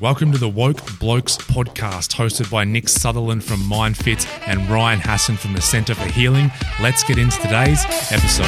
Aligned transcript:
Welcome 0.00 0.30
to 0.30 0.38
the 0.38 0.48
Woke 0.48 0.96
Blokes 1.00 1.36
podcast, 1.36 2.14
hosted 2.14 2.48
by 2.52 2.62
Nick 2.62 2.88
Sutherland 2.88 3.42
from 3.42 3.58
MindFit 3.58 4.28
and 4.46 4.70
Ryan 4.70 5.00
Hassan 5.00 5.36
from 5.36 5.54
the 5.54 5.60
Centre 5.60 5.96
for 5.96 6.06
Healing. 6.12 6.52
Let's 6.80 7.02
get 7.02 7.18
into 7.18 7.36
today's 7.38 7.84
episode. 8.12 8.46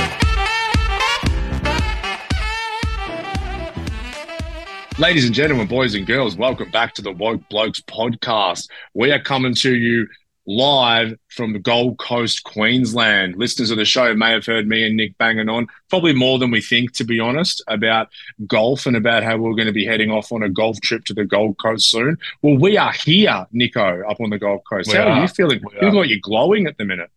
Ladies 4.96 5.24
and 5.24 5.34
gentlemen, 5.34 5.66
boys 5.66 5.96
and 5.96 6.06
girls, 6.06 6.36
welcome 6.36 6.71
back 6.71 6.95
to 6.95 7.02
the 7.02 7.11
Woke 7.11 7.48
Blokes 7.48 7.80
podcast. 7.80 8.71
We 8.95 9.11
are 9.11 9.21
coming 9.21 9.55
to 9.57 9.75
you 9.75 10.07
live 10.51 11.17
from 11.29 11.53
the 11.53 11.59
Gold 11.59 11.98
Coast, 11.98 12.43
Queensland. 12.45 13.37
Listeners 13.37 13.71
of 13.71 13.79
the 13.79 13.85
show 13.85 14.14
may 14.14 14.32
have 14.32 14.45
heard 14.45 14.67
me 14.67 14.85
and 14.85 14.96
Nick 14.96 15.17
banging 15.17 15.49
on, 15.49 15.69
probably 15.89 16.12
more 16.12 16.39
than 16.39 16.50
we 16.50 16.61
think, 16.61 16.93
to 16.95 17.05
be 17.05 17.21
honest, 17.21 17.62
about 17.69 18.09
golf 18.46 18.86
and 18.86 18.96
about 18.96 19.23
how 19.23 19.36
we're 19.36 19.55
going 19.55 19.67
to 19.67 19.73
be 19.73 19.86
heading 19.86 20.11
off 20.11 20.32
on 20.32 20.43
a 20.43 20.49
golf 20.49 20.81
trip 20.81 21.05
to 21.05 21.14
the 21.14 21.25
Gold 21.25 21.59
Coast 21.59 21.91
soon. 21.91 22.18
Well, 22.43 22.59
we 22.59 22.77
are 22.77 22.93
here, 22.93 23.46
Nico, 23.53 24.03
up 24.08 24.21
on 24.21 24.31
the 24.31 24.39
Gold 24.39 24.63
Coast. 24.68 24.91
We 24.91 24.99
how 24.99 25.05
are, 25.05 25.11
are. 25.11 25.22
you 25.22 25.29
feeling? 25.29 25.61
You 25.81 25.86
look 25.86 25.94
like 25.94 26.11
you're 26.11 26.18
glowing 26.21 26.67
at 26.67 26.77
the 26.77 26.85
minute. 26.85 27.11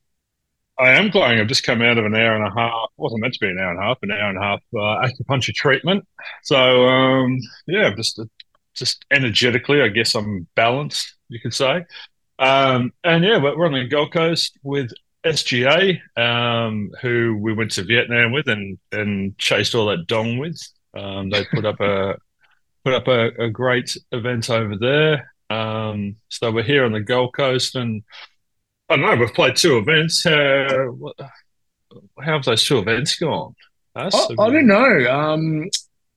I 0.77 0.91
am 0.91 1.09
glowing. 1.09 1.39
I've 1.39 1.47
just 1.47 1.63
come 1.63 1.81
out 1.81 1.97
of 1.97 2.05
an 2.05 2.15
hour 2.15 2.35
and 2.35 2.47
a 2.47 2.53
half. 2.55 2.89
wasn't 2.97 3.21
meant 3.21 3.35
to 3.35 3.39
be 3.39 3.47
an 3.47 3.59
hour 3.59 3.71
and 3.71 3.79
a 3.79 3.83
half, 3.83 3.97
an 4.01 4.11
hour 4.11 4.29
and 4.29 4.37
a 4.37 4.41
half 4.41 4.61
uh, 4.73 5.07
acupuncture 5.07 5.53
treatment. 5.53 6.07
So 6.43 6.85
um, 6.87 7.39
yeah, 7.67 7.93
just 7.95 8.19
just 8.73 9.05
energetically, 9.11 9.81
I 9.81 9.89
guess 9.89 10.15
I'm 10.15 10.47
balanced. 10.55 11.15
You 11.29 11.39
could 11.39 11.53
say. 11.53 11.85
Um, 12.39 12.91
and 13.03 13.23
yeah, 13.23 13.37
we're 13.37 13.65
on 13.65 13.73
the 13.73 13.87
Gold 13.87 14.11
Coast 14.13 14.57
with 14.63 14.91
SGA, 15.25 15.99
um, 16.17 16.91
who 17.01 17.37
we 17.39 17.53
went 17.53 17.71
to 17.71 17.83
Vietnam 17.83 18.31
with 18.31 18.47
and 18.47 18.77
and 18.91 19.37
chased 19.37 19.75
all 19.75 19.85
that 19.87 20.07
dong 20.07 20.37
with. 20.37 20.59
Um, 20.97 21.29
they 21.29 21.45
put 21.45 21.65
up 21.65 21.79
a 21.79 22.17
put 22.85 22.93
up 22.93 23.07
a, 23.07 23.27
a 23.45 23.49
great 23.49 23.95
event 24.11 24.49
over 24.49 24.75
there. 24.77 25.33
Um, 25.49 26.17
so 26.29 26.51
we're 26.51 26.63
here 26.63 26.85
on 26.85 26.91
the 26.93 27.01
Gold 27.01 27.33
Coast 27.35 27.75
and. 27.75 28.03
I 28.89 28.97
don't 28.97 29.05
know. 29.05 29.15
We've 29.15 29.33
played 29.33 29.55
two 29.55 29.77
events. 29.77 30.25
Uh, 30.25 30.87
what- 30.89 31.15
how 31.19 32.33
have 32.33 32.43
those 32.43 32.65
two 32.65 32.79
events 32.79 33.15
gone? 33.15 33.55
Us? 33.95 34.13
I, 34.13 34.33
I 34.33 34.49
don't 34.49 34.67
know. 34.67 35.69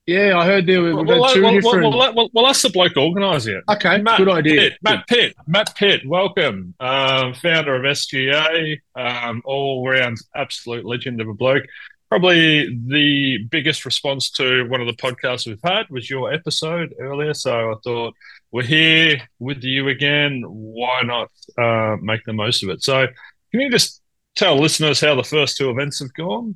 Yeah, 0.06 0.38
I 0.38 0.46
heard 0.46 0.66
there 0.66 0.82
were 0.82 0.94
Well, 0.94 1.20
well, 1.20 1.34
two 1.34 1.42
well, 1.42 1.52
different. 1.52 1.94
well, 2.14 2.30
well, 2.32 2.46
that's 2.46 2.62
the 2.62 2.70
bloke 2.70 2.96
organising 2.96 3.56
it. 3.56 3.64
okay, 3.68 3.98
Matt 4.00 4.18
good 4.18 4.28
idea. 4.28 4.60
Pitt, 4.60 4.78
Matt 4.82 5.06
Pitt, 5.08 5.34
Matt 5.48 5.74
Pitt, 5.74 6.06
welcome, 6.06 6.74
um, 6.78 7.34
founder 7.34 7.74
of 7.74 7.82
SGA, 7.82 8.78
um, 8.94 9.42
all 9.44 9.84
round 9.88 10.18
absolute 10.36 10.84
legend 10.84 11.20
of 11.20 11.28
a 11.28 11.34
bloke. 11.34 11.64
Probably 12.08 12.68
the 12.86 13.38
biggest 13.50 13.84
response 13.84 14.30
to 14.32 14.68
one 14.68 14.80
of 14.80 14.86
the 14.86 14.92
podcasts 14.92 15.44
we've 15.44 15.58
had 15.64 15.90
was 15.90 16.08
your 16.08 16.32
episode 16.32 16.94
earlier. 17.00 17.34
So 17.34 17.72
I 17.72 17.74
thought 17.82 18.14
we're 18.52 18.62
here 18.62 19.20
with 19.40 19.64
you 19.64 19.88
again. 19.88 20.44
Why 20.46 21.02
not 21.02 21.32
uh, 21.58 21.96
make 22.00 22.24
the 22.24 22.32
most 22.32 22.62
of 22.62 22.68
it? 22.68 22.84
So 22.84 23.08
can 23.50 23.60
you 23.60 23.68
just 23.72 24.00
tell 24.36 24.56
listeners 24.56 25.00
how 25.00 25.16
the 25.16 25.24
first 25.24 25.56
two 25.56 25.68
events 25.68 25.98
have 25.98 26.14
gone? 26.14 26.54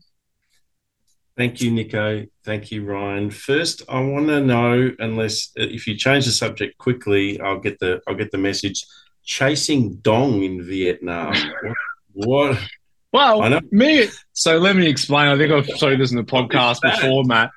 Thank 1.41 1.63
you, 1.63 1.71
Nico. 1.71 2.27
Thank 2.45 2.71
you, 2.71 2.85
Ryan. 2.85 3.31
First, 3.31 3.81
I 3.89 3.99
want 4.01 4.27
to 4.27 4.43
know, 4.43 4.91
unless 4.99 5.53
if 5.57 5.87
you 5.87 5.97
change 5.97 6.27
the 6.27 6.33
subject 6.33 6.77
quickly, 6.77 7.41
I'll 7.41 7.59
get 7.59 7.79
the 7.79 8.03
I'll 8.07 8.15
get 8.15 8.31
the 8.31 8.37
message. 8.37 8.85
Chasing 9.25 9.95
dong 10.03 10.43
in 10.43 10.63
Vietnam. 10.63 11.33
what? 12.13 12.59
Well, 13.15 13.41
I 13.41 13.49
know. 13.49 13.61
me. 13.71 14.09
So 14.35 14.59
let 14.59 14.77
me 14.77 14.87
explain. 14.87 15.29
I 15.29 15.39
think 15.39 15.51
I've 15.51 15.67
you 15.67 15.97
this 15.97 16.11
in 16.11 16.19
the 16.19 16.25
podcast 16.25 16.83
before, 16.83 17.25
Matt. 17.25 17.53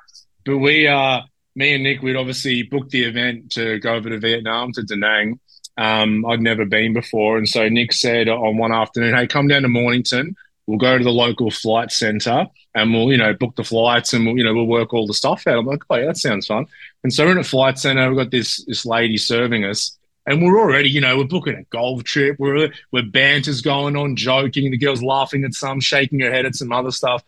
But 0.45 0.59
we, 0.59 0.87
uh, 0.87 1.19
me 1.53 1.73
and 1.73 1.83
Nick, 1.83 2.01
we'd 2.01 2.15
obviously 2.15 2.63
booked 2.63 2.91
the 2.91 3.03
event 3.03 3.51
to 3.51 3.79
go 3.79 3.95
over 3.95 4.09
to 4.09 4.17
Vietnam 4.17 4.71
to 4.71 4.83
Da 4.83 4.95
Nang. 4.95 5.41
Um, 5.75 6.25
I'd 6.25 6.39
never 6.39 6.63
been 6.63 6.93
before, 6.93 7.37
and 7.37 7.49
so 7.49 7.67
Nick 7.67 7.91
said 7.91 8.29
on 8.29 8.55
one 8.57 8.71
afternoon, 8.71 9.13
"Hey, 9.13 9.27
come 9.27 9.49
down 9.49 9.63
to 9.63 9.67
Mornington. 9.67 10.37
We'll 10.67 10.77
go 10.77 10.97
to 10.97 11.03
the 11.03 11.11
local 11.11 11.51
flight 11.51 11.91
centre 11.91 12.47
and 12.75 12.93
we'll, 12.93 13.11
you 13.11 13.17
know, 13.17 13.33
book 13.33 13.55
the 13.55 13.63
flights 13.63 14.13
and 14.13 14.25
we'll, 14.25 14.37
you 14.37 14.43
know, 14.43 14.53
we'll 14.53 14.67
work 14.67 14.93
all 14.93 15.07
the 15.07 15.13
stuff 15.13 15.45
out." 15.47 15.59
I'm 15.59 15.65
like, 15.65 15.83
"Oh 15.89 15.95
yeah, 15.95 16.05
that 16.07 16.17
sounds 16.17 16.47
fun." 16.47 16.65
And 17.03 17.13
so 17.13 17.25
we're 17.25 17.33
in 17.33 17.37
a 17.37 17.43
flight 17.43 17.77
centre. 17.77 18.07
We've 18.09 18.17
got 18.17 18.31
this 18.31 18.63
this 18.65 18.85
lady 18.85 19.17
serving 19.17 19.65
us. 19.65 19.97
And 20.25 20.41
we're 20.41 20.57
already, 20.57 20.89
you 20.89 21.01
know, 21.01 21.17
we're 21.17 21.25
booking 21.25 21.55
a 21.55 21.63
golf 21.63 22.03
trip. 22.05 22.37
We're 22.39 22.71
we're 22.91 23.03
banter's 23.03 23.61
going 23.61 23.97
on, 23.97 24.15
joking. 24.15 24.71
The 24.71 24.77
girl's 24.77 25.03
laughing 25.03 25.43
at 25.43 25.53
some, 25.53 25.81
shaking 25.81 26.21
her 26.21 26.31
head 26.31 26.45
at 26.45 26.55
some 26.55 26.71
other 26.71 26.91
stuff. 26.91 27.23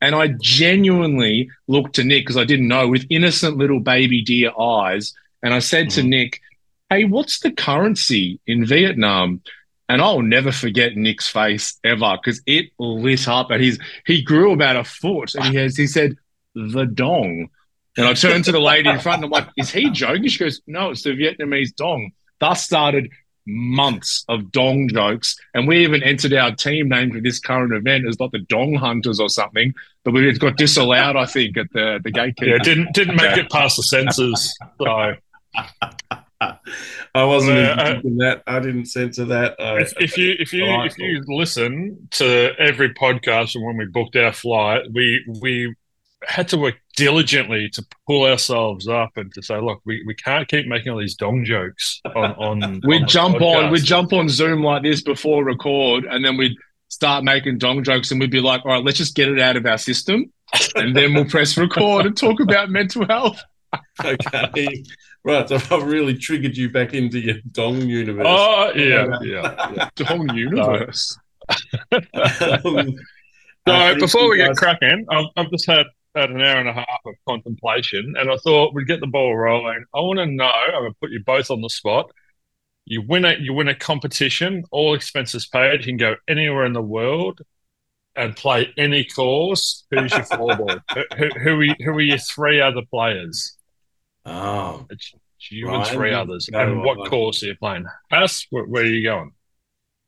And 0.00 0.14
I 0.14 0.28
genuinely 0.40 1.50
looked 1.66 1.96
to 1.96 2.04
Nick 2.04 2.22
because 2.24 2.38
I 2.38 2.44
didn't 2.44 2.68
know 2.68 2.88
with 2.88 3.04
innocent 3.10 3.58
little 3.58 3.80
baby 3.80 4.22
deer 4.22 4.52
eyes. 4.58 5.12
And 5.42 5.52
I 5.52 5.58
said 5.58 5.90
to 5.90 6.02
Mhm. 6.02 6.08
Nick, 6.08 6.40
Hey, 6.88 7.04
what's 7.04 7.38
the 7.38 7.52
currency 7.52 8.40
in 8.48 8.66
Vietnam? 8.66 9.42
And 9.90 10.00
I'll 10.00 10.22
never 10.22 10.52
forget 10.52 10.96
Nick's 10.96 11.26
face 11.26 11.78
ever 11.82 12.16
because 12.16 12.40
it 12.46 12.66
lit 12.78 13.26
up 13.26 13.50
and 13.50 13.60
he's 13.60 13.76
he 14.06 14.22
grew 14.22 14.52
about 14.52 14.76
a 14.76 14.84
foot 14.84 15.34
and 15.34 15.46
he 15.46 15.56
has 15.56 15.76
he 15.76 15.88
said, 15.88 16.16
the 16.54 16.84
dong. 16.86 17.48
And 17.96 18.06
I 18.06 18.14
turned 18.14 18.44
to 18.44 18.52
the 18.52 18.60
lady 18.60 18.88
in 18.88 19.00
front 19.00 19.16
and 19.16 19.24
I'm 19.24 19.30
like, 19.30 19.48
is 19.56 19.70
he 19.70 19.90
joking? 19.90 20.28
She 20.28 20.38
goes, 20.38 20.60
No, 20.68 20.90
it's 20.90 21.02
the 21.02 21.10
Vietnamese 21.10 21.74
dong. 21.74 22.12
Thus 22.38 22.62
started 22.62 23.10
months 23.46 24.24
of 24.28 24.52
dong 24.52 24.88
jokes. 24.88 25.36
And 25.54 25.66
we 25.66 25.82
even 25.82 26.04
entered 26.04 26.34
our 26.34 26.54
team 26.54 26.88
name 26.88 27.10
for 27.10 27.20
this 27.20 27.40
current 27.40 27.72
event 27.72 28.06
as 28.06 28.20
like 28.20 28.30
the 28.30 28.38
Dong 28.38 28.74
Hunters 28.74 29.18
or 29.18 29.28
something. 29.28 29.74
But 30.04 30.14
we 30.14 30.32
got 30.38 30.56
disallowed, 30.56 31.16
I 31.16 31.26
think, 31.26 31.56
at 31.56 31.66
the, 31.72 31.98
the 32.02 32.12
gatekeeper. 32.12 32.50
Yeah, 32.50 32.58
didn't 32.62 32.94
didn't 32.94 33.16
make 33.16 33.36
it 33.36 33.50
past 33.50 33.76
the 33.76 33.82
censors. 33.82 34.54
So 34.80 35.14
I 36.40 37.24
wasn't 37.24 37.58
Uh, 37.58 37.84
thinking 37.84 38.16
that. 38.18 38.42
I 38.46 38.60
didn't 38.60 38.86
censor 38.86 39.26
that. 39.26 39.52
Uh, 39.60 39.76
if, 39.76 39.92
if 40.00 40.18
you 40.18 40.34
if 40.38 40.52
you 40.52 40.64
if 40.84 40.96
you 40.98 41.22
listen 41.28 42.08
to 42.12 42.52
every 42.58 42.94
podcast 42.94 43.54
and 43.54 43.64
when 43.64 43.76
we 43.76 43.84
booked 43.86 44.16
our 44.16 44.32
flight, 44.32 44.82
we 44.92 45.24
we 45.40 45.74
had 46.26 46.48
to 46.48 46.58
work 46.58 46.76
diligently 46.96 47.68
to 47.70 47.84
pull 48.06 48.24
ourselves 48.24 48.86
up 48.86 49.10
and 49.16 49.32
to 49.32 49.42
say, 49.42 49.58
look, 49.58 49.80
we, 49.86 50.02
we 50.06 50.14
can't 50.14 50.46
keep 50.48 50.66
making 50.66 50.92
all 50.92 50.98
these 50.98 51.14
dong 51.14 51.44
jokes 51.44 52.00
on 52.14 52.32
on. 52.62 52.80
We'd 52.84 53.02
on 53.02 53.08
jump 53.08 53.40
on, 53.40 53.70
we'd 53.70 53.84
jump 53.84 54.12
on 54.12 54.28
Zoom 54.28 54.62
like 54.62 54.82
this 54.82 55.02
before 55.02 55.44
record, 55.44 56.04
and 56.04 56.24
then 56.24 56.36
we'd 56.36 56.56
start 56.88 57.24
making 57.24 57.58
dong 57.58 57.84
jokes, 57.84 58.10
and 58.10 58.20
we'd 58.20 58.30
be 58.30 58.40
like, 58.40 58.64
all 58.64 58.72
right, 58.72 58.84
let's 58.84 58.98
just 58.98 59.14
get 59.14 59.28
it 59.28 59.40
out 59.40 59.56
of 59.56 59.64
our 59.66 59.78
system. 59.78 60.32
And 60.74 60.96
then 60.96 61.14
we'll 61.14 61.26
press 61.26 61.56
record 61.56 62.06
and 62.06 62.16
talk 62.16 62.40
about 62.40 62.70
mental 62.70 63.06
health. 63.06 63.40
okay. 64.04 64.82
Right. 65.24 65.48
So 65.48 65.56
I've 65.56 65.84
really 65.84 66.16
triggered 66.16 66.56
you 66.56 66.70
back 66.70 66.94
into 66.94 67.18
your 67.20 67.36
dong 67.52 67.82
universe. 67.82 68.26
Oh 68.28 68.72
yeah, 68.74 69.06
yeah. 69.22 69.88
Dong 69.96 70.34
universe. 70.34 71.16
Um, 72.64 72.94
So 73.68 73.74
I 73.74 73.94
before 73.94 74.30
we 74.30 74.40
you 74.40 74.46
get 74.46 74.56
cracking, 74.56 75.06
I've, 75.10 75.26
I've 75.36 75.50
just 75.50 75.66
had, 75.66 75.86
had 76.14 76.30
an 76.30 76.40
hour 76.40 76.58
and 76.58 76.68
a 76.68 76.72
half 76.72 77.00
of 77.06 77.14
contemplation, 77.28 78.14
and 78.18 78.30
I 78.30 78.36
thought 78.38 78.74
we'd 78.74 78.86
get 78.86 79.00
the 79.00 79.06
ball 79.06 79.36
rolling. 79.36 79.84
I 79.94 80.00
want 80.00 80.18
to 80.18 80.26
know. 80.26 80.46
I'm 80.46 80.82
going 80.82 80.92
to 80.92 80.98
put 81.00 81.10
you 81.10 81.22
both 81.24 81.50
on 81.50 81.60
the 81.60 81.68
spot. 81.68 82.10
You 82.86 83.02
win 83.06 83.24
a 83.24 83.36
you 83.38 83.52
win 83.52 83.68
a 83.68 83.74
competition, 83.74 84.64
all 84.72 84.94
expenses 84.94 85.46
paid. 85.46 85.80
You 85.80 85.86
can 85.86 85.96
go 85.98 86.16
anywhere 86.26 86.64
in 86.64 86.72
the 86.72 86.82
world 86.82 87.42
and 88.16 88.34
play 88.36 88.72
any 88.76 89.04
course. 89.04 89.86
Who's 89.90 90.16
your 90.16 90.24
four 90.34 90.56
ball? 90.56 90.78
who, 90.94 91.02
who, 91.16 91.28
who, 91.38 91.60
are 91.60 91.76
who 91.84 91.90
are 91.92 92.00
your 92.00 92.18
three 92.18 92.60
other 92.60 92.82
players? 92.90 93.56
Oh, 94.30 94.86
It's 94.90 95.12
you 95.50 95.68
and 95.70 95.86
three 95.86 96.12
others. 96.12 96.48
And 96.52 96.82
what 96.82 96.98
on. 96.98 97.06
course 97.06 97.42
are 97.42 97.46
you 97.46 97.56
playing? 97.56 97.86
Us, 98.12 98.46
where, 98.50 98.64
where 98.64 98.82
are 98.84 98.86
you 98.86 99.02
going? 99.02 99.32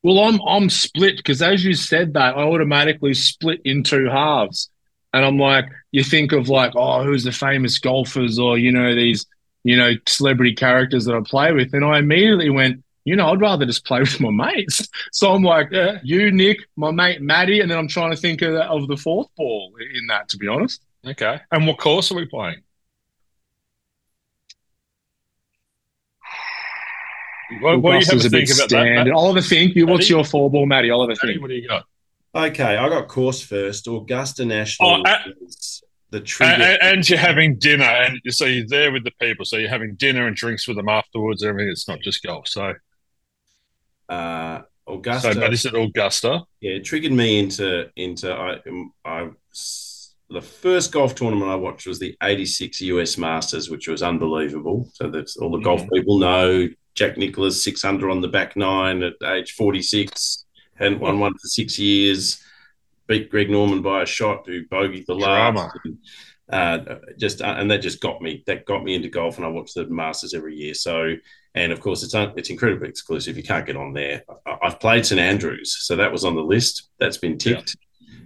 Well, 0.02 0.18
I'm 0.20 0.40
I'm 0.46 0.68
split 0.68 1.16
because 1.16 1.42
as 1.42 1.64
you 1.64 1.74
said 1.74 2.14
that, 2.14 2.36
I 2.36 2.42
automatically 2.42 3.14
split 3.14 3.60
in 3.64 3.82
two 3.82 4.06
halves. 4.08 4.68
And 5.14 5.24
I'm 5.24 5.38
like, 5.38 5.66
you 5.90 6.02
think 6.02 6.32
of 6.32 6.48
like, 6.48 6.72
oh, 6.74 7.04
who's 7.04 7.24
the 7.24 7.32
famous 7.32 7.78
golfers 7.78 8.38
or, 8.38 8.56
you 8.58 8.72
know, 8.72 8.94
these, 8.94 9.26
you 9.62 9.76
know, 9.76 9.92
celebrity 10.06 10.54
characters 10.54 11.04
that 11.04 11.14
I 11.14 11.20
play 11.24 11.52
with. 11.52 11.74
And 11.74 11.84
I 11.84 11.98
immediately 11.98 12.48
went, 12.50 12.82
you 13.04 13.14
know, 13.14 13.30
I'd 13.30 13.40
rather 13.40 13.66
just 13.66 13.84
play 13.84 14.00
with 14.00 14.20
my 14.20 14.30
mates. 14.30 14.88
So 15.12 15.32
I'm 15.32 15.42
like, 15.42 15.68
Yeah. 15.70 15.98
you, 16.02 16.30
Nick, 16.32 16.60
my 16.76 16.90
mate 16.90 17.20
Maddie, 17.20 17.60
and 17.60 17.70
then 17.70 17.78
I'm 17.78 17.88
trying 17.88 18.10
to 18.10 18.16
think 18.16 18.42
of, 18.42 18.54
of 18.54 18.88
the 18.88 18.96
fourth 18.96 19.28
ball 19.36 19.72
in 19.94 20.06
that, 20.08 20.28
to 20.30 20.36
be 20.38 20.48
honest. 20.48 20.82
Okay. 21.06 21.40
And 21.52 21.66
what 21.66 21.78
course 21.78 22.10
are 22.10 22.14
we 22.16 22.26
playing? 22.26 22.62
What, 27.60 27.82
what 27.82 27.92
do 27.92 27.98
you 27.98 28.04
have 28.04 28.20
to 28.22 28.30
think 28.30 28.48
bit 28.48 28.56
about 28.56 28.68
that? 28.68 28.68
standard. 28.70 29.04
Matt? 29.06 29.14
I'll 29.16 29.26
have 29.34 29.36
a 29.36 29.46
think. 29.46 29.74
You, 29.76 29.86
what's 29.86 30.08
your 30.10 30.24
four 30.24 30.50
ball, 30.50 30.66
Matty? 30.66 30.90
I'll 30.90 31.00
have 31.06 31.10
a 31.10 31.16
think. 31.16 31.40
what 31.40 31.48
do 31.48 31.54
you 31.54 31.68
got? 31.68 31.84
okay. 32.34 32.76
I 32.76 32.88
got 32.88 33.08
course 33.08 33.42
first. 33.42 33.86
Augusta 33.86 34.44
National 34.44 34.88
Oh, 34.90 35.02
uh, 35.02 35.18
is 35.46 35.82
the 36.10 36.20
trigger. 36.20 36.52
And, 36.52 36.62
and, 36.62 36.78
and 36.82 37.08
you're 37.08 37.18
having 37.18 37.58
dinner, 37.58 37.84
and 37.84 38.18
so 38.28 38.44
you're 38.46 38.66
there 38.66 38.92
with 38.92 39.04
the 39.04 39.12
people. 39.20 39.44
So 39.44 39.56
you're 39.58 39.68
having 39.68 39.94
dinner 39.96 40.26
and 40.26 40.36
drinks 40.36 40.66
with 40.68 40.76
them 40.76 40.88
afterwards. 40.88 41.42
and 41.42 41.50
Everything. 41.50 41.70
It's 41.72 41.88
not 41.88 42.00
just 42.00 42.22
golf. 42.22 42.48
So, 42.48 42.74
uh, 44.08 44.62
Augusta. 44.88 45.32
so 45.34 45.40
but 45.40 45.52
is 45.52 45.64
it 45.64 45.74
Augusta? 45.74 46.42
yeah, 46.60 46.72
it 46.72 46.84
triggered 46.84 47.12
me 47.12 47.38
into 47.38 47.88
into 47.96 48.32
I 48.32 48.58
I 49.04 49.30
the 50.28 50.40
first 50.42 50.92
golf 50.92 51.14
tournament 51.14 51.50
I 51.50 51.54
watched 51.56 51.86
was 51.86 51.98
the 51.98 52.16
86 52.22 52.80
US 52.82 53.18
Masters, 53.18 53.68
which 53.70 53.86
was 53.86 54.02
unbelievable. 54.02 54.88
So 54.94 55.10
that's 55.10 55.36
all 55.36 55.50
the 55.50 55.58
golf 55.58 55.82
Mhm. 55.82 55.90
people 55.92 56.18
know. 56.18 56.68
Jack 56.94 57.16
Nicklaus, 57.16 57.62
600 57.64 58.10
on 58.10 58.20
the 58.20 58.28
back 58.28 58.56
nine 58.56 59.02
at 59.02 59.14
age 59.24 59.52
46, 59.52 60.44
hadn't 60.74 61.00
won 61.00 61.20
one 61.20 61.32
for 61.32 61.48
six 61.48 61.78
years, 61.78 62.42
beat 63.06 63.30
Greg 63.30 63.50
Norman 63.50 63.82
by 63.82 64.02
a 64.02 64.06
shot, 64.06 64.46
who 64.46 64.64
bogeyed 64.66 65.06
the 65.06 65.14
last. 65.14 65.54
And, 65.84 65.98
uh, 66.88 66.96
just 67.18 67.40
uh, 67.40 67.54
and 67.56 67.70
that 67.70 67.78
just 67.78 68.00
got 68.00 68.20
me 68.20 68.42
that 68.46 68.66
got 68.66 68.84
me 68.84 68.94
into 68.94 69.08
golf, 69.08 69.36
and 69.38 69.46
I 69.46 69.48
watch 69.48 69.72
the 69.72 69.86
Masters 69.86 70.34
every 70.34 70.54
year. 70.54 70.74
So, 70.74 71.14
and 71.54 71.72
of 71.72 71.80
course, 71.80 72.02
it's 72.02 72.14
un- 72.14 72.34
it's 72.36 72.50
incredibly 72.50 72.88
exclusive. 72.90 73.36
You 73.38 73.42
can't 73.42 73.64
get 73.64 73.76
on 73.76 73.94
there. 73.94 74.22
I- 74.44 74.58
I've 74.62 74.78
played 74.80 75.06
St 75.06 75.20
Andrews, 75.20 75.74
so 75.80 75.96
that 75.96 76.12
was 76.12 76.24
on 76.24 76.34
the 76.34 76.42
list. 76.42 76.90
That's 76.98 77.16
been 77.16 77.38
ticked. 77.38 77.76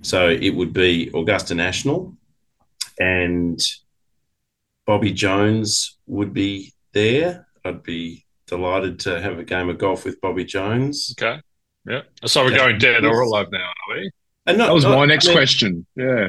So 0.03 0.29
it 0.29 0.51
would 0.51 0.73
be 0.73 1.11
Augusta 1.15 1.55
National, 1.55 2.17
and 2.99 3.61
Bobby 4.87 5.13
Jones 5.13 5.97
would 6.07 6.33
be 6.33 6.73
there. 6.93 7.47
I'd 7.65 7.83
be 7.83 8.25
delighted 8.47 9.01
to 9.01 9.21
have 9.21 9.39
a 9.39 9.45
game 9.45 9.69
of 9.69 9.79
golf 9.79 10.05
with 10.05 10.21
Bobby 10.21 10.45
Jones. 10.45 11.15
Okay. 11.21 11.41
Yeah. 11.89 12.03
So 12.25 12.45
we're 12.45 12.53
Yeah. 12.53 12.57
going 12.59 12.79
dead 12.79 13.05
or 13.05 13.21
alive 13.21 13.47
now, 13.53 13.59
are 13.89 13.97
we? 13.97 14.11
And 14.47 14.59
not, 14.59 14.67
That 14.67 14.75
was 14.75 14.85
not- 14.85 14.97
my 14.97 15.05
next 15.07 15.27
I 15.27 15.31
mean- 15.31 15.39
question. 15.39 15.87
Yeah. 15.97 16.29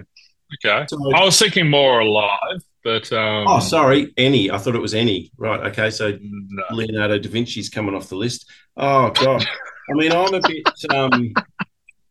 Okay. 0.66 0.86
So- 0.90 1.14
I 1.16 1.24
was 1.24 1.38
thinking 1.38 1.70
more 1.70 2.00
alive, 2.00 2.62
but 2.84 3.12
um, 3.14 3.46
oh, 3.48 3.60
sorry, 3.60 4.14
any. 4.18 4.50
I 4.50 4.58
thought 4.58 4.76
it 4.76 4.82
was 4.82 4.94
any. 4.94 5.32
Right. 5.38 5.60
Okay. 5.72 5.90
So 5.90 6.18
no. 6.22 6.64
Leonardo 6.72 7.18
da 7.20 7.30
Vinci's 7.30 7.70
coming 7.70 7.94
off 7.96 8.10
the 8.10 8.16
list. 8.16 8.50
Oh 8.78 9.10
God. 9.12 9.46
I 9.90 9.94
mean, 9.94 10.12
I'm 10.12 10.34
a 10.34 10.42
bit. 10.42 10.68
Um, 10.94 11.34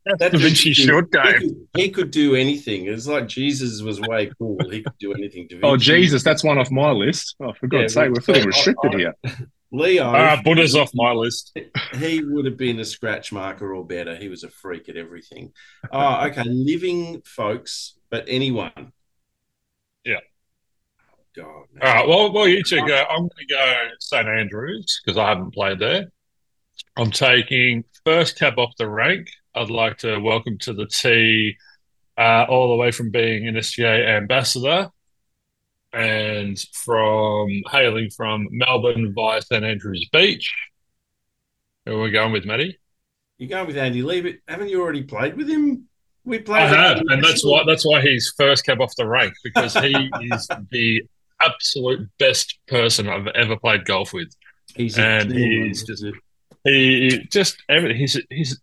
that 0.05 0.31
Da 0.31 0.37
Vinci 0.37 0.71
just- 0.71 0.87
short 0.87 1.07
He 1.11 1.19
game. 1.21 1.39
could, 1.39 1.67
he 1.75 1.89
could 1.89 2.11
do 2.11 2.35
anything. 2.35 2.85
It's 2.87 3.07
like 3.07 3.27
Jesus 3.27 3.81
was 3.81 3.99
way 3.99 4.31
cool. 4.37 4.57
He 4.71 4.81
could 4.81 4.97
do 4.99 5.13
anything. 5.13 5.47
Da 5.49 5.57
Oh 5.63 5.75
Jesus, 5.77 6.23
that's 6.23 6.43
one 6.43 6.57
off 6.57 6.71
my 6.71 6.91
list. 6.91 7.35
Oh, 7.41 7.51
for 7.53 7.67
God's 7.67 7.95
Yeah, 7.95 8.03
sake, 8.03 8.09
we're 8.09 8.13
well, 8.13 8.21
feeling 8.21 8.43
I- 8.43 8.45
restricted 8.45 8.95
I- 8.95 8.97
here. 8.97 9.13
Leo. 9.71 10.05
Ah, 10.05 10.41
Buddha's 10.43 10.75
off 10.75 10.91
my 10.93 11.11
list. 11.11 11.57
he 11.95 12.23
would 12.23 12.45
have 12.45 12.57
been 12.57 12.79
a 12.79 12.85
scratch 12.85 13.31
marker 13.31 13.73
or 13.73 13.85
better. 13.85 14.15
He 14.15 14.29
was 14.29 14.43
a 14.43 14.49
freak 14.49 14.87
at 14.89 14.95
everything. 14.95 15.51
Oh, 15.91 16.25
okay. 16.27 16.43
Living 16.43 17.21
folks, 17.25 17.95
but 18.09 18.25
anyone. 18.27 18.93
Yeah. 20.05 20.19
God. 21.35 21.45
All 21.45 21.65
right. 21.81 22.07
Well, 22.07 22.31
well, 22.31 22.47
you 22.47 22.63
two 22.63 22.85
go. 22.87 23.03
I'm 23.09 23.19
going 23.19 23.29
to 23.39 23.45
go 23.53 23.75
St 23.99 24.27
Andrews 24.27 25.01
because 25.03 25.17
I 25.17 25.29
haven't 25.29 25.53
played 25.53 25.79
there. 25.79 26.05
I'm 26.95 27.11
taking 27.11 27.83
first 28.05 28.39
cab 28.39 28.57
off 28.57 28.75
the 28.77 28.89
rank. 28.89 29.29
I'd 29.53 29.69
like 29.69 29.97
to 29.99 30.19
welcome 30.19 30.57
to 30.59 30.73
the 30.73 30.87
tee, 30.87 31.57
uh, 32.17 32.45
all 32.47 32.69
the 32.69 32.75
way 32.75 32.91
from 32.91 33.11
being 33.11 33.47
an 33.47 33.55
SGA 33.55 34.07
ambassador, 34.17 34.89
and 35.93 36.57
from 36.73 37.49
hailing 37.71 38.09
from 38.15 38.47
Melbourne 38.51 39.13
via 39.13 39.41
St 39.41 39.63
Andrews 39.63 40.07
Beach. 40.11 40.53
Who 41.85 41.97
are 41.99 42.03
we 42.03 42.11
going 42.11 42.31
with, 42.33 42.45
Matty? 42.45 42.77
You're 43.37 43.49
going 43.49 43.67
with 43.67 43.77
Andy 43.77 44.01
Lee, 44.01 44.21
but 44.21 44.35
haven't 44.47 44.69
you 44.69 44.81
already 44.81 45.03
played 45.03 45.37
with 45.37 45.47
him? 45.47 45.87
We 46.25 46.39
played. 46.39 46.63
I 46.63 46.67
have, 46.67 46.97
and 47.07 47.23
that's 47.23 47.45
why 47.45 47.63
that's 47.65 47.85
why 47.85 48.01
he's 48.01 48.33
first 48.37 48.65
cab 48.65 48.81
off 48.81 48.93
the 48.97 49.07
rank 49.07 49.33
because 49.43 49.73
he 49.75 49.93
is 50.31 50.47
the 50.71 51.03
absolute 51.41 52.09
best 52.19 52.57
person 52.67 53.07
I've 53.07 53.27
ever 53.27 53.55
played 53.57 53.85
golf 53.85 54.11
with. 54.11 54.27
He's 54.75 54.97
and 54.97 55.31
he's 55.31 55.83
just- 55.83 56.03
He 56.65 57.25
just 57.31 57.63
everything. 57.69 57.97
He's 57.97 58.19
he's 58.29 58.59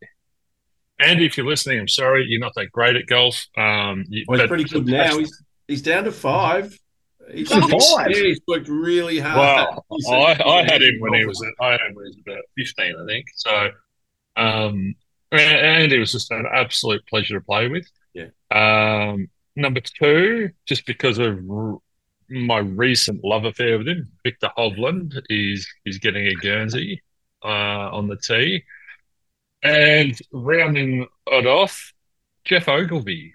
Andy. 1.00 1.25
If 1.25 1.38
you're 1.38 1.47
listening, 1.47 1.81
I'm 1.81 1.88
sorry, 1.88 2.26
you're 2.29 2.41
not 2.41 2.53
that 2.56 2.71
great 2.71 2.97
at 2.97 3.06
golf. 3.06 3.47
Um, 3.56 4.05
Well, 4.29 4.41
he's 4.41 4.49
pretty 4.49 4.65
good 4.65 4.87
now. 4.87 5.17
He's 5.17 5.43
he's 5.67 5.82
down 5.82 6.05
to 6.05 6.12
five. 6.12 6.79
He's 7.32 7.49
Down 7.49 7.69
five? 7.69 8.09
He's 8.11 8.41
worked 8.47 8.69
really 8.69 9.19
hard. 9.19 9.37
Well, 9.91 10.25
I, 10.25 10.32
a- 10.32 10.43
I, 10.43 10.61
I 10.61 10.62
had 10.65 10.82
him 10.82 11.00
when 11.00 11.15
he 11.15 11.25
was 11.25 11.44
I 11.61 11.73
had 11.73 11.81
him 11.81 11.94
when 11.94 12.06
he 12.06 12.11
was 12.11 12.19
about 12.26 12.44
15, 12.59 12.94
I 13.03 13.06
think. 13.06 13.26
So, 13.37 13.71
um, 14.37 14.94
a- 15.32 15.37
Andy 15.37 15.99
was 15.99 16.12
just 16.12 16.31
an 16.31 16.47
absolute 16.53 17.05
pleasure 17.06 17.38
to 17.38 17.44
play 17.44 17.69
with. 17.69 17.87
Yeah. 18.12 18.29
Um, 18.50 19.29
number 19.56 19.81
two, 19.81 20.50
just 20.67 20.87
because 20.87 21.19
of 21.19 21.38
r- 21.50 21.79
my 22.29 22.59
recent 22.59 23.23
love 23.25 23.44
affair 23.44 23.79
with 23.79 23.88
him, 23.88 24.11
Viktor 24.23 24.50
Hovland 24.56 25.21
is 25.29 25.67
is 25.85 25.99
getting 25.99 26.26
a 26.26 26.35
Guernsey 26.35 27.03
uh, 27.44 27.49
on 27.93 28.06
the 28.09 28.17
tee, 28.17 28.65
and 29.62 30.19
rounding 30.32 31.06
it 31.26 31.47
off, 31.47 31.93
Geoff 32.44 32.69
Ogilvy 32.69 33.32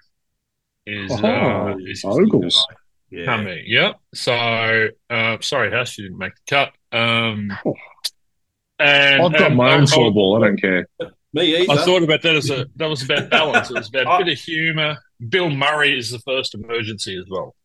is 0.85 1.11
uh, 1.11 1.27
Oh, 1.27 1.77
is 1.85 2.03
Ogles. 2.05 2.65
Yeah. 3.11 3.25
coming. 3.25 3.63
Yep. 3.65 3.99
So, 4.13 4.87
uh, 5.09 5.37
sorry, 5.41 5.71
Hash, 5.71 5.97
you 5.97 6.05
didn't 6.05 6.19
make 6.19 6.33
the 6.35 6.41
cut. 6.49 6.71
Um, 6.97 7.51
and 8.79 9.21
I've 9.23 9.31
got 9.33 9.41
and 9.47 9.55
my 9.57 9.69
I- 9.69 9.75
own 9.75 9.83
I- 9.83 9.85
four 9.87 10.11
ball. 10.13 10.41
I 10.43 10.47
don't 10.47 10.61
care. 10.61 10.87
Me 11.33 11.55
either. 11.61 11.73
I 11.73 11.85
thought 11.85 12.01
about 12.01 12.23
that 12.23 12.35
as 12.35 12.49
a 12.49 12.65
that 12.77 12.87
was 12.87 13.03
about 13.03 13.29
balance. 13.29 13.69
It 13.69 13.75
was 13.77 13.89
about 13.89 14.21
a 14.21 14.25
bit 14.25 14.33
of 14.33 14.39
humour. 14.39 14.97
Bill 15.29 15.49
Murray 15.51 15.97
is 15.97 16.09
the 16.11 16.19
first 16.19 16.55
emergency 16.55 17.17
as 17.17 17.25
well. 17.29 17.55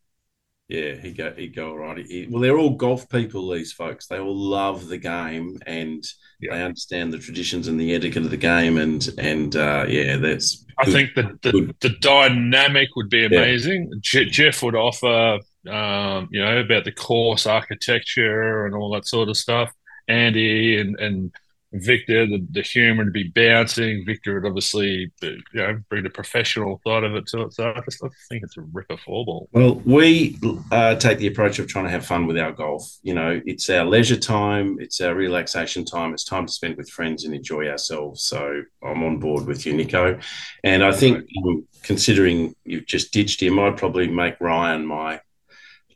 Yeah, 0.68 0.94
he 0.94 1.12
go 1.12 1.30
he 1.36 1.48
go 1.48 1.70
all 1.72 1.78
right. 1.78 1.98
He- 2.06 2.26
well, 2.30 2.40
they're 2.40 2.56
all 2.58 2.70
golf 2.76 3.08
people. 3.10 3.50
These 3.50 3.72
folks, 3.72 4.06
they 4.06 4.18
all 4.18 4.34
love 4.36 4.88
the 4.88 4.96
game 4.96 5.58
and 5.66 6.02
Yeah. 6.40 6.54
they 6.54 6.62
understand 6.62 7.12
the 7.12 7.18
traditions 7.18 7.68
and 7.68 7.78
the 7.78 7.94
etiquette 7.94 8.24
of 8.24 8.30
the 8.30 8.38
game. 8.38 8.78
And 8.78 9.06
and 9.18 9.54
uh, 9.56 9.84
yeah, 9.88 10.16
that's. 10.16 10.64
I 10.78 10.84
good. 10.86 10.92
think 10.94 11.14
the 11.14 11.38
the, 11.52 11.74
the 11.80 11.94
dynamic 12.00 12.88
would 12.96 13.10
be 13.10 13.26
amazing. 13.26 13.92
Je- 14.00 14.30
Geoff 14.30 14.62
would 14.62 14.74
offer, 14.74 15.38
um, 15.68 16.28
you 16.32 16.42
know, 16.42 16.58
about 16.60 16.84
the 16.84 16.92
course 16.92 17.46
architecture 17.46 18.64
and 18.64 18.74
all 18.74 18.90
that 18.94 19.06
sort 19.06 19.28
of 19.28 19.36
stuff. 19.36 19.70
Andy 20.08 20.78
and 20.80 20.98
and 20.98 21.32
Viktor, 21.74 22.26
the, 22.26 22.46
the 22.50 22.62
humour 22.62 23.04
to 23.04 23.10
be 23.10 23.24
bouncing. 23.24 24.04
Viktor 24.06 24.34
would 24.34 24.46
obviously, 24.46 25.12
you 25.20 25.42
know, 25.52 25.80
bring 25.88 26.04
the 26.04 26.10
professional 26.10 26.80
side 26.86 27.04
of 27.04 27.14
it 27.14 27.26
to 27.28 27.42
it. 27.42 27.54
So 27.54 27.72
I 27.74 27.80
just 27.80 28.02
I 28.02 28.08
think 28.28 28.44
it's 28.44 28.56
a 28.56 28.62
ripper 28.62 28.96
four 28.96 29.24
ball. 29.24 29.48
Well, 29.52 29.82
we 29.84 30.38
uh, 30.70 30.94
take 30.96 31.18
the 31.18 31.26
approach 31.26 31.58
of 31.58 31.66
trying 31.66 31.84
to 31.84 31.90
have 31.90 32.06
fun 32.06 32.26
with 32.26 32.38
our 32.38 32.52
golf. 32.52 32.96
You 33.02 33.14
know, 33.14 33.40
it's 33.44 33.68
our 33.70 33.84
leisure 33.84 34.18
time, 34.18 34.78
it's 34.80 35.00
our 35.00 35.14
relaxation 35.14 35.84
time, 35.84 36.12
it's 36.14 36.24
time 36.24 36.46
to 36.46 36.52
spend 36.52 36.76
with 36.76 36.88
friends 36.88 37.24
and 37.24 37.34
enjoy 37.34 37.68
ourselves. 37.68 38.22
So 38.22 38.62
I'm 38.82 39.02
on 39.02 39.18
board 39.18 39.46
with 39.46 39.66
you, 39.66 39.72
Nico. 39.72 40.18
And 40.62 40.84
I 40.84 40.92
think, 40.92 41.26
um, 41.44 41.66
considering 41.82 42.54
you've 42.64 42.86
just 42.86 43.12
ditched 43.12 43.42
him, 43.42 43.58
I'd 43.58 43.76
probably 43.76 44.08
make 44.08 44.40
Ryan 44.40 44.86
my 44.86 45.20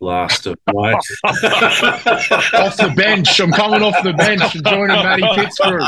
last 0.01 0.47
of 0.47 0.59
my. 0.73 0.93
Off 0.95 2.77
the 2.77 2.93
bench. 2.97 3.41
I'm 3.41 3.53
coming 3.53 3.83
off 3.83 4.03
the 4.03 4.13
bench 4.13 4.55
and 4.55 4.65
joining 4.67 4.97
Matty 4.97 5.25
Pittsburgh. 5.35 5.83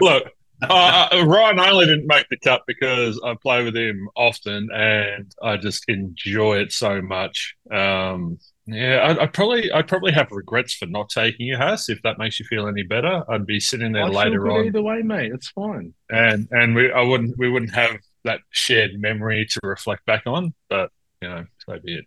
Look, 0.00 0.32
uh, 0.62 1.08
uh, 1.12 1.24
Ryan 1.26 1.60
only 1.60 1.86
didn't 1.86 2.06
make 2.06 2.26
the 2.30 2.38
cut 2.38 2.62
because 2.66 3.20
I 3.24 3.34
play 3.34 3.62
with 3.64 3.76
him 3.76 4.08
often 4.16 4.68
and 4.72 5.30
I 5.42 5.56
just 5.56 5.84
enjoy 5.88 6.58
it 6.58 6.72
so 6.72 7.02
much. 7.02 7.56
Um, 7.70 8.38
yeah, 8.68 9.06
I'd, 9.06 9.18
I'd 9.18 9.32
probably 9.32 9.70
I'd 9.70 9.86
probably 9.86 10.12
have 10.12 10.32
regrets 10.32 10.74
for 10.74 10.86
not 10.86 11.08
taking 11.08 11.46
you, 11.46 11.56
Haas. 11.56 11.88
If 11.88 12.02
that 12.02 12.18
makes 12.18 12.40
you 12.40 12.46
feel 12.46 12.66
any 12.66 12.82
better, 12.82 13.22
I'd 13.30 13.46
be 13.46 13.60
sitting 13.60 13.92
there 13.92 14.04
I 14.04 14.06
feel 14.08 14.14
later 14.16 14.40
good 14.40 14.50
on, 14.50 14.66
Either 14.66 14.82
way, 14.82 15.02
mate. 15.02 15.30
It's 15.32 15.48
fine. 15.50 15.94
and 16.10 16.48
and 16.50 16.74
we 16.74 16.90
I 16.90 17.02
wouldn't 17.02 17.38
we 17.38 17.48
wouldn't 17.48 17.74
have 17.74 17.98
that 18.24 18.40
shared 18.50 18.98
memory 19.00 19.46
to 19.50 19.60
reflect 19.62 20.04
back 20.04 20.24
on. 20.26 20.52
But 20.68 20.90
you 21.26 21.34
know, 21.34 21.44
so 21.66 21.78
be 21.84 21.96
it. 21.96 22.04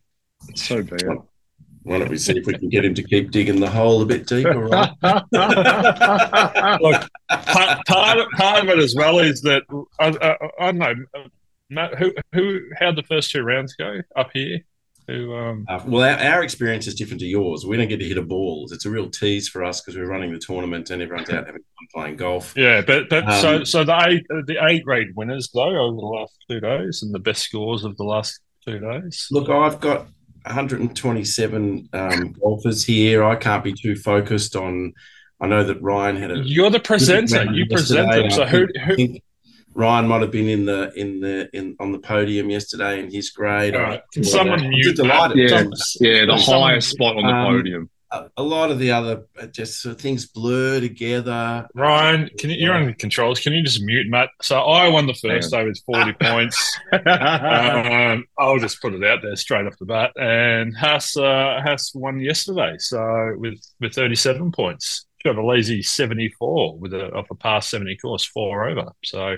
So 0.57 0.81
be 0.81 0.95
it. 0.95 1.19
Why 1.83 1.99
don't 1.99 2.09
we 2.09 2.17
see 2.17 2.37
if 2.37 2.45
we 2.45 2.53
can 2.53 2.69
get 2.69 2.85
him 2.85 2.93
to 2.93 3.03
keep 3.03 3.31
digging 3.31 3.59
the 3.59 3.69
hole 3.69 4.01
a 4.01 4.05
bit 4.05 4.27
deeper, 4.27 4.67
right? 4.67 4.91
Look, 6.81 7.01
part, 7.29 7.85
part, 7.87 8.19
of, 8.19 8.27
part 8.31 8.63
of 8.63 8.69
it 8.69 8.79
as 8.79 8.95
well 8.95 9.19
is 9.19 9.41
that 9.41 9.63
I, 9.99 10.07
I, 10.21 10.67
I 10.67 10.71
don't 10.71 10.77
know, 10.77 10.95
Matt, 11.69 11.95
who 11.97 12.13
who 12.33 12.59
how 12.77 12.91
the 12.91 13.03
first 13.03 13.31
two 13.31 13.43
rounds 13.43 13.75
go 13.75 13.99
up 14.15 14.29
here? 14.33 14.59
Who 15.07 15.33
um 15.35 15.65
Uh, 15.67 15.79
well, 15.87 16.03
our, 16.03 16.19
our 16.35 16.43
experience 16.43 16.85
is 16.85 16.95
different 16.95 17.21
to 17.21 17.25
yours. 17.27 17.65
We 17.65 17.77
don't 17.77 17.87
get 17.87 17.97
to 17.99 18.07
hit 18.07 18.17
a 18.17 18.23
ball. 18.23 18.67
It's 18.71 18.85
a 18.85 18.89
real 18.89 19.09
tease 19.09 19.47
for 19.47 19.63
us 19.63 19.81
because 19.81 19.97
we're 19.97 20.05
running 20.07 20.31
the 20.31 20.39
tournament 20.39 20.89
and 20.91 21.01
everyone's 21.01 21.29
out 21.29 21.45
having 21.47 21.61
fun 21.61 21.87
playing 21.93 22.15
golf. 22.17 22.53
yeah, 22.55 22.81
but 22.81 23.09
but 23.09 23.23
so 23.39 23.57
Um, 23.57 23.65
so 23.65 23.83
the 23.83 23.93
A 23.95 24.21
the 24.45 24.57
A 24.63 24.79
grade 24.79 25.15
winners 25.15 25.49
though 25.53 25.77
over 25.77 25.95
the 25.95 26.05
last 26.05 26.33
two 26.49 26.59
days 26.59 27.01
and 27.03 27.13
the 27.13 27.19
best 27.19 27.43
scores 27.43 27.83
of 27.83 27.95
the 27.97 28.03
last 28.03 28.39
two 28.71 28.79
days. 28.79 29.27
Look, 29.31 29.49
I've 29.49 29.79
got 29.79 30.07
127 30.43 31.89
um, 31.93 32.33
golfers 32.33 32.85
here. 32.85 33.23
I 33.23 33.35
can't 33.35 33.63
be 33.63 33.73
too 33.73 33.95
focused 33.95 34.55
on. 34.55 34.93
I 35.41 35.47
know 35.47 35.63
that 35.63 35.81
Ryan 35.81 36.17
had 36.17 36.31
a. 36.31 36.39
You're 36.43 36.69
the 36.69 36.79
presenter. 36.79 37.45
You 37.51 37.65
present 37.67 38.11
them. 38.11 38.29
So 38.29 38.45
who 38.45 38.67
who? 38.85 39.17
Ryan 39.73 40.07
might 40.07 40.21
have 40.21 40.31
been 40.31 40.49
in 40.49 40.65
the 40.65 40.91
in 40.99 41.21
the 41.21 41.49
in 41.53 41.75
on 41.79 41.91
the 41.91 41.99
podium 41.99 42.49
yesterday 42.49 42.99
in 42.99 43.11
his 43.11 43.29
grade. 43.29 43.75
All 43.75 43.81
right. 43.83 44.01
Can 44.11 44.23
someone 44.23 44.59
I'm 44.61 44.69
mute 44.69 44.83
just 44.83 44.97
that? 44.97 45.03
delighted. 45.33 45.37
Yeah, 46.01 46.11
yeah, 46.19 46.25
the 46.25 46.37
Someone- 46.37 46.69
highest 46.71 46.89
spot 46.89 47.15
on 47.15 47.23
the 47.23 47.33
um, 47.33 47.45
podium. 47.45 47.89
A, 48.11 48.25
a 48.37 48.43
lot 48.43 48.71
of 48.71 48.79
the 48.79 48.91
other 48.91 49.23
uh, 49.39 49.47
just 49.47 49.81
sort 49.81 49.95
of 49.95 50.01
things 50.01 50.25
blur 50.27 50.79
together. 50.79 51.67
Ryan, 51.75 52.29
can 52.37 52.49
you, 52.49 52.57
you're 52.57 52.73
on 52.73 52.87
the 52.87 52.93
controls. 52.93 53.39
Can 53.39 53.53
you 53.53 53.63
just 53.63 53.81
mute 53.81 54.07
Matt? 54.09 54.29
So 54.41 54.59
I 54.59 54.87
won 54.89 55.07
the 55.07 55.13
first 55.13 55.51
day 55.51 55.63
with 55.65 55.81
40 55.85 56.13
points. 56.21 56.79
Um, 56.93 58.25
I'll 58.37 58.59
just 58.59 58.81
put 58.81 58.93
it 58.93 59.03
out 59.03 59.19
there 59.21 59.35
straight 59.35 59.65
off 59.65 59.77
the 59.79 59.85
bat. 59.85 60.11
And 60.15 60.75
Haas 60.75 61.15
uh, 61.17 61.61
Haas 61.63 61.93
won 61.93 62.19
yesterday, 62.19 62.75
so 62.79 63.33
with 63.37 63.59
with 63.79 63.93
37 63.93 64.51
points. 64.51 65.05
Got 65.23 65.35
a 65.35 65.45
lazy 65.45 65.81
74 65.81 66.77
with 66.77 66.93
a 66.93 67.11
off 67.11 67.27
a 67.29 67.35
past 67.35 67.69
70 67.69 67.97
course, 67.97 68.25
four 68.25 68.69
over. 68.69 68.93
So 69.03 69.35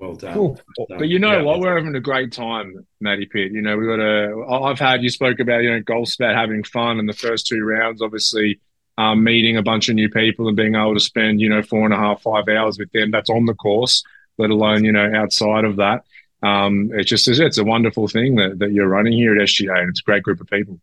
Well 0.00 0.14
done. 0.14 0.34
Cool. 0.34 0.60
Well 0.78 0.86
done. 0.88 0.98
But 0.98 1.08
you 1.08 1.18
know 1.18 1.36
Yeah. 1.38 1.42
what? 1.42 1.60
We're 1.60 1.76
having 1.76 1.94
a 1.94 2.00
great 2.00 2.32
time, 2.32 2.86
Matty 3.00 3.26
Pitt. 3.26 3.52
You 3.52 3.60
know, 3.60 3.76
we 3.76 3.86
got 3.86 4.00
a. 4.00 4.46
I've 4.64 4.78
had 4.78 5.02
you 5.02 5.10
spoke 5.10 5.40
about 5.40 5.62
you 5.62 5.70
know 5.70 5.80
golf's 5.82 6.16
about 6.18 6.34
having 6.34 6.64
fun 6.64 6.98
in 6.98 7.06
the 7.06 7.12
first 7.12 7.46
two 7.46 7.62
rounds. 7.62 8.00
Obviously, 8.00 8.60
um, 8.96 9.22
meeting 9.22 9.56
a 9.58 9.62
bunch 9.62 9.88
of 9.88 9.94
new 9.94 10.08
people 10.08 10.48
and 10.48 10.56
being 10.56 10.74
able 10.74 10.94
to 10.94 11.00
spend 11.00 11.40
you 11.40 11.48
know 11.50 11.62
four 11.62 11.84
and 11.84 11.92
a 11.92 11.98
half, 11.98 12.22
five 12.22 12.48
hours 12.48 12.78
with 12.78 12.90
them. 12.92 13.10
That's 13.10 13.30
on 13.30 13.44
the 13.44 13.54
course, 13.54 14.02
let 14.38 14.50
alone 14.50 14.84
you 14.84 14.92
know 14.92 15.12
outside 15.14 15.64
of 15.64 15.76
that. 15.76 16.04
Um, 16.42 16.90
it's 16.94 17.10
just 17.10 17.28
it's 17.28 17.58
a 17.58 17.64
wonderful 17.64 18.08
thing 18.08 18.36
that, 18.36 18.58
that 18.60 18.72
you're 18.72 18.88
running 18.88 19.12
here 19.12 19.34
at 19.38 19.46
SGA, 19.48 19.80
and 19.80 19.90
it's 19.90 20.00
a 20.00 20.04
great 20.04 20.22
group 20.22 20.40
of 20.40 20.46
people. 20.46 20.80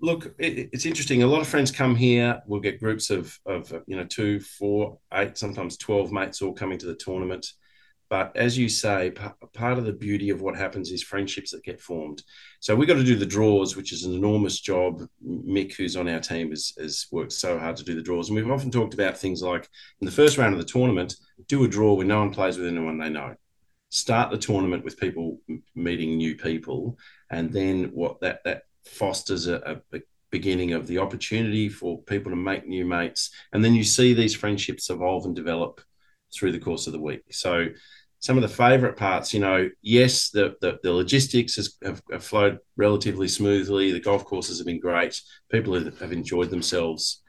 Look, 0.00 0.34
it, 0.38 0.70
it's 0.72 0.84
interesting. 0.84 1.22
A 1.22 1.26
lot 1.26 1.40
of 1.40 1.46
friends 1.46 1.70
come 1.70 1.94
here. 1.94 2.42
We'll 2.46 2.60
get 2.60 2.80
groups 2.80 3.08
of, 3.10 3.38
of 3.46 3.72
you 3.86 3.96
know, 3.96 4.04
two, 4.04 4.40
four, 4.40 4.98
eight, 5.14 5.38
sometimes 5.38 5.78
12 5.78 6.12
mates 6.12 6.42
all 6.42 6.52
coming 6.52 6.76
to 6.78 6.86
the 6.86 6.96
tournament. 6.96 7.46
But 8.08 8.36
as 8.36 8.56
you 8.56 8.68
say, 8.68 9.10
p- 9.10 9.46
part 9.52 9.78
of 9.78 9.84
the 9.84 9.92
beauty 9.92 10.30
of 10.30 10.40
what 10.40 10.56
happens 10.56 10.90
is 10.90 11.02
friendships 11.02 11.50
that 11.50 11.64
get 11.64 11.80
formed. 11.80 12.22
So 12.60 12.76
we 12.76 12.86
got 12.86 12.94
to 12.94 13.04
do 13.04 13.16
the 13.16 13.26
draws, 13.26 13.76
which 13.76 13.92
is 13.92 14.04
an 14.04 14.14
enormous 14.14 14.60
job. 14.60 15.02
Mick, 15.24 15.74
who's 15.74 15.96
on 15.96 16.08
our 16.08 16.20
team, 16.20 16.50
has, 16.50 16.72
has 16.78 17.06
worked 17.10 17.32
so 17.32 17.58
hard 17.58 17.76
to 17.76 17.84
do 17.84 17.94
the 17.94 18.02
draws. 18.02 18.28
And 18.28 18.36
we've 18.36 18.50
often 18.50 18.70
talked 18.70 18.94
about 18.94 19.18
things 19.18 19.42
like 19.42 19.68
in 20.00 20.06
the 20.06 20.12
first 20.12 20.38
round 20.38 20.54
of 20.54 20.60
the 20.60 20.66
tournament, 20.66 21.16
do 21.48 21.64
a 21.64 21.68
draw 21.68 21.94
where 21.94 22.06
no 22.06 22.20
one 22.20 22.32
plays 22.32 22.56
with 22.56 22.68
anyone 22.68 22.98
they 22.98 23.10
know. 23.10 23.34
Start 23.90 24.30
the 24.30 24.38
tournament 24.38 24.84
with 24.84 24.98
people 24.98 25.40
meeting 25.74 26.16
new 26.16 26.36
people, 26.36 26.98
and 27.30 27.52
then 27.52 27.84
what 27.92 28.20
that 28.20 28.42
that 28.44 28.62
fosters 28.84 29.46
a, 29.46 29.80
a 29.92 30.00
beginning 30.30 30.72
of 30.72 30.86
the 30.86 30.98
opportunity 30.98 31.68
for 31.68 32.02
people 32.02 32.30
to 32.30 32.36
make 32.36 32.66
new 32.66 32.84
mates, 32.84 33.30
and 33.52 33.64
then 33.64 33.74
you 33.74 33.84
see 33.84 34.12
these 34.12 34.34
friendships 34.34 34.90
evolve 34.90 35.24
and 35.24 35.36
develop 35.36 35.80
through 36.34 36.52
the 36.52 36.58
course 36.58 36.86
of 36.86 36.92
the 36.92 37.00
week. 37.00 37.22
So, 37.30 37.66
some 38.26 38.36
of 38.36 38.42
the 38.42 38.48
favourite 38.48 38.96
parts, 38.96 39.32
you 39.32 39.38
know, 39.38 39.70
yes, 39.82 40.30
the 40.30 40.56
the, 40.60 40.78
the 40.82 40.92
logistics 40.92 41.54
has, 41.54 41.76
have, 41.84 42.02
have 42.10 42.24
flowed 42.24 42.58
relatively 42.76 43.28
smoothly. 43.28 43.92
The 43.92 44.00
golf 44.00 44.24
courses 44.24 44.58
have 44.58 44.66
been 44.66 44.80
great. 44.80 45.20
People 45.48 45.74
have, 45.74 46.00
have 46.00 46.10
enjoyed 46.10 46.50
themselves. 46.50 47.22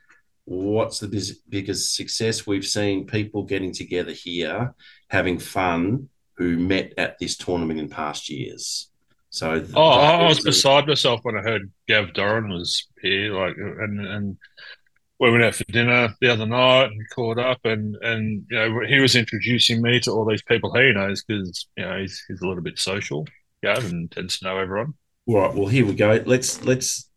What's 0.46 1.00
the 1.00 1.08
biz- 1.08 1.42
biggest 1.48 1.94
success 1.94 2.48
we've 2.48 2.66
seen? 2.66 3.06
People 3.06 3.44
getting 3.44 3.74
together 3.74 4.12
here, 4.12 4.74
having 5.10 5.38
fun, 5.38 6.10
who 6.38 6.58
met 6.58 6.94
at 6.98 7.20
this 7.20 7.38
tournament 7.38 7.80
in 7.80 7.90
past 7.90 8.28
years. 8.30 8.90
So, 9.30 9.64
Oh, 9.76 9.90
I 9.90 10.22
I 10.22 10.28
was 10.28 10.40
beside 10.40 10.88
myself 10.88 11.20
when 11.22 11.38
I 11.38 11.44
heard 11.44 11.72
Gav 11.88 12.14
Doran 12.14 12.50
was 12.50 12.88
here, 13.04 13.34
like, 13.38 13.56
and 13.58 14.00
and 14.00 14.38
we 15.20 15.32
went 15.32 15.44
out 15.44 15.56
for 15.56 15.64
dinner 15.66 16.14
the 16.22 16.30
other 16.30 16.46
night 16.46 16.86
and 16.86 17.10
caught 17.14 17.40
up, 17.40 17.60
and 17.64 17.96
and 18.02 18.46
you 18.50 18.58
know 18.58 18.82
he 18.88 19.00
was 19.00 19.16
introducing 19.16 19.82
me 19.82 20.00
to 20.02 20.12
all 20.12 20.26
these 20.26 20.44
people 20.44 20.74
he 20.74 20.92
knows 20.92 21.24
because 21.24 21.68
you 21.76 21.86
know 21.86 22.00
he's 22.00 22.24
he's 22.28 22.42
a 22.42 22.48
little 22.48 22.64
bit 22.64 22.80
social, 22.80 23.26
Gav, 23.64 23.86
and 23.86 24.12
tends 24.12 24.40
to 24.40 24.46
know 24.46 24.58
everyone. 24.58 24.94
Right. 25.28 25.54
Well, 25.54 25.68
here 25.68 25.86
we 25.86 25.94
go. 25.94 26.22
Let's 26.26 26.64
let's 26.64 27.10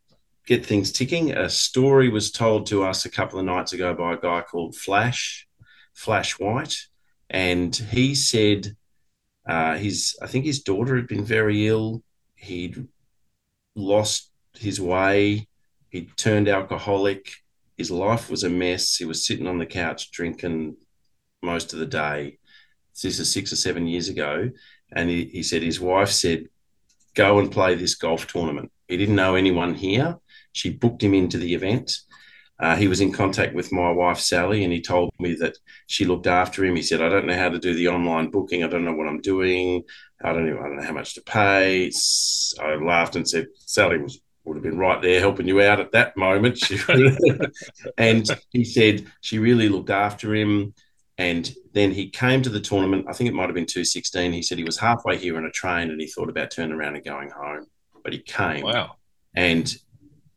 get 0.46 0.64
things 0.64 0.92
ticking. 0.92 1.32
A 1.32 1.48
story 1.48 2.08
was 2.08 2.30
told 2.30 2.66
to 2.66 2.82
us 2.82 3.04
a 3.04 3.10
couple 3.10 3.38
of 3.38 3.44
nights 3.44 3.72
ago 3.72 3.94
by 3.94 4.14
a 4.14 4.18
guy 4.18 4.42
called 4.42 4.74
Flash, 4.74 5.46
Flash 5.94 6.38
White, 6.38 6.76
and 7.28 7.74
he 7.74 8.14
said 8.14 8.76
uh, 9.46 9.76
his 9.76 10.16
I 10.22 10.26
think 10.26 10.46
his 10.46 10.62
daughter 10.62 10.96
had 10.96 11.06
been 11.06 11.24
very 11.24 11.66
ill. 11.66 12.02
He'd 12.34 12.88
lost 13.76 14.30
his 14.58 14.80
way. 14.80 15.46
He'd 15.90 16.16
turned 16.16 16.48
alcoholic. 16.48 17.30
His 17.80 17.90
life 17.90 18.28
was 18.28 18.44
a 18.44 18.50
mess. 18.50 18.96
He 18.96 19.06
was 19.06 19.26
sitting 19.26 19.46
on 19.46 19.56
the 19.56 19.64
couch 19.64 20.10
drinking 20.10 20.76
most 21.42 21.72
of 21.72 21.78
the 21.78 21.86
day. 21.86 22.36
This 23.02 23.18
is 23.18 23.32
six 23.32 23.54
or 23.54 23.56
seven 23.56 23.86
years 23.86 24.10
ago. 24.10 24.50
And 24.92 25.08
he, 25.08 25.24
he 25.24 25.42
said 25.42 25.62
his 25.62 25.80
wife 25.80 26.10
said, 26.10 26.48
go 27.14 27.38
and 27.38 27.50
play 27.50 27.74
this 27.74 27.94
golf 27.94 28.26
tournament. 28.26 28.70
He 28.86 28.98
didn't 28.98 29.16
know 29.16 29.34
anyone 29.34 29.74
here. 29.74 30.18
She 30.52 30.68
booked 30.68 31.02
him 31.02 31.14
into 31.14 31.38
the 31.38 31.54
event. 31.54 32.00
Uh, 32.58 32.76
he 32.76 32.86
was 32.86 33.00
in 33.00 33.12
contact 33.12 33.54
with 33.54 33.72
my 33.72 33.90
wife, 33.90 34.18
Sally, 34.18 34.62
and 34.62 34.74
he 34.74 34.82
told 34.82 35.10
me 35.18 35.32
that 35.36 35.56
she 35.86 36.04
looked 36.04 36.26
after 36.26 36.62
him. 36.62 36.76
He 36.76 36.82
said, 36.82 37.00
I 37.00 37.08
don't 37.08 37.26
know 37.26 37.38
how 37.38 37.48
to 37.48 37.58
do 37.58 37.72
the 37.72 37.88
online 37.88 38.30
booking. 38.30 38.62
I 38.62 38.68
don't 38.68 38.84
know 38.84 38.92
what 38.92 39.08
I'm 39.08 39.22
doing. 39.22 39.84
I 40.22 40.34
don't 40.34 40.44
know, 40.44 40.58
I 40.58 40.64
don't 40.64 40.76
know 40.76 40.86
how 40.86 40.92
much 40.92 41.14
to 41.14 41.22
pay. 41.22 41.90
I 42.60 42.74
laughed 42.74 43.16
and 43.16 43.26
said, 43.26 43.46
Sally 43.54 43.96
was 43.96 44.20
would 44.50 44.56
have 44.56 44.64
been 44.64 44.78
right 44.78 45.00
there 45.00 45.20
helping 45.20 45.46
you 45.46 45.62
out 45.62 45.78
at 45.78 45.92
that 45.92 46.16
moment. 46.16 46.58
And 47.96 48.26
he 48.50 48.64
said 48.64 49.06
she 49.20 49.38
really 49.38 49.68
looked 49.68 49.90
after 49.90 50.34
him. 50.34 50.74
And 51.18 51.54
then 51.72 51.92
he 51.92 52.08
came 52.10 52.42
to 52.42 52.50
the 52.50 52.60
tournament. 52.60 53.06
I 53.08 53.12
think 53.12 53.28
it 53.30 53.34
might 53.34 53.46
have 53.46 53.54
been 53.54 53.66
216. 53.66 54.32
He 54.32 54.42
said 54.42 54.58
he 54.58 54.64
was 54.64 54.76
halfway 54.78 55.18
here 55.18 55.36
on 55.36 55.44
a 55.44 55.50
train 55.52 55.90
and 55.90 56.00
he 56.00 56.08
thought 56.08 56.28
about 56.28 56.50
turning 56.50 56.74
around 56.76 56.96
and 56.96 57.04
going 57.04 57.30
home. 57.30 57.66
But 58.02 58.12
he 58.12 58.18
came 58.18 58.64
Wow. 58.64 58.96
and 59.34 59.72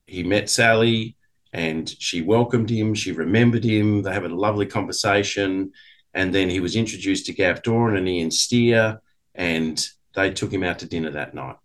he 0.05 0.21
met 0.21 0.47
Sally 0.47 1.15
and 1.51 1.89
she 1.89 2.21
welcomed 2.21 2.69
him. 2.69 2.93
She 2.93 3.13
remembered 3.13 3.63
him. 3.63 4.03
They 4.03 4.13
had 4.13 4.25
a 4.25 4.35
lovely 4.35 4.67
conversation. 4.67 5.71
And 6.13 6.35
then 6.35 6.51
he 6.51 6.59
was 6.59 6.75
introduced 6.75 7.25
to 7.25 7.33
Gav 7.33 7.63
Doran 7.63 7.97
and 7.97 8.07
Ian 8.07 8.29
Steer, 8.29 9.01
and 9.33 9.83
they 10.13 10.29
took 10.31 10.53
him 10.53 10.63
out 10.63 10.77
to 10.79 10.85
dinner 10.85 11.09
that 11.11 11.33
night. 11.33 11.55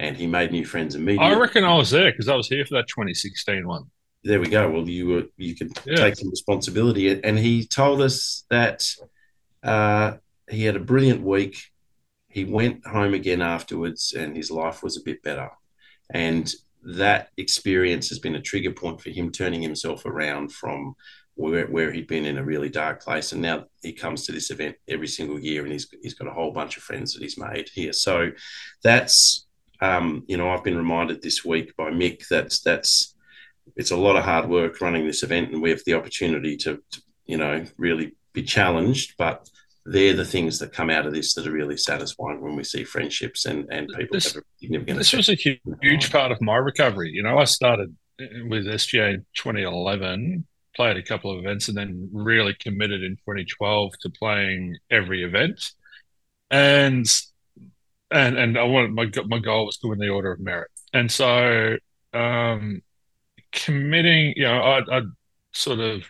And 0.00 0.16
he 0.16 0.26
made 0.26 0.50
new 0.50 0.64
friends 0.64 0.94
immediately. 0.96 1.26
I 1.34 1.38
reckon 1.38 1.64
I 1.64 1.74
was 1.76 1.90
there 1.90 2.10
because 2.10 2.28
I 2.28 2.34
was 2.34 2.48
here 2.48 2.64
for 2.66 2.74
that 2.74 2.88
2016 2.88 3.66
one. 3.66 3.84
there 4.24 4.40
we 4.40 4.48
go. 4.48 4.68
Well, 4.70 4.88
you 4.88 5.06
were 5.06 5.24
you 5.36 5.54
could 5.54 5.70
Yeah. 5.86 5.96
take 5.96 6.16
some 6.16 6.30
responsibility, 6.30 7.22
and 7.22 7.38
he 7.38 7.66
told 7.66 8.00
us 8.00 8.44
that 8.50 8.86
uh, 9.62 10.14
he 10.50 10.64
had 10.64 10.76
a 10.76 10.80
brilliant 10.80 11.22
week. 11.22 11.58
He 12.28 12.44
went 12.44 12.84
home 12.86 13.14
again 13.14 13.40
afterwards, 13.42 14.12
and 14.16 14.36
his 14.36 14.50
life 14.50 14.82
was 14.82 14.96
a 14.96 15.02
bit 15.04 15.22
better. 15.22 15.50
And 16.12 16.52
that 16.82 17.30
experience 17.36 18.08
has 18.08 18.18
been 18.18 18.34
a 18.34 18.40
trigger 18.42 18.72
point 18.72 19.00
for 19.00 19.10
him 19.10 19.30
turning 19.30 19.62
himself 19.62 20.04
around 20.04 20.52
from 20.52 20.94
where, 21.34 21.66
where 21.66 21.90
he'd 21.92 22.06
been 22.08 22.24
in 22.26 22.36
a 22.36 22.44
really 22.44 22.68
dark 22.68 23.02
place. 23.02 23.32
And 23.32 23.40
now 23.40 23.64
he 23.82 23.92
comes 23.92 24.26
to 24.26 24.32
this 24.32 24.50
event 24.50 24.76
every 24.88 25.06
single 25.08 25.38
year, 25.38 25.62
and 25.62 25.72
he's 25.72 25.86
he's 26.02 26.14
got 26.14 26.28
a 26.28 26.32
whole 26.32 26.50
bunch 26.50 26.76
of 26.76 26.82
friends 26.82 27.12
that 27.14 27.22
he's 27.22 27.38
made 27.38 27.68
here. 27.72 27.92
So 27.92 28.32
that's 28.82 29.43
um, 29.80 30.24
you 30.26 30.36
know 30.36 30.50
I've 30.50 30.64
been 30.64 30.76
reminded 30.76 31.22
this 31.22 31.44
week 31.44 31.76
by 31.76 31.90
Mick 31.90 32.28
that 32.28 32.56
that's 32.64 33.14
it's 33.76 33.90
a 33.90 33.96
lot 33.96 34.16
of 34.16 34.24
hard 34.24 34.48
work 34.48 34.80
running 34.80 35.06
this 35.06 35.22
event, 35.22 35.52
and 35.52 35.62
we 35.62 35.70
have 35.70 35.82
the 35.86 35.94
opportunity 35.94 36.56
to, 36.58 36.82
to 36.92 37.02
you 37.26 37.36
know 37.36 37.64
really 37.76 38.14
be 38.32 38.42
challenged, 38.42 39.14
but 39.16 39.48
they're 39.86 40.14
the 40.14 40.24
things 40.24 40.58
that 40.58 40.72
come 40.72 40.90
out 40.90 41.06
of 41.06 41.12
this 41.12 41.34
that 41.34 41.46
are 41.46 41.52
really 41.52 41.76
satisfying 41.76 42.40
when 42.40 42.56
we 42.56 42.64
see 42.64 42.84
friendships 42.84 43.44
and, 43.44 43.66
and 43.70 43.88
people 43.88 44.14
This- 44.14 44.32
have 44.32 44.42
a 44.42 44.46
significant 44.58 44.98
This 44.98 45.12
was 45.12 45.28
a 45.28 45.34
hu- 45.34 45.76
huge 45.82 46.10
part 46.10 46.32
of 46.32 46.40
my 46.40 46.56
recovery. 46.56 47.10
You 47.10 47.22
know, 47.22 47.38
I 47.38 47.44
started 47.44 47.94
with 48.18 48.66
SGA 48.66 49.14
in 49.14 49.26
2011, 49.36 50.46
played 50.74 50.96
a 50.96 51.02
couple 51.02 51.30
of 51.32 51.38
events, 51.38 51.68
and 51.68 51.76
then 51.76 52.08
really 52.12 52.54
committed 52.54 53.02
in 53.02 53.16
2012 53.16 53.92
to 54.00 54.10
playing 54.10 54.76
every 54.90 55.22
event. 55.22 55.60
And 56.50 57.06
and 58.14 58.38
and 58.38 58.58
I 58.58 58.62
wanted 58.64 58.92
my 58.92 59.10
my 59.26 59.40
goal 59.40 59.66
was 59.66 59.78
to 59.78 59.88
win 59.88 59.98
the 59.98 60.08
Order 60.08 60.32
of 60.32 60.40
Merit. 60.40 60.70
And 60.94 61.10
so, 61.10 61.76
um, 62.14 62.82
committing, 63.52 64.34
you 64.36 64.44
know, 64.44 64.60
I 64.62 64.80
I 64.90 65.02
sort 65.52 65.80
of 65.80 66.04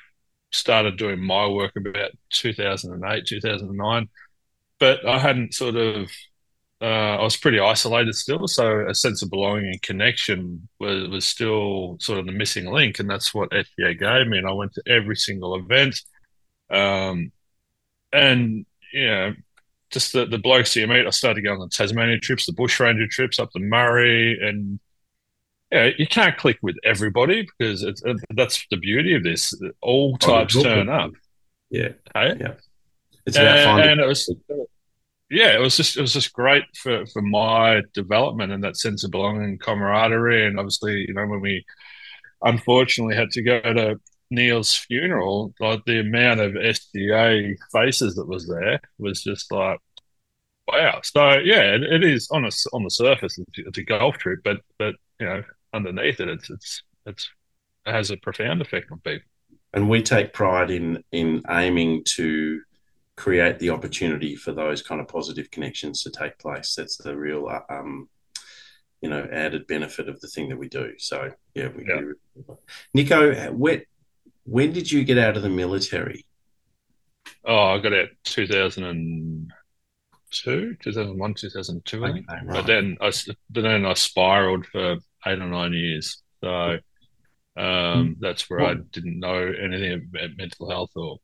started 0.52 0.99
doing 0.99 1.20
my 1.20 1.49
work 1.49 1.73
about 1.76 2.12
2008, 2.30 3.26
2009, 3.26 4.08
but 4.80 5.06
I 5.06 5.18
hadn't 5.18 5.54
sort 5.54 5.76
of 5.76 6.11
uh, 6.82 7.16
I 7.18 7.23
was 7.23 7.37
pretty 7.37 7.61
isolated 7.61 8.14
still, 8.14 8.46
so 8.49 8.87
a 8.88 8.94
sense 8.94 9.23
of 9.23 9.30
belonging 9.30 9.66
and 9.66 9.82
connection 9.82 10.68
was 10.80 11.08
was 11.08 11.25
still 11.25 11.96
sort 12.00 12.18
of 12.18 12.26
the 12.26 12.32
missing 12.32 12.70
link, 12.70 12.99
and 12.99 13.08
that's 13.08 13.32
what 13.34 13.50
SGA 13.52 13.99
gave 13.99 14.26
me. 14.28 14.38
And 14.38 14.49
I 14.49 14.52
went 14.52 14.75
to 14.75 14.82
every 14.87 15.16
single 15.16 15.56
event, 15.56 16.00
um, 16.70 17.32
and 18.12 18.66
you 18.92 19.06
know, 19.06 19.34
just 19.95 20.13
the 20.13 20.27
the 20.27 20.39
blokes 20.39 20.77
you 20.77 20.87
meet. 20.87 21.07
I 21.07 21.11
started 21.11 21.43
going 21.43 21.61
on 21.61 21.71
Tasmania 21.71 22.19
trips, 22.19 22.47
the 22.47 22.53
bushranger 22.53 23.07
trips 23.07 23.39
up 23.39 23.51
the 23.53 23.61
Murray, 23.61 24.39
and 24.41 24.79
yeah, 25.73 25.91
you 25.97 26.07
can't 26.07 26.37
click 26.37 26.59
with 26.63 26.77
everybody 26.85 27.43
because 27.43 27.83
it's, 27.83 28.03
it, 28.05 28.19
that's 28.31 28.65
the 28.71 28.77
beauty 28.77 29.15
of 29.15 29.23
this. 29.23 29.55
All 29.81 30.13
oh, 30.15 30.17
types 30.19 30.61
turn 30.61 30.89
up. 30.89 31.13
Yeah, 31.71 31.91
Hey? 32.15 32.37
it's 33.27 33.37
about 33.37 33.57
and, 33.57 33.65
finding. 33.65 33.91
and 33.93 34.01
it 34.01 34.07
was 34.07 34.31
yeah 35.31 35.55
it 35.55 35.61
was 35.61 35.77
just 35.77 35.97
it 35.97 36.01
was 36.01 36.13
just 36.13 36.33
great 36.33 36.65
for 36.77 37.07
for 37.07 37.23
my 37.23 37.83
development 37.95 38.53
and 38.53 38.63
that 38.63 38.77
sense 38.77 39.05
of 39.05 39.11
belonging 39.11 39.45
and 39.45 39.61
camaraderie 39.61 40.47
and 40.47 40.59
obviously 40.59 41.05
you 41.09 41.15
know 41.15 41.27
when 41.27 41.41
we 41.41 41.65
unfortunately 42.43 43.17
had 43.17 43.31
to 43.31 43.43
go 43.43 43.61
to 43.61 43.99
Neil's 44.31 44.75
funeral, 44.75 45.54
like 45.61 45.85
the 45.85 46.00
amount 46.00 46.40
of 46.40 46.52
SGA 46.52 47.57
faces 47.73 48.14
that 48.16 48.28
was 48.28 48.47
there 48.47 48.81
was 48.99 49.23
just 49.23 49.50
like, 49.52 49.78
wow. 50.66 51.00
So 51.02 51.38
yeah, 51.38 51.75
it, 51.75 51.83
it 51.83 52.04
is 52.04 52.28
on 52.31 52.45
a, 52.45 52.50
on 52.73 52.85
the 52.85 52.90
surface, 52.90 53.38
it's, 53.57 53.78
a 53.78 53.83
golf 53.83 54.19
trip, 54.19 54.40
but 54.45 54.59
but 54.78 54.95
you 55.21 55.26
know, 55.26 55.43
underneath 55.73 56.21
it, 56.21 56.28
it's 56.28 56.50
it's 56.50 56.83
it's 57.07 57.31
it 57.87 57.93
has 57.93 58.11
a 58.11 58.16
profound 58.16 58.62
effect 58.62 58.90
on 58.90 59.00
people. 59.00 59.28
And 59.73 59.88
we 59.88 60.02
take 60.02 60.33
pride 60.33 60.71
in 60.71 61.02
in 61.12 61.43
aiming 61.49 62.04
to 62.16 62.61
create 63.16 63.59
the 63.59 63.71
opportunity 63.71 64.35
for 64.35 64.52
those 64.52 64.83
kind 64.83 65.00
of 65.00 65.09
positive 65.09 65.50
connections 65.50 66.02
to 66.02 66.11
take 66.11 66.38
place. 66.38 66.75
That's 66.75 66.97
the 66.97 67.16
real 67.16 67.49
uh, 67.49 67.61
um, 67.73 68.09
you 69.00 69.11
know 69.11 69.28
added 69.31 69.66
benefit 69.66 70.09
of 70.09 70.21
the 70.21 70.28
thing 70.28 70.49
that 70.49 70.57
we 70.57 70.69
do. 70.69 70.93
So 70.99 71.31
yeah, 71.54 71.69
we 71.69 71.85
yeah. 71.87 72.00
do. 72.00 72.59
Nico, 72.95 73.52
when 73.52 73.83
when 74.45 74.73
did 74.73 74.91
you 74.91 75.05
get 75.05 75.19
out 75.19 75.37
of 75.37 75.43
the 75.43 75.49
military? 75.49 76.25
Oh, 77.45 77.75
I 77.75 77.79
got 77.79 77.93
out 77.93 78.09
2002, 78.25 80.77
2001, 80.83 81.35
2002, 81.35 82.05
okay, 82.05 82.25
Right. 82.29 82.49
But 82.49 82.67
then 82.67 82.97
I 83.01 83.13
then 83.51 83.87
I 83.87 83.95
spiraled 83.95 84.67
for 84.67 84.97
eight 85.27 85.41
or 85.41 85.47
nine 85.47 85.73
years. 85.73 86.23
So 86.43 86.79
um, 87.57 88.17
that's 88.21 88.51
where 88.51 88.65
I 88.65 88.75
didn't 88.75 89.21
know 89.21 89.53
anything 89.63 90.11
about 90.15 90.37
mental 90.37 90.69
health 90.71 90.91
or. 90.97 91.19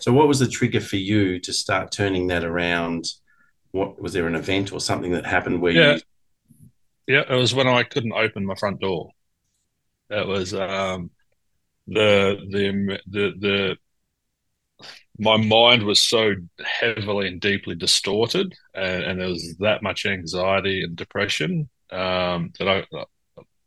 So, 0.00 0.12
what 0.12 0.28
was 0.28 0.38
the 0.38 0.46
trigger 0.46 0.80
for 0.80 0.96
you 0.96 1.40
to 1.40 1.52
start 1.52 1.90
turning 1.90 2.28
that 2.28 2.44
around? 2.44 3.06
What 3.72 4.00
was 4.00 4.12
there 4.12 4.28
an 4.28 4.36
event 4.36 4.72
or 4.72 4.80
something 4.80 5.10
that 5.12 5.26
happened 5.26 5.60
where 5.60 5.72
yeah. 5.72 5.94
you 5.94 6.00
yeah, 7.08 7.24
it 7.28 7.34
was 7.34 7.54
when 7.54 7.66
I 7.66 7.84
couldn't 7.84 8.12
open 8.12 8.44
my 8.44 8.54
front 8.54 8.80
door. 8.80 9.10
It 10.10 10.26
was 10.26 10.52
um, 10.52 11.10
the 11.88 12.36
the 12.50 13.00
the 13.06 13.32
the 13.38 13.76
my 15.18 15.36
mind 15.36 15.82
was 15.82 16.00
so 16.00 16.34
heavily 16.64 17.26
and 17.26 17.40
deeply 17.40 17.74
distorted, 17.74 18.54
and, 18.74 19.02
and 19.02 19.20
there 19.20 19.28
was 19.28 19.56
that 19.58 19.82
much 19.82 20.06
anxiety 20.06 20.84
and 20.84 20.94
depression 20.94 21.68
um, 21.90 22.52
that 22.58 22.68
I 22.68 22.84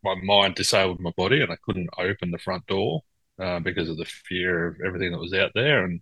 my 0.03 0.15
mind 0.23 0.55
disabled 0.55 0.99
my 0.99 1.11
body, 1.17 1.41
and 1.41 1.51
I 1.51 1.57
couldn't 1.63 1.89
open 1.97 2.31
the 2.31 2.37
front 2.37 2.65
door 2.67 3.01
uh, 3.39 3.59
because 3.59 3.89
of 3.89 3.97
the 3.97 4.05
fear 4.05 4.67
of 4.67 4.77
everything 4.85 5.11
that 5.11 5.19
was 5.19 5.33
out 5.33 5.51
there, 5.53 5.83
and 5.83 6.01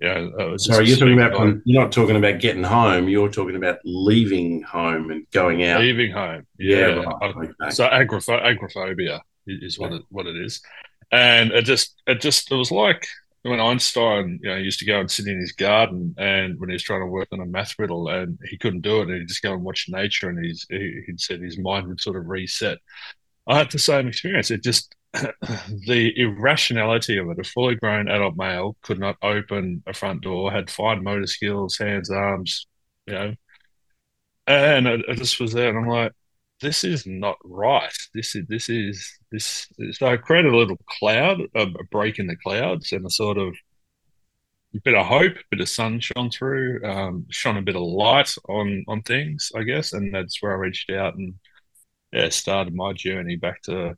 yeah. 0.00 0.56
Sorry, 0.56 0.88
you're 0.88 0.96
talking 0.96 1.12
about 1.12 1.34
on, 1.34 1.62
you're 1.66 1.82
not 1.82 1.92
talking 1.92 2.16
about 2.16 2.40
getting 2.40 2.64
home. 2.64 3.06
You're 3.06 3.28
talking 3.28 3.56
about 3.56 3.80
leaving 3.84 4.62
home 4.62 5.10
and 5.10 5.30
going 5.30 5.62
out. 5.64 5.82
Leaving 5.82 6.10
home. 6.10 6.46
Yeah. 6.58 6.78
yeah 6.78 7.02
right. 7.02 7.36
okay. 7.36 7.70
So 7.70 7.86
agoraph- 7.86 8.42
agoraphobia 8.42 9.22
is 9.46 9.78
what 9.78 9.92
it, 9.92 10.02
what 10.08 10.26
it 10.26 10.36
is, 10.36 10.62
and 11.12 11.52
it 11.52 11.64
just 11.64 12.00
it 12.06 12.20
just 12.20 12.50
it 12.50 12.54
was 12.56 12.70
like 12.70 13.06
when 13.42 13.60
Einstein, 13.60 14.38
you 14.42 14.50
know, 14.50 14.56
used 14.56 14.80
to 14.80 14.84
go 14.84 15.00
and 15.00 15.10
sit 15.10 15.26
in 15.26 15.38
his 15.40 15.52
garden, 15.52 16.14
and 16.18 16.60
when 16.60 16.68
he 16.68 16.74
was 16.74 16.82
trying 16.82 17.00
to 17.00 17.06
work 17.06 17.28
on 17.32 17.40
a 17.40 17.46
math 17.46 17.74
riddle, 17.78 18.08
and 18.08 18.38
he 18.50 18.58
couldn't 18.58 18.82
do 18.82 19.00
it, 19.00 19.08
and 19.08 19.14
he'd 19.18 19.28
just 19.28 19.42
go 19.42 19.54
and 19.54 19.62
watch 19.64 19.86
nature, 19.88 20.28
and 20.28 20.44
he's 20.44 20.66
he, 20.68 21.02
he'd 21.06 21.20
said 21.20 21.40
his 21.40 21.58
mind 21.58 21.88
would 21.88 22.00
sort 22.00 22.16
of 22.16 22.26
reset. 22.28 22.78
I 23.48 23.58
had 23.58 23.70
the 23.70 23.78
same 23.78 24.08
experience. 24.08 24.50
It 24.50 24.62
just 24.64 24.94
the 25.12 26.12
irrationality 26.16 27.18
of 27.18 27.30
it. 27.30 27.38
A 27.38 27.44
fully 27.44 27.74
grown 27.76 28.08
adult 28.08 28.36
male 28.36 28.76
could 28.82 28.98
not 29.00 29.16
open 29.22 29.82
a 29.86 29.94
front 29.94 30.22
door, 30.22 30.52
had 30.52 30.70
fine 30.70 31.02
motor 31.04 31.26
skills, 31.26 31.78
hands, 31.78 32.10
arms, 32.10 32.66
you 33.06 33.14
know. 33.14 33.34
And 34.46 34.88
I, 34.88 34.94
I 35.08 35.14
just 35.14 35.40
was 35.40 35.52
there, 35.52 35.68
and 35.68 35.78
I'm 35.78 35.88
like, 35.88 36.12
this 36.60 36.84
is 36.84 37.06
not 37.06 37.36
right. 37.44 37.92
This 38.14 38.36
is 38.36 38.46
this 38.48 38.68
is 38.68 39.18
this. 39.30 39.68
So 39.92 40.06
I 40.06 40.16
created 40.16 40.52
a 40.52 40.56
little 40.56 40.78
cloud, 40.86 41.40
a, 41.54 41.66
break 41.90 42.18
in 42.18 42.26
the 42.26 42.36
clouds, 42.36 42.92
and 42.92 43.06
a 43.06 43.10
sort 43.10 43.38
of 43.38 43.54
bit 44.84 44.94
of 44.94 45.06
hope, 45.06 45.32
a 45.32 45.44
bit 45.50 45.60
of 45.60 45.68
sun 45.68 46.00
shone 46.00 46.30
through, 46.30 46.84
um, 46.84 47.26
shone 47.30 47.56
a 47.56 47.62
bit 47.62 47.76
of 47.76 47.82
light 47.82 48.34
on 48.48 48.84
on 48.88 49.02
things, 49.02 49.50
I 49.54 49.62
guess, 49.62 49.92
and 49.92 50.14
that's 50.14 50.40
where 50.42 50.52
I 50.52 50.56
reached 50.56 50.90
out 50.90 51.14
and 51.14 51.34
yeah, 52.12 52.28
started 52.28 52.74
my 52.74 52.92
journey 52.92 53.36
back 53.36 53.62
to 53.62 53.96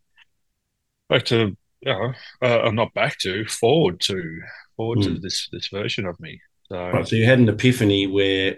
back 1.08 1.24
to 1.26 1.56
you 1.80 1.92
know, 1.92 2.12
uh, 2.42 2.70
not 2.70 2.94
back 2.94 3.18
to 3.18 3.44
forward 3.46 4.00
to 4.00 4.40
forward 4.76 4.98
mm. 4.98 5.04
to 5.04 5.10
hmm. 5.10 5.20
this 5.20 5.48
this 5.50 5.68
version 5.68 6.06
of 6.06 6.18
me. 6.20 6.40
So, 6.68 6.76
right, 6.76 7.06
so 7.06 7.16
you 7.16 7.26
had 7.26 7.38
an 7.38 7.48
epiphany 7.48 8.06
where 8.06 8.56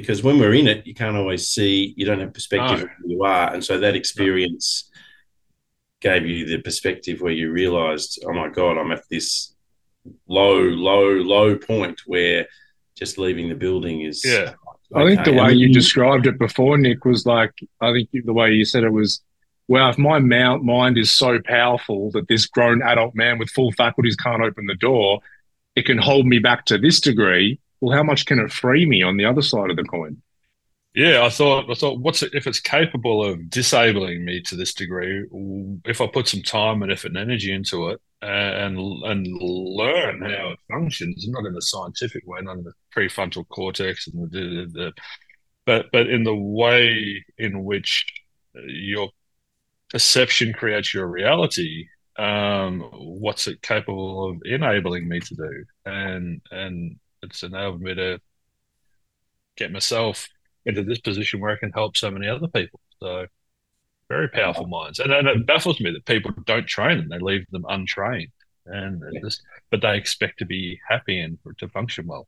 because 0.00 0.22
when 0.22 0.38
we're 0.38 0.52
in 0.52 0.68
it, 0.68 0.86
you 0.86 0.92
can't 0.92 1.16
always 1.16 1.48
see, 1.48 1.94
you 1.96 2.04
don't 2.04 2.20
have 2.20 2.34
perspective 2.34 2.80
no. 2.80 2.84
of 2.84 2.90
who 2.98 3.10
you 3.12 3.24
are, 3.24 3.54
and 3.54 3.64
so 3.64 3.78
that 3.78 3.96
experience 3.96 4.90
no. 6.04 6.10
gave 6.10 6.26
you 6.26 6.44
the 6.44 6.60
perspective 6.60 7.22
where 7.22 7.32
you 7.32 7.50
realised, 7.50 8.22
oh 8.26 8.34
my 8.34 8.50
god, 8.50 8.76
I'm 8.76 8.92
at 8.92 9.04
this 9.10 9.54
low, 10.28 10.60
low, 10.60 11.12
low 11.12 11.56
point 11.56 12.02
where 12.04 12.46
just 12.94 13.16
leaving 13.16 13.48
the 13.48 13.54
building 13.54 14.02
is 14.02 14.22
yeah. 14.22 14.52
Okay. 14.92 15.02
I 15.02 15.06
think 15.06 15.24
the 15.24 15.32
way 15.32 15.52
you 15.52 15.72
described 15.72 16.26
it 16.26 16.38
before, 16.38 16.76
Nick, 16.76 17.06
was 17.06 17.24
like 17.24 17.52
I 17.80 17.90
think 17.92 18.10
the 18.12 18.34
way 18.34 18.52
you 18.52 18.66
said 18.66 18.84
it 18.84 18.92
was 18.92 19.22
well, 19.66 19.88
if 19.88 19.96
my 19.96 20.18
mind 20.18 20.98
is 20.98 21.10
so 21.10 21.40
powerful 21.42 22.10
that 22.10 22.28
this 22.28 22.44
grown 22.46 22.82
adult 22.82 23.14
man 23.14 23.38
with 23.38 23.48
full 23.48 23.72
faculties 23.72 24.14
can't 24.14 24.42
open 24.42 24.66
the 24.66 24.76
door, 24.76 25.20
it 25.74 25.86
can 25.86 25.98
hold 25.98 26.26
me 26.26 26.38
back 26.38 26.66
to 26.66 26.76
this 26.76 27.00
degree. 27.00 27.58
Well, 27.80 27.96
how 27.96 28.02
much 28.02 28.26
can 28.26 28.38
it 28.38 28.52
free 28.52 28.86
me 28.86 29.02
on 29.02 29.16
the 29.16 29.24
other 29.24 29.42
side 29.42 29.70
of 29.70 29.76
the 29.76 29.84
coin? 29.84 30.22
Yeah, 30.94 31.24
I 31.24 31.28
thought 31.28 31.70
I 31.70 31.74
thought 31.74 32.00
what's 32.00 32.22
it, 32.22 32.32
if 32.32 32.46
it's 32.46 32.60
capable 32.60 33.22
of 33.22 33.50
disabling 33.50 34.24
me 34.24 34.40
to 34.42 34.56
this 34.56 34.72
degree? 34.72 35.26
If 35.84 36.00
I 36.00 36.06
put 36.06 36.26
some 36.26 36.42
time 36.42 36.82
and 36.82 36.90
effort 36.90 37.08
and 37.08 37.18
energy 37.18 37.52
into 37.52 37.90
it, 37.90 38.00
and 38.22 38.78
and 39.04 39.26
learn 39.26 40.22
how 40.22 40.52
it 40.52 40.58
functions, 40.70 41.26
not 41.28 41.44
in 41.46 41.56
a 41.56 41.60
scientific 41.60 42.26
way, 42.26 42.40
not 42.40 42.56
in 42.56 42.64
the 42.64 42.72
prefrontal 42.94 43.46
cortex 43.48 44.08
and 44.08 44.30
the, 44.30 44.38
the, 44.38 44.66
the 44.72 44.92
but 45.66 45.86
but 45.92 46.08
in 46.08 46.24
the 46.24 46.34
way 46.34 47.22
in 47.36 47.62
which 47.64 48.06
your 48.54 49.10
perception 49.90 50.52
creates 50.52 50.94
your 50.94 51.06
reality 51.06 51.86
um, 52.18 52.80
what's 52.94 53.46
it 53.46 53.60
capable 53.60 54.30
of 54.30 54.38
enabling 54.44 55.06
me 55.06 55.20
to 55.20 55.34
do 55.34 55.64
and 55.84 56.40
and 56.50 56.98
it's 57.22 57.42
enabled 57.42 57.80
me 57.80 57.94
to 57.94 58.20
get 59.56 59.72
myself 59.72 60.28
into 60.64 60.82
this 60.82 60.98
position 60.98 61.40
where 61.40 61.52
I 61.52 61.58
can 61.58 61.72
help 61.72 61.96
so 61.96 62.10
many 62.10 62.28
other 62.28 62.48
people 62.48 62.80
so 63.00 63.26
very 64.08 64.28
powerful 64.28 64.66
minds 64.66 64.98
and, 64.98 65.12
and 65.12 65.26
it 65.28 65.46
baffles 65.46 65.80
me 65.80 65.90
that 65.92 66.04
people 66.04 66.32
don't 66.44 66.66
train 66.66 66.98
them 66.98 67.08
they 67.08 67.18
leave 67.18 67.46
them 67.50 67.64
untrained 67.68 68.30
and 68.66 69.02
just, 69.22 69.42
but 69.70 69.80
they 69.80 69.96
expect 69.96 70.38
to 70.40 70.44
be 70.44 70.80
happy 70.88 71.20
and 71.20 71.38
to 71.58 71.68
function 71.68 72.06
well 72.06 72.26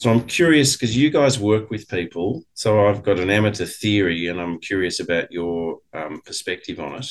so 0.00 0.10
I'm 0.10 0.24
curious 0.24 0.76
because 0.76 0.96
you 0.96 1.10
guys 1.10 1.38
work 1.38 1.68
with 1.68 1.86
people. 1.86 2.42
So 2.54 2.86
I've 2.86 3.02
got 3.02 3.18
an 3.18 3.28
amateur 3.28 3.66
theory, 3.66 4.28
and 4.28 4.40
I'm 4.40 4.58
curious 4.58 4.98
about 4.98 5.30
your 5.30 5.80
um, 5.92 6.22
perspective 6.24 6.80
on 6.80 6.94
it. 6.94 7.06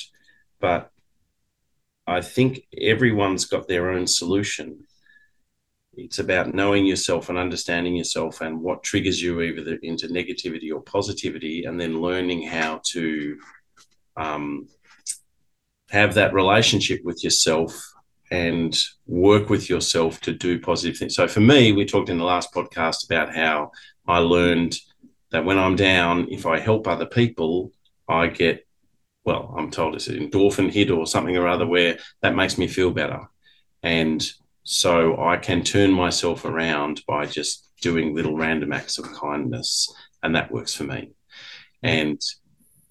But 0.60 0.90
I 2.08 2.22
think 2.22 2.62
everyone's 2.76 3.46
got 3.46 3.68
their 3.68 3.92
own 3.92 4.08
solution. 4.08 4.88
It's 5.94 6.20
about 6.20 6.54
knowing 6.54 6.86
yourself 6.86 7.30
and 7.30 7.38
understanding 7.38 7.96
yourself 7.96 8.42
and 8.42 8.62
what 8.62 8.84
triggers 8.84 9.22
you 9.22 9.42
either 9.42 9.78
into 9.82 10.08
negativity 10.08 10.72
or 10.74 10.82
positivity, 10.82 11.66
and 11.66 11.80
then 11.80 12.02
learning 12.02 12.44
how 12.48 12.82
to 12.92 13.38
um, 14.16 14.68
have 15.90 16.14
that 16.14 16.34
relationship 16.34 17.02
with 17.04 17.24
yourself 17.24 17.94
and 18.32 18.78
work 19.08 19.50
with 19.50 19.70
yourself 19.70 20.22
to 20.22 20.32
do 20.32 20.60
positive 20.60 20.98
things. 20.98 21.16
So 21.16 21.28
for 21.28 21.40
me, 21.40 21.72
we 21.72 21.86
talked 21.86 22.10
in 22.10 22.20
the 22.20 22.24
last 22.24 22.54
podcast 22.54 23.06
about 23.06 23.36
how 23.36 23.72
I 24.08 24.20
learned 24.20 24.78
that 25.32 25.46
when 25.46 25.58
I'm 25.58 25.76
down, 25.76 26.28
if 26.30 26.46
I 26.46 26.60
help 26.60 26.88
other 26.88 27.06
people, 27.06 27.72
I 28.08 28.28
get, 28.28 28.68
well, 29.24 29.54
I'm 29.58 29.72
told 29.72 29.96
it's 29.96 30.08
an 30.08 30.30
endorphin 30.30 30.72
hit 30.72 30.92
or 30.92 31.08
something 31.08 31.38
or 31.38 31.48
other 31.48 31.66
where 31.66 31.98
that 32.22 32.36
makes 32.36 32.58
me 32.58 32.68
feel 32.68 32.92
better. 32.92 33.22
And 33.82 34.28
so 34.72 35.20
I 35.20 35.38
can 35.38 35.64
turn 35.64 35.92
myself 35.92 36.46
around 36.46 37.02
by 37.08 37.26
just 37.26 37.68
doing 37.82 38.14
little 38.14 38.38
random 38.38 38.72
acts 38.72 39.00
of 39.00 39.12
kindness. 39.14 39.92
And 40.22 40.36
that 40.36 40.52
works 40.52 40.76
for 40.76 40.84
me. 40.84 41.10
And 41.82 42.22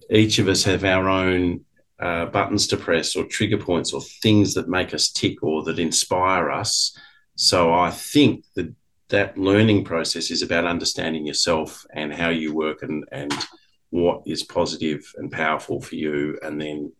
each 0.09 0.39
of 0.39 0.49
us 0.49 0.65
have 0.65 0.83
our 0.83 1.07
own 1.07 1.61
uh, 1.97 2.25
buttons 2.25 2.67
to 2.67 2.77
press 2.77 3.15
or 3.15 3.23
trigger 3.23 3.57
points 3.57 3.93
or 3.93 4.01
things 4.01 4.55
that 4.55 4.67
make 4.67 4.93
us 4.93 5.09
tick 5.09 5.41
or 5.41 5.63
that 5.63 5.79
inspire 5.79 6.51
us. 6.51 6.97
So 7.35 7.73
I 7.73 7.91
think 7.91 8.43
that 8.55 8.75
that 9.07 9.37
learning 9.37 9.85
process 9.85 10.31
is 10.31 10.41
about 10.41 10.65
understanding 10.65 11.25
yourself 11.25 11.85
and 11.93 12.13
how 12.13 12.27
you 12.27 12.53
work 12.53 12.83
and, 12.83 13.05
and 13.13 13.33
what 13.89 14.23
is 14.25 14.43
positive 14.43 15.13
and 15.15 15.31
powerful 15.31 15.79
for 15.79 15.95
you, 15.95 16.37
and 16.41 16.59
then 16.59 16.91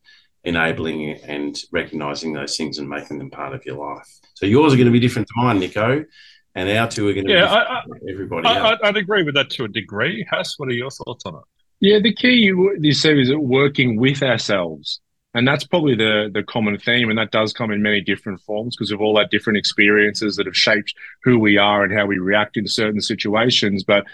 enabling 0.49 1.11
and 1.23 1.57
recognizing 1.71 2.33
those 2.33 2.57
things 2.57 2.77
and 2.77 2.89
making 2.89 3.19
them 3.19 3.29
part 3.29 3.53
of 3.53 3.65
your 3.65 3.77
life. 3.77 4.07
So 4.33 4.45
yours 4.45 4.73
are 4.73 4.77
going 4.77 4.87
to 4.87 4.91
be 4.91 4.99
different 4.99 5.27
to 5.27 5.33
mine, 5.37 5.59
Nico, 5.59 6.03
and 6.55 6.69
our 6.69 6.89
two 6.89 7.07
are 7.07 7.13
going 7.13 7.27
to 7.27 7.31
yeah, 7.31 7.45
be 7.45 7.51
I, 7.51 7.61
I, 7.61 7.83
everybody. 8.09 8.47
I, 8.47 8.77
would 8.83 8.97
agree 8.97 9.23
with 9.23 9.35
that 9.35 9.49
to 9.51 9.63
a 9.63 9.67
degree. 9.67 10.25
Hass, 10.29 10.55
what 10.57 10.69
are 10.69 10.73
your 10.73 10.89
thoughts 10.89 11.23
on 11.25 11.35
it? 11.35 11.41
Yeah, 11.79 11.99
the 11.99 12.13
key 12.13 12.33
you, 12.33 12.75
you 12.79 12.91
said 12.91 13.17
is 13.17 13.33
working 13.33 13.97
with 13.97 14.21
ourselves. 14.21 14.99
And 15.35 15.47
that's 15.47 15.63
probably 15.63 15.93
the 15.93 16.31
the 16.33 16.41
common 16.41 16.79
theme, 16.79 17.09
and 17.09 17.19
that 17.19 17.29
does 17.29 17.53
come 17.53 17.69
in 17.69 17.83
many 17.83 18.01
different 18.01 18.41
forms 18.41 18.75
because 18.75 18.91
of 18.91 18.99
all 18.99 19.17
our 19.19 19.27
different 19.27 19.57
experiences 19.57 20.35
that 20.35 20.47
have 20.47 20.55
shaped 20.55 20.95
who 21.23 21.37
we 21.37 21.55
are 21.57 21.83
and 21.83 21.95
how 21.95 22.07
we 22.07 22.17
react 22.17 22.57
in 22.57 22.67
certain 22.67 22.99
situations. 22.99 23.83
But 23.83 24.05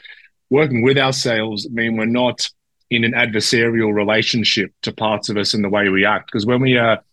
working 0.50 0.84
with 0.84 0.98
ourselves, 0.98 1.66
I 1.66 1.74
mean, 1.74 1.96
we're 1.96 2.06
not 2.06 2.50
in 2.90 3.04
an 3.04 3.14
adversarial 3.14 3.94
relationship 3.94 4.72
to 4.84 4.94
parts 4.94 5.30
of 5.30 5.38
us 5.38 5.54
and 5.54 5.64
the 5.64 5.70
way 5.70 5.90
we 5.90 6.06
act. 6.06 6.28
Because 6.28 6.46
when 6.46 6.62
we 6.62 6.78
are, 6.78 7.04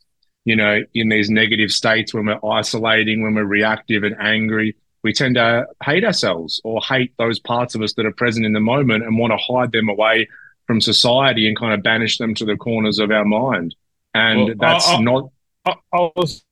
you 0.44 0.56
know, 0.56 0.82
in 0.94 1.08
these 1.08 1.30
negative 1.30 1.70
states, 1.70 2.12
when 2.12 2.26
we're 2.26 2.44
isolating, 2.44 3.22
when 3.22 3.34
we're 3.34 3.44
reactive 3.44 4.02
and 4.02 4.16
angry, 4.20 4.76
we 5.02 5.12
tend 5.12 5.36
to 5.36 5.66
hate 5.82 6.04
ourselves 6.04 6.60
or 6.64 6.80
hate 6.80 7.12
those 7.18 7.38
parts 7.38 7.74
of 7.74 7.82
us 7.82 7.94
that 7.94 8.06
are 8.06 8.12
present 8.12 8.46
in 8.46 8.52
the 8.52 8.60
moment 8.60 9.04
and 9.04 9.18
want 9.18 9.32
to 9.32 9.36
hide 9.36 9.72
them 9.72 9.88
away 9.88 10.28
from 10.66 10.80
society 10.80 11.48
and 11.48 11.58
kind 11.58 11.74
of 11.74 11.82
banish 11.82 12.18
them 12.18 12.34
to 12.34 12.44
the 12.44 12.56
corners 12.56 12.98
of 12.98 13.10
our 13.10 13.24
mind. 13.24 13.74
And 14.14 14.44
well, 14.44 14.54
that's 14.58 14.88
I, 14.88 14.94
I, 14.94 15.00
not. 15.00 15.30
I, 15.64 15.74
I 15.92 16.10
was 16.14 16.44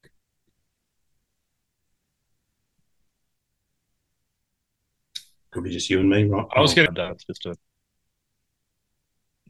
Could 5.51 5.65
be 5.65 5.71
just 5.71 5.91
you 5.91 5.99
and 5.99 6.09
me, 6.09 6.25
right? 6.25 6.47
I 6.55 6.61
was 6.61 6.73
oh, 6.73 6.75
getting 6.77 6.95
that 6.95 7.19
just 7.27 7.43
to. 7.43 7.57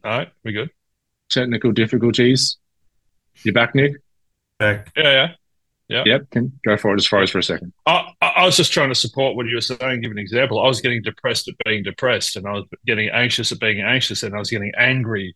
All 0.03 0.17
right, 0.17 0.29
we 0.43 0.51
good? 0.51 0.69
Technical 1.29 1.71
difficulties. 1.71 2.57
You 3.43 3.53
back, 3.53 3.75
Nick? 3.75 3.93
Back. 4.57 4.91
Yeah, 4.95 5.03
yeah. 5.03 5.27
Yeah. 5.87 6.03
Yep. 6.05 6.29
Can 6.31 6.59
go 6.65 6.77
for 6.77 6.95
it. 6.95 7.03
far 7.03 7.21
as 7.21 7.29
for 7.29 7.39
a 7.39 7.43
second. 7.43 7.73
I, 7.85 8.13
I 8.21 8.45
was 8.45 8.55
just 8.55 8.71
trying 8.71 8.89
to 8.89 8.95
support 8.95 9.35
what 9.35 9.45
you 9.47 9.55
were 9.55 9.61
saying. 9.61 10.01
Give 10.01 10.11
an 10.11 10.17
example. 10.17 10.63
I 10.63 10.67
was 10.67 10.79
getting 10.79 11.01
depressed 11.01 11.49
at 11.49 11.55
being 11.65 11.83
depressed, 11.83 12.37
and 12.37 12.47
I 12.47 12.53
was 12.53 12.65
getting 12.87 13.09
anxious 13.09 13.51
at 13.51 13.59
being 13.59 13.81
anxious, 13.81 14.23
and 14.23 14.33
I 14.33 14.39
was 14.39 14.49
getting 14.49 14.71
angry 14.77 15.35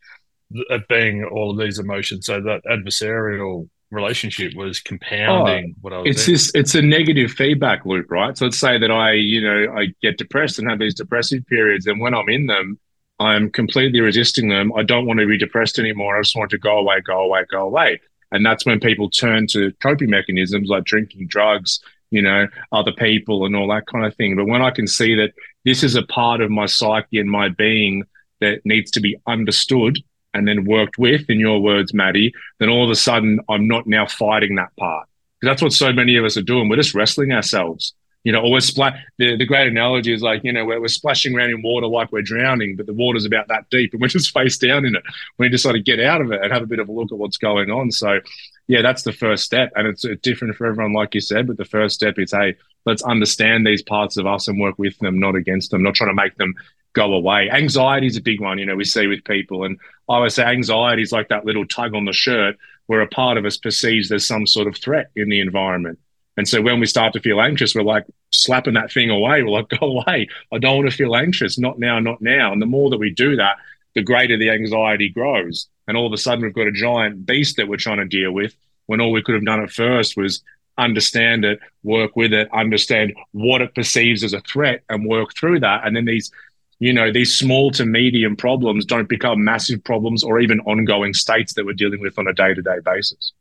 at 0.71 0.87
being 0.87 1.25
all 1.25 1.51
of 1.51 1.59
these 1.59 1.77
emotions. 1.77 2.27
So 2.27 2.39
that 2.41 2.61
adversarial 2.71 3.67
relationship 3.91 4.53
was 4.55 4.79
compounding 4.79 5.73
oh, 5.75 5.79
what 5.81 5.93
I 5.93 5.97
was. 5.97 6.07
It's 6.07 6.25
this. 6.25 6.51
It's 6.55 6.73
a 6.73 6.81
negative 6.81 7.31
feedback 7.31 7.85
loop, 7.85 8.09
right? 8.09 8.37
So 8.37 8.45
let's 8.45 8.57
say 8.57 8.77
that 8.77 8.91
I, 8.91 9.11
you 9.11 9.41
know, 9.41 9.75
I 9.75 9.87
get 10.01 10.17
depressed 10.17 10.57
and 10.57 10.69
have 10.69 10.79
these 10.79 10.95
depressive 10.95 11.45
periods, 11.47 11.85
and 11.85 11.99
when 11.99 12.13
I'm 12.13 12.29
in 12.29 12.45
them, 12.45 12.79
I'm 13.19 13.49
completely 13.49 14.01
resisting 14.01 14.49
them. 14.49 14.73
I 14.75 14.83
don't 14.83 15.05
want 15.05 15.19
to 15.19 15.27
be 15.27 15.37
depressed 15.37 15.79
anymore. 15.79 16.17
I 16.17 16.21
just 16.21 16.35
want 16.35 16.51
to 16.51 16.57
go 16.57 16.77
away, 16.77 17.01
go 17.01 17.21
away, 17.21 17.45
go 17.49 17.61
away. 17.61 18.01
And 18.31 18.45
that's 18.45 18.65
when 18.65 18.79
people 18.79 19.09
turn 19.09 19.47
to 19.47 19.71
coping 19.81 20.09
mechanisms 20.09 20.67
like 20.67 20.83
drinking, 20.83 21.27
drugs, 21.27 21.79
you 22.11 22.21
know, 22.21 22.47
other 22.71 22.91
people 22.91 23.45
and 23.45 23.55
all 23.55 23.67
that 23.69 23.85
kind 23.87 24.05
of 24.05 24.15
thing. 24.15 24.35
But 24.35 24.47
when 24.47 24.61
I 24.61 24.71
can 24.71 24.87
see 24.87 25.15
that 25.15 25.33
this 25.63 25.83
is 25.83 25.95
a 25.95 26.03
part 26.03 26.41
of 26.41 26.51
my 26.51 26.65
psyche 26.65 27.19
and 27.19 27.29
my 27.29 27.49
being 27.49 28.03
that 28.41 28.65
needs 28.65 28.91
to 28.91 28.99
be 28.99 29.17
understood 29.27 29.97
and 30.33 30.45
then 30.47 30.65
worked 30.65 30.97
with, 30.97 31.29
in 31.29 31.39
your 31.39 31.61
words, 31.61 31.93
Matty, 31.93 32.33
then 32.59 32.67
all 32.67 32.83
of 32.83 32.89
a 32.89 32.95
sudden 32.95 33.39
I'm 33.47 33.67
not 33.67 33.87
now 33.87 34.05
fighting 34.05 34.55
that 34.55 34.75
part. 34.77 35.07
Because 35.39 35.53
that's 35.53 35.61
what 35.61 35.73
so 35.73 35.93
many 35.93 36.17
of 36.17 36.25
us 36.25 36.35
are 36.35 36.41
doing. 36.41 36.67
We're 36.67 36.75
just 36.75 36.93
wrestling 36.93 37.31
ourselves 37.31 37.93
you 38.25 38.31
know, 38.31 38.41
or 38.41 38.51
we're 38.51 38.59
splat. 38.59 38.95
The, 39.19 39.37
the 39.37 39.45
great 39.45 39.67
analogy 39.67 40.11
is 40.11 40.23
like, 40.23 40.43
you 40.43 40.51
know, 40.51 40.65
we're, 40.65 40.81
we're 40.81 40.87
splashing 40.87 41.35
around 41.35 41.51
in 41.51 41.61
water 41.61 41.85
like 41.85 42.11
we're 42.11 42.23
drowning, 42.23 42.75
but 42.75 42.87
the 42.87 42.93
water's 42.93 43.23
about 43.23 43.47
that 43.49 43.69
deep 43.69 43.93
and 43.93 44.01
we're 44.01 44.07
just 44.07 44.33
face 44.33 44.57
down 44.57 44.83
in 44.83 44.95
it. 44.95 45.03
We 45.37 45.47
decide 45.47 45.73
to 45.73 45.79
get 45.79 45.99
out 45.99 46.21
of 46.21 46.31
it 46.31 46.41
and 46.41 46.51
have 46.51 46.63
a 46.63 46.67
bit 46.67 46.79
of 46.79 46.89
a 46.89 46.91
look 46.91 47.11
at 47.11 47.19
what's 47.19 47.37
going 47.37 47.69
on. 47.69 47.91
So, 47.91 48.19
yeah, 48.67 48.81
that's 48.81 49.03
the 49.03 49.13
first 49.13 49.43
step. 49.43 49.71
And 49.75 49.87
it's 49.87 50.03
different 50.23 50.55
for 50.55 50.65
everyone, 50.65 50.93
like 50.93 51.13
you 51.13 51.21
said, 51.21 51.45
but 51.45 51.57
the 51.57 51.65
first 51.65 51.93
step 51.93 52.17
is, 52.17 52.31
hey, 52.31 52.55
let's 52.87 53.03
understand 53.03 53.65
these 53.65 53.83
parts 53.83 54.17
of 54.17 54.25
us 54.25 54.47
and 54.47 54.59
work 54.59 54.79
with 54.79 54.97
them, 54.97 55.19
not 55.19 55.35
against 55.35 55.69
them, 55.69 55.83
not 55.83 55.93
trying 55.93 56.09
to 56.09 56.15
make 56.15 56.35
them 56.37 56.55
go 56.93 57.13
away. 57.13 57.51
Anxiety 57.51 58.07
is 58.07 58.17
a 58.17 58.21
big 58.21 58.41
one, 58.41 58.57
you 58.57 58.65
know, 58.65 58.75
we 58.75 58.85
see 58.85 59.05
with 59.05 59.23
people. 59.23 59.65
And 59.65 59.77
I 60.09 60.15
always 60.15 60.33
say 60.33 60.45
anxiety 60.45 61.03
is 61.03 61.11
like 61.11 61.29
that 61.29 61.45
little 61.45 61.67
tug 61.67 61.93
on 61.93 62.05
the 62.05 62.13
shirt 62.13 62.57
where 62.87 63.01
a 63.01 63.07
part 63.07 63.37
of 63.37 63.45
us 63.45 63.57
perceives 63.57 64.09
there's 64.09 64.27
some 64.27 64.47
sort 64.47 64.67
of 64.67 64.75
threat 64.77 65.11
in 65.15 65.29
the 65.29 65.41
environment. 65.41 65.99
And 66.37 66.47
so 66.47 66.61
when 66.61 66.79
we 66.79 66.85
start 66.85 67.13
to 67.13 67.19
feel 67.19 67.41
anxious, 67.41 67.73
we're 67.75 67.83
like 67.83 68.05
slapping 68.31 68.73
that 68.73 68.91
thing 68.91 69.09
away. 69.09 69.41
We're 69.41 69.49
like, 69.49 69.69
go 69.79 69.87
away. 69.87 70.27
I 70.51 70.57
don't 70.57 70.77
want 70.77 70.89
to 70.89 70.95
feel 70.95 71.15
anxious. 71.15 71.57
Not 71.57 71.79
now, 71.79 71.99
not 71.99 72.21
now. 72.21 72.51
And 72.51 72.61
the 72.61 72.65
more 72.65 72.89
that 72.89 72.97
we 72.97 73.11
do 73.11 73.35
that, 73.37 73.57
the 73.93 74.03
greater 74.03 74.37
the 74.37 74.49
anxiety 74.49 75.09
grows. 75.09 75.67
And 75.87 75.95
all 75.95 76.07
of 76.07 76.13
a 76.13 76.17
sudden, 76.17 76.43
we've 76.43 76.53
got 76.53 76.67
a 76.67 76.71
giant 76.71 77.25
beast 77.25 77.57
that 77.57 77.67
we're 77.67 77.77
trying 77.77 77.97
to 77.97 78.05
deal 78.05 78.31
with 78.31 78.55
when 78.87 79.01
all 79.01 79.11
we 79.11 79.21
could 79.21 79.35
have 79.35 79.45
done 79.45 79.61
at 79.61 79.71
first 79.71 80.17
was 80.17 80.43
understand 80.77 81.45
it, 81.45 81.59
work 81.83 82.15
with 82.15 82.33
it, 82.33 82.49
understand 82.53 83.13
what 83.31 83.61
it 83.61 83.73
perceives 83.73 84.23
as 84.23 84.33
a 84.33 84.41
threat 84.41 84.83
and 84.89 85.07
work 85.07 85.33
through 85.35 85.59
that. 85.61 85.85
And 85.85 85.95
then 85.95 86.05
these, 86.05 86.31
you 86.79 86.91
know, 86.91 87.11
these 87.11 87.33
small 87.33 87.71
to 87.71 87.85
medium 87.85 88.35
problems 88.35 88.85
don't 88.85 89.07
become 89.07 89.43
massive 89.43 89.83
problems 89.83 90.23
or 90.23 90.39
even 90.39 90.59
ongoing 90.61 91.13
states 91.13 91.53
that 91.53 91.65
we're 91.65 91.73
dealing 91.73 92.01
with 92.01 92.19
on 92.19 92.27
a 92.27 92.33
day 92.33 92.53
to 92.53 92.61
day 92.61 92.79
basis. 92.83 93.31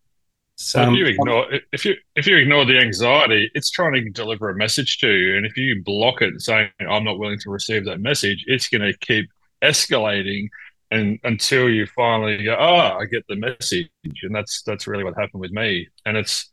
So 0.64 0.81
if 0.81 0.88
um, 0.88 0.94
you 0.94 1.05
um, 1.05 1.11
ignore 1.11 1.46
if 1.72 1.85
you 1.85 1.94
if 2.16 2.27
you 2.27 2.38
ignore 2.38 2.64
the 2.64 2.79
anxiety, 2.79 3.50
it's 3.55 3.70
trying 3.70 3.92
to 3.92 4.11
deliver 4.11 4.48
a 4.48 4.57
message 4.57 4.96
to 4.98 5.11
you, 5.11 5.37
and 5.37 5.44
if 5.44 5.59
you 5.59 5.83
block 5.85 6.22
it, 6.22 6.40
saying 6.40 6.70
I'm 6.81 7.05
not 7.05 7.18
willing 7.18 7.38
to 7.40 7.50
receive 7.50 7.85
that 7.85 8.00
message, 8.00 8.44
it's 8.46 8.68
going 8.68 8.81
to 8.81 8.96
keep 8.98 9.29
escalating, 9.62 10.48
and 10.90 11.18
until 11.22 11.68
you 11.68 11.87
finally 11.87 12.44
go, 12.44 12.57
oh, 12.59 12.98
I 12.98 13.05
get 13.05 13.27
the 13.29 13.37
message, 13.37 13.90
and 14.22 14.35
that's 14.35 14.62
that's 14.62 14.87
really 14.87 15.05
what 15.05 15.18
happened 15.18 15.42
with 15.42 15.53
me, 15.53 15.87
and 16.07 16.16
it's 16.16 16.50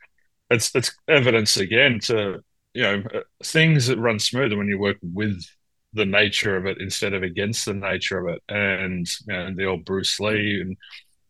it's 0.50 0.76
it's 0.76 0.94
evidence 1.08 1.56
again 1.56 2.00
to 2.02 2.44
you 2.74 2.84
know 2.84 3.04
uh, 3.14 3.20
things 3.46 3.88
that 3.88 3.98
run 3.98 4.20
smoother 4.20 4.58
when 4.58 4.68
you 4.68 4.78
work 4.78 4.98
with 5.02 5.42
the 5.94 6.06
nature 6.06 6.58
of 6.58 6.66
it 6.66 6.82
instead 6.82 7.14
of 7.14 7.24
against 7.24 7.64
the 7.64 7.74
nature 7.74 8.28
of 8.28 8.36
it, 8.36 8.42
and 8.50 9.08
you 9.26 9.34
know, 9.34 9.56
the 9.56 9.66
old 9.66 9.86
Bruce 9.86 10.20
Lee 10.20 10.60
and 10.60 10.76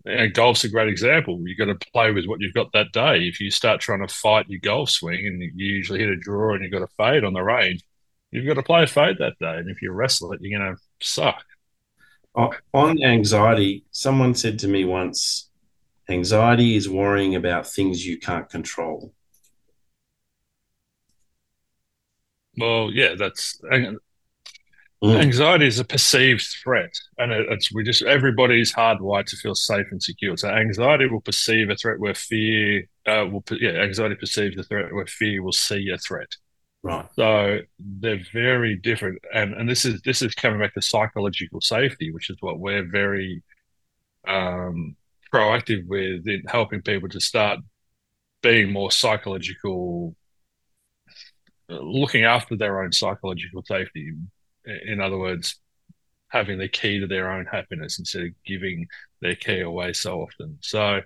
and 0.05 0.33
golf's 0.33 0.63
a 0.63 0.69
great 0.69 0.89
example. 0.89 1.39
You've 1.43 1.57
got 1.57 1.65
to 1.65 1.91
play 1.91 2.11
with 2.11 2.25
what 2.25 2.39
you've 2.39 2.53
got 2.53 2.71
that 2.73 2.91
day. 2.91 3.27
If 3.27 3.39
you 3.39 3.51
start 3.51 3.81
trying 3.81 4.05
to 4.05 4.13
fight 4.13 4.49
your 4.49 4.59
golf 4.59 4.89
swing 4.89 5.27
and 5.27 5.41
you 5.41 5.51
usually 5.55 5.99
hit 5.99 6.09
a 6.09 6.15
draw 6.15 6.53
and 6.53 6.63
you've 6.63 6.71
got 6.71 6.81
a 6.81 6.87
fade 6.97 7.23
on 7.23 7.33
the 7.33 7.41
range, 7.41 7.83
you've 8.31 8.47
got 8.47 8.55
to 8.55 8.63
play 8.63 8.83
a 8.83 8.87
fade 8.87 9.17
that 9.19 9.37
day. 9.39 9.57
And 9.57 9.69
if 9.69 9.81
you 9.81 9.91
wrestle 9.91 10.31
it, 10.33 10.39
you're 10.41 10.59
going 10.59 10.75
to 10.75 10.81
suck. 10.99 11.43
On 12.73 13.03
anxiety, 13.03 13.83
someone 13.91 14.33
said 14.35 14.57
to 14.59 14.67
me 14.67 14.85
once, 14.85 15.49
anxiety 16.09 16.75
is 16.75 16.89
worrying 16.89 17.35
about 17.35 17.67
things 17.67 18.05
you 18.05 18.17
can't 18.17 18.49
control. 18.49 19.13
Well, 22.57 22.91
yeah, 22.91 23.15
that's 23.15 23.61
Mm. 25.03 25.19
Anxiety 25.19 25.65
is 25.65 25.79
a 25.79 25.83
perceived 25.83 26.45
threat, 26.63 26.93
and 27.17 27.31
it's 27.31 27.73
we 27.73 27.83
just 27.83 28.03
everybody's 28.03 28.71
hardwired 28.71 29.25
to 29.27 29.35
feel 29.35 29.55
safe 29.55 29.87
and 29.89 30.01
secure. 30.01 30.37
So 30.37 30.47
anxiety 30.47 31.07
will 31.07 31.21
perceive 31.21 31.71
a 31.71 31.75
threat 31.75 31.99
where 31.99 32.13
fear 32.13 32.83
uh, 33.07 33.25
will 33.31 33.43
yeah 33.59 33.81
anxiety 33.81 34.13
perceives 34.13 34.59
a 34.59 34.63
threat 34.63 34.93
where 34.93 35.07
fear 35.07 35.41
will 35.41 35.53
see 35.53 35.89
a 35.89 35.97
threat. 35.97 36.29
Right. 36.83 37.07
So 37.15 37.59
they're 37.79 38.21
very 38.31 38.75
different, 38.75 39.17
and 39.33 39.55
and 39.55 39.67
this 39.67 39.85
is 39.85 40.01
this 40.03 40.21
is 40.21 40.35
coming 40.35 40.59
back 40.59 40.75
to 40.75 40.83
psychological 40.83 41.61
safety, 41.61 42.11
which 42.11 42.29
is 42.29 42.37
what 42.39 42.59
we're 42.59 42.87
very 42.87 43.41
um, 44.27 44.95
proactive 45.33 45.87
with 45.87 46.27
in 46.27 46.43
helping 46.47 46.83
people 46.83 47.09
to 47.09 47.19
start 47.19 47.59
being 48.43 48.71
more 48.71 48.91
psychological, 48.91 50.15
looking 51.69 52.23
after 52.23 52.55
their 52.55 52.83
own 52.83 52.91
psychological 52.91 53.63
safety 53.65 54.13
in 54.65 55.02
other 55.02 55.17
words, 55.17 55.56
having 56.30 56.58
the 56.58 56.67
key 56.67 57.00
to 57.00 57.08
their 57.08 57.32
own 57.32 57.45
happiness 57.45 58.00
instead 58.00 58.24
of 58.24 58.30
giving 58.45 58.88
their 59.21 59.36
key 59.36 59.60
away 59.60 59.93
so 59.93 60.21
often. 60.21 60.58
So 60.62 61.02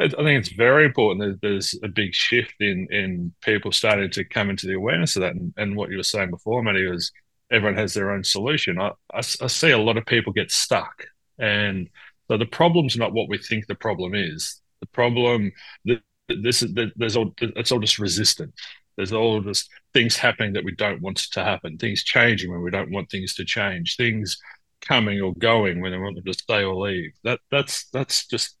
I 0.00 0.08
think 0.08 0.40
it's 0.40 0.52
very 0.52 0.84
important 0.84 1.20
that 1.20 1.40
there's 1.40 1.74
a 1.82 1.88
big 1.88 2.14
shift 2.14 2.54
in 2.60 2.88
in 2.90 3.32
people 3.42 3.70
starting 3.72 4.10
to 4.10 4.24
come 4.24 4.50
into 4.50 4.66
the 4.66 4.74
awareness 4.74 5.16
of 5.16 5.22
that. 5.22 5.34
And, 5.34 5.54
and 5.56 5.76
what 5.76 5.90
you 5.90 5.96
were 5.96 6.02
saying 6.02 6.30
before, 6.30 6.62
Matty, 6.62 6.86
was 6.86 7.12
everyone 7.50 7.76
has 7.76 7.94
their 7.94 8.10
own 8.10 8.24
solution. 8.24 8.80
I, 8.80 8.88
I, 9.12 9.18
I 9.18 9.46
see 9.46 9.70
a 9.70 9.78
lot 9.78 9.96
of 9.96 10.06
people 10.06 10.32
get 10.32 10.50
stuck. 10.50 11.06
And 11.38 11.88
so 12.28 12.36
the 12.36 12.46
problem's 12.46 12.96
not 12.96 13.12
what 13.12 13.28
we 13.28 13.38
think 13.38 13.66
the 13.66 13.74
problem 13.74 14.14
is. 14.14 14.60
The 14.80 14.86
problem, 14.86 15.52
this 16.28 16.62
is, 16.62 16.74
there's 16.96 17.16
all, 17.16 17.32
it's 17.38 17.70
all 17.70 17.80
just 17.80 17.98
resistance. 17.98 18.54
There's 18.96 19.12
all 19.12 19.40
this 19.42 19.68
things 19.94 20.16
happening 20.16 20.52
that 20.52 20.64
we 20.64 20.74
don't 20.74 21.00
want 21.00 21.16
to 21.16 21.44
happen, 21.44 21.78
things 21.78 22.04
changing 22.04 22.50
when 22.50 22.62
we 22.62 22.70
don't 22.70 22.90
want 22.90 23.10
things 23.10 23.34
to 23.36 23.44
change, 23.44 23.96
things 23.96 24.36
coming 24.80 25.20
or 25.20 25.32
going 25.34 25.80
when 25.80 25.92
we 25.92 25.98
want 25.98 26.16
them 26.16 26.24
to 26.24 26.34
stay 26.34 26.62
or 26.62 26.74
leave. 26.74 27.12
That 27.22 27.40
that's 27.50 27.88
that's 27.90 28.26
just 28.26 28.56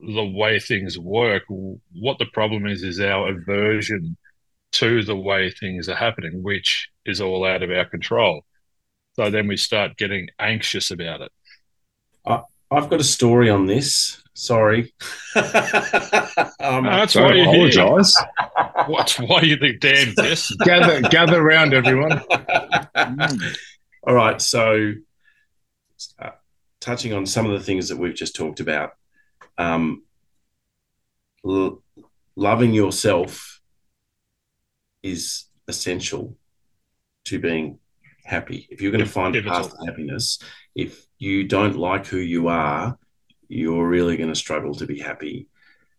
the 0.00 0.24
way 0.24 0.58
things 0.58 0.98
work. 0.98 1.42
What 1.48 2.18
the 2.18 2.26
problem 2.26 2.66
is 2.66 2.82
is 2.82 3.00
our 3.00 3.28
aversion 3.28 4.16
to 4.72 5.02
the 5.02 5.16
way 5.16 5.50
things 5.50 5.88
are 5.88 5.96
happening, 5.96 6.42
which 6.42 6.88
is 7.04 7.20
all 7.20 7.44
out 7.44 7.62
of 7.62 7.70
our 7.70 7.84
control. 7.86 8.42
So 9.14 9.30
then 9.30 9.48
we 9.48 9.56
start 9.56 9.96
getting 9.96 10.28
anxious 10.38 10.90
about 10.90 11.22
it. 11.22 11.32
I've 12.70 12.90
got 12.90 13.00
a 13.00 13.04
story 13.04 13.48
on 13.48 13.66
this. 13.66 14.22
Sorry. 14.36 14.92
um, 15.34 16.84
no, 16.84 16.90
that's 16.90 17.14
why 17.14 17.32
you 17.32 17.42
apologise. 17.44 18.22
What's 18.86 19.18
why 19.18 19.40
you 19.40 19.56
think 19.56 19.80
damn 19.80 20.14
this? 20.14 20.54
gather, 20.64 21.00
gather 21.00 21.40
around, 21.40 21.72
everyone. 21.72 22.20
All 24.06 24.14
right. 24.14 24.40
So, 24.40 24.92
uh, 26.18 26.30
touching 26.80 27.14
on 27.14 27.24
some 27.24 27.46
of 27.46 27.52
the 27.52 27.64
things 27.64 27.88
that 27.88 27.96
we've 27.96 28.14
just 28.14 28.36
talked 28.36 28.60
about, 28.60 28.90
um, 29.56 30.02
l- 31.42 31.82
loving 32.36 32.74
yourself 32.74 33.62
is 35.02 35.46
essential 35.66 36.36
to 37.24 37.38
being 37.38 37.78
happy. 38.22 38.68
If 38.70 38.82
you're 38.82 38.92
going 38.92 39.02
to 39.02 39.10
find 39.10 39.34
a 39.34 39.42
path 39.42 39.70
to 39.70 39.86
happiness, 39.86 40.38
if 40.74 41.06
you 41.18 41.44
don't 41.44 41.76
like 41.76 42.06
who 42.06 42.18
you 42.18 42.48
are, 42.48 42.98
you're 43.48 43.88
really 43.88 44.16
going 44.16 44.28
to 44.28 44.34
struggle 44.34 44.74
to 44.74 44.86
be 44.86 44.98
happy. 44.98 45.46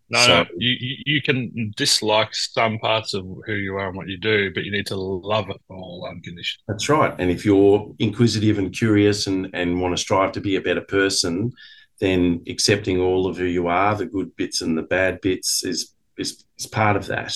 No, 0.10 0.20
so, 0.20 0.44
no, 0.44 0.46
you, 0.58 0.96
you 1.06 1.22
can 1.22 1.74
dislike 1.76 2.34
some 2.34 2.80
parts 2.80 3.14
of 3.14 3.26
who 3.46 3.54
you 3.54 3.76
are 3.76 3.88
and 3.88 3.98
what 3.98 4.08
you 4.08 4.18
do, 4.18 4.54
but 4.54 4.64
you 4.64 4.72
need 4.72 4.88
to 4.88 4.96
love 4.96 5.50
it 5.50 5.60
all 5.70 6.08
unconditionally. 6.10 6.64
That's 6.68 6.88
right. 6.88 7.14
And 7.20 7.30
if 7.30 7.44
you're 7.44 7.94
inquisitive 8.00 8.58
and 8.58 8.74
curious 8.74 9.28
and, 9.28 9.50
and 9.54 9.82
want 9.82 9.98
to 9.98 10.02
strive 10.02 10.32
to 10.34 10.42
be 10.42 10.56
a 10.56 10.62
better 10.62 10.82
person, 10.82 11.52
then 12.00 12.44
accepting 12.48 13.00
all 13.00 13.28
of 13.28 13.38
who 13.38 13.44
you 13.44 13.68
are, 13.68 13.96
the 13.96 14.06
good 14.06 14.34
bits 14.38 14.62
and 14.62 14.78
the 14.78 14.84
bad 14.84 15.20
bits, 15.20 15.64
is 15.66 15.94
is, 16.18 16.46
is 16.58 16.68
part 16.68 16.96
of 16.96 17.08
that. 17.08 17.36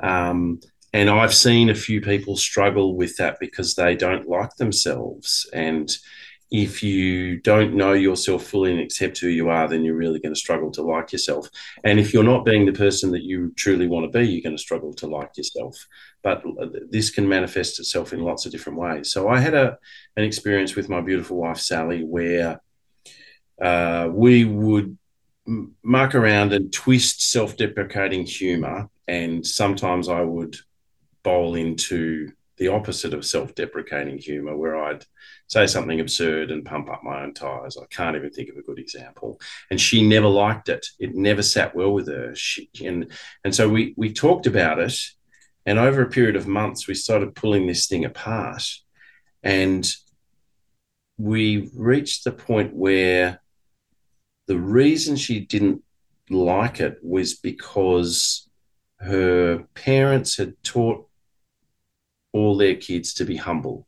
Um, 0.00 0.60
and 0.92 1.08
I've 1.08 1.34
seen 1.34 1.68
a 1.68 1.74
few 1.74 2.00
people 2.00 2.36
struggle 2.36 2.96
with 2.96 3.16
that 3.16 3.38
because 3.38 3.74
they 3.74 3.94
don't 3.94 4.28
like 4.28 4.56
themselves. 4.56 5.48
And 5.52 5.90
if 6.50 6.82
you 6.82 7.38
don't 7.40 7.74
know 7.74 7.92
yourself 7.92 8.44
fully 8.44 8.72
and 8.72 8.80
accept 8.80 9.18
who 9.18 9.28
you 9.28 9.48
are, 9.48 9.68
then 9.68 9.84
you're 9.84 9.94
really 9.94 10.18
going 10.18 10.34
to 10.34 10.40
struggle 10.40 10.70
to 10.72 10.82
like 10.82 11.12
yourself. 11.12 11.48
And 11.84 12.00
if 12.00 12.12
you're 12.12 12.24
not 12.24 12.44
being 12.44 12.66
the 12.66 12.72
person 12.72 13.12
that 13.12 13.22
you 13.22 13.52
truly 13.56 13.86
want 13.86 14.10
to 14.10 14.18
be, 14.18 14.26
you're 14.26 14.42
going 14.42 14.56
to 14.56 14.62
struggle 14.62 14.92
to 14.94 15.06
like 15.06 15.36
yourself. 15.36 15.76
But 16.22 16.42
this 16.90 17.10
can 17.10 17.28
manifest 17.28 17.78
itself 17.78 18.12
in 18.12 18.24
lots 18.24 18.46
of 18.46 18.52
different 18.52 18.78
ways. 18.78 19.12
So 19.12 19.28
I 19.28 19.38
had 19.38 19.54
a 19.54 19.78
an 20.16 20.24
experience 20.24 20.74
with 20.74 20.88
my 20.88 21.00
beautiful 21.00 21.36
wife 21.36 21.58
Sally 21.58 22.02
where 22.02 22.60
uh, 23.62 24.08
we 24.12 24.44
would 24.44 24.98
muck 25.82 26.14
around 26.14 26.52
and 26.52 26.72
twist 26.72 27.30
self-deprecating 27.30 28.26
humor, 28.26 28.88
and 29.06 29.46
sometimes 29.46 30.08
I 30.08 30.22
would 30.22 30.56
bowl 31.22 31.54
into 31.54 32.32
the 32.60 32.68
opposite 32.68 33.14
of 33.14 33.24
self-deprecating 33.24 34.18
humor, 34.18 34.54
where 34.54 34.76
I'd 34.76 35.06
say 35.46 35.66
something 35.66 35.98
absurd 35.98 36.50
and 36.50 36.62
pump 36.62 36.90
up 36.90 37.02
my 37.02 37.22
own 37.22 37.32
tires. 37.32 37.78
I 37.78 37.86
can't 37.86 38.16
even 38.16 38.30
think 38.30 38.50
of 38.50 38.58
a 38.58 38.62
good 38.62 38.78
example. 38.78 39.40
And 39.70 39.80
she 39.80 40.06
never 40.06 40.28
liked 40.28 40.68
it. 40.68 40.86
It 40.98 41.14
never 41.14 41.42
sat 41.42 41.74
well 41.74 41.92
with 41.92 42.06
her. 42.08 42.34
She, 42.36 42.68
and 42.84 43.10
and 43.44 43.54
so 43.54 43.66
we 43.66 43.94
we 43.96 44.12
talked 44.12 44.46
about 44.46 44.78
it, 44.78 44.94
and 45.64 45.78
over 45.78 46.02
a 46.02 46.10
period 46.10 46.36
of 46.36 46.46
months, 46.46 46.86
we 46.86 46.94
started 46.94 47.34
pulling 47.34 47.66
this 47.66 47.86
thing 47.86 48.04
apart, 48.04 48.62
and 49.42 49.90
we 51.16 51.70
reached 51.74 52.24
the 52.24 52.32
point 52.32 52.74
where 52.74 53.40
the 54.48 54.58
reason 54.58 55.16
she 55.16 55.40
didn't 55.40 55.82
like 56.28 56.78
it 56.78 56.98
was 57.02 57.34
because 57.34 58.50
her 58.98 59.64
parents 59.74 60.36
had 60.36 60.62
taught 60.62 61.06
all 62.32 62.56
their 62.56 62.76
kids 62.76 63.14
to 63.14 63.24
be 63.24 63.36
humble 63.36 63.86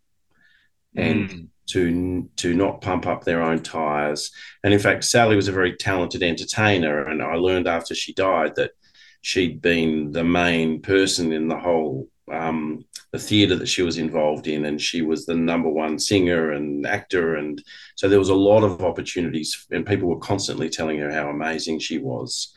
and 0.96 1.31
mm. 1.31 1.48
to 1.68 2.28
to 2.37 2.55
not 2.55 2.81
pump 2.81 3.07
up 3.07 3.24
their 3.24 3.42
own 3.42 3.62
tires. 3.62 4.31
And 4.64 4.72
in 4.72 4.81
fact, 4.81 5.05
Sally 5.05 5.37
was 5.37 5.48
a 5.48 5.52
very 5.52 5.76
talented 5.76 6.22
entertainer, 6.22 7.07
and 7.07 7.22
I 7.22 7.35
learned 7.35 7.68
after 7.68 7.94
she 7.94 8.12
died 8.12 8.55
that 8.57 8.72
she'd 9.20 9.62
been 9.62 10.12
the 10.12 10.24
main 10.24 10.83
person 10.83 11.33
in 11.33 11.48
the 11.48 11.59
whole 11.59 12.09
um, 12.31 12.85
the 13.12 13.18
theatre 13.18 13.57
that 13.57 13.68
she 13.68 13.83
was 13.83 13.98
involved 13.98 14.46
in, 14.46 14.64
and 14.64 14.81
she 14.81 15.02
was 15.02 15.26
the 15.26 15.35
number 15.35 15.68
one 15.68 15.98
singer 15.98 16.52
and 16.52 16.87
actor, 16.87 17.37
and 17.37 17.62
so 17.96 18.09
there 18.09 18.18
was 18.18 18.31
a 18.31 18.35
lot 18.35 18.64
of 18.64 18.83
opportunities, 18.83 19.66
and 19.70 19.87
people 19.87 20.09
were 20.09 20.18
constantly 20.18 20.68
telling 20.68 20.98
her 20.98 21.11
how 21.11 21.28
amazing 21.28 21.78
she 21.78 21.98
was, 21.98 22.55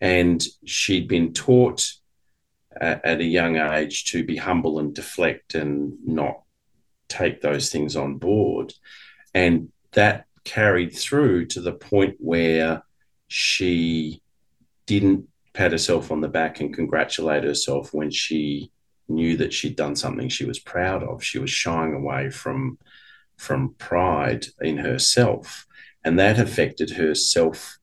and 0.00 0.46
she'd 0.64 1.08
been 1.08 1.32
taught 1.32 1.92
at, 2.80 3.20
a 3.20 3.24
young 3.24 3.56
age 3.56 4.04
to 4.06 4.24
be 4.24 4.36
humble 4.36 4.78
and 4.78 4.94
deflect 4.94 5.54
and 5.54 5.96
not 6.04 6.42
take 7.08 7.40
those 7.40 7.70
things 7.70 7.96
on 7.96 8.18
board. 8.18 8.74
And 9.34 9.70
that 9.92 10.26
carried 10.44 10.94
through 10.94 11.46
to 11.46 11.60
the 11.60 11.72
point 11.72 12.16
where 12.18 12.82
she 13.28 14.22
didn't 14.86 15.28
pat 15.52 15.72
herself 15.72 16.10
on 16.10 16.20
the 16.20 16.28
back 16.28 16.60
and 16.60 16.74
congratulate 16.74 17.44
herself 17.44 17.92
when 17.92 18.10
she 18.10 18.70
knew 19.08 19.36
that 19.36 19.52
she'd 19.52 19.76
done 19.76 19.96
something 19.96 20.28
she 20.28 20.44
was 20.44 20.58
proud 20.58 21.02
of. 21.02 21.22
She 21.22 21.38
was 21.38 21.50
shying 21.50 21.94
away 21.94 22.30
from 22.30 22.78
from 23.36 23.74
pride 23.78 24.46
in 24.60 24.78
herself. 24.78 25.66
And 26.04 26.18
that 26.18 26.38
affected 26.38 26.90
her 26.90 27.14
self 27.14 27.78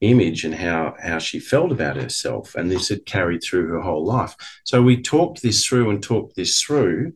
image 0.00 0.44
and 0.44 0.54
how 0.54 0.94
how 1.02 1.18
she 1.18 1.38
felt 1.38 1.70
about 1.70 1.96
herself 1.96 2.54
and 2.54 2.70
this 2.70 2.88
had 2.88 3.04
carried 3.04 3.42
through 3.42 3.68
her 3.68 3.80
whole 3.80 4.04
life. 4.04 4.34
So 4.64 4.82
we 4.82 5.02
talked 5.02 5.42
this 5.42 5.64
through 5.64 5.90
and 5.90 6.02
talked 6.02 6.36
this 6.36 6.60
through 6.60 7.12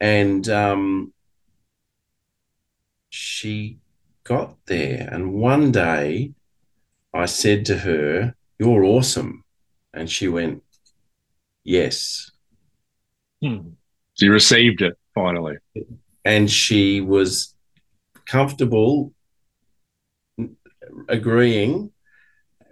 and 0.00 0.48
um, 0.48 1.12
she 3.10 3.78
got 4.24 4.54
there 4.66 5.08
and 5.10 5.32
one 5.32 5.72
day 5.72 6.32
i 7.12 7.26
said 7.26 7.64
to 7.66 7.78
her 7.78 8.34
you're 8.58 8.84
awesome 8.84 9.42
and 9.92 10.08
she 10.08 10.28
went 10.28 10.62
yes. 11.64 12.30
Hmm. 13.42 13.70
she 14.18 14.28
received 14.28 14.82
it 14.82 14.98
finally. 15.14 15.56
And 16.24 16.50
she 16.50 17.00
was 17.00 17.54
comfortable 18.26 19.12
agreeing 21.08 21.90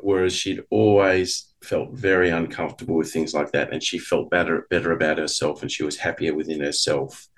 whereas 0.01 0.35
she'd 0.35 0.65
always 0.71 1.53
felt 1.63 1.93
very 1.93 2.31
uncomfortable 2.31 2.95
with 2.95 3.13
things 3.13 3.35
like 3.35 3.53
that 3.53 3.73
and 3.73 3.83
she 3.83 3.99
felt 3.99 4.31
better 4.31 4.67
better 4.71 4.93
about 4.93 5.19
herself 5.19 5.63
and 5.63 5.73
she 5.73 5.83
was 5.83 5.97
happier 5.97 6.35
within 6.35 6.61
herself 6.61 7.29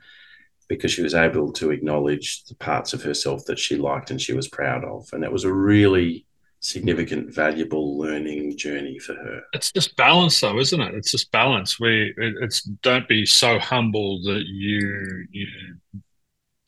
because 0.70 0.92
she 0.92 1.03
was 1.03 1.14
able 1.14 1.53
to 1.53 1.73
acknowledge 1.73 2.44
the 2.44 2.55
parts 2.55 2.92
of 2.92 3.03
herself 3.03 3.44
that 3.44 3.59
she 3.59 3.77
liked 3.77 4.12
and 4.12 4.20
she 4.20 4.33
was 4.33 4.46
proud 4.46 4.85
of. 4.85 5.09
And 5.12 5.20
that 5.25 5.33
was 5.33 5.42
a 5.42 5.53
really 5.53 6.25
significant 6.61 7.35
valuable 7.35 7.99
learning 7.99 8.57
journey 8.57 8.99
for 9.01 9.14
her. 9.14 9.42
It's 9.53 9.73
just 9.73 9.96
balance 9.96 10.40
though 10.40 10.61
isn't 10.61 10.81
it? 10.81 10.94
It's 10.94 11.11
just 11.11 11.33
balance. 11.33 11.81
We 11.81 12.14
it's 12.16 12.62
don't 12.62 13.09
be 13.09 13.27
so 13.27 13.59
humble 13.59 14.23
that 14.23 14.44
you 14.46 15.27
you 15.33 15.46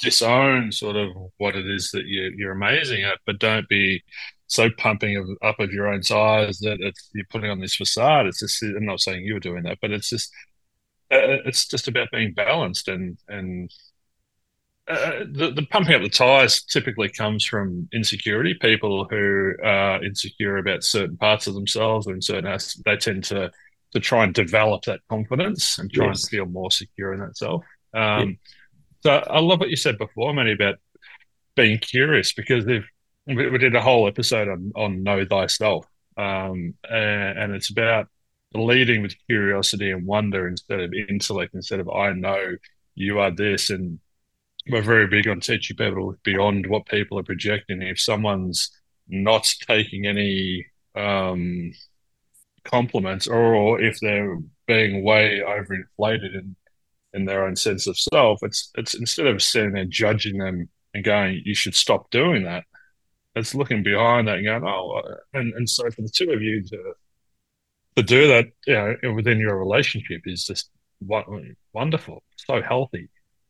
disown 0.01 0.73
sort 0.73 0.97
of 0.97 1.11
what 1.39 1.55
it 1.55 1.71
is 1.71 1.93
that 1.93 2.05
you, 2.05 2.33
you're 2.37 2.51
amazing 2.51 3.05
at 3.05 3.21
but 3.25 3.39
don't 3.39 3.69
be 3.69 4.03
so 4.53 4.69
pumping 4.77 5.17
of, 5.17 5.29
up 5.43 5.59
of 5.61 5.73
your 5.73 5.89
own 5.89 6.03
size 6.03 6.59
that 6.59 6.79
it's 6.81 7.11
you're 7.15 7.25
putting 7.31 7.51
on 7.51 7.61
this 7.61 7.75
facade. 7.75 8.27
It's 8.27 8.41
just 8.41 8.63
I'm 8.63 8.85
not 8.85 9.01
saying 9.01 9.25
you 9.25 9.35
were 9.35 9.41
doing 9.41 9.63
that, 9.65 9.79
but 9.81 9.91
it's 9.93 10.11
just 10.11 10.31
uh, 11.11 11.41
it's 11.47 11.67
just 11.67 11.89
about 11.89 12.09
being 12.13 12.35
balanced 12.35 12.89
and 12.89 13.19
and 13.29 13.71
uh, 14.89 15.21
the, 15.31 15.53
the 15.55 15.67
pumping 15.71 15.95
up 15.95 16.03
the 16.03 16.09
tires 16.11 16.65
typically 16.65 17.09
comes 17.09 17.45
from 17.45 17.89
insecurity. 17.95 18.55
People 18.61 19.07
who 19.09 19.53
are 19.65 20.05
insecure 20.05 20.59
about 20.59 20.85
certain 20.85 21.17
parts 21.17 21.47
of 21.47 21.55
themselves 21.55 22.07
or 22.07 22.13
in 22.13 22.21
certain 22.21 22.47
aspects, 22.47 22.83
they 22.85 22.97
tend 22.97 23.25
to 23.25 23.51
to 23.93 24.01
try 24.01 24.25
and 24.25 24.35
develop 24.35 24.83
that 24.85 25.01
confidence 25.09 25.79
and 25.79 25.91
try 25.93 26.07
yes. 26.07 26.25
and 26.25 26.31
feel 26.31 26.47
more 26.47 26.71
secure 26.71 27.15
in 27.15 27.21
that 27.21 27.37
self. 27.37 27.65
Um, 27.95 28.39
So 29.03 29.11
I 29.13 29.41
love 29.41 29.61
what 29.61 29.71
you 29.71 29.77
said 29.77 29.99
before, 29.99 30.33
Manny, 30.33 30.53
about 30.53 30.77
being 31.57 31.79
curious 31.79 32.33
because 32.33 32.67
if 32.67 32.85
we, 33.27 33.51
we 33.51 33.59
did 33.59 33.75
a 33.75 33.81
whole 33.81 34.07
episode 34.09 34.49
on 34.49 34.73
on 34.75 35.03
know 35.03 35.25
thyself, 35.25 35.87
um, 36.17 36.75
and, 36.89 37.39
and 37.39 37.55
it's 37.55 37.71
about 37.71 38.09
leading 38.55 39.03
with 39.03 39.15
curiosity 39.29 39.91
and 39.91 40.07
wonder 40.07 40.47
instead 40.49 40.81
of 40.81 40.93
intellect, 41.09 41.55
instead 41.55 41.81
of 41.81 41.89
I 41.89 42.13
know 42.13 42.57
you 42.95 43.19
are 43.21 43.31
this, 43.31 43.71
and 43.71 43.99
we're 44.71 44.83
very 44.83 45.07
big 45.07 45.29
on 45.29 45.41
teaching 45.41 45.77
people 45.77 46.15
beyond 46.23 46.67
what 46.67 46.87
people 46.87 47.19
are 47.19 47.25
projecting. 47.25 47.83
If 47.83 48.01
someone's 48.01 48.71
not 49.09 49.53
taking 49.67 50.07
any 50.07 50.67
um, 50.95 51.73
compliments, 52.65 53.27
or 53.27 53.81
if 53.81 53.99
they're 54.01 54.39
being 54.67 55.05
way 55.05 55.43
overinflated 55.45 56.35
in 56.35 56.57
in 57.15 57.27
their 57.27 57.47
own 57.47 57.57
sense 57.57 57.87
of 57.87 57.99
self, 57.99 58.41
it's 58.43 58.71
it's 58.77 58.95
instead 58.95 59.27
of 59.27 59.43
sitting 59.43 59.73
there 59.73 59.85
judging 59.85 60.39
them 60.39 60.69
and 60.95 61.05
going, 61.05 61.43
"You 61.45 61.55
should 61.55 61.75
stop 61.75 62.11
doing 62.11 62.45
that." 62.45 62.65
It's 63.35 63.55
looking 63.55 63.83
behind 63.83 64.29
that 64.29 64.37
and 64.37 64.47
going, 64.47 64.65
oh, 64.65 65.03
uh, 65.05 65.15
and, 65.35 65.53
and 65.55 65.69
so 65.69 65.91
for 65.91 66.03
the 66.03 66.09
two 66.09 66.31
of 66.31 66.43
you 66.43 66.63
to 66.63 66.95
to 67.97 68.03
do 68.03 68.29
that, 68.29 68.47
you 68.67 68.75
know, 68.75 69.13
within 69.13 69.39
your 69.39 69.59
relationship 69.59 70.23
is 70.25 70.47
just 70.47 70.71
wonderful, 71.75 72.23
so 72.37 72.63
healthy. 72.63 73.09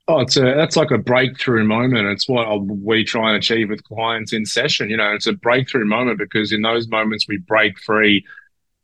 Oh, 0.09 0.21
it's 0.21 0.37
a 0.37 0.41
that's 0.41 0.77
like 0.77 0.91
a 0.91 0.99
breakthrough 0.99 1.65
moment. 1.65 2.09
It's 2.09 2.29
what 2.29 2.61
we 2.61 3.05
try 3.05 3.29
and 3.29 3.37
achieve 3.39 3.71
with 3.71 3.85
clients 3.85 4.33
in 4.33 4.45
session. 4.45 4.91
You 4.91 4.97
know, 4.97 5.13
it's 5.13 5.29
a 5.29 5.33
breakthrough 5.33 5.85
moment 5.85 6.19
because 6.19 6.51
in 6.51 6.63
those 6.63 6.89
moments 6.89 7.27
we 7.29 7.39
break 7.39 7.79
free 7.79 8.25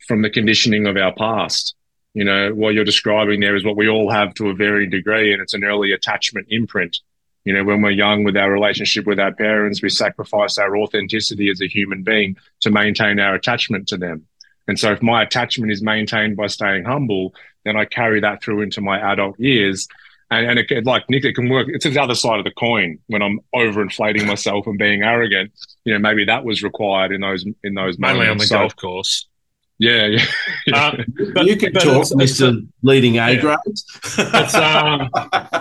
from 0.06 0.22
the 0.22 0.30
conditioning 0.30 0.86
of 0.86 0.96
our 0.96 1.12
past. 1.14 1.74
You 2.14 2.24
know, 2.24 2.54
what 2.54 2.74
you're 2.74 2.84
describing 2.84 3.40
there 3.40 3.56
is 3.56 3.64
what 3.64 3.76
we 3.76 3.88
all 3.88 4.10
have 4.10 4.32
to 4.34 4.48
a 4.48 4.54
varying 4.54 4.90
degree, 4.90 5.32
and 5.32 5.42
it's 5.42 5.54
an 5.54 5.64
early 5.64 5.92
attachment 5.92 6.46
imprint. 6.50 6.98
You 7.44 7.54
know, 7.54 7.64
when 7.64 7.80
we're 7.82 7.90
young 7.92 8.24
with 8.24 8.36
our 8.36 8.50
relationship 8.50 9.06
with 9.06 9.18
our 9.18 9.32
parents, 9.32 9.82
we 9.82 9.88
sacrifice 9.88 10.58
our 10.58 10.76
authenticity 10.76 11.50
as 11.50 11.60
a 11.62 11.66
human 11.68 12.02
being 12.02 12.36
to 12.60 12.70
maintain 12.70 13.18
our 13.18 13.34
attachment 13.34 13.88
to 13.88 13.96
them. 13.96 14.26
And 14.66 14.78
so 14.78 14.92
if 14.92 15.00
my 15.02 15.22
attachment 15.22 15.72
is 15.72 15.80
maintained 15.82 16.36
by 16.36 16.48
staying 16.48 16.84
humble, 16.84 17.32
then 17.64 17.76
I 17.76 17.86
carry 17.86 18.20
that 18.20 18.42
through 18.42 18.60
into 18.62 18.80
my 18.82 19.00
adult 19.12 19.38
years. 19.40 19.88
And, 20.30 20.46
and 20.46 20.58
it, 20.58 20.84
like 20.84 21.08
Nick, 21.08 21.24
it 21.24 21.32
can 21.34 21.48
work. 21.48 21.68
It's 21.70 21.86
the 21.86 21.98
other 22.02 22.14
side 22.14 22.38
of 22.38 22.44
the 22.44 22.50
coin 22.50 22.98
when 23.06 23.22
I'm 23.22 23.40
overinflating 23.54 24.26
myself 24.26 24.66
and 24.66 24.76
being 24.76 25.02
arrogant. 25.02 25.52
You 25.84 25.94
know, 25.94 25.98
maybe 26.00 26.26
that 26.26 26.44
was 26.44 26.62
required 26.62 27.12
in 27.12 27.22
those 27.22 27.46
in 27.64 27.72
those 27.74 27.98
mainly 27.98 28.26
moments. 28.26 28.32
on 28.32 28.38
the 28.38 28.44
So- 28.46 28.58
golf 28.58 28.76
course. 28.76 29.26
Yeah, 29.78 30.06
yeah. 30.06 30.24
Uh, 30.74 30.96
but- 31.34 31.46
you 31.46 31.56
can 31.56 31.72
talk, 31.72 31.84
it's- 31.84 32.10
it's 32.10 32.16
Mister 32.16 32.52
Leading 32.82 33.18
A 33.18 33.32
yeah. 33.32 33.40
grades. 33.40 33.84
It's, 34.18 34.54
um, 34.54 35.08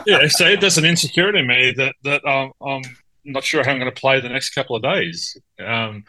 yeah, 0.05 0.27
so 0.27 0.55
there's 0.55 0.77
an 0.77 0.85
insecurity 0.85 1.39
in 1.39 1.47
me 1.47 1.73
that 1.77 1.95
that 2.03 2.25
um, 2.25 2.51
I'm 2.61 2.81
not 3.25 3.43
sure 3.43 3.63
how 3.63 3.71
I'm 3.71 3.79
going 3.79 3.93
to 3.93 3.99
play 3.99 4.19
the 4.19 4.29
next 4.29 4.51
couple 4.51 4.75
of 4.75 4.81
days. 4.83 5.37
Um, 5.63 6.03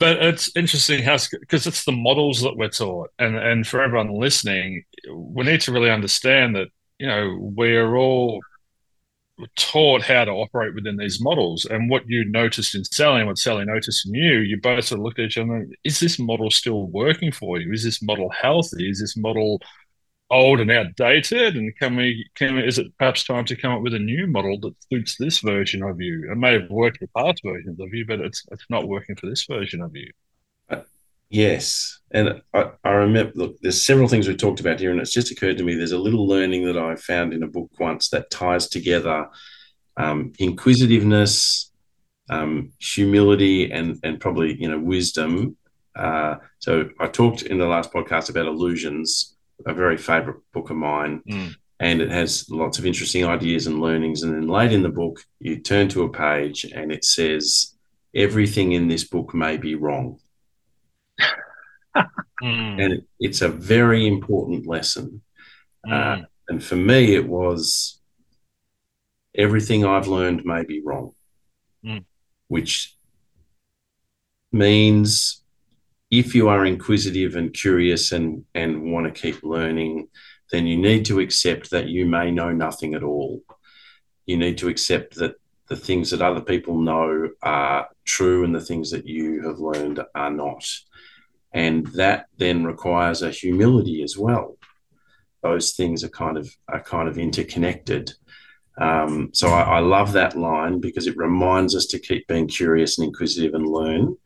but 0.00 0.22
it's 0.22 0.50
interesting 0.56 1.02
how 1.02 1.16
because 1.40 1.66
it's 1.66 1.84
the 1.84 1.92
models 1.92 2.40
that 2.42 2.56
we're 2.56 2.68
taught, 2.68 3.10
and 3.18 3.36
and 3.36 3.66
for 3.66 3.82
everyone 3.82 4.10
listening, 4.12 4.84
we 5.12 5.44
need 5.44 5.60
to 5.62 5.72
really 5.72 5.90
understand 5.90 6.56
that 6.56 6.68
you 6.98 7.06
know 7.06 7.36
we're 7.38 7.94
all 7.96 8.40
taught 9.56 10.02
how 10.02 10.24
to 10.24 10.30
operate 10.30 10.74
within 10.74 10.96
these 10.96 11.20
models, 11.20 11.64
and 11.64 11.90
what 11.90 12.08
you 12.08 12.24
noticed 12.24 12.74
in 12.74 12.84
Sally 12.84 13.20
and 13.20 13.28
what 13.28 13.38
Sally 13.38 13.64
noticed 13.64 14.06
in 14.06 14.14
you, 14.14 14.38
you 14.38 14.60
both 14.60 14.84
sort 14.84 15.00
of 15.00 15.04
looked 15.04 15.18
at 15.18 15.26
each 15.26 15.38
other. 15.38 15.56
and, 15.56 15.74
Is 15.84 16.00
this 16.00 16.18
model 16.18 16.50
still 16.50 16.86
working 16.86 17.32
for 17.32 17.58
you? 17.60 17.72
Is 17.72 17.84
this 17.84 18.02
model 18.02 18.30
healthy? 18.30 18.88
Is 18.88 19.00
this 19.00 19.16
model 19.16 19.60
old 20.30 20.60
and 20.60 20.70
outdated 20.70 21.54
and 21.54 21.76
can 21.76 21.96
we 21.96 22.28
can 22.34 22.56
we, 22.56 22.66
is 22.66 22.78
it 22.78 22.86
perhaps 22.98 23.24
time 23.24 23.44
to 23.44 23.54
come 23.56 23.72
up 23.72 23.82
with 23.82 23.94
a 23.94 23.98
new 23.98 24.26
model 24.26 24.58
that 24.58 24.74
suits 24.90 25.16
this 25.18 25.40
version 25.40 25.82
of 25.82 26.00
you 26.00 26.30
it 26.32 26.36
may 26.36 26.54
have 26.54 26.70
worked 26.70 26.98
for 26.98 27.06
past 27.16 27.40
versions 27.44 27.78
of 27.78 27.92
you 27.92 28.04
but 28.06 28.20
it's 28.20 28.42
it's 28.50 28.64
not 28.70 28.88
working 28.88 29.14
for 29.16 29.26
this 29.26 29.44
version 29.44 29.82
of 29.82 29.94
you 29.94 30.10
Yes. 31.30 31.98
And 32.12 32.42
I, 32.52 32.70
I 32.84 32.90
remember, 32.90 33.32
look, 33.34 33.56
there's 33.60 33.84
several 33.84 34.08
things 34.08 34.28
we 34.28 34.36
talked 34.36 34.60
about 34.60 34.78
here, 34.78 34.92
and 34.92 35.00
it's 35.00 35.12
just 35.12 35.32
occurred 35.32 35.58
to 35.58 35.64
me 35.64 35.74
there's 35.74 35.92
a 35.92 35.98
little 35.98 36.26
learning 36.26 36.64
that 36.66 36.78
I 36.78 36.94
found 36.96 37.32
in 37.32 37.42
a 37.42 37.48
book 37.48 37.70
once 37.78 38.08
that 38.10 38.30
ties 38.30 38.68
together 38.68 39.28
um, 39.96 40.32
inquisitiveness, 40.38 41.72
um, 42.30 42.72
humility, 42.78 43.70
and, 43.70 43.98
and 44.02 44.20
probably, 44.20 44.60
you 44.60 44.68
know, 44.68 44.78
wisdom. 44.78 45.56
Uh, 45.96 46.36
so 46.58 46.88
I 47.00 47.06
talked 47.08 47.42
in 47.42 47.58
the 47.58 47.66
last 47.66 47.92
podcast 47.92 48.30
about 48.30 48.46
illusions, 48.46 49.36
a 49.66 49.74
very 49.74 49.96
favorite 49.96 50.38
book 50.52 50.70
of 50.70 50.76
mine. 50.76 51.22
Mm. 51.28 51.54
And 51.80 52.00
it 52.00 52.10
has 52.10 52.48
lots 52.48 52.78
of 52.78 52.86
interesting 52.86 53.24
ideas 53.24 53.66
and 53.66 53.80
learnings. 53.80 54.22
And 54.22 54.32
then 54.32 54.48
late 54.48 54.72
in 54.72 54.82
the 54.82 54.88
book, 54.88 55.20
you 55.40 55.58
turn 55.58 55.88
to 55.88 56.04
a 56.04 56.08
page 56.08 56.64
and 56.64 56.92
it 56.92 57.04
says, 57.04 57.72
Everything 58.14 58.72
in 58.72 58.86
this 58.86 59.02
book 59.02 59.34
may 59.34 59.56
be 59.56 59.74
wrong 59.74 60.20
and 62.40 62.92
it, 62.92 63.04
it's 63.20 63.42
a 63.42 63.48
very 63.48 64.06
important 64.06 64.66
lesson. 64.66 65.22
Uh, 65.86 66.16
mm, 66.16 66.26
and 66.48 66.62
for 66.62 66.76
me, 66.76 67.14
it 67.14 67.26
was 67.26 68.00
everything 69.34 69.84
I've 69.84 70.08
learned 70.08 70.44
may 70.44 70.64
be 70.64 70.82
wrong, 70.84 71.12
Mm. 71.84 72.04
which 72.48 72.96
means 74.52 75.42
if 76.10 76.34
you 76.34 76.48
are 76.48 76.64
inquisitive 76.64 77.36
and 77.36 77.52
curious 77.52 78.12
and, 78.12 78.44
and 78.54 78.90
want 78.92 79.06
to 79.06 79.20
keep 79.20 79.42
learning, 79.42 80.08
then 80.50 80.66
you 80.66 80.76
need 80.76 81.04
to 81.06 81.20
accept 81.20 81.70
that 81.70 81.88
you 81.88 82.06
may 82.06 82.30
know 82.30 82.52
nothing 82.52 82.94
at 82.94 83.02
all. 83.02 83.42
You 84.26 84.36
need 84.36 84.58
to 84.58 84.68
accept 84.68 85.16
that 85.16 85.34
the 85.68 85.76
things 85.76 86.10
that 86.10 86.22
other 86.22 86.40
people 86.40 86.78
know 86.78 87.30
are 87.42 87.88
true 88.04 88.44
and 88.44 88.54
the 88.54 88.60
things 88.60 88.90
that 88.92 89.06
you 89.06 89.46
have 89.46 89.58
learned 89.58 90.00
are 90.14 90.30
not. 90.30 90.64
And 91.54 91.86
that 91.94 92.26
then 92.36 92.64
requires 92.64 93.22
a 93.22 93.30
humility 93.30 94.02
as 94.02 94.18
well. 94.18 94.58
Those 95.42 95.72
things 95.72 96.02
are 96.04 96.08
kind 96.08 96.36
of 96.36 96.46
are 96.68 96.82
kind 96.82 97.08
of 97.08 97.16
interconnected. 97.16 98.12
Um, 98.76 99.30
so 99.32 99.48
I, 99.48 99.76
I 99.76 99.78
love 99.78 100.12
that 100.14 100.36
line 100.36 100.80
because 100.80 101.06
it 101.06 101.16
reminds 101.16 101.76
us 101.76 101.86
to 101.86 101.98
keep 101.98 102.26
being 102.26 102.48
curious 102.48 102.98
and 102.98 103.06
inquisitive 103.06 103.54
and 103.54 103.66
learn. 103.68 104.16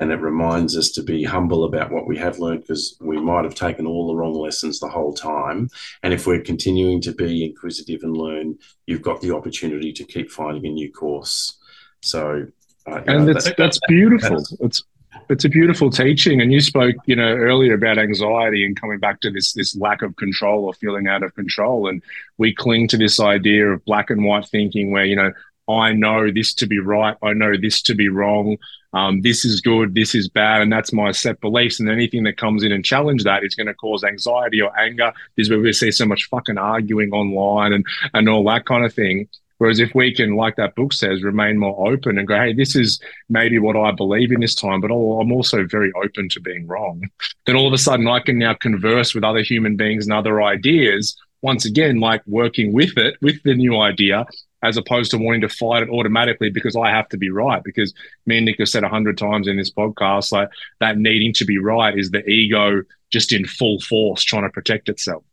And 0.00 0.12
it 0.12 0.20
reminds 0.20 0.78
us 0.78 0.90
to 0.92 1.02
be 1.02 1.24
humble 1.24 1.64
about 1.64 1.90
what 1.90 2.06
we 2.06 2.16
have 2.18 2.38
learned 2.38 2.60
because 2.60 2.96
we 3.00 3.20
might 3.20 3.44
have 3.44 3.56
taken 3.56 3.84
all 3.86 4.06
the 4.06 4.14
wrong 4.14 4.32
lessons 4.34 4.78
the 4.78 4.88
whole 4.88 5.12
time. 5.12 5.68
And 6.04 6.14
if 6.14 6.26
we're 6.26 6.40
continuing 6.40 7.00
to 7.02 7.12
be 7.12 7.44
inquisitive 7.44 8.04
and 8.04 8.16
learn, 8.16 8.56
you've 8.86 9.02
got 9.02 9.20
the 9.20 9.34
opportunity 9.34 9.92
to 9.92 10.04
keep 10.04 10.30
finding 10.30 10.64
a 10.66 10.70
new 10.70 10.90
course. 10.90 11.58
So, 12.00 12.46
uh, 12.86 13.02
and 13.08 13.26
know, 13.26 13.32
that's 13.32 13.46
that- 13.46 13.56
that's 13.58 13.80
beautiful. 13.88 14.28
that's- 14.30 14.56
It's 14.60 14.82
it's 15.28 15.44
a 15.44 15.48
beautiful 15.48 15.90
teaching. 15.90 16.40
And 16.40 16.52
you 16.52 16.60
spoke, 16.60 16.96
you 17.06 17.16
know, 17.16 17.28
earlier 17.28 17.74
about 17.74 17.98
anxiety 17.98 18.64
and 18.64 18.80
coming 18.80 18.98
back 18.98 19.20
to 19.20 19.30
this 19.30 19.52
this 19.52 19.76
lack 19.76 20.02
of 20.02 20.16
control 20.16 20.64
or 20.64 20.74
feeling 20.74 21.08
out 21.08 21.22
of 21.22 21.34
control. 21.34 21.88
And 21.88 22.02
we 22.38 22.54
cling 22.54 22.88
to 22.88 22.96
this 22.96 23.20
idea 23.20 23.68
of 23.68 23.84
black 23.84 24.10
and 24.10 24.24
white 24.24 24.46
thinking, 24.46 24.90
where 24.90 25.04
you 25.04 25.16
know, 25.16 25.32
I 25.68 25.92
know 25.92 26.30
this 26.30 26.54
to 26.54 26.66
be 26.66 26.78
right, 26.78 27.16
I 27.22 27.32
know 27.32 27.54
this 27.60 27.82
to 27.82 27.94
be 27.94 28.08
wrong. 28.08 28.56
Um, 28.94 29.20
this 29.20 29.44
is 29.44 29.60
good, 29.60 29.94
this 29.94 30.14
is 30.14 30.28
bad, 30.28 30.62
and 30.62 30.72
that's 30.72 30.94
my 30.94 31.12
set 31.12 31.40
beliefs. 31.42 31.78
And 31.78 31.90
anything 31.90 32.22
that 32.22 32.38
comes 32.38 32.64
in 32.64 32.72
and 32.72 32.82
challenge 32.82 33.24
that 33.24 33.44
is 33.44 33.54
going 33.54 33.66
to 33.66 33.74
cause 33.74 34.02
anxiety 34.02 34.62
or 34.62 34.76
anger. 34.78 35.12
This 35.36 35.46
is 35.46 35.50
where 35.50 35.60
we 35.60 35.72
see 35.74 35.90
so 35.90 36.06
much 36.06 36.24
fucking 36.30 36.56
arguing 36.56 37.12
online 37.12 37.72
and 37.72 37.84
and 38.14 38.28
all 38.28 38.44
that 38.44 38.64
kind 38.64 38.84
of 38.84 38.94
thing. 38.94 39.28
Whereas 39.58 39.80
if 39.80 39.94
we 39.94 40.14
can, 40.14 40.36
like 40.36 40.56
that 40.56 40.74
book 40.76 40.92
says, 40.92 41.22
remain 41.22 41.58
more 41.58 41.92
open 41.92 42.16
and 42.16 42.26
go, 42.26 42.36
hey, 42.36 42.52
this 42.52 42.76
is 42.76 43.00
maybe 43.28 43.58
what 43.58 43.76
I 43.76 43.90
believe 43.90 44.32
in 44.32 44.40
this 44.40 44.54
time, 44.54 44.80
but 44.80 44.92
I'm 44.92 45.32
also 45.32 45.66
very 45.66 45.92
open 46.02 46.28
to 46.30 46.40
being 46.40 46.66
wrong. 46.66 47.02
Then 47.44 47.56
all 47.56 47.66
of 47.66 47.72
a 47.72 47.78
sudden 47.78 48.06
I 48.06 48.20
can 48.20 48.38
now 48.38 48.54
converse 48.54 49.14
with 49.14 49.24
other 49.24 49.42
human 49.42 49.76
beings 49.76 50.06
and 50.06 50.12
other 50.12 50.42
ideas. 50.42 51.16
Once 51.42 51.64
again, 51.64 51.98
like 52.00 52.22
working 52.26 52.72
with 52.72 52.96
it, 52.96 53.16
with 53.20 53.42
the 53.42 53.54
new 53.54 53.78
idea, 53.80 54.26
as 54.62 54.76
opposed 54.76 55.10
to 55.10 55.18
wanting 55.18 55.40
to 55.40 55.48
fight 55.48 55.82
it 55.82 55.88
automatically 55.88 56.50
because 56.50 56.76
I 56.76 56.90
have 56.90 57.08
to 57.10 57.16
be 57.16 57.30
right. 57.30 57.62
Because 57.62 57.94
me 58.26 58.38
and 58.38 58.46
Nick 58.46 58.58
have 58.58 58.68
said 58.68 58.84
a 58.84 58.88
hundred 58.88 59.18
times 59.18 59.46
in 59.46 59.56
this 59.56 59.70
podcast, 59.70 60.32
like 60.32 60.48
that 60.80 60.98
needing 60.98 61.32
to 61.34 61.44
be 61.44 61.58
right 61.58 61.96
is 61.96 62.10
the 62.10 62.28
ego 62.28 62.82
just 63.10 63.32
in 63.32 63.44
full 63.46 63.80
force 63.80 64.22
trying 64.22 64.42
to 64.42 64.50
protect 64.50 64.88
itself. 64.88 65.24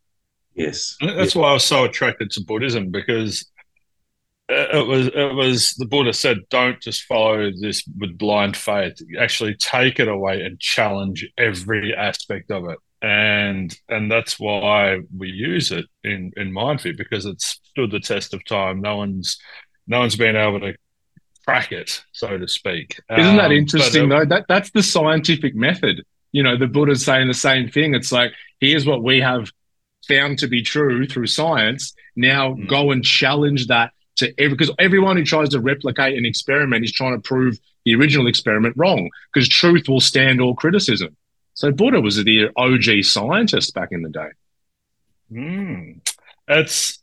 yes. 0.53 0.95
And 1.01 1.17
that's 1.17 1.35
why 1.35 1.49
I 1.49 1.53
was 1.53 1.63
so 1.63 1.83
attracted 1.83 2.31
to 2.31 2.41
Buddhism 2.41 2.89
because 2.89 3.45
it 4.47 4.87
was 4.87 5.07
it 5.07 5.33
was 5.35 5.73
the 5.75 5.85
Buddha 5.85 6.13
said, 6.13 6.37
"Don't 6.49 6.79
just 6.81 7.03
follow 7.03 7.51
this 7.59 7.83
with 7.97 8.17
blind 8.17 8.55
faith. 8.55 8.97
Actually, 9.19 9.55
take 9.55 9.99
it 9.99 10.07
away 10.07 10.43
and 10.43 10.59
challenge 10.59 11.27
every 11.37 11.95
aspect 11.95 12.51
of 12.51 12.69
it." 12.69 12.77
And 13.01 13.75
and 13.89 14.11
that's 14.11 14.39
why 14.39 14.99
we 15.15 15.29
use 15.29 15.71
it 15.71 15.85
in 16.03 16.31
in 16.37 16.51
MindFit 16.51 16.97
because 16.97 17.25
it's 17.25 17.59
stood 17.71 17.91
the 17.91 17.99
test 17.99 18.33
of 18.33 18.45
time. 18.45 18.81
No 18.81 18.97
one's 18.97 19.37
no 19.87 19.99
one's 19.99 20.15
been 20.15 20.35
able 20.35 20.59
to 20.61 20.75
crack 21.45 21.71
it, 21.71 22.03
so 22.11 22.37
to 22.37 22.47
speak. 22.47 22.99
Isn't 23.17 23.37
that 23.37 23.45
Um, 23.47 23.51
interesting 23.51 24.05
it- 24.05 24.09
though? 24.09 24.25
That 24.25 24.45
that's 24.47 24.71
the 24.71 24.83
scientific 24.83 25.55
method. 25.55 26.03
You 26.31 26.43
know, 26.43 26.57
the 26.57 26.67
Buddha's 26.67 27.03
saying 27.05 27.27
the 27.27 27.33
same 27.33 27.69
thing. 27.69 27.95
It's 27.95 28.11
like, 28.11 28.31
here's 28.59 28.85
what 28.85 29.03
we 29.03 29.21
have 29.21 29.51
found 30.07 30.37
to 30.39 30.47
be 30.47 30.61
true 30.61 31.07
through 31.07 31.27
science. 31.27 31.93
Now 32.15 32.53
Mm. 32.53 32.67
go 32.67 32.91
and 32.91 33.03
challenge 33.03 33.67
that 33.67 33.91
to 34.17 34.33
every 34.39 34.55
because 34.55 34.73
everyone 34.79 35.17
who 35.17 35.23
tries 35.23 35.49
to 35.49 35.59
replicate 35.59 36.17
an 36.17 36.25
experiment 36.25 36.83
is 36.83 36.91
trying 36.91 37.13
to 37.13 37.21
prove 37.21 37.59
the 37.85 37.95
original 37.95 38.27
experiment 38.27 38.75
wrong 38.77 39.09
because 39.33 39.47
truth 39.47 39.87
will 39.87 40.01
stand 40.01 40.41
all 40.41 40.55
criticism. 40.55 41.15
So 41.53 41.71
Buddha 41.71 42.01
was 42.01 42.17
the 42.23 42.49
OG 42.55 43.03
scientist 43.03 43.73
back 43.73 43.89
in 43.91 44.01
the 44.01 44.09
day. 44.09 44.29
Mm. 45.31 46.01
It's 46.47 47.01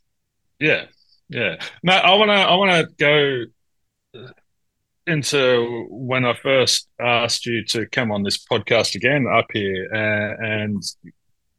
yeah, 0.59 0.85
yeah. 1.29 1.57
No, 1.81 1.93
I 1.93 2.15
wanna 2.15 2.33
I 2.33 2.55
wanna 2.55 2.85
go 2.97 3.45
into 5.05 5.87
when 5.89 6.25
I 6.25 6.33
first 6.33 6.87
asked 6.99 7.45
you 7.45 7.65
to 7.65 7.85
come 7.87 8.11
on 8.11 8.23
this 8.23 8.37
podcast 8.37 8.95
again 8.95 9.27
up 9.27 9.47
here, 9.51 9.89
uh, 9.93 10.45
and 10.45 10.81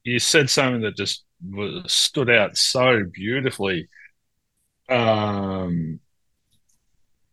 you 0.03 0.19
said 0.19 0.49
something 0.49 0.81
that 0.81 0.97
just 0.97 1.23
was, 1.47 1.91
stood 1.91 2.29
out 2.29 2.57
so 2.57 3.03
beautifully. 3.11 3.87
Um, 4.89 5.99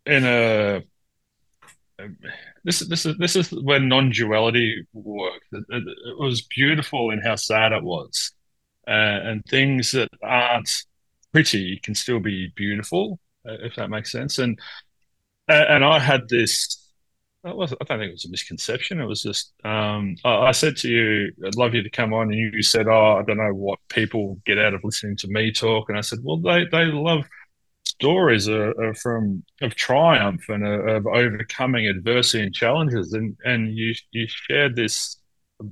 in 0.07 0.25
a 0.25 0.83
this 2.65 2.81
this 2.81 3.07
is 3.07 3.17
this 3.19 3.37
is 3.37 3.51
when 3.51 3.89
non-duality 3.89 4.87
worked. 4.93 5.47
It, 5.53 5.65
it, 5.69 5.83
it 5.87 6.19
was 6.19 6.43
beautiful 6.43 7.11
in 7.11 7.21
how 7.21 7.37
sad 7.37 7.73
it 7.73 7.83
was 7.83 8.33
uh, 8.87 8.91
and 8.91 9.45
things 9.47 9.93
that 9.93 10.09
aren't 10.23 10.71
pretty 11.33 11.81
can 11.83 11.95
still 11.95 12.21
be 12.21 12.53
beautiful, 12.57 13.19
uh, 13.49 13.55
if 13.61 13.77
that 13.77 13.91
makes 13.91 14.13
sense. 14.13 14.39
And 14.39 14.59
and 15.49 15.85
I 15.85 15.99
had 15.99 16.29
this. 16.29 16.79
I 17.45 17.51
don't 17.51 17.69
think 17.69 17.91
it 17.91 18.13
was 18.13 18.25
a 18.25 18.31
misconception. 18.31 19.01
It 19.01 19.07
was 19.07 19.23
just 19.23 19.53
um, 19.65 20.15
I, 20.25 20.37
I 20.49 20.53
said 20.53 20.77
to 20.79 20.89
you, 20.89 21.33
"I'd 21.45 21.57
love 21.57 21.75
you 21.75 21.83
to 21.83 21.91
come 21.91 22.15
on," 22.15 22.33
and 22.33 22.39
you 22.39 22.63
said, 22.63 22.87
"Oh, 22.89 23.19
I 23.21 23.25
don't 23.25 23.39
know 23.39 23.55
what 23.55 23.81
people 23.89 24.41
get 24.47 24.59
out 24.59 24.75
of 24.75 24.85
listening 24.85 25.17
to 25.19 25.29
me 25.29 25.53
talk." 25.53 25.89
And 25.89 25.99
I 25.99 26.03
said, 26.03 26.21
"Well, 26.23 26.39
they 26.39 26.67
they 26.71 26.85
love 26.87 27.25
stories 28.03 28.49
are, 28.49 28.71
are 28.83 28.95
from 28.95 29.45
of 29.61 29.75
triumph 29.75 30.49
and 30.49 30.65
uh, 30.65 30.97
of 30.97 31.07
overcoming 31.07 31.87
adversity 31.87 32.45
and 32.45 32.55
challenges." 32.55 33.13
And 33.13 33.37
and 33.45 33.77
you 33.79 33.95
you 34.11 34.27
shared 34.29 34.75
this 34.77 35.19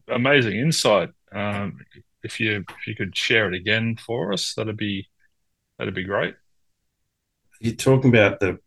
amazing 0.08 0.56
insight. 0.58 1.10
Um, 1.32 1.80
if 2.22 2.38
you 2.40 2.64
if 2.78 2.86
you 2.86 2.94
could 2.94 3.16
share 3.16 3.48
it 3.48 3.54
again 3.54 3.96
for 4.06 4.32
us, 4.32 4.54
that'd 4.54 4.76
be 4.76 5.08
that'd 5.78 5.94
be 5.94 6.04
great. 6.04 6.34
You're 7.60 7.74
talking 7.74 8.10
about 8.10 8.40
the 8.40 8.58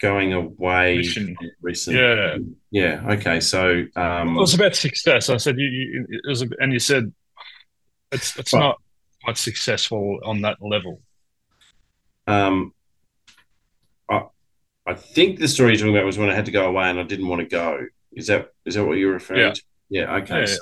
going 0.00 0.32
away 0.32 0.96
Mission. 0.96 1.36
recently. 1.62 2.00
Yeah. 2.00 2.36
Yeah. 2.70 3.12
Okay. 3.14 3.40
So 3.40 3.84
um, 3.96 4.36
It 4.36 4.40
was 4.40 4.54
about 4.54 4.74
success. 4.74 5.30
I 5.30 5.36
said 5.36 5.58
you, 5.58 5.66
you 5.68 6.06
it 6.08 6.28
was, 6.28 6.42
and 6.60 6.72
you 6.72 6.78
said 6.80 7.12
it's 8.10 8.36
it's 8.38 8.52
not 8.52 8.76
quite 9.22 9.38
successful 9.38 10.18
on 10.24 10.42
that 10.42 10.58
level. 10.60 11.00
um, 12.26 12.72
I 14.86 14.94
think 14.94 15.38
the 15.38 15.48
story 15.48 15.70
you're 15.70 15.78
talking 15.78 15.94
about 15.96 16.06
was 16.06 16.18
when 16.18 16.28
I 16.30 16.34
had 16.34 16.46
to 16.46 16.50
go 16.50 16.66
away 16.66 16.90
and 16.90 16.98
I 16.98 17.04
didn't 17.04 17.28
want 17.28 17.40
to 17.40 17.46
go. 17.46 17.86
Is 18.12 18.26
that 18.26 18.50
is 18.64 18.74
that 18.74 18.84
what 18.84 18.98
you're 18.98 19.12
referring 19.12 19.40
Yeah. 19.40 19.52
to? 19.52 19.62
Yeah. 19.90 20.14
Okay. 20.16 20.40
Yeah. 20.40 20.46
So, 20.46 20.58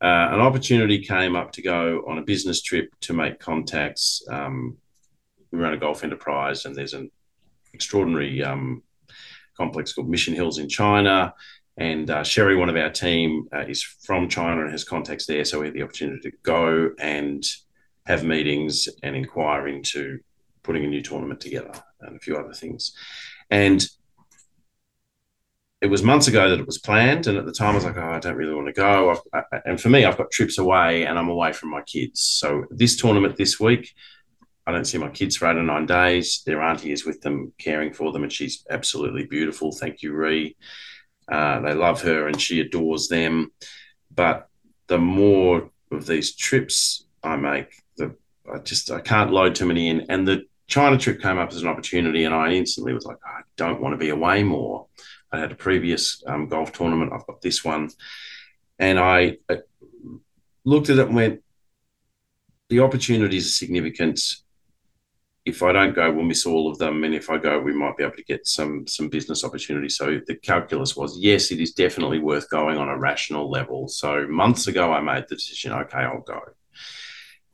uh, 0.00 0.28
an 0.34 0.40
opportunity 0.40 0.98
came 1.00 1.36
up 1.36 1.52
to 1.52 1.62
go 1.62 2.04
on 2.06 2.18
a 2.18 2.22
business 2.22 2.62
trip 2.62 2.92
to 3.02 3.12
make 3.12 3.38
contacts. 3.38 4.24
Um, 4.28 4.76
we 5.50 5.58
run 5.58 5.74
a 5.74 5.76
golf 5.76 6.02
enterprise, 6.02 6.64
and 6.64 6.74
there's 6.74 6.94
an 6.94 7.10
extraordinary 7.72 8.42
um, 8.42 8.82
complex 9.56 9.92
called 9.92 10.08
Mission 10.08 10.34
Hills 10.34 10.58
in 10.58 10.68
China. 10.68 11.34
And 11.78 12.10
uh, 12.10 12.22
Sherry, 12.22 12.56
one 12.56 12.68
of 12.68 12.76
our 12.76 12.90
team, 12.90 13.48
uh, 13.52 13.60
is 13.60 13.82
from 13.82 14.28
China 14.28 14.62
and 14.62 14.70
has 14.70 14.84
contacts 14.84 15.26
there. 15.26 15.44
So 15.44 15.60
we 15.60 15.66
had 15.66 15.74
the 15.74 15.82
opportunity 15.82 16.30
to 16.30 16.36
go 16.42 16.90
and 16.98 17.44
have 18.06 18.24
meetings 18.24 18.88
and 19.02 19.14
inquire 19.16 19.68
into 19.68 20.18
putting 20.62 20.84
a 20.84 20.88
new 20.88 21.00
tournament 21.02 21.40
together 21.40 21.72
and 22.00 22.16
a 22.16 22.20
few 22.20 22.36
other 22.36 22.52
things. 22.52 22.94
And 23.52 23.86
it 25.82 25.88
was 25.88 26.02
months 26.02 26.26
ago 26.26 26.48
that 26.48 26.58
it 26.58 26.64
was 26.64 26.78
planned. 26.78 27.26
And 27.26 27.36
at 27.36 27.44
the 27.44 27.52
time, 27.52 27.72
I 27.72 27.74
was 27.74 27.84
like, 27.84 27.98
oh, 27.98 28.00
I 28.00 28.18
don't 28.18 28.36
really 28.36 28.54
want 28.54 28.68
to 28.68 28.72
go. 28.72 29.20
I, 29.34 29.42
and 29.66 29.78
for 29.78 29.90
me, 29.90 30.06
I've 30.06 30.16
got 30.16 30.30
trips 30.30 30.56
away 30.56 31.04
and 31.04 31.18
I'm 31.18 31.28
away 31.28 31.52
from 31.52 31.68
my 31.68 31.82
kids. 31.82 32.20
So 32.20 32.64
this 32.70 32.96
tournament 32.96 33.36
this 33.36 33.60
week, 33.60 33.92
I 34.66 34.72
don't 34.72 34.86
see 34.86 34.96
my 34.96 35.10
kids 35.10 35.36
for 35.36 35.50
eight 35.50 35.58
or 35.58 35.62
nine 35.62 35.84
days. 35.84 36.42
Their 36.46 36.62
auntie 36.62 36.92
is 36.92 37.04
with 37.04 37.20
them, 37.20 37.52
caring 37.58 37.92
for 37.92 38.10
them, 38.10 38.22
and 38.22 38.32
she's 38.32 38.64
absolutely 38.70 39.26
beautiful. 39.26 39.70
Thank 39.72 40.02
you, 40.02 40.14
Ree. 40.14 40.56
Uh, 41.30 41.60
they 41.60 41.74
love 41.74 42.00
her 42.02 42.28
and 42.28 42.40
she 42.40 42.60
adores 42.60 43.08
them. 43.08 43.52
But 44.14 44.48
the 44.86 44.98
more 44.98 45.70
of 45.90 46.06
these 46.06 46.34
trips 46.34 47.04
I 47.22 47.36
make, 47.36 47.68
the 47.98 48.16
I 48.50 48.58
just 48.58 48.90
I 48.90 49.00
can't 49.00 49.32
load 49.32 49.54
too 49.54 49.66
many 49.66 49.90
in. 49.90 50.06
And 50.08 50.26
the 50.26 50.44
China 50.72 50.96
trip 50.96 51.20
came 51.20 51.36
up 51.36 51.50
as 51.52 51.60
an 51.60 51.68
opportunity, 51.68 52.24
and 52.24 52.34
I 52.34 52.52
instantly 52.52 52.94
was 52.94 53.04
like, 53.04 53.18
I 53.26 53.40
don't 53.58 53.82
want 53.82 53.92
to 53.92 53.98
be 53.98 54.08
away 54.08 54.42
more. 54.42 54.86
I 55.30 55.38
had 55.38 55.52
a 55.52 55.54
previous 55.54 56.22
um, 56.26 56.48
golf 56.48 56.72
tournament. 56.72 57.12
I've 57.12 57.26
got 57.26 57.42
this 57.42 57.62
one, 57.62 57.90
and 58.78 58.98
I, 58.98 59.36
I 59.50 59.58
looked 60.64 60.88
at 60.88 60.96
it 60.96 61.08
and 61.08 61.14
went, 61.14 61.42
the 62.70 62.80
opportunities 62.80 63.44
are 63.46 63.50
significant. 63.50 64.18
If 65.44 65.62
I 65.62 65.72
don't 65.72 65.94
go, 65.94 66.10
we'll 66.10 66.24
miss 66.24 66.46
all 66.46 66.70
of 66.70 66.78
them, 66.78 67.04
and 67.04 67.14
if 67.14 67.28
I 67.28 67.36
go, 67.36 67.60
we 67.60 67.74
might 67.74 67.98
be 67.98 68.04
able 68.04 68.16
to 68.16 68.24
get 68.24 68.46
some 68.46 68.86
some 68.86 69.10
business 69.10 69.44
opportunities. 69.44 69.98
So 69.98 70.20
the 70.26 70.36
calculus 70.36 70.96
was, 70.96 71.18
yes, 71.18 71.50
it 71.50 71.60
is 71.60 71.72
definitely 71.72 72.20
worth 72.20 72.48
going 72.48 72.78
on 72.78 72.88
a 72.88 72.96
rational 72.96 73.50
level. 73.50 73.88
So 73.88 74.26
months 74.26 74.68
ago, 74.68 74.90
I 74.90 75.02
made 75.02 75.26
the 75.28 75.34
decision, 75.34 75.72
okay, 75.72 75.98
I'll 75.98 76.20
go. 76.20 76.40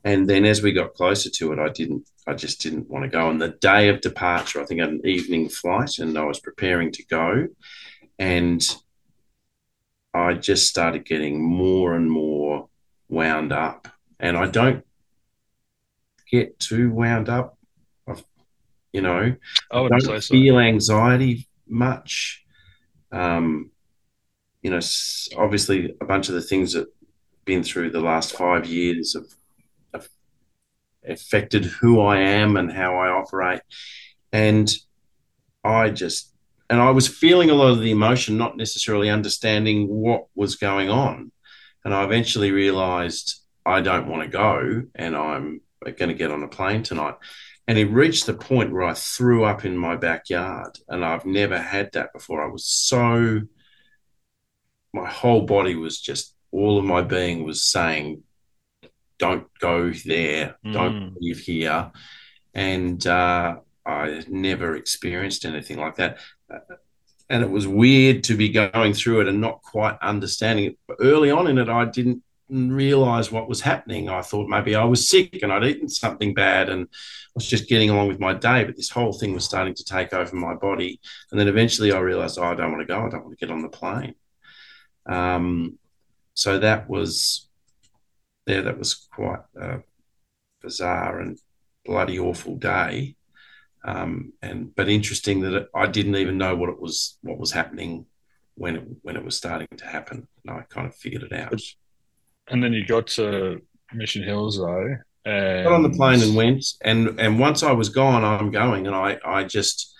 And 0.03 0.29
then 0.29 0.45
as 0.45 0.61
we 0.61 0.71
got 0.71 0.93
closer 0.93 1.29
to 1.29 1.53
it, 1.53 1.59
I 1.59 1.69
didn't, 1.69 2.07
I 2.25 2.33
just 2.33 2.61
didn't 2.61 2.89
want 2.89 3.03
to 3.03 3.09
go. 3.09 3.27
On 3.27 3.37
the 3.37 3.49
day 3.49 3.89
of 3.89 4.01
departure, 4.01 4.61
I 4.61 4.65
think 4.65 4.79
I 4.79 4.85
had 4.85 4.93
an 4.93 5.05
evening 5.05 5.49
flight 5.49 5.99
and 5.99 6.17
I 6.17 6.23
was 6.23 6.39
preparing 6.39 6.91
to 6.93 7.05
go. 7.05 7.47
And 8.17 8.65
I 10.13 10.33
just 10.33 10.67
started 10.67 11.05
getting 11.05 11.43
more 11.43 11.95
and 11.95 12.09
more 12.09 12.69
wound 13.09 13.51
up. 13.51 13.87
And 14.19 14.37
I 14.37 14.47
don't 14.47 14.85
get 16.31 16.59
too 16.59 16.91
wound 16.91 17.29
up. 17.29 17.57
I've, 18.07 18.23
you 18.93 19.01
know, 19.01 19.35
I 19.71 19.81
would 19.81 19.89
don't 19.89 20.01
say 20.01 20.19
so. 20.19 20.33
feel 20.33 20.59
anxiety 20.59 21.47
much. 21.67 22.43
Um, 23.11 23.71
you 24.61 24.71
know, 24.71 24.79
obviously, 25.37 25.95
a 26.01 26.05
bunch 26.05 26.29
of 26.29 26.35
the 26.35 26.41
things 26.41 26.73
that 26.73 26.87
been 27.45 27.63
through 27.63 27.89
the 27.91 28.01
last 28.01 28.35
five 28.35 28.65
years 28.65 29.13
have 29.13 29.25
affected 31.07 31.65
who 31.65 32.01
I 32.01 32.17
am 32.19 32.57
and 32.57 32.71
how 32.71 32.97
I 32.97 33.09
operate, 33.09 33.61
and 34.31 34.71
I 35.63 35.89
just 35.89 36.33
and 36.69 36.79
I 36.79 36.91
was 36.91 37.07
feeling 37.07 37.49
a 37.49 37.55
lot 37.55 37.71
of 37.71 37.79
the 37.79 37.91
emotion, 37.91 38.37
not 38.37 38.57
necessarily 38.57 39.09
understanding 39.09 39.87
what 39.87 40.27
was 40.35 40.55
going 40.55 40.89
on, 40.89 41.31
and 41.83 41.93
I 41.93 42.03
eventually 42.03 42.51
realised 42.51 43.41
I 43.65 43.81
don't 43.81 44.07
want 44.07 44.23
to 44.23 44.29
go, 44.29 44.83
and 44.95 45.15
I'm 45.15 45.61
going 45.83 46.09
to 46.09 46.13
get 46.13 46.31
on 46.31 46.43
a 46.43 46.47
plane 46.47 46.83
tonight. 46.83 47.15
And 47.67 47.77
it 47.77 47.85
reached 47.85 48.25
the 48.25 48.33
point 48.33 48.71
where 48.71 48.83
I 48.83 48.93
threw 48.93 49.43
up 49.43 49.63
in 49.63 49.77
my 49.77 49.95
backyard. 49.95 50.79
And 50.87 51.05
I've 51.05 51.25
never 51.25 51.59
had 51.59 51.91
that 51.93 52.11
before. 52.13 52.43
I 52.43 52.51
was 52.51 52.65
so, 52.65 53.41
my 54.91 55.07
whole 55.07 55.43
body 55.45 55.75
was 55.75 56.01
just, 56.01 56.33
all 56.51 56.79
of 56.79 56.85
my 56.85 57.03
being 57.03 57.43
was 57.43 57.61
saying, 57.61 58.23
don't 59.19 59.47
go 59.59 59.91
there, 59.91 60.55
don't 60.63 61.11
Mm. 61.11 61.15
leave 61.19 61.39
here. 61.39 61.91
And 62.53 63.05
uh, 63.05 63.57
I 63.85 64.23
never 64.27 64.75
experienced 64.75 65.45
anything 65.45 65.77
like 65.77 65.97
that. 65.97 66.17
Uh, 66.51 66.59
And 67.31 67.43
it 67.43 67.51
was 67.51 67.67
weird 67.67 68.23
to 68.23 68.35
be 68.35 68.49
going 68.49 68.93
through 68.95 69.21
it 69.21 69.27
and 69.27 69.39
not 69.39 69.61
quite 69.61 69.97
understanding 70.01 70.65
it. 70.65 70.79
But 70.87 70.97
early 70.99 71.29
on 71.29 71.45
in 71.47 71.59
it, 71.59 71.69
I 71.69 71.85
didn't 71.85 72.23
realize 72.49 73.31
what 73.31 73.47
was 73.47 73.61
happening. 73.61 74.09
I 74.09 74.23
thought 74.23 74.49
maybe 74.49 74.73
I 74.73 74.83
was 74.83 75.07
sick 75.07 75.43
and 75.43 75.51
I'd 75.53 75.63
eaten 75.63 75.89
something 75.89 76.33
bad 76.33 76.69
and 76.69 76.85
I 76.85 77.31
was 77.35 77.45
just 77.45 77.69
getting 77.69 77.91
along 77.91 78.07
with 78.07 78.19
my 78.19 78.33
day. 78.33 78.63
But 78.63 78.75
this 78.77 78.89
whole 78.89 79.13
thing 79.13 79.33
was 79.35 79.45
starting 79.45 79.75
to 79.75 79.83
take 79.83 80.11
over 80.11 80.35
my 80.35 80.55
body. 80.55 80.99
And 81.29 81.39
then 81.39 81.47
eventually 81.47 81.91
I 81.91 81.99
realized, 81.99 82.39
oh, 82.39 82.45
I 82.51 82.55
don't 82.55 82.71
want 82.71 82.81
to 82.81 82.91
go. 82.93 82.97
I 83.05 83.09
don't 83.09 83.25
want 83.25 83.37
to 83.37 83.45
get 83.45 83.53
on 83.53 83.61
the 83.61 83.69
plane. 83.69 84.15
Um, 85.05 85.77
so 86.33 86.57
that 86.59 86.89
was, 86.89 87.47
yeah, 88.49 88.61
that 88.61 88.77
was 88.77 89.07
quite 89.13 89.41
a 89.59 89.79
bizarre 90.61 91.19
and 91.19 91.37
bloody 91.85 92.19
awful 92.19 92.55
day. 92.55 93.15
Um, 93.85 94.33
and 94.41 94.75
but 94.75 94.89
interesting 94.89 95.41
that 95.41 95.53
it, 95.53 95.67
I 95.73 95.87
didn't 95.87 96.15
even 96.15 96.37
know 96.37 96.55
what 96.55 96.69
it 96.69 96.79
was, 96.79 97.17
what 97.21 97.37
was 97.37 97.51
happening 97.51 98.05
when 98.55 98.75
it 98.75 98.83
when 99.03 99.15
it 99.15 99.23
was 99.23 99.37
starting 99.37 99.67
to 99.77 99.85
happen. 99.85 100.27
And 100.45 100.57
I 100.57 100.63
kind 100.69 100.87
of 100.87 100.95
figured 100.95 101.23
it 101.23 101.33
out. 101.33 101.61
And 102.49 102.63
then 102.63 102.73
you 102.73 102.85
got 102.85 103.07
to 103.07 103.61
Mission 103.93 104.23
Hills 104.23 104.57
though. 104.57 104.97
And 105.25 105.63
got 105.63 105.73
on 105.73 105.83
the 105.83 105.89
plane 105.89 106.21
and 106.21 106.35
went 106.35 106.65
and 106.81 107.19
and 107.19 107.39
once 107.39 107.61
I 107.61 107.73
was 107.73 107.89
gone 107.89 108.23
I'm 108.23 108.51
going 108.51 108.87
and 108.87 108.95
I 108.95 109.19
I 109.23 109.43
just 109.43 109.93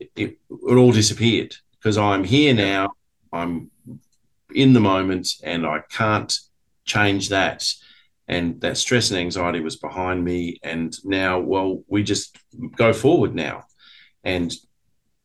it, 0.00 0.10
it 0.16 0.38
all 0.74 0.90
disappeared 0.90 1.54
because 1.72 1.98
I'm 1.98 2.24
here 2.24 2.54
now 2.54 2.92
I'm 3.30 3.70
in 4.54 4.72
the 4.72 4.80
moment 4.80 5.28
and 5.44 5.66
I 5.66 5.82
can't 5.90 6.34
change 6.88 7.28
that. 7.28 7.64
And 8.26 8.60
that 8.60 8.76
stress 8.76 9.10
and 9.10 9.20
anxiety 9.20 9.60
was 9.60 9.76
behind 9.76 10.24
me. 10.24 10.58
And 10.62 10.94
now 11.04 11.38
well 11.38 11.84
we 11.88 12.02
just 12.02 12.36
go 12.76 12.92
forward 12.92 13.34
now 13.34 13.64
and 14.24 14.52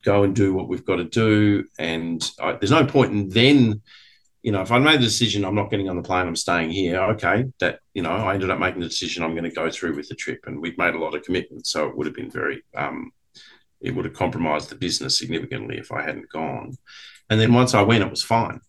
go 0.05 0.23
and 0.23 0.35
do 0.35 0.53
what 0.53 0.67
we've 0.67 0.85
got 0.85 0.97
to 0.97 1.05
do. 1.05 1.65
And 1.79 2.23
I, 2.39 2.53
there's 2.53 2.71
no 2.71 2.85
point 2.85 3.11
in 3.11 3.29
then 3.29 3.81
you 4.43 4.51
know, 4.51 4.61
if 4.61 4.71
I 4.71 4.77
made 4.77 4.99
the 4.99 5.05
decision 5.05 5.45
I'm 5.45 5.55
not 5.55 5.71
getting 5.71 5.89
on 5.89 5.95
the 5.95 6.01
plane, 6.03 6.27
I'm 6.27 6.35
staying 6.35 6.69
here, 6.69 7.01
okay, 7.11 7.45
that, 7.59 7.79
you 7.93 8.03
know, 8.03 8.11
I 8.11 8.33
ended 8.33 8.51
up 8.51 8.59
making 8.59 8.81
the 8.81 8.89
decision 8.89 9.23
I'm 9.23 9.31
going 9.31 9.49
to 9.49 9.49
go 9.49 9.71
through 9.71 9.95
with 9.95 10.09
the 10.09 10.15
trip. 10.15 10.41
And 10.45 10.61
we'd 10.61 10.77
made 10.77 10.93
a 10.93 10.99
lot 10.99 11.15
of 11.15 11.23
commitments. 11.23 11.71
So 11.71 11.87
it 11.87 11.95
would 11.95 12.07
have 12.07 12.15
been 12.15 12.29
very, 12.29 12.61
um, 12.75 13.11
it 13.79 13.95
would 13.95 14.03
have 14.03 14.13
compromised 14.13 14.69
the 14.69 14.75
business 14.75 15.17
significantly 15.17 15.77
if 15.77 15.93
I 15.93 16.01
hadn't 16.01 16.29
gone. 16.29 16.75
And 17.29 17.39
then 17.39 17.53
once 17.53 17.73
I 17.73 17.83
went, 17.83 18.03
it 18.03 18.09
was 18.09 18.21
fine, 18.21 18.59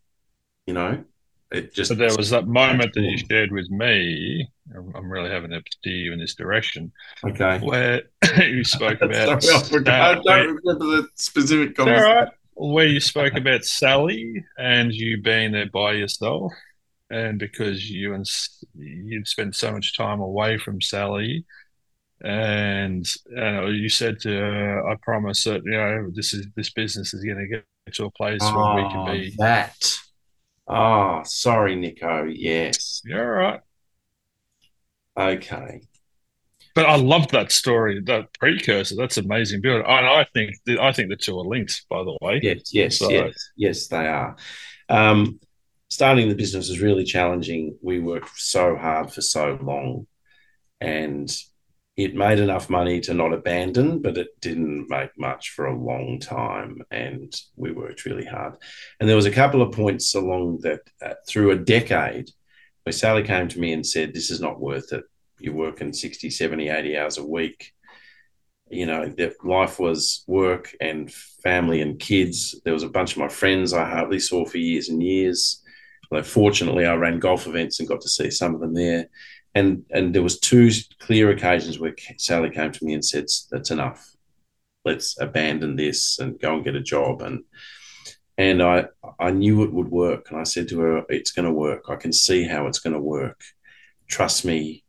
you 0.67 0.75
know, 0.75 1.05
it 1.53 1.75
just. 1.75 1.89
So 1.89 1.95
there 1.95 2.15
was 2.17 2.31
that 2.31 2.47
moment 2.47 2.95
that 2.95 3.01
you 3.03 3.19
shared 3.19 3.53
with 3.53 3.71
me. 3.71 4.49
I'm 4.75 5.11
really 5.11 5.31
having 5.31 5.51
to 5.51 5.63
steer 5.71 5.95
you 5.97 6.13
in 6.13 6.19
this 6.19 6.35
direction, 6.35 6.93
Okay. 7.25 7.59
where 7.59 8.03
you 8.39 8.65
spoke 8.65 9.01
about. 9.03 9.43
Sorry, 9.43 9.57
I 9.57 9.63
forgot. 9.63 10.19
I 10.19 10.23
don't 10.23 10.61
remember 10.65 10.85
the 11.03 11.09
specific 11.17 11.71
It's 11.71 11.79
all 11.79 11.87
conversation. 11.87 12.15
right. 12.17 12.29
Where 12.57 12.87
you 12.87 13.01
spoke 13.01 13.35
about 13.35 13.65
Sally 13.65 14.45
and 14.59 14.93
you 14.93 15.21
being 15.21 15.53
there 15.53 15.69
by 15.73 15.93
yourself, 15.93 16.53
and 17.11 17.39
because 17.39 17.91
you 17.91 18.15
and 18.15 18.25
you'd 18.77 19.27
spent 19.29 19.55
so 19.57 19.73
much 19.73 19.97
time 19.97 20.21
away 20.21 20.57
from 20.59 20.81
Sally, 20.81 21.45
and 22.23 23.07
uh, 23.37 23.67
you 23.67 23.89
said 23.89 24.21
to 24.21 24.31
her, 24.31 24.89
"I 24.89 24.97
promise 25.03 25.45
that 25.45 25.63
you 25.65 25.73
know 25.73 26.11
this 26.15 26.33
is 26.33 26.47
this 26.57 26.71
business 26.71 27.13
is 27.13 27.25
going 27.25 27.39
to 27.39 27.47
get 27.49 27.65
to 27.95 28.05
a 28.07 28.11
place 28.13 28.41
where 28.41 28.77
we 28.77 28.89
can 28.91 29.01
Oh, 29.01 29.13
be." 29.13 29.35
that. 29.39 29.99
Oh, 30.67 31.23
sorry, 31.25 31.77
Nico. 31.77 32.25
Yes. 32.25 33.03
You're 33.05 33.43
all 33.43 33.51
right. 33.51 33.61
Okay. 35.17 35.83
But 36.75 36.87
I 36.87 36.97
love 36.97 37.29
that 37.29 37.53
story, 37.53 38.01
that 38.07 38.33
precursor. 38.39 38.97
That's 38.97 39.17
amazing. 39.17 39.61
And 39.65 39.85
I 39.87 40.27
think 40.35 40.57
I 40.81 40.91
think 40.93 41.09
the 41.09 41.17
two 41.17 41.39
are 41.39 41.45
linked, 41.45 41.85
by 41.89 42.03
the 42.03 42.19
way. 42.21 42.41
Yes, 42.43 42.75
yes, 42.75 42.99
So- 42.99 43.11
yes, 43.11 43.51
yes, 43.57 43.87
they 43.87 44.07
are. 44.09 44.37
Um, 44.89 45.39
starting 45.89 46.29
the 46.29 46.35
business 46.35 46.69
was 46.69 46.81
really 46.81 47.05
challenging. 47.05 47.79
We 47.81 48.01
worked 48.01 48.37
so 48.37 48.75
hard 48.75 49.13
for 49.13 49.21
so 49.21 49.57
long, 49.63 50.09
and 50.81 51.31
it 51.97 52.15
made 52.15 52.41
enough 52.41 52.69
money 52.69 53.01
to 53.01 53.15
not 53.15 53.33
abandon, 53.33 54.03
but 54.03 54.19
it 54.19 54.29
didn't 54.41 54.89
make 54.91 55.17
much 55.17 55.51
for 55.51 55.67
a 55.67 55.79
long 55.79 56.19
time. 56.19 56.83
And 56.91 57.33
we 57.57 57.71
worked 57.71 58.05
really 58.05 58.25
hard. 58.25 58.55
And 58.99 59.09
there 59.09 59.17
was 59.17 59.27
a 59.27 59.31
couple 59.31 59.63
of 59.63 59.73
points 59.73 60.15
along 60.15 60.61
that 60.63 60.81
uh, 61.01 61.15
through 61.29 61.53
a 61.53 61.57
decade 61.57 62.31
where 62.83 62.93
Sally 62.93 63.23
came 63.23 63.47
to 63.49 63.61
me 63.61 63.73
and 63.73 63.87
said, 63.87 64.13
This 64.13 64.31
is 64.31 64.41
not 64.41 64.61
worth 64.61 64.93
it. 64.93 65.05
You're 65.39 65.55
working 65.55 65.93
60, 65.93 66.31
70, 66.31 66.69
80 66.69 66.99
hours 66.99 67.19
a 67.19 67.25
week. 67.25 67.73
You 68.71 68.87
know, 68.87 69.15
life 69.45 69.79
was 69.79 70.25
work 70.27 70.75
and 70.81 71.13
family 71.13 71.81
and 71.81 71.99
kids. 72.01 72.61
There 72.65 72.75
was 72.75 72.83
a 72.83 72.89
bunch 72.89 73.13
of 73.13 73.19
my 73.19 73.29
friends 73.29 73.73
I 73.73 73.89
hardly 73.89 74.19
saw 74.19 74.45
for 74.45 74.59
years 74.59 74.89
and 74.89 75.03
years. 75.03 75.61
Fortunately, 76.23 76.87
I 76.87 76.95
ran 76.95 77.19
golf 77.19 77.47
events 77.47 77.79
and 77.79 77.89
got 77.89 78.01
to 78.03 78.09
see 78.09 78.31
some 78.31 78.55
of 78.55 78.61
them 78.61 78.75
there 78.75 79.09
and 79.55 79.85
and 79.91 80.15
there 80.15 80.23
was 80.23 80.41
two 80.41 80.71
clear 80.99 81.31
occasions 81.31 81.79
where 81.79 81.95
Sally 82.19 82.51
came 82.51 82.73
to 82.73 82.85
me 82.85 82.95
and 82.95 83.05
said, 83.05 83.27
"That's 83.51 83.71
enough. 83.71 84.15
Let's 84.85 85.19
abandon 85.21 85.77
this 85.77 86.19
and 86.19 86.39
go 86.39 86.55
and 86.55 86.65
get 86.65 86.75
a 86.75 86.81
job." 86.81 87.23
And 87.23 87.45
and 88.37 88.63
I 88.63 88.87
I 89.19 89.31
knew 89.31 89.63
it 89.63 89.73
would 89.73 89.91
work, 89.91 90.31
and 90.31 90.41
I 90.41 90.45
said 90.45 90.69
to 90.69 90.81
her, 90.81 91.05
"It's 91.09 91.31
going 91.31 91.47
to 91.47 91.53
work. 91.53 91.85
I 91.89 91.97
can 91.97 92.13
see 92.13 92.45
how 92.45 92.67
it's 92.67 92.81
going 92.81 92.95
to 92.95 93.01
work. 93.01 93.41
Trust 94.09 94.45
me, 94.45 94.85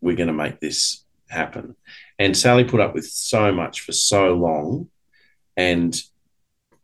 we're 0.00 0.16
going 0.16 0.26
to 0.26 0.32
make 0.44 0.60
this 0.60 1.04
happen." 1.28 1.76
And 2.18 2.36
Sally 2.36 2.64
put 2.64 2.80
up 2.80 2.94
with 2.94 3.06
so 3.06 3.52
much 3.52 3.80
for 3.80 3.92
so 3.92 4.34
long, 4.34 4.90
and 5.56 6.00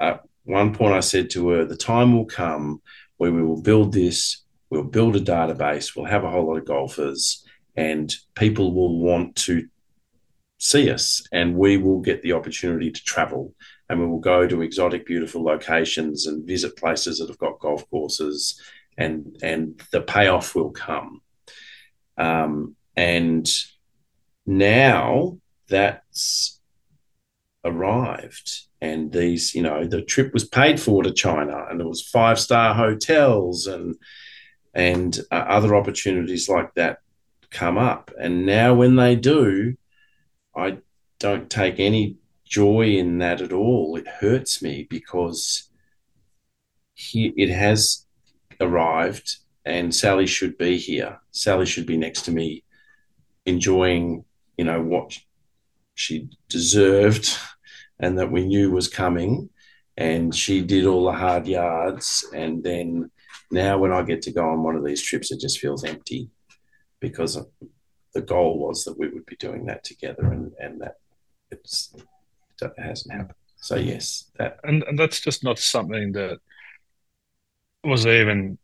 at 0.01 0.23
one 0.45 0.75
point 0.75 0.95
I 0.95 1.01
said 1.01 1.29
to 1.31 1.49
her, 1.51 1.65
"The 1.67 1.77
time 1.77 2.15
will 2.15 2.27
come 2.27 2.81
where 3.19 3.33
we 3.33 3.43
will 3.43 3.61
build 3.61 3.93
this 3.93 4.46
We'll 4.71 4.85
build 4.85 5.17
a 5.17 5.21
database. 5.21 5.95
We'll 5.95 6.07
have 6.07 6.25
a 6.25 6.31
whole 6.31 6.47
lot 6.47 6.59
of 6.59 6.65
golfers, 6.65 7.45
and 7.77 8.15
people 8.35 8.75
will 8.75 8.99
want 8.99 9.37
to 9.37 9.69
see 10.59 10.91
us, 10.91 11.27
and 11.33 11.57
we 11.57 11.77
will 11.77 12.01
get 12.01 12.23
the 12.23 12.33
opportunity 12.33 12.91
to 12.91 13.05
travel, 13.05 13.55
and 13.89 14.01
we 14.01 14.07
will 14.07 14.21
go 14.21 14.47
to 14.47 14.63
exotic, 14.63 15.07
beautiful 15.07 15.45
locations 15.45 16.27
and 16.27 16.47
visit 16.47 16.77
places 16.77 17.19
that 17.19 17.29
have 17.29 17.39
got 17.39 17.61
golf 17.61 17.89
courses, 17.91 18.61
and 18.99 19.37
and 19.43 19.81
the 19.93 20.01
payoff 20.01 20.55
will 20.55 20.71
come. 20.71 21.21
Um, 22.19 22.77
and 22.97 23.49
now 24.47 25.39
that's 25.69 26.61
arrived 27.65 28.63
and 28.81 29.13
these 29.13 29.55
you 29.55 29.63
know 29.63 29.85
the 29.85 30.03
trip 30.03 30.33
was 30.33 30.45
paid 30.45 30.81
for 30.81 31.03
to 31.03 31.13
china 31.13 31.67
and 31.69 31.81
it 31.81 31.87
was 31.87 32.03
five 32.03 32.39
star 32.39 32.75
hotels 32.75 33.67
and 33.67 33.97
and 34.77 35.19
uh, 35.33 35.37
other 35.37 35.75
opportunities 35.75 36.51
like 36.51 36.75
that 36.75 36.99
come 37.51 37.79
up. 37.79 38.11
And 38.21 38.45
now, 38.45 38.75
when 38.75 38.97
they 38.97 39.17
do, 39.17 39.75
I 40.55 40.79
don't 41.19 41.49
take 41.49 41.81
any 41.81 42.17
joy 42.45 42.91
in 42.91 43.19
that 43.19 43.41
at 43.41 43.55
all. 43.55 43.97
It 43.97 44.07
hurts 44.07 44.61
me 44.63 44.87
because 44.91 45.71
he, 46.93 47.33
it 47.39 47.49
has 47.49 48.05
arrived, 48.61 49.37
and 49.65 49.95
Sally 49.95 50.27
should 50.27 50.59
be 50.59 50.77
here. 50.77 51.21
Sally 51.31 51.65
should 51.65 51.87
be 51.87 51.97
next 51.97 52.23
to 52.27 52.31
me, 52.31 52.63
enjoying, 53.47 54.27
you 54.59 54.67
know, 54.67 54.83
what 54.83 55.17
she 55.95 56.29
deserved 56.51 57.35
and 57.99 58.19
that 58.19 58.31
we 58.31 58.45
knew 58.45 58.71
was 58.71 58.89
coming. 58.89 59.49
And 59.97 60.35
she 60.35 60.61
did 60.61 60.85
all 60.85 61.07
the 61.07 61.13
hard 61.13 61.47
yards, 61.47 62.27
and 62.35 62.63
then 62.63 63.11
now, 63.51 63.79
when 63.79 63.93
I 63.93 64.03
get 64.03 64.23
to 64.23 64.33
go 64.33 64.49
on 64.49 64.63
one 64.63 64.77
of 64.77 64.85
these 64.85 65.03
trips, 65.03 65.31
it 65.31 65.41
just 65.41 65.61
feels 65.61 65.85
empty 65.85 66.31
because 67.01 67.39
the 68.15 68.23
goal 68.23 68.59
was 68.59 68.85
that 68.85 68.99
we 68.99 69.09
would 69.09 69.27
be 69.27 69.37
doing 69.37 69.67
that 69.67 69.85
together, 69.85 70.27
and 70.33 70.53
and 70.59 70.81
that 70.81 70.97
it's 71.51 71.95
it 72.61 72.73
hasn't 72.79 73.15
happened. 73.15 73.37
So 73.57 73.77
yes, 73.77 74.31
that 74.39 74.59
and 74.65 74.83
and 74.85 74.99
that's 74.99 75.21
just 75.21 75.45
not 75.45 75.59
something 75.59 76.13
that 76.13 76.39
was 77.85 78.07
even 78.07 78.59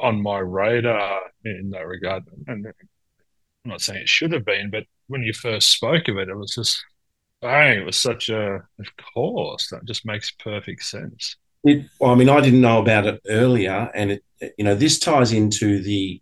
on 0.00 0.22
my 0.22 0.38
radar 0.38 1.20
in 1.44 1.70
that 1.70 1.86
regard. 1.86 2.24
And 2.46 2.66
I'm 2.66 3.70
not 3.70 3.80
saying 3.80 4.02
it 4.02 4.08
should 4.08 4.32
have 4.32 4.44
been, 4.44 4.70
but 4.70 4.84
when 5.08 5.22
you 5.22 5.32
first 5.32 5.72
spoke 5.72 6.08
of 6.08 6.16
it, 6.16 6.28
it 6.28 6.36
was 6.36 6.54
just, 6.54 6.82
bang, 7.40 7.80
it 7.80 7.84
was 7.84 7.98
such 7.98 8.28
a, 8.28 8.54
of 8.54 8.86
course, 9.14 9.68
that 9.70 9.84
just 9.84 10.06
makes 10.06 10.30
perfect 10.30 10.84
sense. 10.84 11.36
It, 11.64 11.86
well, 12.00 12.10
I 12.10 12.14
mean, 12.14 12.28
I 12.28 12.40
didn't 12.40 12.60
know 12.60 12.80
about 12.80 13.06
it 13.06 13.20
earlier, 13.28 13.90
and 13.94 14.12
it, 14.12 14.24
you 14.58 14.64
know, 14.64 14.74
this 14.74 14.98
ties 14.98 15.32
into 15.32 15.80
the 15.82 16.20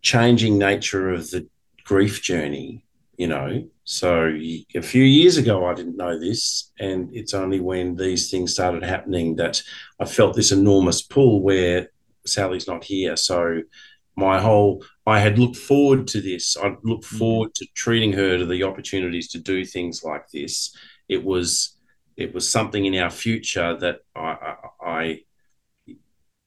changing 0.00 0.58
nature 0.58 1.10
of 1.10 1.30
the 1.30 1.46
grief 1.84 2.22
journey. 2.22 2.84
You 3.18 3.26
know, 3.28 3.68
so 3.84 4.36
a 4.74 4.80
few 4.80 5.04
years 5.04 5.36
ago, 5.36 5.66
I 5.66 5.74
didn't 5.74 5.98
know 5.98 6.18
this, 6.18 6.72
and 6.80 7.14
it's 7.14 7.34
only 7.34 7.60
when 7.60 7.94
these 7.94 8.30
things 8.30 8.54
started 8.54 8.82
happening 8.82 9.36
that 9.36 9.62
I 10.00 10.06
felt 10.06 10.34
this 10.34 10.50
enormous 10.50 11.02
pull 11.02 11.42
where 11.42 11.90
Sally's 12.26 12.66
not 12.66 12.84
here. 12.84 13.16
So 13.16 13.62
my 14.16 14.40
whole 14.40 14.84
I 15.06 15.18
had 15.18 15.38
looked 15.38 15.56
forward 15.56 16.06
to 16.08 16.20
this. 16.20 16.56
I 16.56 16.76
looked 16.82 17.04
mm. 17.04 17.18
forward 17.18 17.54
to 17.56 17.66
treating 17.74 18.12
her 18.12 18.38
to 18.38 18.46
the 18.46 18.62
opportunities 18.62 19.28
to 19.28 19.38
do 19.38 19.64
things 19.64 20.02
like 20.04 20.28
this. 20.30 20.76
It 21.08 21.24
was 21.24 21.76
it 22.16 22.34
was 22.34 22.48
something 22.48 22.84
in 22.84 22.96
our 22.96 23.10
future 23.10 23.76
that 23.76 24.00
I, 24.14 24.20
I, 24.20 24.56
I 24.84 25.20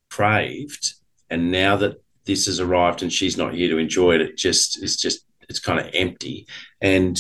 craved, 0.09 0.93
and 1.29 1.51
now 1.51 1.75
that 1.77 2.01
this 2.25 2.45
has 2.47 2.59
arrived 2.59 3.03
and 3.03 3.11
she's 3.11 3.37
not 3.37 3.53
here 3.53 3.69
to 3.69 3.77
enjoy 3.77 4.15
it, 4.15 4.21
it 4.21 4.37
just 4.37 4.81
it's 4.81 4.95
just 4.95 5.25
it's 5.49 5.59
kind 5.59 5.79
of 5.79 5.89
empty, 5.93 6.47
and 6.81 7.19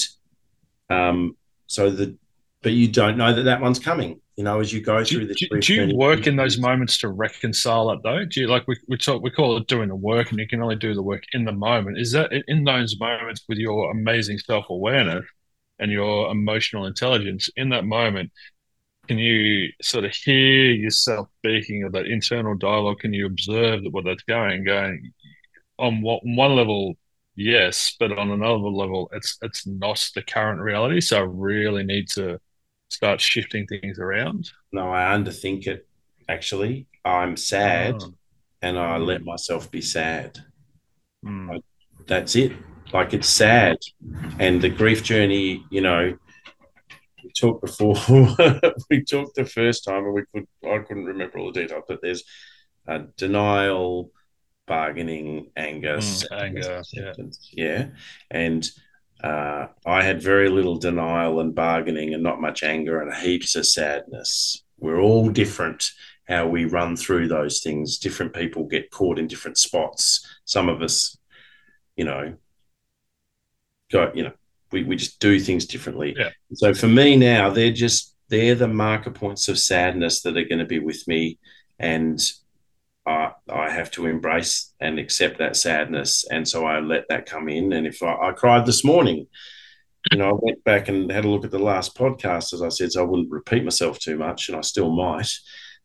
um, 0.89 1.35
so 1.67 1.89
the 1.89 2.17
but 2.61 2.73
you 2.73 2.87
don't 2.87 3.17
know 3.17 3.31
that 3.33 3.43
that 3.43 3.61
one's 3.61 3.79
coming. 3.79 4.19
You 4.35 4.43
know, 4.43 4.59
as 4.59 4.73
you 4.73 4.81
go 4.81 5.01
through 5.03 5.27
this. 5.27 5.37
Do, 5.37 5.61
do 5.61 5.73
you 5.73 5.95
work 5.95 6.27
in 6.27 6.35
those 6.35 6.57
moments 6.59 6.97
to 6.97 7.09
reconcile 7.09 7.89
it 7.91 7.99
though? 8.03 8.25
Do 8.25 8.41
you 8.41 8.47
like 8.47 8.67
we 8.67 8.75
we 8.87 8.97
talk 8.97 9.21
we 9.21 9.29
call 9.29 9.55
it 9.55 9.67
doing 9.67 9.87
the 9.87 9.95
work, 9.95 10.31
and 10.31 10.39
you 10.39 10.47
can 10.47 10.61
only 10.61 10.75
do 10.75 10.93
the 10.93 11.01
work 11.01 11.23
in 11.33 11.45
the 11.45 11.53
moment. 11.53 11.99
Is 11.99 12.11
that 12.11 12.31
in 12.47 12.63
those 12.65 12.99
moments 12.99 13.43
with 13.47 13.59
your 13.59 13.91
amazing 13.91 14.39
self 14.39 14.65
awareness? 14.69 15.23
And 15.79 15.91
your 15.91 16.31
emotional 16.31 16.85
intelligence 16.85 17.49
in 17.55 17.69
that 17.69 17.85
moment 17.85 18.31
can 19.07 19.17
you 19.17 19.71
sort 19.81 20.05
of 20.05 20.11
hear 20.13 20.71
yourself 20.71 21.27
speaking 21.39 21.83
of 21.83 21.91
that 21.91 22.07
internal 22.07 22.55
dialogue? 22.55 22.99
Can 22.99 23.13
you 23.13 23.25
observe 23.25 23.83
that 23.83 23.91
what 23.91 24.05
that's 24.05 24.23
going 24.23 24.63
going 24.63 25.11
on 25.77 26.01
what 26.01 26.21
one 26.23 26.55
level 26.55 26.95
yes 27.35 27.95
but 27.99 28.17
on 28.17 28.31
another 28.31 28.57
level 28.57 29.09
it's 29.11 29.37
it's 29.41 29.67
not 29.67 30.09
the 30.15 30.23
current 30.23 30.59
reality? 30.59 31.01
So 31.01 31.17
i 31.17 31.25
really 31.27 31.83
need 31.83 32.09
to 32.09 32.39
start 32.89 33.21
shifting 33.21 33.67
things 33.67 33.99
around. 33.99 34.49
No 34.71 34.91
i 34.91 35.15
underthink 35.15 35.67
it 35.67 35.87
actually. 36.27 36.87
I'm 37.03 37.37
sad 37.37 37.95
oh. 38.01 38.13
and 38.61 38.79
i 38.79 38.97
let 38.97 39.23
myself 39.23 39.69
be 39.69 39.81
sad. 39.81 40.39
Mm. 41.23 41.57
I, 41.57 41.61
that's 42.07 42.35
it 42.35 42.53
like 42.95 43.13
it's 43.13 43.27
sad, 43.27 43.77
and 44.39 44.61
the 44.61 44.69
grief 44.69 45.03
journey. 45.03 45.65
You 45.69 45.81
know, 45.81 46.17
we 47.23 47.31
talked 47.37 47.61
before. 47.61 47.95
we 48.89 49.03
talked 49.03 49.35
the 49.35 49.45
first 49.45 49.83
time, 49.83 50.05
and 50.05 50.13
we 50.13 50.23
could 50.33 50.47
I 50.65 50.79
couldn't 50.79 51.05
remember 51.05 51.39
all 51.39 51.51
the 51.51 51.61
details, 51.61 51.83
but 51.87 51.99
there's 52.01 52.23
uh, 52.87 53.03
denial, 53.17 54.11
bargaining, 54.65 55.51
anger, 55.57 55.97
mm, 55.97 56.25
anger, 56.31 56.83
yeah, 56.93 57.13
yeah, 57.51 57.87
and. 58.31 58.67
Uh, 59.23 59.69
I 59.85 60.03
had 60.03 60.21
very 60.21 60.49
little 60.49 60.75
denial 60.75 61.39
and 61.39 61.55
bargaining 61.55 62.13
and 62.13 62.21
not 62.21 62.41
much 62.41 62.61
anger 62.61 63.01
and 63.01 63.11
heaps 63.11 63.55
of 63.55 63.65
sadness. 63.65 64.61
We're 64.77 64.99
all 64.99 65.29
different 65.29 65.89
how 66.27 66.47
we 66.47 66.65
run 66.65 66.97
through 66.97 67.29
those 67.29 67.61
things. 67.61 67.97
Different 67.97 68.33
people 68.33 68.65
get 68.65 68.91
caught 68.91 69.17
in 69.17 69.27
different 69.27 69.57
spots. 69.57 70.27
Some 70.43 70.67
of 70.69 70.81
us, 70.81 71.17
you 71.95 72.03
know, 72.03 72.35
go, 73.91 74.11
you 74.13 74.23
know, 74.23 74.33
we, 74.71 74.83
we 74.83 74.95
just 74.95 75.19
do 75.19 75.39
things 75.39 75.65
differently. 75.65 76.15
Yeah. 76.17 76.29
So 76.53 76.73
for 76.73 76.87
me 76.87 77.15
now, 77.15 77.49
they're 77.49 77.71
just 77.71 78.15
they're 78.29 78.55
the 78.55 78.67
marker 78.67 79.11
points 79.11 79.47
of 79.47 79.59
sadness 79.59 80.21
that 80.21 80.37
are 80.37 80.45
going 80.45 80.59
to 80.59 80.65
be 80.65 80.79
with 80.79 81.07
me, 81.07 81.37
and 81.79 82.19
I, 83.05 83.31
I 83.49 83.69
have 83.69 83.91
to 83.91 84.07
embrace 84.07 84.73
and 84.79 84.97
accept 84.97 85.37
that 85.39 85.55
sadness, 85.55 86.25
and 86.29 86.47
so 86.47 86.65
I 86.65 86.79
let 86.79 87.07
that 87.09 87.27
come 87.27 87.49
in. 87.49 87.73
And 87.73 87.85
if 87.85 88.01
I, 88.01 88.29
I 88.29 88.31
cried 88.31 88.65
this 88.65 88.83
morning, 88.83 89.27
you 90.11 90.17
know, 90.17 90.29
I 90.29 90.39
went 90.39 90.63
back 90.63 90.87
and 90.87 91.11
had 91.11 91.25
a 91.25 91.29
look 91.29 91.45
at 91.45 91.51
the 91.51 91.59
last 91.59 91.95
podcast, 91.95 92.53
as 92.53 92.61
I 92.61 92.69
said, 92.69 92.91
so 92.91 93.01
I 93.01 93.05
wouldn't 93.07 93.31
repeat 93.31 93.63
myself 93.63 93.99
too 93.99 94.17
much, 94.17 94.49
and 94.49 94.57
I 94.57 94.61
still 94.61 94.91
might. 94.91 95.31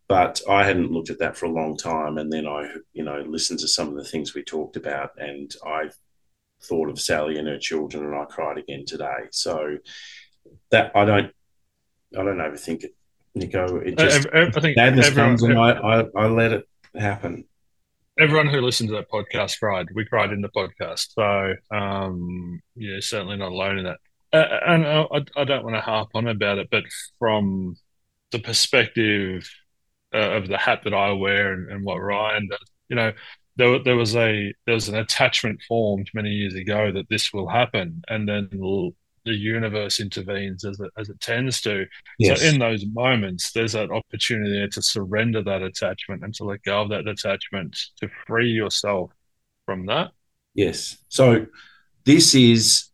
But 0.08 0.40
I 0.48 0.64
hadn't 0.64 0.90
looked 0.90 1.10
at 1.10 1.20
that 1.20 1.36
for 1.36 1.46
a 1.46 1.52
long 1.52 1.76
time, 1.76 2.18
and 2.18 2.32
then 2.32 2.46
I, 2.46 2.68
you 2.92 3.04
know, 3.04 3.22
listened 3.28 3.60
to 3.60 3.68
some 3.68 3.88
of 3.88 3.94
the 3.94 4.04
things 4.04 4.34
we 4.34 4.42
talked 4.42 4.76
about, 4.76 5.10
and 5.18 5.54
I 5.64 5.90
thought 6.62 6.88
of 6.88 7.00
Sally 7.00 7.38
and 7.38 7.48
her 7.48 7.58
children, 7.58 8.04
and 8.04 8.14
I 8.14 8.24
cried 8.24 8.58
again 8.58 8.84
today. 8.86 9.28
So 9.30 9.78
that 10.70 10.92
I 10.94 11.04
don't, 11.04 11.32
I 12.16 12.22
don't 12.22 12.38
overthink 12.38 12.84
it, 12.84 12.94
Nico. 13.34 13.76
It 13.78 13.98
just 13.98 14.26
I, 14.32 14.46
I 14.46 14.50
think 14.50 14.76
sadness 14.76 15.08
everyone, 15.08 15.30
comes, 15.30 15.42
and 15.42 15.58
I, 15.58 15.70
I, 15.70 16.04
I 16.16 16.26
let 16.26 16.52
it 16.52 16.68
happen. 16.94 17.44
everyone 18.18 18.48
who 18.48 18.60
listened 18.60 18.88
to 18.90 18.96
that 18.96 19.10
podcast 19.10 19.58
cried. 19.58 19.88
We 19.94 20.04
cried 20.04 20.32
in 20.32 20.40
the 20.40 20.48
podcast. 20.48 21.08
So, 21.14 21.76
um, 21.76 22.60
yeah, 22.76 22.98
certainly 23.00 23.36
not 23.36 23.52
alone 23.52 23.78
in 23.78 23.84
that. 23.84 23.98
Uh, 24.32 24.60
and 24.66 24.86
I, 24.86 25.06
I, 25.36 25.44
don't 25.44 25.64
want 25.64 25.74
to 25.74 25.80
harp 25.80 26.10
on 26.14 26.28
about 26.28 26.58
it, 26.58 26.68
but 26.70 26.84
from 27.18 27.76
the 28.30 28.38
perspective 28.38 29.50
uh, 30.14 30.18
of 30.18 30.46
the 30.46 30.56
hat 30.56 30.82
that 30.84 30.94
I 30.94 31.12
wear 31.12 31.52
and, 31.52 31.70
and 31.70 31.84
what 31.84 31.96
Ryan 31.96 32.48
does, 32.48 32.70
you 32.88 32.96
know, 32.96 33.12
there, 33.60 33.78
there 33.78 33.96
was 33.96 34.16
a 34.16 34.54
there 34.64 34.74
was 34.74 34.88
an 34.88 34.96
attachment 34.96 35.60
formed 35.68 36.10
many 36.14 36.30
years 36.30 36.54
ago 36.54 36.90
that 36.92 37.10
this 37.10 37.30
will 37.30 37.46
happen, 37.46 38.02
and 38.08 38.26
then 38.26 38.48
the 38.50 39.34
universe 39.34 40.00
intervenes 40.00 40.64
as 40.64 40.80
it, 40.80 40.90
as 40.96 41.10
it 41.10 41.20
tends 41.20 41.60
to. 41.60 41.84
Yes. 42.18 42.40
So 42.40 42.46
in 42.46 42.58
those 42.58 42.86
moments, 42.86 43.52
there's 43.52 43.72
that 43.72 43.90
opportunity 43.90 44.50
there 44.50 44.68
to 44.68 44.80
surrender 44.80 45.42
that 45.42 45.60
attachment 45.60 46.24
and 46.24 46.34
to 46.36 46.44
let 46.44 46.62
go 46.62 46.80
of 46.80 46.88
that 46.88 47.06
attachment 47.06 47.76
to 48.00 48.08
free 48.26 48.48
yourself 48.48 49.10
from 49.66 49.84
that. 49.86 50.12
Yes. 50.54 50.96
So 51.10 51.46
this 52.06 52.34
is 52.34 52.90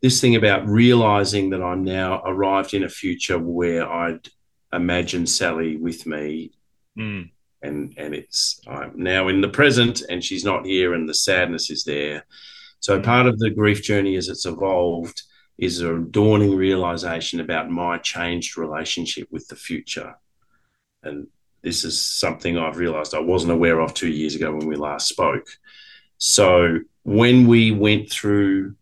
this 0.00 0.22
thing 0.22 0.36
about 0.36 0.66
realizing 0.66 1.50
that 1.50 1.62
I'm 1.62 1.84
now 1.84 2.22
arrived 2.24 2.72
in 2.72 2.82
a 2.82 2.88
future 2.88 3.38
where 3.38 3.86
I'd 3.86 4.26
imagine 4.72 5.26
Sally 5.26 5.76
with 5.76 6.06
me. 6.06 6.52
Mm. 6.98 7.30
And 7.62 7.94
and 7.96 8.14
it's 8.14 8.60
I'm 8.68 8.92
now 8.94 9.28
in 9.28 9.40
the 9.40 9.48
present 9.48 10.02
and 10.08 10.22
she's 10.22 10.44
not 10.44 10.64
here 10.64 10.94
and 10.94 11.08
the 11.08 11.14
sadness 11.14 11.70
is 11.70 11.84
there 11.84 12.24
so 12.80 12.98
mm. 12.98 13.04
part 13.04 13.26
of 13.26 13.38
the 13.38 13.50
grief 13.50 13.82
journey 13.82 14.16
as 14.16 14.28
it's 14.28 14.46
evolved 14.46 15.22
is 15.56 15.80
a 15.80 15.98
dawning 15.98 16.54
realization 16.54 17.40
about 17.40 17.70
my 17.70 17.98
changed 17.98 18.56
relationship 18.56 19.28
with 19.30 19.48
the 19.48 19.56
future. 19.56 20.14
And 21.02 21.26
this 21.62 21.84
is 21.84 22.00
something 22.00 22.56
I've 22.56 22.78
realized 22.78 23.14
I 23.14 23.20
wasn't 23.20 23.52
aware 23.52 23.80
of 23.80 23.92
two 23.92 24.08
years 24.08 24.36
ago 24.36 24.54
when 24.54 24.68
we 24.68 24.76
last 24.76 25.08
spoke. 25.08 25.46
So 26.18 26.78
when 27.02 27.46
we 27.46 27.72
went 27.72 28.10
through 28.10 28.76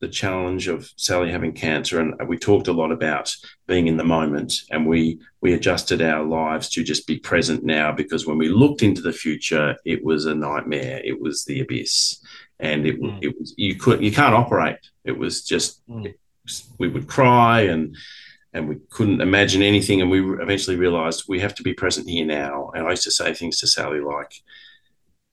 the 0.00 0.08
challenge 0.08 0.68
of 0.68 0.90
Sally 0.96 1.30
having 1.30 1.52
cancer, 1.52 2.00
and 2.00 2.14
we 2.28 2.38
talked 2.38 2.68
a 2.68 2.72
lot 2.72 2.92
about 2.92 3.34
being 3.66 3.88
in 3.88 3.96
the 3.96 4.04
moment, 4.04 4.54
and 4.70 4.86
we 4.86 5.20
we 5.40 5.54
adjusted 5.54 6.00
our 6.00 6.24
lives 6.24 6.68
to 6.70 6.84
just 6.84 7.06
be 7.06 7.18
present 7.18 7.64
now 7.64 7.92
because 7.92 8.26
when 8.26 8.38
we 8.38 8.48
looked 8.48 8.82
into 8.82 9.02
the 9.02 9.12
future, 9.12 9.76
it 9.84 10.04
was 10.04 10.26
a 10.26 10.34
nightmare. 10.34 11.00
It 11.04 11.20
was 11.20 11.44
the 11.44 11.60
abyss, 11.60 12.22
and 12.60 12.86
it, 12.86 13.00
mm. 13.00 13.18
it 13.22 13.34
was 13.38 13.54
you 13.56 13.74
could 13.74 14.02
you 14.02 14.12
can't 14.12 14.34
operate. 14.34 14.78
It 15.04 15.18
was 15.18 15.44
just 15.44 15.86
mm. 15.88 16.14
we 16.78 16.88
would 16.88 17.08
cry 17.08 17.62
and 17.62 17.96
and 18.52 18.68
we 18.68 18.76
couldn't 18.90 19.20
imagine 19.20 19.62
anything. 19.62 20.00
And 20.00 20.10
we 20.10 20.20
eventually 20.40 20.76
realized 20.76 21.24
we 21.28 21.40
have 21.40 21.54
to 21.56 21.62
be 21.62 21.74
present 21.74 22.08
here 22.08 22.26
now. 22.26 22.70
And 22.74 22.86
I 22.86 22.90
used 22.90 23.04
to 23.04 23.10
say 23.10 23.34
things 23.34 23.58
to 23.60 23.66
Sally 23.66 24.00
like, 24.00 24.32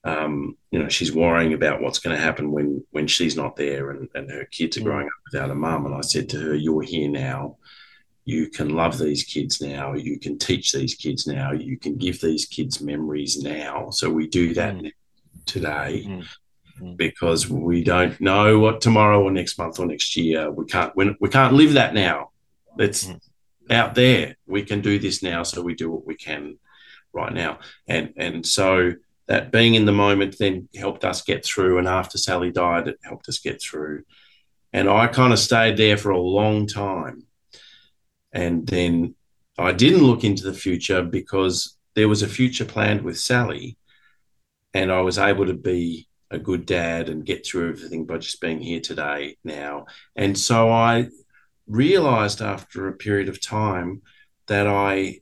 um, 0.06 0.56
you 0.70 0.78
know, 0.78 0.88
she's 0.88 1.12
worrying 1.12 1.52
about 1.52 1.80
what's 1.80 1.98
going 1.98 2.14
to 2.16 2.22
happen 2.22 2.52
when 2.52 2.84
when 2.92 3.08
she's 3.08 3.36
not 3.36 3.56
there 3.56 3.90
and, 3.90 4.08
and 4.14 4.30
her 4.30 4.44
kids 4.44 4.76
are 4.76 4.80
mm. 4.80 4.84
growing 4.84 5.06
up 5.06 5.12
without 5.32 5.50
a 5.50 5.54
mum. 5.54 5.84
And 5.84 5.94
I 5.94 6.02
said 6.02 6.28
to 6.30 6.40
her, 6.40 6.54
You're 6.54 6.82
here 6.82 7.08
now. 7.08 7.56
You 8.24 8.48
can 8.48 8.70
love 8.70 8.98
these 8.98 9.24
kids 9.24 9.60
now. 9.60 9.94
You 9.94 10.18
can 10.18 10.38
teach 10.38 10.72
these 10.72 10.94
kids 10.94 11.26
now. 11.26 11.52
You 11.52 11.78
can 11.78 11.96
give 11.96 12.20
these 12.20 12.44
kids 12.44 12.80
memories 12.80 13.42
now. 13.42 13.90
So 13.90 14.10
we 14.10 14.28
do 14.28 14.54
that 14.54 14.74
mm. 14.74 14.92
today. 15.44 16.04
Mm. 16.06 16.26
Mm. 16.80 16.96
because 16.96 17.48
we 17.48 17.82
don't 17.82 18.20
know 18.20 18.58
what 18.58 18.82
tomorrow 18.82 19.22
or 19.22 19.30
next 19.30 19.56
month 19.56 19.80
or 19.80 19.86
next 19.86 20.14
year 20.14 20.50
we 20.50 20.66
can't 20.66 20.94
we, 20.94 21.16
we 21.22 21.30
can't 21.30 21.54
live 21.54 21.72
that 21.72 21.94
now 21.94 22.32
it's 22.78 23.06
mm. 23.06 23.18
out 23.70 23.94
there 23.94 24.36
we 24.46 24.62
can 24.62 24.82
do 24.82 24.98
this 24.98 25.22
now 25.22 25.42
so 25.42 25.62
we 25.62 25.74
do 25.74 25.90
what 25.90 26.06
we 26.06 26.14
can 26.14 26.58
right 27.14 27.32
now 27.32 27.60
and 27.88 28.12
and 28.18 28.44
so 28.44 28.92
that 29.28 29.50
being 29.50 29.74
in 29.74 29.86
the 29.86 29.92
moment 29.92 30.36
then 30.38 30.68
helped 30.76 31.04
us 31.04 31.22
get 31.22 31.44
through 31.44 31.78
and 31.78 31.88
after 31.88 32.16
sally 32.16 32.50
died 32.50 32.88
it 32.88 32.98
helped 33.02 33.28
us 33.28 33.38
get 33.38 33.60
through. 33.60 34.04
And 34.72 34.88
i 34.88 35.06
kind 35.06 35.32
of 35.32 35.38
stayed 35.38 35.76
there 35.76 35.96
for 35.96 36.10
a 36.10 36.18
long 36.20 36.66
time. 36.66 37.24
And 38.32 38.66
then 38.66 39.14
i 39.58 39.72
didn't 39.72 40.04
look 40.04 40.24
into 40.24 40.44
the 40.44 40.54
future 40.54 41.02
because 41.02 41.76
there 41.94 42.08
was 42.08 42.22
a 42.22 42.28
future 42.28 42.64
planned 42.64 43.02
with 43.02 43.18
sally 43.18 43.78
and 44.74 44.92
i 44.92 45.00
was 45.00 45.18
able 45.18 45.46
to 45.46 45.54
be 45.54 46.06
a 46.30 46.38
good 46.38 46.66
dad 46.66 47.08
and 47.08 47.24
get 47.24 47.46
through 47.46 47.70
everything 47.70 48.04
by 48.04 48.18
just 48.18 48.40
being 48.40 48.60
here 48.60 48.80
today 48.80 49.36
now. 49.44 49.86
And 50.16 50.36
so 50.36 50.70
I 50.70 51.08
realized 51.66 52.42
after 52.42 52.88
a 52.88 52.96
period 52.96 53.28
of 53.28 53.40
time 53.40 54.02
that 54.46 54.66
I 54.66 55.20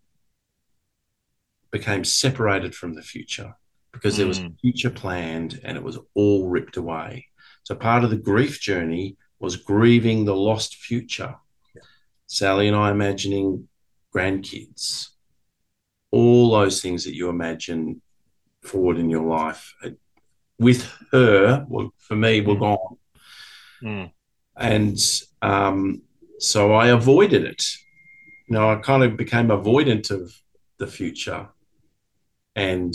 became 1.70 2.04
separated 2.04 2.74
from 2.74 2.94
the 2.94 3.02
future 3.02 3.54
because 3.94 4.14
mm. 4.14 4.18
there 4.18 4.26
was 4.26 4.40
a 4.40 4.42
mm. 4.42 4.60
future 4.60 4.90
planned 4.90 5.60
and 5.64 5.78
it 5.78 5.82
was 5.82 5.98
all 6.14 6.48
ripped 6.48 6.76
away. 6.76 7.26
So 7.62 7.74
part 7.74 8.04
of 8.04 8.10
the 8.10 8.16
grief 8.16 8.60
journey 8.60 9.16
was 9.38 9.56
grieving 9.56 10.24
the 10.24 10.36
lost 10.36 10.76
future. 10.76 11.36
Sally 12.26 12.68
and 12.68 12.76
I 12.76 12.90
imagining 12.90 13.68
grandkids, 14.14 15.08
all 16.10 16.50
those 16.50 16.82
things 16.82 17.04
that 17.04 17.14
you 17.14 17.28
imagine 17.28 18.02
forward 18.62 18.98
in 18.98 19.08
your 19.08 19.24
life 19.24 19.74
with 20.58 20.90
her, 21.12 21.64
well, 21.68 21.92
for 21.98 22.16
me, 22.16 22.40
were 22.40 22.54
mm. 22.54 22.60
gone. 22.60 22.96
Mm. 23.82 24.12
And 24.56 24.98
um, 25.42 26.02
so 26.38 26.72
I 26.72 26.88
avoided 26.88 27.44
it. 27.44 27.64
You 28.48 28.54
know, 28.54 28.70
I 28.70 28.76
kind 28.76 29.02
of 29.02 29.16
became 29.16 29.48
avoidant 29.48 30.10
of 30.10 30.32
the 30.78 30.86
future, 30.86 31.48
and 32.54 32.94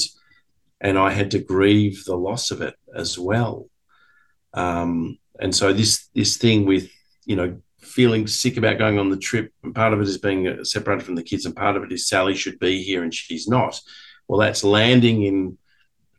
and 0.82 0.98
I 0.98 1.12
had 1.12 1.32
to 1.32 1.40
grieve 1.40 2.04
the 2.06 2.16
loss 2.16 2.52
of 2.52 2.62
it 2.62 2.76
as 2.96 3.18
well. 3.18 3.70
Um, 4.54 5.18
and 5.40 5.56
so 5.56 5.74
this 5.74 6.10
this 6.16 6.38
thing 6.38 6.66
with 6.66 6.90
you 7.26 7.36
know 7.36 7.62
feeling 7.80 8.28
sick 8.28 8.58
about 8.58 8.78
going 8.78 9.00
on 9.00 9.10
the 9.10 9.18
trip, 9.18 9.54
and 9.64 9.74
part 9.74 9.94
of 9.94 10.02
it 10.02 10.08
is 10.08 10.18
being 10.18 10.64
separated 10.64 11.06
from 11.06 11.16
the 11.16 11.24
kids, 11.24 11.46
and 11.46 11.56
part 11.56 11.76
of 11.76 11.84
it 11.84 11.92
is 11.92 12.08
Sally 12.08 12.36
should 12.36 12.60
be 12.60 12.84
here 12.84 13.04
and 13.04 13.14
she's 13.14 13.48
not. 13.48 13.80
Well, 14.28 14.40
that's 14.40 14.64
landing 14.64 15.24
in 15.24 15.58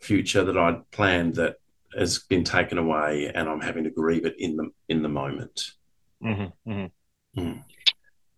future 0.00 0.44
that 0.44 0.56
I'd 0.56 0.90
planned 0.90 1.36
that 1.36 1.56
has 1.96 2.18
been 2.18 2.44
taken 2.44 2.78
away, 2.78 3.30
and 3.34 3.48
I'm 3.48 3.60
having 3.60 3.84
to 3.84 3.90
grieve 3.90 4.24
it 4.24 4.36
in 4.38 4.56
the 4.56 4.70
in 4.88 5.02
the 5.02 5.08
moment. 5.08 5.72
Mm-hmm, 6.22 6.70
mm-hmm. 6.70 7.40
Mm. 7.40 7.64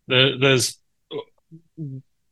There, 0.08 0.38
there's 0.38 0.78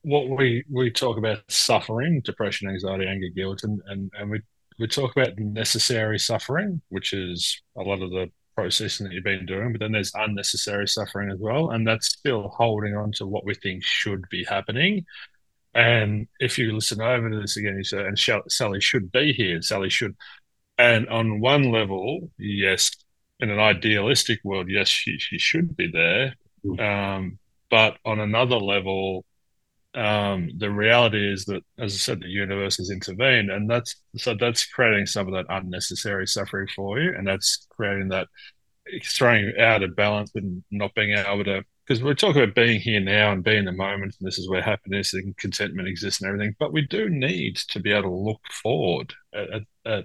what 0.02 0.28
we 0.28 0.64
we 0.70 0.90
talk 0.90 1.18
about 1.18 1.38
suffering, 1.48 2.20
depression, 2.24 2.68
anxiety, 2.68 3.06
anger, 3.06 3.28
guilt, 3.34 3.62
and 3.62 3.80
and, 3.86 4.10
and 4.18 4.30
we 4.30 4.40
we 4.78 4.86
talk 4.86 5.16
about 5.16 5.38
necessary 5.38 6.18
suffering, 6.18 6.80
which 6.88 7.12
is 7.12 7.60
a 7.76 7.82
lot 7.82 8.02
of 8.02 8.10
the 8.10 8.30
processing 8.56 9.06
that 9.06 9.12
you've 9.12 9.24
been 9.24 9.46
doing, 9.46 9.72
but 9.72 9.80
then 9.80 9.92
there's 9.92 10.12
unnecessary 10.14 10.88
suffering 10.88 11.30
as 11.30 11.38
well, 11.38 11.70
and 11.70 11.86
that's 11.86 12.08
still 12.08 12.48
holding 12.48 12.96
on 12.96 13.12
to 13.12 13.26
what 13.26 13.44
we 13.44 13.54
think 13.54 13.82
should 13.84 14.28
be 14.30 14.44
happening 14.44 15.04
and 15.74 16.26
if 16.40 16.58
you 16.58 16.72
listen 16.72 17.00
over 17.00 17.30
to 17.30 17.40
this 17.40 17.56
again, 17.56 17.76
you 17.76 17.84
say, 17.84 18.04
and 18.04 18.18
Sally 18.48 18.80
should 18.80 19.12
be 19.12 19.32
here, 19.32 19.62
Sally 19.62 19.88
should. 19.88 20.16
And 20.78 21.08
on 21.08 21.40
one 21.40 21.70
level, 21.70 22.30
yes, 22.38 22.90
in 23.38 23.50
an 23.50 23.60
idealistic 23.60 24.40
world, 24.42 24.68
yes, 24.68 24.88
she, 24.88 25.18
she 25.18 25.38
should 25.38 25.76
be 25.76 25.88
there. 25.92 26.34
Mm. 26.64 26.80
Um, 26.80 27.38
but 27.70 27.98
on 28.04 28.18
another 28.18 28.56
level, 28.56 29.24
um, 29.94 30.50
the 30.56 30.70
reality 30.70 31.32
is 31.32 31.44
that, 31.46 31.62
as 31.78 31.94
I 31.94 31.96
said, 31.96 32.20
the 32.20 32.28
universe 32.28 32.76
has 32.76 32.90
intervened, 32.90 33.50
and 33.50 33.68
that's 33.68 33.96
so 34.16 34.34
that's 34.38 34.64
creating 34.64 35.06
some 35.06 35.26
of 35.26 35.34
that 35.34 35.46
unnecessary 35.48 36.26
suffering 36.26 36.68
for 36.74 37.00
you, 37.00 37.12
and 37.16 37.26
that's 37.26 37.66
creating 37.70 38.08
that 38.08 38.28
throwing 39.04 39.52
out 39.58 39.82
of 39.82 39.96
balance 39.96 40.30
and 40.34 40.64
not 40.70 40.94
being 40.94 41.16
able 41.16 41.44
to 41.44 41.62
because 41.90 42.04
we're 42.04 42.14
talking 42.14 42.40
about 42.40 42.54
being 42.54 42.80
here 42.80 43.00
now 43.00 43.32
and 43.32 43.42
being 43.42 43.58
in 43.58 43.64
the 43.64 43.72
moment, 43.72 44.14
and 44.20 44.26
this 44.26 44.38
is 44.38 44.48
where 44.48 44.62
happiness 44.62 45.12
and 45.12 45.36
contentment 45.36 45.88
exists 45.88 46.22
and 46.22 46.28
everything. 46.28 46.54
But 46.56 46.72
we 46.72 46.82
do 46.82 47.10
need 47.10 47.56
to 47.70 47.80
be 47.80 47.90
able 47.90 48.02
to 48.02 48.14
look 48.14 48.40
forward 48.62 49.12
at, 49.34 49.50
at, 49.50 49.62
at 49.84 50.04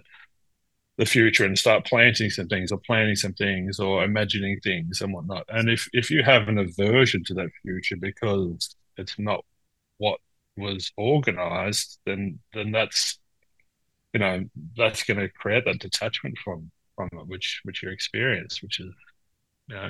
the 0.98 1.06
future 1.06 1.46
and 1.46 1.60
start 1.60 1.86
planting 1.86 2.32
some 2.32 2.48
things 2.48 2.72
or 2.72 2.80
planning 2.80 3.16
some 3.16 3.34
things 3.34 3.80
or 3.80 4.04
imagining 4.04 4.60
things 4.62 5.00
and 5.00 5.14
whatnot. 5.14 5.46
And 5.48 5.70
if, 5.70 5.88
if 5.94 6.10
you 6.10 6.24
have 6.24 6.48
an 6.48 6.58
aversion 6.58 7.24
to 7.26 7.36
that 7.36 7.52
future 7.62 7.98
because 8.02 8.76
it's 8.98 9.20
not 9.20 9.46
what 9.98 10.20
was 10.58 10.92
organized, 10.98 12.00
then 12.06 12.40
then 12.54 12.72
that's 12.72 13.20
you 14.14 14.20
know, 14.20 14.46
that's 14.78 15.04
gonna 15.04 15.30
create 15.30 15.66
that 15.66 15.80
detachment 15.80 16.38
from 16.44 16.72
from 16.96 17.10
it, 17.14 17.28
which 17.28 17.62
which 17.64 17.84
you 17.84 17.90
experience, 17.90 18.62
which 18.62 18.80
is 18.80 18.94
you 19.68 19.76
know 19.76 19.90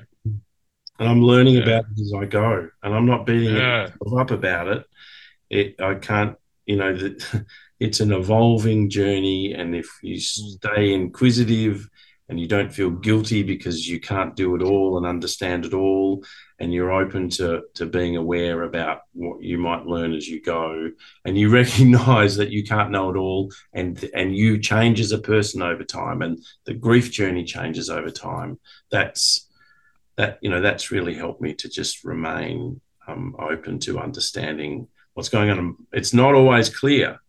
and 1.00 1.10
I'm 1.10 1.22
learning 1.22 1.56
yeah. 1.56 1.64
about 1.64 1.86
it 1.86 2.02
as 2.02 2.14
I 2.18 2.26
go, 2.26 2.70
and 2.84 2.94
I'm 2.94 3.06
not 3.06 3.26
beating 3.26 3.56
yeah. 3.56 3.90
up 4.18 4.32
about 4.32 4.68
it. 4.68 4.86
It 5.50 5.82
I 5.82 5.96
can't, 5.96 6.38
you 6.66 6.78
know, 6.78 6.96
that 6.96 7.46
it's 7.80 8.00
an 8.00 8.14
evolving 8.14 8.90
journey, 8.90 9.54
and 9.54 9.76
if 9.76 9.88
you 10.02 10.16
mm. 10.16 10.22
stay 10.22 10.94
inquisitive 10.94 11.90
and 12.28 12.40
you 12.40 12.48
don't 12.48 12.74
feel 12.74 12.90
guilty 12.90 13.44
because 13.44 13.88
you 13.88 14.00
can't 14.00 14.36
do 14.36 14.56
it 14.56 14.62
all 14.62 14.98
and 14.98 15.06
understand 15.06 15.66
it 15.66 15.74
all 15.74 16.24
and 16.60 16.74
you're 16.74 16.92
open 16.92 17.30
to 17.30 17.64
to 17.74 17.86
being 17.86 18.18
aware 18.18 18.64
about 18.64 19.02
what 19.14 19.42
you 19.44 19.58
might 19.58 19.86
learn 19.86 20.14
as 20.14 20.28
you 20.28 20.42
go 20.42 20.90
and 21.26 21.38
you 21.38 21.50
recognize 21.62 22.36
that 22.36 22.52
you 22.52 22.64
can't 22.64 22.92
know 22.92 23.10
it 23.10 23.18
all 23.18 23.52
and 23.74 24.10
and 24.14 24.36
you 24.36 24.58
change 24.58 25.00
as 25.00 25.12
a 25.12 25.20
person 25.20 25.62
over 25.62 25.84
time 25.84 26.22
and 26.22 26.44
the 26.66 26.74
grief 26.74 27.12
journey 27.12 27.44
changes 27.44 27.90
over 27.90 28.10
time 28.10 28.60
that's 28.92 29.48
that 30.18 30.40
you 30.42 30.50
know 30.50 30.62
that's 30.62 30.92
really 30.92 31.14
helped 31.14 31.42
me 31.42 31.54
to 31.54 31.70
just 31.70 32.04
remain 32.04 32.80
um, 33.08 33.36
open 33.40 33.80
to 33.80 34.00
understanding 34.00 34.88
what's 35.14 35.30
going 35.30 35.50
on. 35.50 35.76
It's 35.92 36.14
not 36.14 36.36
always 36.36 36.70
clear 36.70 37.20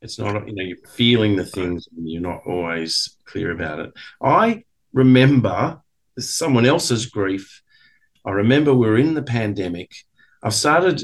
it's 0.00 0.18
not, 0.18 0.46
you 0.46 0.54
know, 0.54 0.62
you're 0.62 0.76
feeling 0.88 1.36
the 1.36 1.44
things 1.44 1.88
and 1.96 2.08
you're 2.08 2.22
not 2.22 2.42
always 2.46 3.16
clear 3.24 3.50
about 3.50 3.80
it. 3.80 3.92
I 4.22 4.64
remember 4.92 5.80
someone 6.18 6.66
else's 6.66 7.06
grief. 7.06 7.62
I 8.24 8.30
remember 8.30 8.74
we 8.74 8.88
are 8.88 8.96
in 8.96 9.14
the 9.14 9.22
pandemic. 9.22 9.92
I've 10.42 10.54
started 10.54 11.02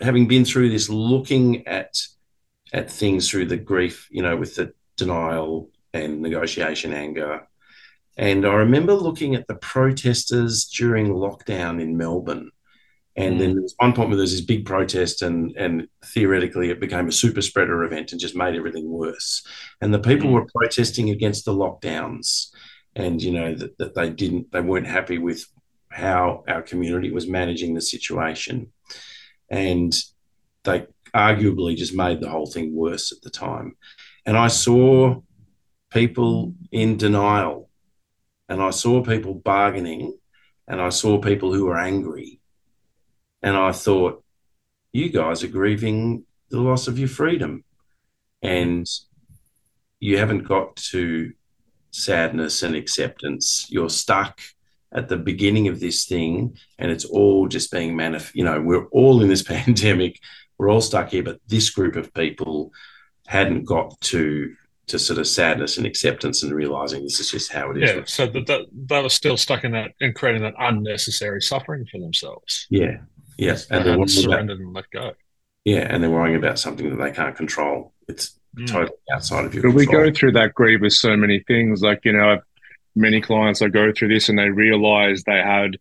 having 0.00 0.26
been 0.26 0.44
through 0.44 0.70
this 0.70 0.88
looking 0.88 1.66
at 1.66 2.00
at 2.72 2.90
things 2.90 3.30
through 3.30 3.46
the 3.46 3.56
grief, 3.56 4.08
you 4.10 4.22
know, 4.22 4.36
with 4.36 4.54
the 4.56 4.72
denial 4.96 5.70
and 5.94 6.20
negotiation 6.20 6.92
anger. 6.92 7.48
And 8.16 8.44
I 8.44 8.54
remember 8.54 8.92
looking 8.94 9.34
at 9.34 9.46
the 9.46 9.54
protesters 9.54 10.66
during 10.66 11.08
lockdown 11.08 11.80
in 11.80 11.96
Melbourne 11.96 12.50
and 13.18 13.34
mm. 13.34 13.38
then 13.40 13.52
there 13.54 13.62
was 13.62 13.74
one 13.78 13.92
point 13.92 14.08
where 14.08 14.16
there 14.16 14.22
was 14.22 14.30
this 14.30 14.40
big 14.40 14.64
protest, 14.64 15.22
and 15.22 15.54
and 15.56 15.88
theoretically 16.04 16.70
it 16.70 16.80
became 16.80 17.08
a 17.08 17.12
super 17.12 17.42
spreader 17.42 17.82
event 17.82 18.12
and 18.12 18.20
just 18.20 18.36
made 18.36 18.54
everything 18.54 18.88
worse. 18.88 19.44
And 19.80 19.92
the 19.92 19.98
people 19.98 20.30
mm. 20.30 20.34
were 20.34 20.46
protesting 20.54 21.10
against 21.10 21.44
the 21.44 21.52
lockdowns, 21.52 22.50
and 22.94 23.20
you 23.20 23.32
know 23.32 23.54
that, 23.54 23.76
that 23.78 23.94
they 23.94 24.08
didn't, 24.08 24.52
they 24.52 24.60
weren't 24.60 24.86
happy 24.86 25.18
with 25.18 25.44
how 25.90 26.44
our 26.48 26.62
community 26.62 27.10
was 27.10 27.26
managing 27.26 27.74
the 27.74 27.80
situation, 27.80 28.72
and 29.50 29.92
they 30.62 30.86
arguably 31.14 31.76
just 31.76 31.94
made 31.94 32.20
the 32.20 32.28
whole 32.28 32.46
thing 32.46 32.74
worse 32.74 33.10
at 33.10 33.20
the 33.22 33.30
time. 33.30 33.76
And 34.26 34.36
I 34.36 34.46
saw 34.46 35.22
people 35.90 36.54
in 36.70 36.98
denial, 36.98 37.68
and 38.48 38.62
I 38.62 38.70
saw 38.70 39.02
people 39.02 39.34
bargaining, 39.34 40.16
and 40.68 40.80
I 40.80 40.90
saw 40.90 41.18
people 41.18 41.52
who 41.52 41.64
were 41.64 41.78
angry 41.78 42.37
and 43.42 43.56
I 43.56 43.72
thought, 43.72 44.24
you 44.92 45.10
guys 45.10 45.44
are 45.44 45.48
grieving 45.48 46.24
the 46.50 46.60
loss 46.60 46.88
of 46.88 46.98
your 46.98 47.08
freedom. 47.08 47.64
And 48.42 48.86
you 50.00 50.18
haven't 50.18 50.44
got 50.44 50.76
to 50.76 51.32
sadness 51.90 52.62
and 52.62 52.74
acceptance. 52.74 53.66
You're 53.68 53.90
stuck 53.90 54.40
at 54.92 55.08
the 55.08 55.16
beginning 55.16 55.68
of 55.68 55.80
this 55.80 56.06
thing, 56.06 56.56
and 56.78 56.90
it's 56.90 57.04
all 57.04 57.48
just 57.48 57.70
being 57.70 57.94
manif- 57.94 58.34
You 58.34 58.44
know, 58.44 58.60
we're 58.60 58.86
all 58.86 59.22
in 59.22 59.28
this 59.28 59.42
pandemic. 59.56 60.20
We're 60.56 60.70
all 60.70 60.80
stuck 60.80 61.10
here, 61.10 61.22
but 61.22 61.40
this 61.46 61.70
group 61.70 61.96
of 61.96 62.12
people 62.14 62.72
hadn't 63.26 63.64
got 63.64 64.00
to 64.00 64.54
to 64.86 64.98
sort 64.98 65.18
of 65.18 65.26
sadness 65.26 65.76
and 65.76 65.86
acceptance 65.86 66.42
and 66.42 66.50
realizing 66.54 67.02
this 67.02 67.20
is 67.20 67.30
just 67.30 67.52
how 67.52 67.70
it 67.70 67.82
is. 67.82 67.90
Yeah, 67.90 68.02
so 68.06 68.26
that, 68.26 68.46
that 68.46 68.62
they 68.72 69.02
were 69.02 69.10
still 69.10 69.36
stuck 69.36 69.64
in 69.64 69.72
that 69.72 69.90
and 70.00 70.14
creating 70.14 70.40
that 70.42 70.54
unnecessary 70.58 71.42
suffering 71.42 71.84
for 71.92 71.98
themselves. 71.98 72.66
Yeah, 72.70 72.96
Yes, 73.38 73.68
and 73.70 73.86
they're 73.86 74.08
surrendered 74.08 74.58
and 74.58 74.74
let 74.74 74.90
go. 74.90 75.12
Yeah, 75.64 75.86
and 75.88 76.02
they're 76.02 76.10
worrying 76.10 76.36
about 76.36 76.58
something 76.58 76.90
that 76.90 76.96
they 76.96 77.12
can't 77.12 77.36
control. 77.36 77.92
It's 78.08 78.38
mm. 78.56 78.66
totally 78.66 78.96
outside 79.12 79.44
of 79.44 79.54
your. 79.54 79.62
But 79.62 79.78
control. 79.78 80.02
we 80.02 80.10
go 80.10 80.12
through 80.14 80.32
that 80.32 80.54
grief 80.54 80.80
with 80.80 80.92
so 80.92 81.16
many 81.16 81.40
things. 81.46 81.80
Like 81.80 82.04
you 82.04 82.12
know, 82.12 82.40
many 82.96 83.20
clients 83.20 83.62
I 83.62 83.68
go 83.68 83.92
through 83.92 84.08
this 84.08 84.28
and 84.28 84.38
they 84.38 84.48
realize 84.48 85.22
they 85.22 85.38
had, 85.38 85.76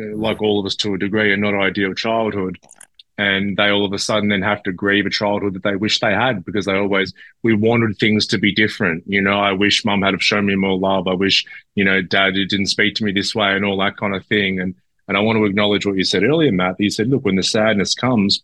uh, 0.00 0.16
like 0.16 0.40
all 0.40 0.58
of 0.58 0.66
us 0.66 0.74
to 0.76 0.94
a 0.94 0.98
degree, 0.98 1.34
a 1.34 1.36
not 1.36 1.54
ideal 1.54 1.92
childhood, 1.92 2.58
and 3.18 3.58
they 3.58 3.68
all 3.68 3.84
of 3.84 3.92
a 3.92 3.98
sudden 3.98 4.30
then 4.30 4.42
have 4.42 4.62
to 4.62 4.72
grieve 4.72 5.04
a 5.04 5.10
childhood 5.10 5.54
that 5.54 5.64
they 5.64 5.76
wish 5.76 6.00
they 6.00 6.14
had 6.14 6.46
because 6.46 6.64
they 6.64 6.76
always 6.76 7.12
we 7.42 7.54
wanted 7.54 7.98
things 7.98 8.26
to 8.28 8.38
be 8.38 8.54
different. 8.54 9.04
You 9.06 9.20
know, 9.20 9.38
I 9.38 9.52
wish 9.52 9.84
mum 9.84 10.00
had 10.00 10.14
have 10.14 10.22
shown 10.22 10.46
me 10.46 10.54
more 10.54 10.78
love. 10.78 11.06
I 11.06 11.14
wish 11.14 11.44
you 11.74 11.84
know 11.84 12.00
dad 12.00 12.34
didn't 12.34 12.66
speak 12.66 12.94
to 12.96 13.04
me 13.04 13.12
this 13.12 13.34
way 13.34 13.54
and 13.54 13.66
all 13.66 13.76
that 13.78 13.98
kind 13.98 14.14
of 14.14 14.24
thing. 14.26 14.60
And 14.60 14.74
and 15.12 15.18
I 15.18 15.20
want 15.20 15.36
to 15.36 15.44
acknowledge 15.44 15.84
what 15.84 15.98
you 15.98 16.04
said 16.04 16.24
earlier, 16.24 16.50
Matt. 16.50 16.76
You 16.78 16.88
said, 16.88 17.08
look, 17.08 17.22
when 17.22 17.36
the 17.36 17.42
sadness 17.42 17.94
comes, 17.94 18.42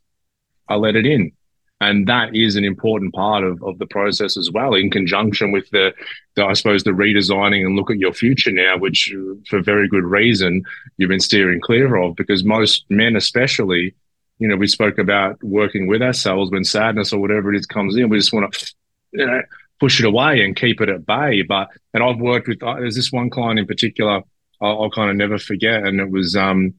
I 0.69 0.75
let 0.75 0.97
it 0.97 1.07
in. 1.07 1.33
And 1.81 2.07
that 2.09 2.37
is 2.37 2.57
an 2.57 2.65
important 2.65 3.15
part 3.15 3.43
of, 3.43 3.63
of 3.63 3.79
the 3.79 3.87
process 3.87 4.37
as 4.37 4.51
well, 4.51 4.75
in 4.75 4.91
conjunction 4.91 5.51
with 5.51 5.71
the, 5.71 5.95
the, 6.35 6.45
I 6.45 6.53
suppose, 6.53 6.85
the 6.85 6.91
redesigning 6.91 7.65
and 7.65 7.75
look 7.75 7.91
at 7.91 7.97
your 7.97 8.13
future 8.13 8.51
now, 8.51 8.77
which 8.77 9.15
for 9.49 9.63
very 9.63 9.89
good 9.89 10.05
reason 10.05 10.63
you've 10.99 11.09
been 11.09 11.21
steering 11.21 11.59
clear 11.59 11.97
of, 11.97 12.17
because 12.17 12.45
most 12.45 12.85
men, 12.91 13.17
especially, 13.17 13.95
you 14.39 14.47
know, 14.47 14.57
we 14.57 14.67
spoke 14.67 14.99
about 14.99 15.43
working 15.43 15.87
with 15.87 16.03
ourselves 16.03 16.51
when 16.51 16.65
sadness 16.65 17.15
or 17.15 17.19
whatever 17.19 17.55
it 17.55 17.59
is 17.59 17.65
comes 17.65 17.97
in, 17.97 18.11
we 18.11 18.19
just 18.19 18.35
want 18.35 18.53
to, 18.53 18.75
you 19.13 19.27
know, 19.27 19.41
push 19.81 20.01
it 20.01 20.07
away 20.07 20.45
and 20.45 20.55
keep 20.55 20.83
it 20.83 20.91
at 20.91 21.07
bay. 21.07 21.41
But, 21.41 21.69
and 21.95 22.03
I've 22.03 22.19
worked 22.19 22.47
with, 22.47 22.63
uh, 22.63 22.75
there's 22.75 22.97
this 22.97 23.11
one 23.11 23.31
client 23.31 23.59
in 23.59 23.67
particular 23.67 24.21
I'll, 24.61 24.83
I'll 24.83 24.91
kind 24.91 25.11
of 25.11 25.17
never 25.17 25.39
forget. 25.39 25.85
And 25.85 26.01
it 26.01 26.11
was, 26.11 26.37
um, 26.37 26.75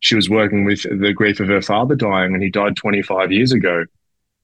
she 0.00 0.14
was 0.14 0.28
working 0.28 0.64
with 0.64 0.82
the 0.82 1.12
grief 1.12 1.40
of 1.40 1.48
her 1.48 1.62
father 1.62 1.94
dying, 1.94 2.34
and 2.34 2.42
he 2.42 2.50
died 2.50 2.76
25 2.76 3.32
years 3.32 3.52
ago. 3.52 3.84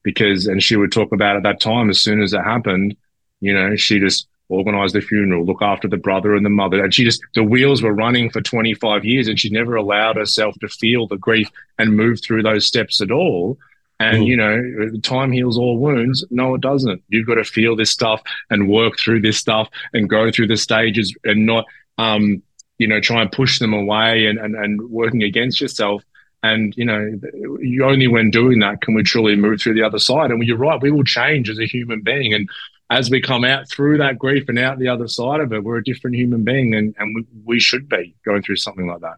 Because, 0.01 0.47
and 0.47 0.63
she 0.63 0.77
would 0.77 0.93
talk 0.93 1.11
about 1.11 1.35
at 1.35 1.43
that 1.43 1.59
time, 1.59 1.89
as 1.89 1.99
soon 1.99 2.21
as 2.21 2.31
it 2.31 2.41
happened, 2.41 2.95
you 3.41 3.53
know, 3.53 3.75
she 3.75 3.99
just 3.99 4.27
organized 4.49 4.95
the 4.95 5.01
funeral, 5.01 5.45
look 5.45 5.61
after 5.61 5.87
the 5.87 5.97
brother 5.97 6.35
and 6.35 6.45
the 6.45 6.49
mother. 6.49 6.83
And 6.83 6.93
she 6.93 7.03
just, 7.03 7.21
the 7.35 7.43
wheels 7.43 7.81
were 7.81 7.93
running 7.93 8.29
for 8.29 8.41
25 8.41 9.05
years 9.05 9.27
and 9.27 9.39
she 9.39 9.49
never 9.49 9.75
allowed 9.75 10.15
herself 10.15 10.55
to 10.59 10.67
feel 10.67 11.07
the 11.07 11.17
grief 11.17 11.47
and 11.77 11.95
move 11.95 12.19
through 12.21 12.43
those 12.43 12.65
steps 12.65 12.99
at 12.99 13.11
all. 13.11 13.57
And, 13.99 14.23
mm. 14.23 14.27
you 14.27 14.37
know, 14.37 14.99
time 15.01 15.31
heals 15.31 15.57
all 15.57 15.77
wounds. 15.77 16.25
No, 16.31 16.55
it 16.55 16.61
doesn't. 16.61 17.03
You've 17.09 17.27
got 17.27 17.35
to 17.35 17.43
feel 17.43 17.75
this 17.75 17.91
stuff 17.91 18.21
and 18.49 18.67
work 18.67 18.97
through 18.97 19.21
this 19.21 19.37
stuff 19.37 19.69
and 19.93 20.09
go 20.09 20.31
through 20.31 20.47
the 20.47 20.57
stages 20.57 21.15
and 21.23 21.45
not, 21.45 21.65
um, 21.97 22.41
you 22.79 22.87
know, 22.87 22.99
try 22.99 23.21
and 23.21 23.31
push 23.31 23.59
them 23.59 23.73
away 23.73 24.25
and, 24.25 24.39
and, 24.39 24.55
and 24.55 24.89
working 24.89 25.21
against 25.21 25.61
yourself. 25.61 26.03
And, 26.41 26.73
you 26.75 26.85
know, 26.85 27.19
you 27.59 27.85
only 27.85 28.07
when 28.07 28.31
doing 28.31 28.59
that 28.59 28.81
can 28.81 28.95
we 28.95 29.03
truly 29.03 29.35
move 29.35 29.61
through 29.61 29.75
the 29.75 29.83
other 29.83 29.99
side. 29.99 30.31
And 30.31 30.41
you're 30.43 30.57
right, 30.57 30.81
we 30.81 30.89
will 30.89 31.03
change 31.03 31.49
as 31.49 31.59
a 31.59 31.67
human 31.67 32.01
being. 32.01 32.33
And 32.33 32.49
as 32.89 33.09
we 33.11 33.21
come 33.21 33.43
out 33.43 33.69
through 33.69 33.97
that 33.99 34.17
grief 34.17 34.47
and 34.47 34.57
out 34.57 34.79
the 34.79 34.87
other 34.87 35.07
side 35.07 35.41
of 35.41 35.53
it, 35.53 35.63
we're 35.63 35.77
a 35.77 35.83
different 35.83 36.15
human 36.15 36.43
being 36.43 36.73
and, 36.73 36.95
and 36.97 37.13
we, 37.13 37.25
we 37.43 37.59
should 37.59 37.87
be 37.87 38.15
going 38.25 38.41
through 38.41 38.55
something 38.55 38.87
like 38.87 39.01
that. 39.01 39.17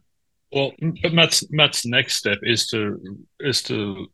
Well, 0.51 0.73
but 1.01 1.13
Matt's 1.13 1.49
Matt's 1.49 1.85
next 1.85 2.17
step 2.17 2.39
is 2.41 2.67
to 2.67 2.99
is 3.39 3.61
to 3.63 4.07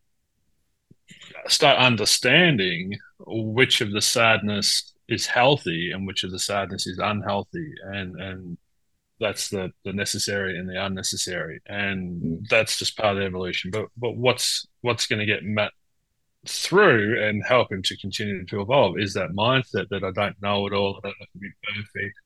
start 1.48 1.80
understanding 1.80 3.00
which 3.26 3.82
of 3.82 3.92
the 3.92 4.02
sadness 4.02 4.94
is 5.10 5.26
healthy 5.26 5.92
and 5.92 6.06
which 6.06 6.24
of 6.24 6.32
the 6.32 6.38
sadness 6.38 6.86
is 6.86 7.00
unhealthy, 7.00 7.74
and 7.84 8.22
and 8.22 8.58
that's 9.20 9.50
the 9.50 9.72
the 9.84 9.94
necessary 9.94 10.58
and 10.58 10.70
the 10.70 10.84
unnecessary, 10.84 11.62
and 11.66 12.22
mm. 12.22 12.48
that's 12.50 12.78
just 12.78 12.98
part 12.98 13.16
of 13.16 13.18
the 13.18 13.26
evolution. 13.26 13.72
But 13.72 13.88
but 13.98 14.16
what's 14.16 14.68
what's 14.82 15.08
going 15.08 15.20
to 15.20 15.26
get 15.26 15.44
Matt 15.44 15.72
through 16.48 17.22
and 17.24 17.44
help 17.46 17.72
him 17.72 17.82
to 17.84 17.98
continue 17.98 18.46
to 18.46 18.62
evolve 18.62 19.00
is 19.00 19.14
that 19.14 19.32
mindset 19.32 19.90
that 19.90 20.04
I 20.04 20.12
don't 20.12 20.42
know 20.42 20.66
it 20.68 20.74
all, 20.74 20.98
I 20.98 21.08
don't 21.08 21.16
have 21.20 21.32
to 21.32 21.40
be 21.40 21.52
perfect. 21.64 22.18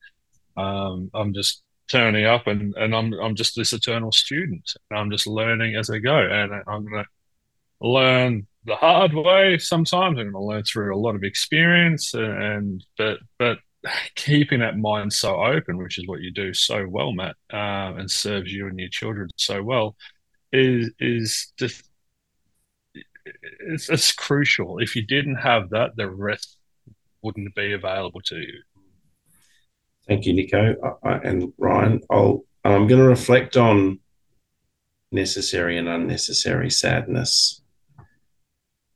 Um, 0.58 1.10
I'm 1.14 1.34
just 1.34 1.64
turning 1.90 2.26
up 2.26 2.48
and, 2.48 2.74
and 2.76 2.96
I'm 2.96 3.14
I'm 3.14 3.36
just 3.36 3.56
this 3.56 3.74
eternal 3.74 4.12
student. 4.12 4.72
I'm 4.92 5.12
just 5.12 5.28
learning 5.28 5.76
as 5.76 5.90
I 5.90 6.00
go, 6.00 6.18
and 6.18 6.54
I'm 6.68 6.86
going 6.86 7.04
to 7.04 7.88
learn 7.88 8.48
the 8.66 8.76
hard 8.76 9.14
way. 9.14 9.58
Sometimes 9.58 10.20
I'm 10.20 10.32
going 10.32 10.32
to 10.32 10.40
learn 10.40 10.64
through 10.64 10.96
a 10.96 11.00
lot 11.00 11.16
of 11.16 11.24
experience, 11.24 12.14
and, 12.14 12.44
and 12.44 12.86
but 12.98 13.20
but 13.40 13.58
keeping 14.16 14.60
that 14.60 14.78
mind 14.78 15.14
so 15.14 15.44
open, 15.44 15.78
which 15.78 15.98
is 15.98 16.08
what 16.08 16.22
you 16.22 16.32
do 16.32 16.54
so 16.54 16.86
well, 16.88 17.12
Matt, 17.12 17.36
uh, 17.52 17.94
and 17.98 18.10
serves 18.10 18.52
you 18.52 18.68
and 18.68 18.80
your 18.80 18.90
children 18.90 19.30
so 19.38 19.64
well, 19.64 19.96
is 20.52 20.92
is 21.00 21.54
just 21.58 21.90
it's, 23.60 23.90
it's 23.90 24.12
crucial. 24.12 24.80
If 24.80 24.96
you 24.96 25.06
didn't 25.06 25.38
have 25.38 25.70
that, 25.72 25.96
the 25.96 26.10
rest 26.10 26.58
wouldn't 27.22 27.56
be 27.56 27.74
available 27.74 28.22
to 28.26 28.38
you. 28.38 28.62
Thank 30.08 30.26
you, 30.26 30.34
Nico 30.34 30.76
and 31.04 31.54
Ryan. 31.58 32.02
I'll 32.10 32.44
I'm 32.64 32.88
going 32.88 33.02
to 33.02 33.08
reflect 33.08 33.58
on 33.58 34.00
necessary 35.12 35.78
and 35.78 35.88
unnecessary 35.88 36.70
sadness. 36.70 37.62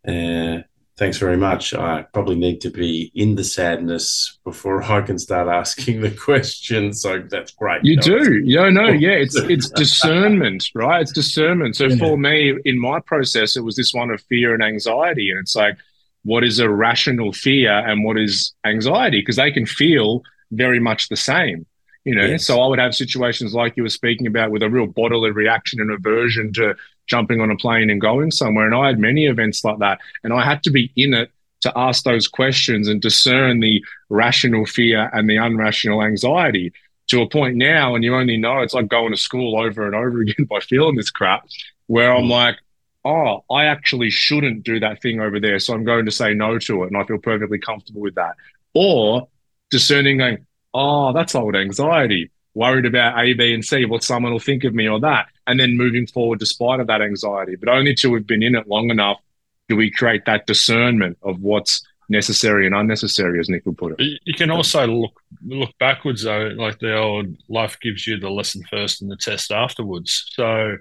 Uh, 0.08 0.60
Thanks 0.98 1.18
very 1.18 1.36
much. 1.36 1.74
I 1.74 2.04
probably 2.14 2.36
need 2.36 2.62
to 2.62 2.70
be 2.70 3.12
in 3.14 3.36
the 3.36 3.44
sadness 3.44 4.40
before 4.46 4.82
I 4.82 5.02
can 5.02 5.20
start 5.20 5.50
asking 5.50 6.00
the 6.02 6.12
questions. 6.12 7.02
So 7.02 7.22
that's 7.30 7.52
great. 7.52 7.84
You 7.84 7.98
no, 7.98 8.02
do. 8.02 8.42
Yeah, 8.46 8.70
no, 8.70 8.88
yeah. 8.88 9.12
It's 9.12 9.36
it's 9.50 9.70
discernment, 9.70 10.70
right? 10.74 11.02
It's 11.02 11.12
discernment. 11.12 11.76
So 11.76 11.88
yeah. 11.88 11.98
for 11.98 12.18
me, 12.18 12.58
in 12.64 12.80
my 12.80 13.02
process, 13.02 13.58
it 13.58 13.62
was 13.62 13.76
this 13.76 13.94
one 13.94 14.10
of 14.10 14.22
fear 14.30 14.54
and 14.54 14.64
anxiety. 14.64 15.32
And 15.32 15.40
it's 15.40 15.56
like, 15.56 15.78
what 16.24 16.46
is 16.46 16.60
a 16.60 16.70
rational 16.70 17.34
fear 17.34 17.72
and 17.72 18.06
what 18.06 18.18
is 18.18 18.54
anxiety? 18.66 19.20
Because 19.20 19.36
they 19.36 19.52
can 19.52 19.66
feel 19.66 20.24
very 20.52 20.80
much 20.80 21.10
the 21.10 21.18
same. 21.18 21.66
You 22.06 22.16
know, 22.16 22.26
yes. 22.26 22.46
so 22.46 22.62
I 22.62 22.68
would 22.68 22.80
have 22.80 22.96
situations 22.96 23.54
like 23.54 23.76
you 23.76 23.84
were 23.84 23.90
speaking 23.90 24.28
about 24.28 24.52
with 24.52 24.62
a 24.62 24.70
real 24.70 24.86
bodily 24.86 25.32
reaction 25.32 25.82
and 25.82 25.92
aversion 25.92 26.54
to 26.54 26.76
jumping 27.08 27.42
on 27.42 27.52
a 27.52 27.56
plane 27.56 27.90
and 27.90 28.02
going 28.02 28.32
somewhere. 28.32 28.66
And 28.66 28.76
I 28.76 28.88
had 28.88 29.00
many 29.00 29.26
events 29.26 29.64
like 29.64 29.80
that. 29.80 30.00
And 30.24 30.34
I 30.34 30.44
had 30.44 30.64
to 30.64 30.72
be 30.72 30.92
in 30.96 31.14
it 31.14 31.32
to 31.62 31.74
ask 31.76 32.04
those 32.04 32.28
questions 32.28 32.88
and 32.88 33.02
discern 33.02 33.60
the 33.60 33.84
rational 34.10 34.66
fear 34.66 35.10
and 35.14 35.30
the 35.30 35.36
unrational 35.36 36.06
anxiety 36.06 36.74
to 37.08 37.22
a 37.22 37.30
point 37.30 37.56
now. 37.56 37.96
And 37.96 38.04
you 38.04 38.16
only 38.16 38.38
know 38.38 38.60
it's 38.60 38.74
like 38.74 38.88
going 38.88 39.12
to 39.12 39.18
school 39.18 39.60
over 39.60 39.86
and 39.86 39.96
over 39.96 40.22
again 40.22 40.46
by 40.46 40.60
feeling 40.60 40.96
this 40.96 41.12
crap, 41.12 41.48
where 41.88 42.14
I'm 42.14 42.26
mm. 42.26 42.30
like, 42.30 42.58
oh, 43.04 43.44
I 43.52 43.66
actually 43.66 44.10
shouldn't 44.10 44.64
do 44.64 44.80
that 44.80 45.02
thing 45.02 45.20
over 45.20 45.40
there. 45.40 45.60
So 45.60 45.74
I'm 45.74 45.84
going 45.84 46.06
to 46.06 46.12
say 46.12 46.34
no 46.34 46.58
to 46.60 46.84
it. 46.84 46.88
And 46.88 46.98
I 46.98 47.04
feel 47.04 47.20
perfectly 47.20 47.60
comfortable 47.60 48.02
with 48.02 48.16
that. 48.16 48.36
Or 48.74 49.28
discerning, 49.70 50.18
going, 50.18 50.46
oh, 50.74 51.14
that's 51.14 51.36
old 51.36 51.56
anxiety, 51.56 52.32
worried 52.56 52.86
about 52.86 53.20
A, 53.20 53.34
B, 53.34 53.54
and 53.54 53.64
C, 53.64 53.86
what 53.86 54.04
someone 54.04 54.32
will 54.32 54.40
think 54.40 54.64
of 54.64 54.74
me 54.74 54.88
or 54.88 55.00
that, 55.02 55.28
and 55.46 55.60
then 55.60 55.78
moving 55.78 56.08
forward 56.08 56.40
despite 56.40 56.80
of 56.80 56.88
that 56.88 57.02
anxiety. 57.02 57.56
But 57.56 57.70
only 57.70 57.94
till 57.94 58.12
we've 58.12 58.26
been 58.26 58.42
in 58.42 58.56
it 58.56 58.68
long 58.68 58.90
enough 58.90 59.20
do 59.68 59.76
we 59.76 59.92
create 59.92 60.26
that 60.26 60.48
discernment 60.48 61.18
of 61.22 61.42
what's 61.42 61.86
necessary 62.08 62.66
and 62.66 62.76
unnecessary, 62.76 63.40
as 63.40 63.50
Nick 63.50 63.66
would 63.66 63.78
put 63.78 64.00
it. 64.00 64.20
You 64.24 64.34
can 64.34 64.52
also 64.52 64.88
look 64.88 65.22
look 65.46 65.78
backwards 65.80 66.24
though, 66.24 66.52
like 66.56 66.80
the 66.80 66.96
old 66.96 67.36
life 67.50 67.78
gives 67.82 68.06
you 68.06 68.20
the 68.20 68.30
lesson 68.30 68.64
first 68.70 69.02
and 69.02 69.12
the 69.12 69.18
test 69.18 69.52
afterwards. 69.52 70.30
So, 70.32 70.78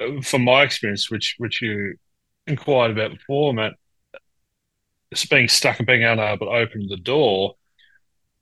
uh, 0.00 0.20
from 0.22 0.44
my 0.44 0.62
experience, 0.62 1.10
which 1.10 1.36
which 1.38 1.62
you 1.62 1.96
inquired 2.46 2.90
about 2.90 3.12
before, 3.12 3.54
Matt, 3.54 3.74
it's 5.10 5.24
being 5.24 5.48
stuck 5.48 5.78
and 5.78 5.86
being 5.86 6.04
unable 6.04 6.46
to 6.46 6.52
open 6.52 6.88
the 6.88 6.96
door 6.98 7.56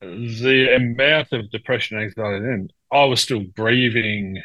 the 0.02 0.74
amount 0.74 1.32
of 1.32 1.50
depression 1.50 1.96
and 1.96 2.06
anxiety 2.06 2.44
then 2.44 2.68
I 2.90 3.04
was 3.04 3.20
still 3.22 3.44
grieving 3.56 4.42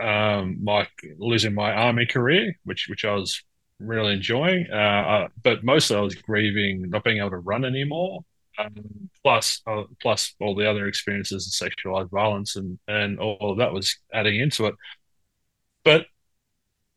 um, 0.00 0.62
my 0.62 0.86
losing 1.18 1.54
my 1.54 1.72
army 1.72 2.06
career, 2.06 2.54
which 2.64 2.88
which 2.88 3.04
I 3.04 3.14
was 3.14 3.42
really 3.78 4.14
enjoying. 4.14 4.70
Uh, 4.70 5.28
but 5.42 5.64
mostly 5.64 5.96
I 5.96 6.00
was 6.00 6.14
grieving 6.14 6.90
not 6.90 7.04
being 7.04 7.18
able 7.18 7.30
to 7.30 7.38
run 7.38 7.64
anymore. 7.64 8.24
Um, 8.58 9.08
plus, 9.22 9.62
uh, 9.68 9.84
plus 10.02 10.34
all 10.40 10.56
the 10.56 10.68
other 10.68 10.88
experiences 10.88 11.46
of 11.46 11.68
sexualized 11.70 12.10
violence 12.10 12.56
and 12.56 12.78
and 12.88 13.18
all 13.20 13.56
that 13.56 13.72
was 13.72 13.96
adding 14.12 14.40
into 14.40 14.66
it. 14.66 14.74
But 15.84 16.06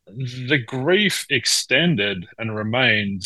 the 0.06 0.58
grief 0.58 1.24
extended 1.30 2.26
and 2.38 2.54
remained 2.54 3.24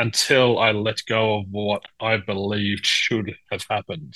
until 0.00 0.58
I 0.58 0.72
let 0.72 1.04
go 1.06 1.38
of 1.38 1.44
what 1.50 1.82
I 2.00 2.16
believed 2.16 2.86
should 2.86 3.34
have 3.52 3.64
happened. 3.68 4.14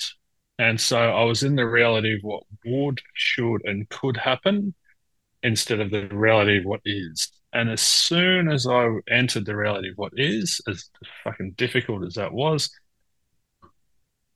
And 0.57 0.81
so 0.81 0.97
I 0.97 1.23
was 1.25 1.43
in 1.43 1.55
the 1.55 1.67
reality 1.67 2.15
of 2.15 2.21
what 2.23 2.43
would, 2.65 3.01
should, 3.13 3.63
and 3.65 3.87
could 3.89 4.17
happen 4.17 4.73
instead 5.43 5.79
of 5.79 5.91
the 5.91 6.07
reality 6.07 6.57
of 6.57 6.65
what 6.65 6.81
is. 6.85 7.31
And 7.53 7.69
as 7.69 7.81
soon 7.81 8.51
as 8.51 8.65
I 8.65 8.89
entered 9.07 9.45
the 9.45 9.55
reality 9.55 9.89
of 9.89 9.97
what 9.97 10.13
is, 10.15 10.59
as 10.67 10.89
fucking 11.23 11.51
difficult 11.51 12.03
as 12.03 12.15
that 12.15 12.33
was, 12.33 12.71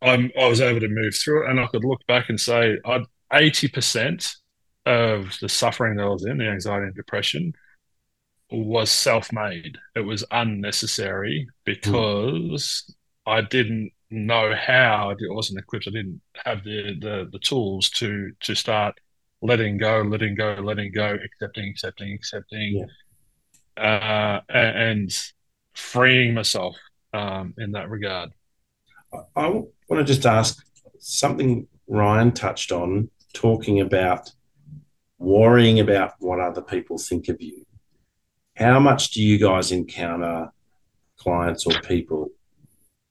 I'm, 0.04 0.32
I 0.40 0.48
was 0.48 0.62
able 0.62 0.82
to 0.82 0.88
move 0.88 1.16
through 1.16 1.46
it 1.46 1.50
and 1.50 1.60
I 1.60 1.66
could 1.66 1.84
look 1.84 2.06
back 2.06 2.30
and 2.30 2.40
say, 2.40 2.78
I'd 2.86 3.06
80% 3.34 4.36
of 4.86 5.36
the 5.42 5.50
suffering 5.50 5.96
that 5.96 6.04
I 6.04 6.10
was 6.10 6.26
in, 6.26 6.38
the 6.38 6.48
anxiety 6.48 6.86
and 6.86 6.96
depression, 6.96 7.54
was 8.52 8.90
self-made. 8.90 9.78
It 9.96 10.02
was 10.02 10.26
unnecessary 10.32 11.48
because 11.66 12.86
mm. 12.88 12.94
I 13.26 13.42
didn't 13.42 13.92
know 14.10 14.54
how. 14.56 15.12
I 15.12 15.16
wasn't 15.30 15.60
equipped. 15.60 15.88
I 15.88 15.92
didn't 15.92 16.22
have 16.46 16.64
the, 16.64 16.98
the 17.00 17.30
the 17.32 17.40
tools 17.40 17.90
to 17.92 18.32
to 18.42 18.56
start 18.56 19.00
letting 19.42 19.78
go, 19.78 20.02
letting 20.02 20.36
go, 20.36 20.56
letting 20.62 20.92
go, 20.92 21.18
accepting, 21.24 21.70
accepting, 21.70 22.14
accepting, 22.14 22.88
yeah. 23.78 24.42
uh, 24.50 24.54
and 24.54 25.12
freeing 25.74 26.34
myself 26.34 26.76
um, 27.14 27.54
in 27.58 27.72
that 27.72 27.90
regard. 27.90 28.32
I 29.36 29.48
want 29.48 29.70
to 29.90 30.04
just 30.04 30.26
ask 30.26 30.64
something 31.00 31.68
Ryan 31.88 32.32
touched 32.32 32.72
on, 32.72 33.10
talking 33.34 33.80
about 33.80 34.32
worrying 35.18 35.80
about 35.80 36.14
what 36.20 36.40
other 36.40 36.62
people 36.62 36.98
think 36.98 37.28
of 37.28 37.42
you. 37.42 37.66
How 38.60 38.78
much 38.78 39.12
do 39.12 39.24
you 39.24 39.38
guys 39.38 39.72
encounter 39.72 40.52
clients 41.18 41.66
or 41.66 41.80
people 41.82 42.30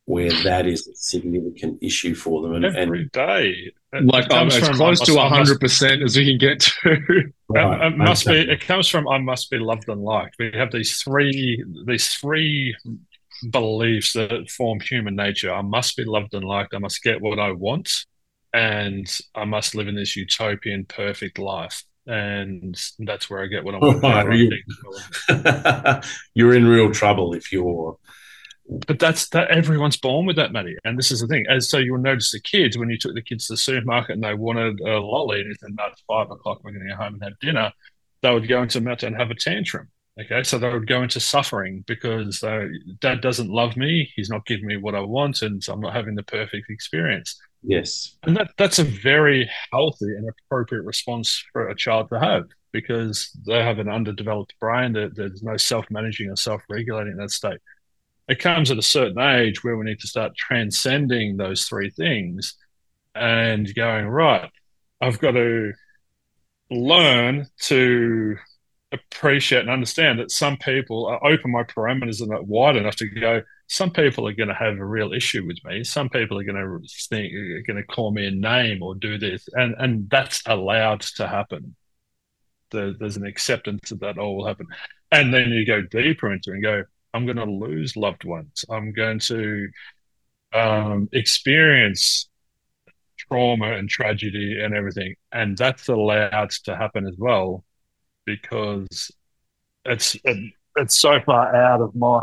where 0.05 0.30
that 0.42 0.66
is 0.66 0.86
a 0.86 0.94
significant 0.94 1.82
issue 1.82 2.14
for 2.14 2.42
them? 2.42 2.53
And, 2.53 2.76
Every 2.76 3.03
and, 3.03 3.12
day. 3.12 3.72
like 3.92 4.30
um, 4.30 4.49
as 4.49 4.68
close 4.68 5.01
to 5.01 5.18
hundred 5.18 5.59
percent 5.59 6.03
as 6.03 6.16
we 6.16 6.26
can 6.26 6.38
get 6.38 6.61
to. 6.61 7.32
Right, 7.51 7.80
it, 7.80 7.94
it 7.94 7.96
must 7.96 8.26
be. 8.26 8.38
It 8.38 8.61
comes 8.61 8.88
from 8.88 9.09
I 9.09 9.16
must 9.16 9.51
be 9.51 9.57
loved 9.59 9.88
and 9.88 10.03
liked. 10.03 10.36
We 10.38 10.53
have 10.53 10.70
these 10.70 11.01
three. 11.03 11.64
These 11.86 12.09
three 12.09 12.76
beliefs 13.49 14.12
that 14.12 14.51
form 14.51 14.80
human 14.80 15.16
nature. 15.16 15.51
I 15.51 15.62
must 15.62 15.96
be 15.96 16.05
loved 16.05 16.34
and 16.34 16.44
liked. 16.44 16.74
I 16.74 16.78
must 16.78 17.03
get 17.03 17.22
what 17.22 17.38
I 17.38 17.53
want, 17.53 17.90
and 18.53 19.11
I 19.34 19.46
must 19.46 19.74
live 19.74 19.88
in 19.88 19.94
this 19.94 20.14
utopian, 20.14 20.84
perfect 20.84 21.38
life 21.38 21.84
and 22.09 22.74
that's 23.00 23.28
where 23.28 23.42
I 23.42 23.46
get 23.46 23.64
what 23.64 23.74
I 23.74 23.78
want. 23.78 24.04
Oh, 25.28 26.00
you're 26.34 26.54
in 26.54 26.66
real 26.66 26.90
trouble 26.90 27.34
if 27.34 27.52
you're. 27.52 27.98
But 28.86 28.98
that's 28.98 29.28
that. 29.30 29.50
Everyone's 29.50 29.96
born 29.96 30.26
with 30.26 30.36
that, 30.36 30.52
Matty. 30.52 30.76
And 30.84 30.98
this 30.98 31.11
is 31.11 31.20
the 31.20 31.26
thing. 31.26 31.46
As 31.48 31.70
so, 31.70 31.78
you'll 31.78 31.98
notice 31.98 32.32
the 32.32 32.40
kids 32.40 32.76
when 32.76 32.90
you 32.90 32.98
took 32.98 33.14
the 33.14 33.22
kids 33.22 33.46
to 33.46 33.54
the 33.54 33.59
supermarket 33.59 34.14
and 34.14 34.24
they 34.24 34.34
wanted 34.34 34.80
a 34.80 34.98
lolly, 34.98 35.40
and 35.40 35.56
said, 35.59 35.70
"No, 35.76 35.84
it's 35.86 36.02
five 36.06 36.30
o'clock. 36.30 36.61
We're 36.62 36.72
going 36.72 36.86
to 36.86 36.94
go 36.94 37.02
home 37.02 37.14
and 37.14 37.22
have 37.24 37.38
dinner." 37.40 37.72
They 38.22 38.32
would 38.32 38.48
go 38.48 38.62
into 38.62 38.80
meltdown 38.80 39.09
and 39.09 39.16
have 39.16 39.30
a 39.30 39.34
tantrum. 39.34 39.88
Okay, 40.20 40.42
so 40.42 40.59
they 40.59 40.68
would 40.68 40.88
go 40.88 41.02
into 41.02 41.20
suffering 41.20 41.84
because 41.86 42.42
uh, 42.42 42.66
dad 43.00 43.20
doesn't 43.20 43.50
love 43.50 43.76
me. 43.76 44.11
He's 44.16 44.28
not 44.28 44.46
giving 44.46 44.66
me 44.66 44.76
what 44.76 44.96
I 44.96 45.00
want, 45.00 45.42
and 45.42 45.62
so 45.62 45.72
I'm 45.72 45.80
not 45.80 45.94
having 45.94 46.16
the 46.16 46.24
perfect 46.24 46.68
experience. 46.70 47.40
Yes. 47.62 48.16
And 48.22 48.36
that, 48.36 48.50
that's 48.56 48.78
a 48.78 48.84
very 48.84 49.50
healthy 49.72 50.06
and 50.06 50.28
appropriate 50.28 50.82
response 50.82 51.44
for 51.52 51.68
a 51.68 51.74
child 51.74 52.09
to 52.11 52.20
have 52.20 52.44
because 52.72 53.30
they 53.46 53.62
have 53.62 53.78
an 53.78 53.88
underdeveloped 53.88 54.54
brain. 54.61 54.92
That 54.92 55.16
there's 55.16 55.42
no 55.42 55.56
self 55.56 55.86
managing 55.90 56.30
or 56.30 56.36
self 56.36 56.62
regulating 56.68 57.12
in 57.12 57.18
that 57.18 57.30
state. 57.30 57.59
It 58.28 58.38
comes 58.38 58.70
at 58.70 58.78
a 58.78 58.82
certain 58.82 59.18
age 59.18 59.64
where 59.64 59.76
we 59.76 59.86
need 59.86 60.00
to 60.00 60.06
start 60.06 60.36
transcending 60.36 61.36
those 61.36 61.64
three 61.64 61.90
things 61.90 62.54
and 63.14 63.74
going, 63.74 64.06
right, 64.06 64.50
I've 65.00 65.18
got 65.18 65.32
to 65.32 65.72
learn 66.70 67.46
to 67.62 68.36
appreciate 68.92 69.61
and 69.61 69.70
understand 69.70 70.18
that 70.18 70.30
some 70.30 70.56
people 70.59 71.09
I 71.09 71.28
open 71.28 71.50
my 71.50 71.62
parameters 71.62 72.22
are 72.22 72.26
not 72.26 72.46
wide 72.46 72.76
enough 72.76 72.96
to 72.96 73.09
go, 73.09 73.42
some 73.69 73.91
people 73.91 74.27
are 74.27 74.33
going 74.33 74.49
to 74.49 74.55
have 74.55 74.79
a 74.79 74.85
real 74.85 75.12
issue 75.12 75.47
with 75.47 75.59
me. 75.62 75.85
Some 75.85 76.09
people 76.09 76.39
are 76.39 76.43
going 76.43 76.57
to 76.57 76.89
think, 77.09 77.35
are 77.35 77.62
going 77.66 77.77
to 77.77 77.87
call 77.87 78.11
me 78.11 78.27
a 78.27 78.31
name 78.31 78.83
or 78.83 78.95
do 78.95 79.19
this, 79.19 79.47
and 79.53 79.75
and 79.79 80.09
that's 80.11 80.43
allowed 80.47 81.03
to 81.03 81.29
happen. 81.29 81.77
The, 82.71 82.97
there's 82.99 83.19
an 83.19 83.27
acceptance 83.27 83.91
that 83.91 84.01
that 84.01 84.19
all 84.19 84.37
will 84.37 84.47
happen, 84.47 84.66
and 85.12 85.33
then 85.33 85.51
you 85.51 85.66
go 85.66 85.83
deeper 85.83 86.33
into 86.33 86.51
and 86.51 86.62
go, 86.62 86.85
I'm 87.12 87.27
going 87.27 87.37
to 87.37 87.45
lose 87.45 87.95
loved 87.95 88.25
ones. 88.25 88.64
I'm 88.71 88.93
going 88.93 89.19
to 89.21 89.69
um, 90.55 91.09
experience 91.12 92.29
trauma 93.19 93.73
and 93.73 93.89
tragedy 93.89 94.61
and 94.62 94.75
everything, 94.75 95.14
and 95.31 95.59
that's 95.59 95.89
allowed 95.89 96.51
to 96.64 96.75
happen 96.75 97.07
as 97.07 97.16
well, 97.19 97.64
because 98.25 99.11
it's 99.85 100.16
it, 100.25 100.53
it's 100.77 100.99
so 100.99 101.21
far 101.21 101.55
out 101.55 101.83
of 101.83 101.95
my 101.95 102.21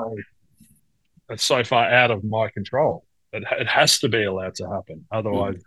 it's 1.29 1.43
so 1.43 1.63
far 1.63 1.89
out 1.89 2.11
of 2.11 2.23
my 2.23 2.49
control. 2.49 3.05
It, 3.33 3.43
it 3.51 3.67
has 3.67 3.99
to 3.99 4.09
be 4.09 4.23
allowed 4.23 4.55
to 4.55 4.69
happen. 4.69 5.05
Otherwise, 5.11 5.61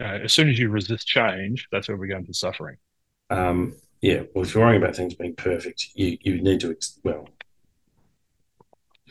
mm. 0.00 0.24
as 0.24 0.32
soon 0.32 0.48
as 0.48 0.58
you 0.58 0.68
resist 0.70 1.06
change, 1.06 1.68
that's 1.70 1.88
where 1.88 1.96
we 1.96 2.08
go 2.08 2.16
into 2.16 2.34
suffering. 2.34 2.76
Um, 3.30 3.74
yeah. 4.00 4.22
Well, 4.34 4.44
if 4.44 4.54
you're 4.54 4.64
worrying 4.64 4.82
about 4.82 4.96
things 4.96 5.14
being 5.14 5.34
perfect, 5.34 5.88
you, 5.94 6.18
you 6.20 6.42
need 6.42 6.60
to, 6.60 6.76
well, 7.02 7.28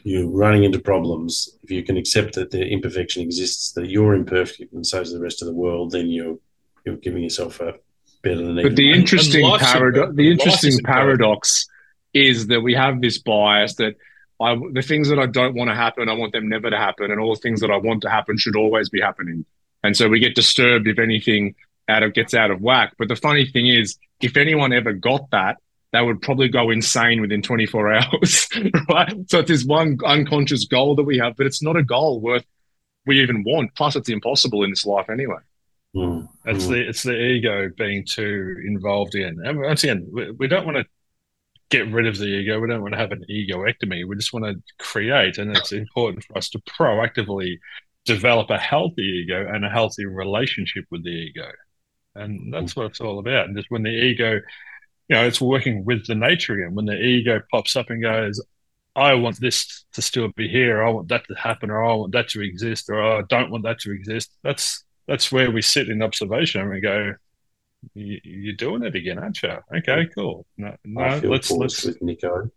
you're 0.03 0.29
running 0.29 0.63
into 0.63 0.79
problems. 0.79 1.57
If 1.63 1.71
you 1.71 1.83
can 1.83 1.97
accept 1.97 2.35
that 2.35 2.51
the 2.51 2.65
imperfection 2.65 3.23
exists, 3.23 3.71
that 3.73 3.89
you're 3.89 4.13
imperfect 4.13 4.73
and 4.73 4.85
so 4.85 5.01
is 5.01 5.13
the 5.13 5.19
rest 5.19 5.41
of 5.41 5.47
the 5.47 5.53
world, 5.53 5.91
then 5.91 6.07
you're 6.07 6.37
you're 6.85 6.97
giving 6.97 7.23
yourself 7.23 7.61
a 7.61 7.75
better 8.21 8.43
than. 8.43 8.61
But 8.61 8.75
the 8.75 8.91
interesting 8.91 9.49
paradox, 9.57 10.15
the 10.15 10.31
interesting 10.31 10.79
paradox, 10.83 11.65
is 12.13 12.47
that 12.47 12.61
we 12.61 12.73
have 12.73 13.01
this 13.01 13.17
bias 13.17 13.75
that 13.75 13.95
I, 14.43 14.55
the 14.71 14.81
things 14.81 15.09
that 15.09 15.19
I 15.19 15.25
don't 15.25 15.55
want 15.55 15.69
to 15.69 15.75
happen, 15.75 16.09
I 16.09 16.13
want 16.13 16.33
them 16.33 16.49
never 16.49 16.69
to 16.69 16.77
happen, 16.77 17.11
and 17.11 17.19
all 17.19 17.33
the 17.33 17.41
things 17.41 17.61
that 17.61 17.71
I 17.71 17.77
want 17.77 18.01
to 18.03 18.09
happen 18.09 18.37
should 18.37 18.55
always 18.55 18.89
be 18.89 19.01
happening. 19.01 19.45
And 19.83 19.95
so 19.97 20.07
we 20.07 20.19
get 20.19 20.35
disturbed 20.35 20.87
if 20.87 20.99
anything 20.99 21.55
out 21.89 22.03
of 22.03 22.13
gets 22.13 22.33
out 22.33 22.51
of 22.51 22.61
whack. 22.61 22.93
But 22.97 23.07
the 23.07 23.15
funny 23.15 23.45
thing 23.45 23.67
is, 23.67 23.97
if 24.21 24.37
anyone 24.37 24.73
ever 24.73 24.93
got 24.93 25.29
that, 25.31 25.57
they 25.91 26.01
would 26.01 26.21
probably 26.21 26.49
go 26.49 26.71
insane 26.71 27.21
within 27.21 27.41
24 27.41 27.93
hours, 27.93 28.49
right? 28.89 29.13
So 29.29 29.39
it's 29.39 29.49
this 29.49 29.65
one 29.65 29.97
unconscious 30.05 30.65
goal 30.65 30.95
that 30.95 31.03
we 31.03 31.17
have, 31.19 31.35
but 31.37 31.45
it's 31.45 31.61
not 31.61 31.77
a 31.77 31.83
goal 31.83 32.19
worth 32.19 32.45
we 33.05 33.21
even 33.21 33.43
want. 33.43 33.75
Plus, 33.75 33.95
it's 33.95 34.09
impossible 34.09 34.63
in 34.63 34.69
this 34.69 34.85
life 34.85 35.09
anyway. 35.09 35.39
Mm. 35.95 36.27
It's 36.45 36.65
mm. 36.65 36.69
the 36.69 36.89
it's 36.89 37.03
the 37.03 37.15
ego 37.15 37.69
being 37.77 38.05
too 38.05 38.55
involved 38.65 39.13
in. 39.15 39.45
And 39.45 39.59
once 39.59 39.83
again, 39.83 40.07
we, 40.11 40.31
we 40.31 40.47
don't 40.47 40.65
want 40.65 40.77
to 40.77 40.85
get 41.69 41.91
rid 41.91 42.07
of 42.07 42.17
the 42.17 42.25
ego. 42.25 42.59
We 42.59 42.67
don't 42.67 42.81
want 42.81 42.93
to 42.93 42.99
have 42.99 43.11
an 43.11 43.25
egoectomy. 43.29 44.07
We 44.07 44.15
just 44.15 44.33
want 44.33 44.45
to 44.45 44.61
create, 44.79 45.37
and 45.37 45.55
it's 45.55 45.71
important 45.71 46.23
for 46.23 46.37
us 46.37 46.49
to 46.49 46.59
proactively 46.59 47.57
develop 48.05 48.49
a 48.49 48.57
healthy 48.57 49.23
ego 49.23 49.47
and 49.51 49.65
a 49.65 49.69
healthy 49.69 50.05
relationship 50.05 50.85
with 50.91 51.03
the 51.03 51.09
ego. 51.09 51.49
And 52.15 52.53
that's 52.53 52.75
what 52.75 52.87
it's 52.87 53.01
all 53.01 53.19
about. 53.19 53.47
And 53.47 53.57
just 53.57 53.71
when 53.71 53.83
the 53.83 53.89
ego, 53.89 54.33
you 55.07 55.15
know, 55.15 55.25
it's 55.25 55.41
working 55.41 55.83
with 55.85 56.05
the 56.05 56.15
nature 56.15 56.53
again. 56.53 56.75
When 56.75 56.85
the 56.85 56.99
ego 56.99 57.41
pops 57.51 57.75
up 57.75 57.89
and 57.89 58.01
goes, 58.01 58.41
I 58.95 59.15
want 59.15 59.39
this 59.39 59.85
to 59.93 60.01
still 60.01 60.29
be 60.35 60.47
here, 60.47 60.83
I 60.83 60.89
want 60.89 61.07
that 61.07 61.25
to 61.27 61.33
happen, 61.33 61.71
or 61.71 61.83
I 61.83 61.93
want 61.95 62.11
that 62.13 62.29
to 62.29 62.41
exist, 62.41 62.89
or 62.89 63.01
I 63.01 63.21
don't 63.27 63.49
want 63.49 63.63
that 63.63 63.79
to 63.79 63.91
exist. 63.91 64.31
That's 64.43 64.83
that's 65.07 65.31
where 65.31 65.51
we 65.51 65.61
sit 65.61 65.89
in 65.89 66.01
observation 66.01 66.61
and 66.61 66.69
we 66.69 66.79
go, 66.79 67.13
you're 67.93 68.55
doing 68.55 68.83
it 68.83 68.95
again, 68.95 69.19
aren't 69.19 69.41
you? 69.41 69.57
Okay, 69.77 70.07
cool. 70.15 70.45
No, 70.57 70.75
no 70.85 71.21
let's 71.23 71.51
let's 71.51 71.83
with 71.83 72.01
Nico. 72.01 72.49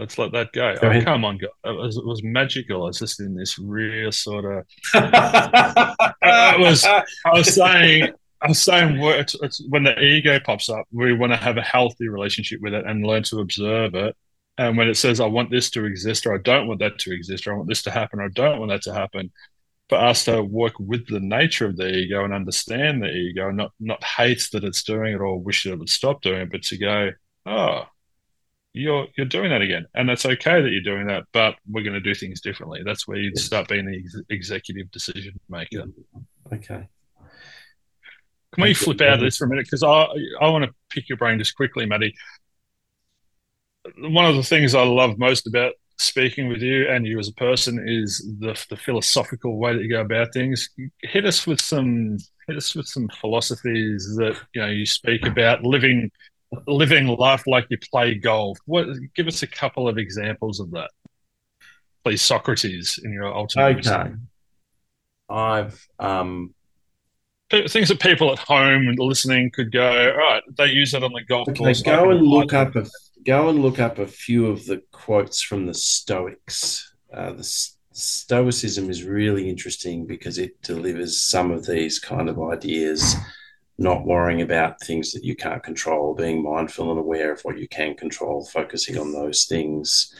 Let's 0.00 0.16
let 0.16 0.32
that 0.32 0.52
go. 0.52 0.76
go 0.80 0.90
oh, 0.90 1.02
come 1.02 1.26
on, 1.26 1.36
God. 1.36 1.50
It 1.64 1.76
was, 1.76 1.98
it 1.98 2.06
was 2.06 2.22
magical. 2.22 2.84
I 2.84 2.86
was 2.86 2.98
just 2.98 3.20
in 3.20 3.34
this 3.34 3.58
real 3.58 4.10
sort 4.10 4.46
of. 4.46 4.66
I 4.94 6.56
was. 6.58 6.84
I 6.84 7.04
was 7.32 7.54
saying. 7.54 8.10
I 8.42 8.48
was 8.48 8.62
saying, 8.62 8.96
it's, 8.98 9.36
it's, 9.42 9.62
when 9.68 9.84
the 9.84 10.00
ego 10.00 10.40
pops 10.40 10.70
up, 10.70 10.86
we 10.90 11.12
want 11.12 11.32
to 11.32 11.36
have 11.36 11.58
a 11.58 11.62
healthy 11.62 12.08
relationship 12.08 12.62
with 12.62 12.72
it 12.72 12.86
and 12.86 13.04
learn 13.04 13.22
to 13.24 13.40
observe 13.40 13.94
it. 13.94 14.16
And 14.56 14.78
when 14.78 14.88
it 14.88 14.96
says, 14.96 15.20
"I 15.20 15.26
want 15.26 15.50
this 15.50 15.68
to 15.70 15.84
exist," 15.84 16.26
or 16.26 16.34
"I 16.34 16.38
don't 16.38 16.66
want 16.66 16.80
that 16.80 16.98
to 17.00 17.12
exist," 17.12 17.46
or 17.46 17.52
"I 17.52 17.56
want 17.56 17.68
this 17.68 17.82
to 17.82 17.90
happen," 17.90 18.20
or 18.20 18.24
"I 18.24 18.28
don't 18.28 18.58
want 18.58 18.70
that 18.70 18.82
to 18.82 18.94
happen," 18.94 19.30
for 19.90 19.96
us 19.96 20.24
to 20.24 20.40
work 20.40 20.74
with 20.78 21.08
the 21.08 21.18
nature 21.18 21.66
of 21.66 21.76
the 21.76 21.88
ego 21.88 22.24
and 22.24 22.32
understand 22.32 23.02
the 23.02 23.10
ego, 23.10 23.48
and 23.48 23.56
not 23.56 23.72
not 23.80 24.02
hate 24.04 24.48
that 24.52 24.62
it's 24.62 24.84
doing 24.84 25.14
it 25.14 25.20
or 25.20 25.38
wish 25.38 25.64
that 25.64 25.72
it 25.72 25.78
would 25.80 25.88
stop 25.88 26.22
doing 26.22 26.42
it, 26.42 26.50
but 26.52 26.62
to 26.62 26.78
go, 26.78 27.10
oh, 27.44 27.82
you're 28.72 29.08
you're 29.16 29.26
doing 29.26 29.50
that 29.50 29.62
again, 29.62 29.86
and 29.92 30.08
that's 30.08 30.24
okay 30.24 30.62
that 30.62 30.70
you're 30.70 30.80
doing 30.80 31.08
that, 31.08 31.24
but 31.32 31.56
we're 31.68 31.82
going 31.82 31.94
to 31.94 32.00
do 32.00 32.14
things 32.14 32.40
differently. 32.40 32.82
That's 32.84 33.08
where 33.08 33.18
you 33.18 33.34
start 33.34 33.66
being 33.66 33.84
the 33.84 33.98
ex- 33.98 34.22
executive 34.30 34.92
decision 34.92 35.38
maker. 35.48 35.86
Okay. 36.52 36.88
Can 38.52 38.62
we 38.62 38.72
flip 38.72 39.00
out 39.00 39.14
of 39.14 39.20
this 39.20 39.38
for 39.38 39.46
a 39.46 39.48
minute? 39.48 39.66
Because 39.66 39.82
I 39.82 40.06
I 40.40 40.48
want 40.50 40.64
to 40.64 40.74
pick 40.88 41.08
your 41.08 41.18
brain 41.18 41.38
just 41.38 41.56
quickly, 41.56 41.84
Matty. 41.84 42.14
One 43.98 44.26
of 44.26 44.36
the 44.36 44.44
things 44.44 44.76
I 44.76 44.84
love 44.84 45.18
most 45.18 45.48
about 45.48 45.72
speaking 46.00 46.48
with 46.48 46.62
you 46.62 46.88
and 46.88 47.06
you 47.06 47.18
as 47.18 47.28
a 47.28 47.34
person 47.34 47.84
is 47.86 48.26
the, 48.40 48.58
the 48.70 48.76
philosophical 48.76 49.58
way 49.58 49.74
that 49.74 49.82
you 49.82 49.90
go 49.90 50.00
about 50.00 50.32
things. 50.32 50.70
Hit 51.02 51.26
us 51.26 51.46
with 51.46 51.60
some 51.60 52.16
hit 52.46 52.56
us 52.56 52.74
with 52.74 52.86
some 52.86 53.08
philosophies 53.20 54.16
that 54.16 54.36
you 54.54 54.62
know 54.62 54.68
you 54.68 54.86
speak 54.86 55.26
about 55.26 55.62
living 55.62 56.10
living 56.66 57.06
life 57.06 57.46
like 57.46 57.66
you 57.68 57.78
play 57.90 58.14
golf. 58.14 58.58
What 58.64 58.86
give 59.14 59.26
us 59.26 59.42
a 59.42 59.46
couple 59.46 59.88
of 59.88 59.98
examples 59.98 60.58
of 60.58 60.70
that, 60.72 60.90
please, 62.02 62.22
Socrates, 62.22 62.98
in 63.02 63.12
your 63.12 63.32
ultimate. 63.32 63.86
Okay. 63.86 64.12
I've 65.28 65.86
um 65.98 66.54
things 67.50 67.88
that 67.88 68.00
people 68.00 68.32
at 68.32 68.38
home 68.38 68.86
and 68.88 68.98
listening 68.98 69.50
could 69.50 69.72
go, 69.72 70.12
all 70.12 70.16
right, 70.16 70.42
they 70.56 70.66
use 70.66 70.92
that 70.92 71.02
on 71.02 71.12
the 71.12 71.24
golf 71.24 71.48
okay, 71.48 71.58
course. 71.58 71.82
Go 71.82 72.10
and 72.10 72.22
look 72.22 72.52
up 72.52 72.76
a 72.76 72.86
go 73.24 73.48
and 73.48 73.60
look 73.60 73.78
up 73.78 73.98
a 73.98 74.06
few 74.06 74.46
of 74.46 74.66
the 74.66 74.82
quotes 74.92 75.42
from 75.42 75.66
the 75.66 75.74
Stoics. 75.74 76.94
Uh, 77.12 77.32
the 77.32 77.70
Stoicism 77.92 78.88
is 78.88 79.04
really 79.04 79.48
interesting 79.48 80.06
because 80.06 80.38
it 80.38 80.60
delivers 80.62 81.18
some 81.18 81.50
of 81.50 81.66
these 81.66 81.98
kind 81.98 82.28
of 82.28 82.40
ideas, 82.40 83.16
not 83.78 84.06
worrying 84.06 84.42
about 84.42 84.80
things 84.80 85.12
that 85.12 85.24
you 85.24 85.34
can't 85.34 85.62
control, 85.62 86.14
being 86.14 86.42
mindful 86.42 86.90
and 86.90 87.00
aware 87.00 87.32
of 87.32 87.40
what 87.42 87.58
you 87.58 87.68
can 87.68 87.94
control, 87.94 88.44
focusing 88.46 88.96
on 88.98 89.12
those 89.12 89.44
things. 89.44 90.14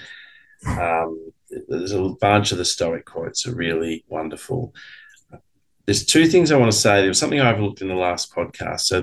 Um, 0.66 1.32
there's 1.68 1.92
a 1.92 2.08
bunch 2.20 2.52
of 2.52 2.58
the 2.58 2.64
Stoic 2.64 3.04
quotes 3.06 3.46
are 3.46 3.54
really 3.54 4.04
wonderful. 4.08 4.74
There's 5.86 6.04
two 6.04 6.26
things 6.26 6.52
I 6.52 6.56
want 6.56 6.70
to 6.70 6.78
say. 6.78 7.00
There 7.00 7.08
was 7.08 7.18
something 7.18 7.40
I 7.40 7.50
overlooked 7.50 7.80
in 7.80 7.88
the 7.88 7.94
last 7.94 8.34
podcast. 8.34 8.80
So, 8.80 9.02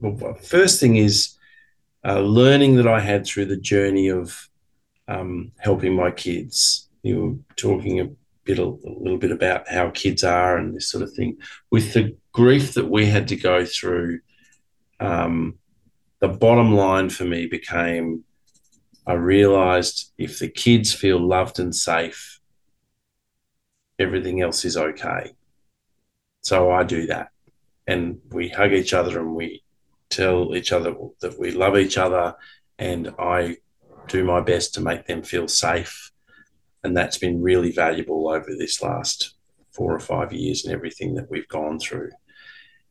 well, 0.00 0.34
first 0.34 0.80
thing 0.80 0.96
is 0.96 1.36
uh, 2.04 2.20
learning 2.20 2.76
that 2.76 2.88
I 2.88 3.00
had 3.00 3.26
through 3.26 3.46
the 3.46 3.56
journey 3.56 4.08
of 4.08 4.48
um, 5.08 5.52
helping 5.58 5.94
my 5.94 6.10
kids. 6.10 6.88
You 7.02 7.20
were 7.20 7.54
talking 7.56 8.00
a 8.00 8.08
bit, 8.44 8.58
a 8.58 8.64
little 8.64 9.18
bit 9.18 9.32
about 9.32 9.68
how 9.68 9.90
kids 9.90 10.24
are 10.24 10.56
and 10.56 10.74
this 10.74 10.88
sort 10.88 11.02
of 11.02 11.12
thing. 11.12 11.38
With 11.70 11.92
the 11.92 12.16
grief 12.32 12.74
that 12.74 12.88
we 12.88 13.06
had 13.06 13.28
to 13.28 13.36
go 13.36 13.64
through, 13.64 14.20
um, 15.00 15.58
the 16.20 16.28
bottom 16.28 16.74
line 16.74 17.10
for 17.10 17.24
me 17.24 17.46
became 17.46 18.24
I 19.06 19.14
realized 19.14 20.12
if 20.16 20.38
the 20.38 20.48
kids 20.48 20.94
feel 20.94 21.18
loved 21.18 21.58
and 21.58 21.74
safe, 21.74 22.38
everything 23.98 24.40
else 24.40 24.64
is 24.64 24.76
okay. 24.76 25.32
So 26.42 26.70
I 26.70 26.84
do 26.84 27.06
that. 27.06 27.30
And 27.86 28.20
we 28.30 28.48
hug 28.48 28.72
each 28.72 28.94
other 28.94 29.18
and 29.18 29.34
we 29.34 29.64
tell 30.12 30.54
each 30.54 30.72
other 30.72 30.94
that 31.20 31.38
we 31.38 31.50
love 31.50 31.76
each 31.76 31.98
other, 31.98 32.34
and 32.78 33.14
I 33.18 33.56
do 34.08 34.24
my 34.24 34.40
best 34.40 34.74
to 34.74 34.80
make 34.80 35.06
them 35.06 35.22
feel 35.22 35.48
safe. 35.48 36.10
And 36.84 36.96
that's 36.96 37.18
been 37.18 37.42
really 37.42 37.72
valuable 37.72 38.28
over 38.28 38.54
this 38.58 38.82
last 38.82 39.34
four 39.72 39.94
or 39.94 40.00
five 40.00 40.32
years 40.32 40.64
and 40.64 40.74
everything 40.74 41.14
that 41.14 41.30
we've 41.30 41.48
gone 41.48 41.78
through. 41.78 42.10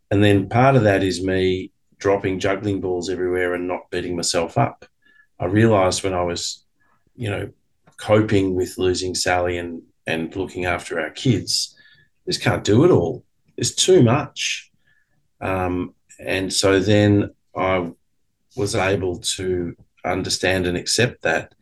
And 0.09 0.23
then 0.23 0.49
part 0.49 0.75
of 0.75 0.83
that 0.83 1.03
is 1.03 1.23
me 1.23 1.71
dropping 1.97 2.39
juggling 2.39 2.81
balls 2.81 3.09
everywhere 3.09 3.53
and 3.53 3.67
not 3.67 3.89
beating 3.91 4.15
myself 4.15 4.57
up. 4.57 4.85
I 5.39 5.45
realized 5.45 6.03
when 6.03 6.13
I 6.13 6.23
was, 6.23 6.65
you 7.15 7.29
know, 7.29 7.51
coping 7.97 8.55
with 8.55 8.77
losing 8.77 9.13
Sally 9.13 9.57
and, 9.57 9.83
and 10.07 10.35
looking 10.35 10.65
after 10.65 10.99
our 10.99 11.11
kids, 11.11 11.75
just 12.25 12.41
can't 12.41 12.63
do 12.63 12.83
it 12.83 12.91
all. 12.91 13.23
It's 13.57 13.71
too 13.75 14.01
much. 14.03 14.71
Um, 15.39 15.93
and 16.23 16.53
so 16.53 16.79
then 16.79 17.31
I 17.55 17.91
was 18.55 18.75
able 18.75 19.17
to 19.19 19.75
understand 20.05 20.67
and 20.67 20.77
accept 20.77 21.21
that. 21.23 21.53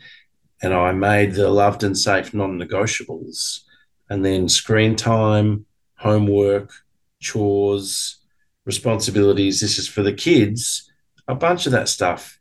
And 0.61 0.73
I 0.73 0.91
made 0.91 1.33
the 1.33 1.49
loved 1.49 1.83
and 1.83 1.97
safe 1.97 2.33
non 2.33 2.59
negotiables. 2.59 3.61
And 4.09 4.25
then 4.25 4.49
screen 4.49 4.95
time, 4.95 5.65
homework, 5.95 6.71
chores, 7.19 8.17
responsibilities. 8.65 9.61
This 9.61 9.77
is 9.77 9.87
for 9.87 10.03
the 10.03 10.13
kids. 10.13 10.91
A 11.27 11.35
bunch 11.35 11.65
of 11.65 11.71
that 11.71 11.87
stuff 11.87 12.39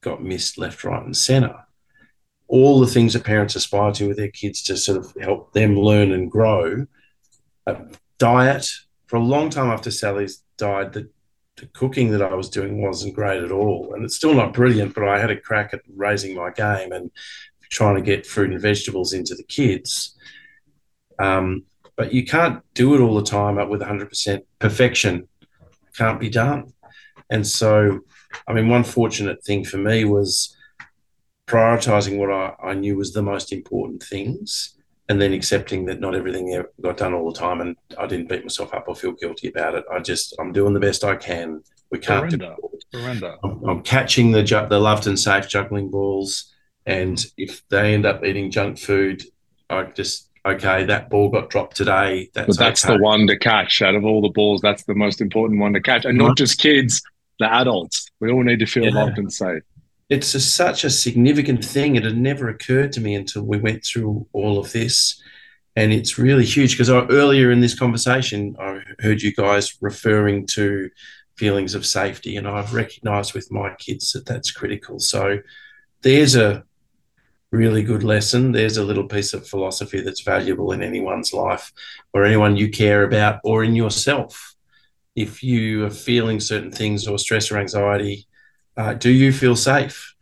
got 0.00 0.22
missed 0.22 0.58
left, 0.58 0.82
right, 0.82 1.04
and 1.04 1.16
center. 1.16 1.54
All 2.48 2.80
the 2.80 2.86
things 2.86 3.12
that 3.12 3.24
parents 3.24 3.54
aspire 3.54 3.92
to 3.92 4.08
with 4.08 4.16
their 4.16 4.30
kids 4.30 4.62
to 4.64 4.76
sort 4.76 4.98
of 4.98 5.14
help 5.20 5.52
them 5.52 5.76
learn 5.78 6.10
and 6.12 6.30
grow. 6.30 6.86
A 7.66 7.76
diet. 8.18 8.68
For 9.06 9.16
a 9.16 9.20
long 9.20 9.50
time 9.50 9.70
after 9.70 9.90
Sally's 9.90 10.42
died, 10.56 10.92
the 10.92 11.10
the 11.60 11.66
cooking 11.66 12.10
that 12.10 12.22
I 12.22 12.34
was 12.34 12.48
doing 12.48 12.82
wasn't 12.82 13.14
great 13.14 13.42
at 13.42 13.52
all. 13.52 13.92
And 13.94 14.04
it's 14.04 14.16
still 14.16 14.34
not 14.34 14.54
brilliant, 14.54 14.94
but 14.94 15.06
I 15.06 15.18
had 15.18 15.30
a 15.30 15.40
crack 15.40 15.72
at 15.72 15.82
raising 15.94 16.34
my 16.34 16.50
game 16.50 16.92
and 16.92 17.10
trying 17.70 17.96
to 17.96 18.02
get 18.02 18.26
fruit 18.26 18.50
and 18.50 18.60
vegetables 18.60 19.12
into 19.12 19.34
the 19.34 19.44
kids. 19.44 20.16
Um, 21.18 21.64
but 21.96 22.12
you 22.12 22.24
can't 22.24 22.62
do 22.74 22.94
it 22.94 23.00
all 23.00 23.14
the 23.14 23.22
time 23.22 23.56
with 23.68 23.82
100% 23.82 24.40
perfection. 24.58 25.28
Can't 25.96 26.18
be 26.18 26.30
done. 26.30 26.72
And 27.28 27.46
so, 27.46 28.00
I 28.48 28.54
mean, 28.54 28.68
one 28.68 28.84
fortunate 28.84 29.44
thing 29.44 29.64
for 29.64 29.76
me 29.76 30.04
was 30.04 30.56
prioritizing 31.46 32.18
what 32.18 32.30
I, 32.30 32.70
I 32.70 32.74
knew 32.74 32.96
was 32.96 33.12
the 33.12 33.22
most 33.22 33.52
important 33.52 34.02
things 34.02 34.76
and 35.10 35.20
then 35.20 35.32
accepting 35.32 35.84
that 35.86 35.98
not 35.98 36.14
everything 36.14 36.62
got 36.80 36.96
done 36.96 37.14
all 37.14 37.32
the 37.32 37.36
time 37.36 37.60
and 37.60 37.76
I 37.98 38.06
didn't 38.06 38.28
beat 38.28 38.44
myself 38.44 38.72
up 38.72 38.84
or 38.86 38.94
feel 38.94 39.10
guilty 39.10 39.48
about 39.48 39.74
it. 39.74 39.84
I 39.92 39.98
just, 39.98 40.36
I'm 40.38 40.52
doing 40.52 40.72
the 40.72 40.78
best 40.78 41.02
I 41.02 41.16
can. 41.16 41.64
We 41.90 41.98
can't 41.98 42.30
Surrender. 42.30 42.54
do 42.56 42.78
Surrender. 42.94 43.36
I'm, 43.42 43.68
I'm, 43.68 43.82
catching 43.82 44.30
the, 44.30 44.42
the 44.70 44.78
loved 44.78 45.08
and 45.08 45.18
safe 45.18 45.48
juggling 45.48 45.90
balls. 45.90 46.54
And 46.86 47.26
if 47.36 47.68
they 47.70 47.92
end 47.92 48.06
up 48.06 48.24
eating 48.24 48.52
junk 48.52 48.78
food, 48.78 49.24
I 49.68 49.82
just, 49.82 50.28
okay, 50.46 50.84
that 50.84 51.10
ball 51.10 51.28
got 51.28 51.50
dropped 51.50 51.76
today. 51.76 52.30
That's, 52.32 52.46
but 52.46 52.58
that's 52.58 52.84
okay. 52.84 52.96
the 52.96 53.02
one 53.02 53.26
to 53.26 53.36
catch 53.36 53.82
out 53.82 53.96
of 53.96 54.04
all 54.04 54.22
the 54.22 54.28
balls. 54.28 54.60
That's 54.60 54.84
the 54.84 54.94
most 54.94 55.20
important 55.20 55.58
one 55.58 55.72
to 55.72 55.80
catch. 55.80 56.04
And 56.04 56.18
not 56.18 56.36
just 56.36 56.60
kids, 56.60 57.02
the 57.40 57.52
adults. 57.52 58.06
We 58.20 58.30
all 58.30 58.44
need 58.44 58.60
to 58.60 58.66
feel 58.66 58.84
yeah. 58.84 58.94
loved 58.94 59.18
and 59.18 59.32
safe 59.32 59.64
it's 60.10 60.34
a, 60.34 60.40
such 60.40 60.82
a 60.82 60.90
significant 60.90 61.64
thing. 61.64 61.94
It 61.94 62.04
had 62.04 62.16
never 62.16 62.48
occurred 62.48 62.92
to 62.92 63.00
me 63.00 63.14
until 63.14 63.42
we 63.42 63.58
went 63.58 63.84
through 63.84 64.26
all 64.32 64.58
of 64.58 64.72
this. 64.72 65.22
And 65.76 65.92
it's 65.92 66.18
really 66.18 66.44
huge 66.44 66.72
because 66.72 66.90
earlier 66.90 67.52
in 67.52 67.60
this 67.60 67.78
conversation, 67.78 68.56
I 68.58 68.80
heard 68.98 69.22
you 69.22 69.32
guys 69.32 69.78
referring 69.80 70.46
to 70.48 70.90
feelings 71.36 71.74
of 71.74 71.86
safety, 71.86 72.36
and 72.36 72.46
I've 72.46 72.74
recognized 72.74 73.34
with 73.34 73.50
my 73.52 73.72
kids 73.76 74.12
that 74.12 74.26
that's 74.26 74.50
critical. 74.50 74.98
So 74.98 75.38
there's 76.02 76.34
a 76.34 76.64
really 77.52 77.82
good 77.84 78.02
lesson. 78.02 78.52
There's 78.52 78.76
a 78.76 78.84
little 78.84 79.06
piece 79.06 79.32
of 79.32 79.46
philosophy 79.46 80.00
that's 80.00 80.22
valuable 80.22 80.72
in 80.72 80.82
anyone's 80.82 81.32
life 81.32 81.72
or 82.12 82.24
anyone 82.24 82.56
you 82.56 82.68
care 82.68 83.04
about 83.04 83.40
or 83.44 83.62
in 83.62 83.76
yourself. 83.76 84.56
If 85.14 85.42
you 85.42 85.84
are 85.86 85.90
feeling 85.90 86.40
certain 86.40 86.72
things 86.72 87.06
or 87.06 87.16
stress 87.18 87.50
or 87.50 87.58
anxiety, 87.58 88.26
uh, 88.76 88.94
do 88.94 89.10
you 89.10 89.32
feel 89.32 89.56
safe? 89.56 90.14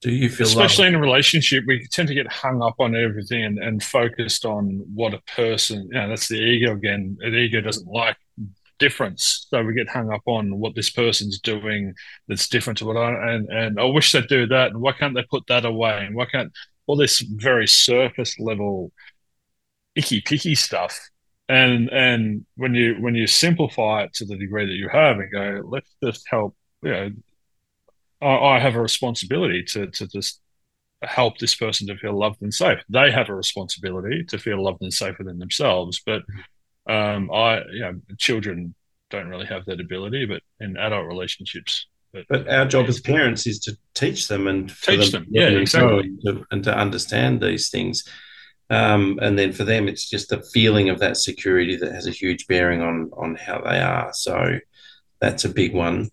Do 0.00 0.10
you 0.10 0.30
feel 0.30 0.46
especially 0.46 0.84
loved? 0.84 0.94
in 0.94 1.00
a 1.00 1.02
relationship, 1.02 1.64
we 1.66 1.86
tend 1.88 2.08
to 2.08 2.14
get 2.14 2.26
hung 2.32 2.62
up 2.62 2.76
on 2.78 2.96
everything 2.96 3.44
and, 3.44 3.58
and 3.58 3.82
focused 3.82 4.46
on 4.46 4.82
what 4.94 5.12
a 5.12 5.20
person, 5.34 5.88
you 5.92 5.98
know, 5.98 6.08
that's 6.08 6.28
the 6.28 6.36
ego 6.36 6.72
again. 6.72 7.18
The 7.20 7.36
ego 7.36 7.60
doesn't 7.60 7.86
like 7.86 8.16
difference. 8.80 9.46
So 9.50 9.62
we 9.62 9.74
get 9.74 9.88
hung 9.88 10.10
up 10.12 10.22
on 10.26 10.58
what 10.58 10.74
this 10.74 10.90
person's 10.90 11.38
doing 11.38 11.94
that's 12.26 12.48
different 12.48 12.78
to 12.78 12.86
what 12.86 12.96
I 12.96 13.34
and 13.34 13.48
and 13.50 13.78
I 13.78 13.84
wish 13.84 14.10
they'd 14.10 14.26
do 14.26 14.46
that. 14.46 14.72
And 14.72 14.80
why 14.80 14.92
can't 14.92 15.14
they 15.14 15.22
put 15.30 15.46
that 15.46 15.64
away? 15.64 16.04
And 16.06 16.16
why 16.16 16.24
can't 16.24 16.50
all 16.86 16.96
this 16.96 17.20
very 17.20 17.68
surface 17.68 18.40
level 18.40 18.90
icky 19.94 20.20
picky 20.22 20.56
stuff? 20.56 20.98
And 21.48 21.88
and 21.90 22.46
when 22.56 22.74
you 22.74 22.96
when 23.00 23.14
you 23.14 23.28
simplify 23.28 24.04
it 24.04 24.14
to 24.14 24.24
the 24.24 24.36
degree 24.36 24.66
that 24.66 24.72
you 24.72 24.88
have 24.88 25.18
and 25.18 25.30
go, 25.30 25.60
let's 25.64 25.94
just 26.02 26.26
help, 26.28 26.56
you 26.82 26.90
know, 26.90 27.10
I, 28.20 28.36
I 28.36 28.58
have 28.58 28.76
a 28.76 28.80
responsibility 28.80 29.64
to 29.68 29.86
to 29.88 30.06
just 30.06 30.40
help 31.02 31.38
this 31.38 31.54
person 31.54 31.86
to 31.86 31.96
feel 31.96 32.18
loved 32.18 32.42
and 32.42 32.52
safe. 32.52 32.78
They 32.88 33.10
have 33.10 33.28
a 33.28 33.34
responsibility 33.34 34.24
to 34.28 34.38
feel 34.38 34.62
loved 34.62 34.82
and 34.82 34.92
safe 34.92 35.18
within 35.18 35.38
themselves, 35.38 36.02
but 36.04 36.22
um, 36.88 37.30
I, 37.30 37.62
you 37.72 37.80
know, 37.80 38.00
children 38.18 38.74
don't 39.10 39.28
really 39.28 39.46
have 39.46 39.64
that 39.66 39.80
ability, 39.80 40.26
but 40.26 40.42
in 40.60 40.76
adult 40.76 41.06
relationships. 41.06 41.86
But, 42.12 42.26
but 42.28 42.48
our 42.48 42.66
job 42.66 42.86
as 42.86 43.00
parents 43.00 43.46
is 43.46 43.60
to 43.60 43.78
teach 43.94 44.28
them 44.28 44.46
and 44.48 44.68
teach 44.82 45.12
them, 45.12 45.24
them 45.24 45.26
yeah, 45.30 45.48
exactly, 45.48 46.08
and 46.08 46.20
to, 46.24 46.46
and 46.50 46.64
to, 46.64 46.76
understand 46.76 47.40
these 47.40 47.70
things. 47.70 48.04
Um, 48.68 49.18
and 49.22 49.38
then 49.38 49.52
for 49.52 49.64
them, 49.64 49.88
it's 49.88 50.08
just 50.08 50.28
the 50.28 50.42
feeling 50.52 50.88
of 50.88 50.98
that 50.98 51.16
security 51.16 51.76
that 51.76 51.92
has 51.92 52.06
a 52.06 52.12
huge 52.12 52.46
bearing 52.46 52.82
on 52.82 53.10
on 53.16 53.36
how 53.36 53.60
they 53.60 53.80
are. 53.80 54.12
So 54.12 54.58
that's 55.20 55.44
a 55.44 55.48
big 55.48 55.72
one. 55.72 56.10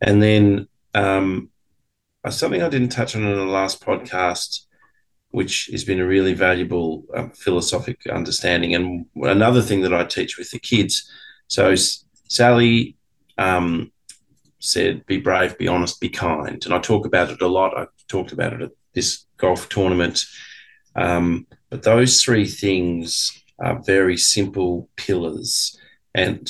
And 0.00 0.22
then 0.22 0.68
um, 0.94 1.50
something 2.30 2.62
I 2.62 2.68
didn't 2.68 2.90
touch 2.90 3.14
on 3.14 3.24
in 3.24 3.36
the 3.36 3.44
last 3.44 3.84
podcast 3.84 4.64
which 5.34 5.68
has 5.72 5.84
been 5.84 5.98
a 5.98 6.06
really 6.06 6.32
valuable 6.32 7.04
um, 7.12 7.28
philosophic 7.32 8.06
understanding. 8.06 8.72
And 8.72 9.04
another 9.16 9.62
thing 9.62 9.80
that 9.80 9.92
I 9.92 10.04
teach 10.04 10.38
with 10.38 10.52
the 10.52 10.60
kids. 10.60 11.10
So 11.48 11.74
Sally 12.28 12.96
um, 13.36 13.90
said, 14.60 15.04
"Be 15.06 15.18
brave, 15.18 15.58
be 15.58 15.66
honest, 15.66 16.00
be 16.00 16.08
kind," 16.08 16.64
and 16.64 16.72
I 16.72 16.78
talk 16.78 17.04
about 17.04 17.30
it 17.30 17.42
a 17.42 17.48
lot. 17.48 17.76
I 17.76 17.86
talked 18.06 18.30
about 18.30 18.52
it 18.52 18.62
at 18.62 18.70
this 18.92 19.26
golf 19.36 19.68
tournament. 19.68 20.24
Um, 20.94 21.48
but 21.68 21.82
those 21.82 22.22
three 22.22 22.46
things 22.46 23.36
are 23.58 23.82
very 23.82 24.16
simple 24.16 24.88
pillars, 24.94 25.76
and 26.14 26.48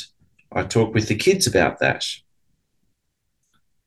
I 0.53 0.63
talk 0.63 0.93
with 0.93 1.09
the 1.09 1.17
kids 1.17 1.47
about 1.47 1.79
that. 1.79 2.05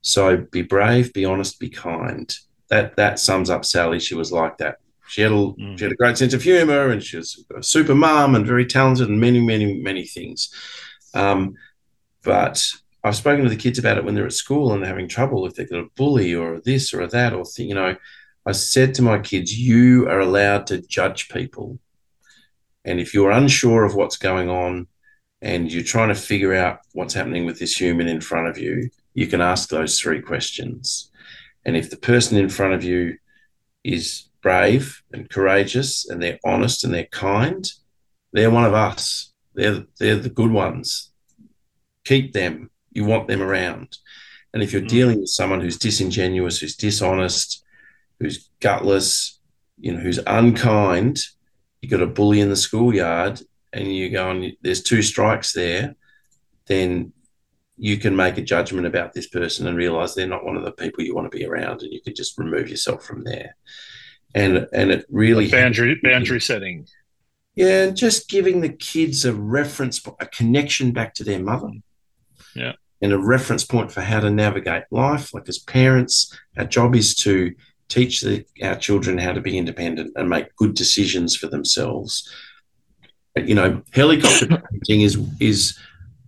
So 0.02 0.36
be 0.36 0.62
brave, 0.62 1.12
be 1.12 1.24
honest, 1.24 1.58
be 1.58 1.70
kind. 1.70 2.32
That 2.68 2.96
that 2.96 3.18
sums 3.18 3.50
up 3.50 3.64
Sally. 3.64 3.98
She 3.98 4.14
was 4.14 4.32
like 4.32 4.58
that 4.58 4.78
she 5.08 5.22
had 5.22 5.32
a 5.32 5.34
mm. 5.34 5.78
she 5.78 5.84
had 5.84 5.92
a 5.92 5.96
great 5.96 6.18
sense 6.18 6.34
of 6.34 6.42
humor, 6.42 6.90
and 6.90 7.02
she 7.02 7.16
was 7.16 7.44
a 7.56 7.62
super 7.62 7.94
mom 7.94 8.34
and 8.34 8.46
very 8.46 8.66
talented, 8.66 9.08
and 9.08 9.20
many 9.20 9.40
many 9.40 9.80
many 9.80 10.04
things. 10.04 10.52
Um, 11.14 11.54
but 12.22 12.62
I've 13.02 13.16
spoken 13.16 13.44
to 13.44 13.50
the 13.50 13.56
kids 13.56 13.78
about 13.78 13.96
it 13.96 14.04
when 14.04 14.14
they're 14.14 14.26
at 14.26 14.32
school 14.32 14.72
and 14.72 14.82
they're 14.82 14.88
having 14.88 15.08
trouble 15.08 15.46
if 15.46 15.54
they've 15.54 15.70
got 15.70 15.80
a 15.80 15.88
bully 15.96 16.34
or 16.34 16.60
this 16.60 16.92
or 16.92 17.06
that 17.06 17.32
or 17.32 17.44
th- 17.44 17.68
you 17.68 17.74
know. 17.74 17.96
I 18.46 18.52
said 18.52 18.94
to 18.94 19.02
my 19.02 19.18
kids, 19.18 19.58
you 19.58 20.08
are 20.08 20.20
allowed 20.20 20.68
to 20.68 20.80
judge 20.80 21.28
people, 21.28 21.78
and 22.84 23.00
if 23.00 23.12
you're 23.12 23.30
unsure 23.30 23.84
of 23.84 23.94
what's 23.94 24.16
going 24.16 24.48
on, 24.48 24.86
and 25.42 25.72
you're 25.72 25.82
trying 25.82 26.08
to 26.08 26.14
figure 26.14 26.54
out 26.54 26.80
what's 26.92 27.14
happening 27.14 27.46
with 27.46 27.58
this 27.58 27.78
human 27.78 28.08
in 28.08 28.20
front 28.20 28.48
of 28.48 28.58
you, 28.58 28.90
you 29.14 29.26
can 29.26 29.40
ask 29.40 29.68
those 29.68 29.98
three 29.98 30.20
questions. 30.20 31.10
And 31.64 31.76
if 31.76 31.90
the 31.90 31.96
person 31.96 32.38
in 32.38 32.48
front 32.48 32.74
of 32.74 32.84
you 32.84 33.18
is 33.84 34.28
brave 34.42 35.02
and 35.12 35.28
courageous 35.28 36.08
and 36.08 36.22
they're 36.22 36.38
honest 36.44 36.84
and 36.84 36.94
they're 36.94 37.06
kind, 37.06 37.70
they're 38.32 38.50
one 38.50 38.64
of 38.64 38.74
us. 38.74 39.32
They're, 39.54 39.84
they're 39.98 40.16
the 40.16 40.30
good 40.30 40.52
ones. 40.52 41.10
Keep 42.04 42.32
them. 42.32 42.70
You 42.92 43.04
want 43.04 43.28
them 43.28 43.42
around. 43.42 43.98
And 44.54 44.62
if 44.62 44.72
you're 44.72 44.82
mm. 44.82 44.88
dealing 44.88 45.20
with 45.20 45.30
someone 45.30 45.60
who's 45.60 45.78
disingenuous, 45.78 46.58
who's 46.58 46.76
dishonest, 46.76 47.64
who's 48.18 48.48
gutless, 48.60 49.38
you 49.78 49.92
know, 49.92 50.00
who's 50.00 50.18
unkind, 50.26 51.18
you 51.80 51.88
got 51.88 52.02
a 52.02 52.06
bully 52.06 52.40
in 52.40 52.48
the 52.48 52.56
schoolyard 52.56 53.40
and 53.72 53.94
you 53.94 54.10
go 54.10 54.30
and 54.30 54.52
there's 54.62 54.82
two 54.82 55.02
strikes 55.02 55.52
there, 55.52 55.94
then 56.66 57.12
you 57.78 57.96
can 57.96 58.14
make 58.14 58.36
a 58.36 58.42
judgment 58.42 58.86
about 58.86 59.12
this 59.12 59.28
person 59.28 59.66
and 59.66 59.76
realize 59.76 60.14
they're 60.14 60.26
not 60.26 60.44
one 60.44 60.56
of 60.56 60.64
the 60.64 60.72
people 60.72 61.04
you 61.04 61.14
want 61.14 61.30
to 61.30 61.36
be 61.36 61.46
around 61.46 61.82
and 61.82 61.92
you 61.92 62.00
can 62.00 62.14
just 62.14 62.36
remove 62.38 62.68
yourself 62.68 63.04
from 63.04 63.24
there 63.24 63.54
and 64.34 64.66
and 64.72 64.90
it 64.90 65.06
really 65.10 65.50
boundary 65.50 65.98
boundary 66.02 66.40
setting. 66.40 66.86
Yeah, 67.54 67.84
and 67.84 67.96
just 67.96 68.28
giving 68.28 68.60
the 68.60 68.68
kids 68.68 69.24
a 69.24 69.34
reference, 69.34 70.00
a 70.20 70.26
connection 70.26 70.92
back 70.92 71.14
to 71.14 71.24
their 71.24 71.40
mother. 71.40 71.70
Yeah. 72.54 72.72
And 73.02 73.12
a 73.12 73.18
reference 73.18 73.64
point 73.64 73.90
for 73.90 74.00
how 74.00 74.20
to 74.20 74.30
navigate 74.30 74.84
life. 74.90 75.34
Like 75.34 75.48
as 75.48 75.58
parents, 75.58 76.36
our 76.56 76.64
job 76.64 76.94
is 76.94 77.14
to 77.16 77.54
teach 77.88 78.20
the, 78.20 78.44
our 78.62 78.76
children 78.76 79.18
how 79.18 79.32
to 79.32 79.40
be 79.40 79.58
independent 79.58 80.12
and 80.16 80.28
make 80.28 80.54
good 80.56 80.74
decisions 80.74 81.36
for 81.36 81.48
themselves. 81.48 82.32
You 83.36 83.54
know, 83.54 83.82
helicopter 83.92 84.46
parenting 84.46 85.02
is 85.02 85.18
is 85.40 85.78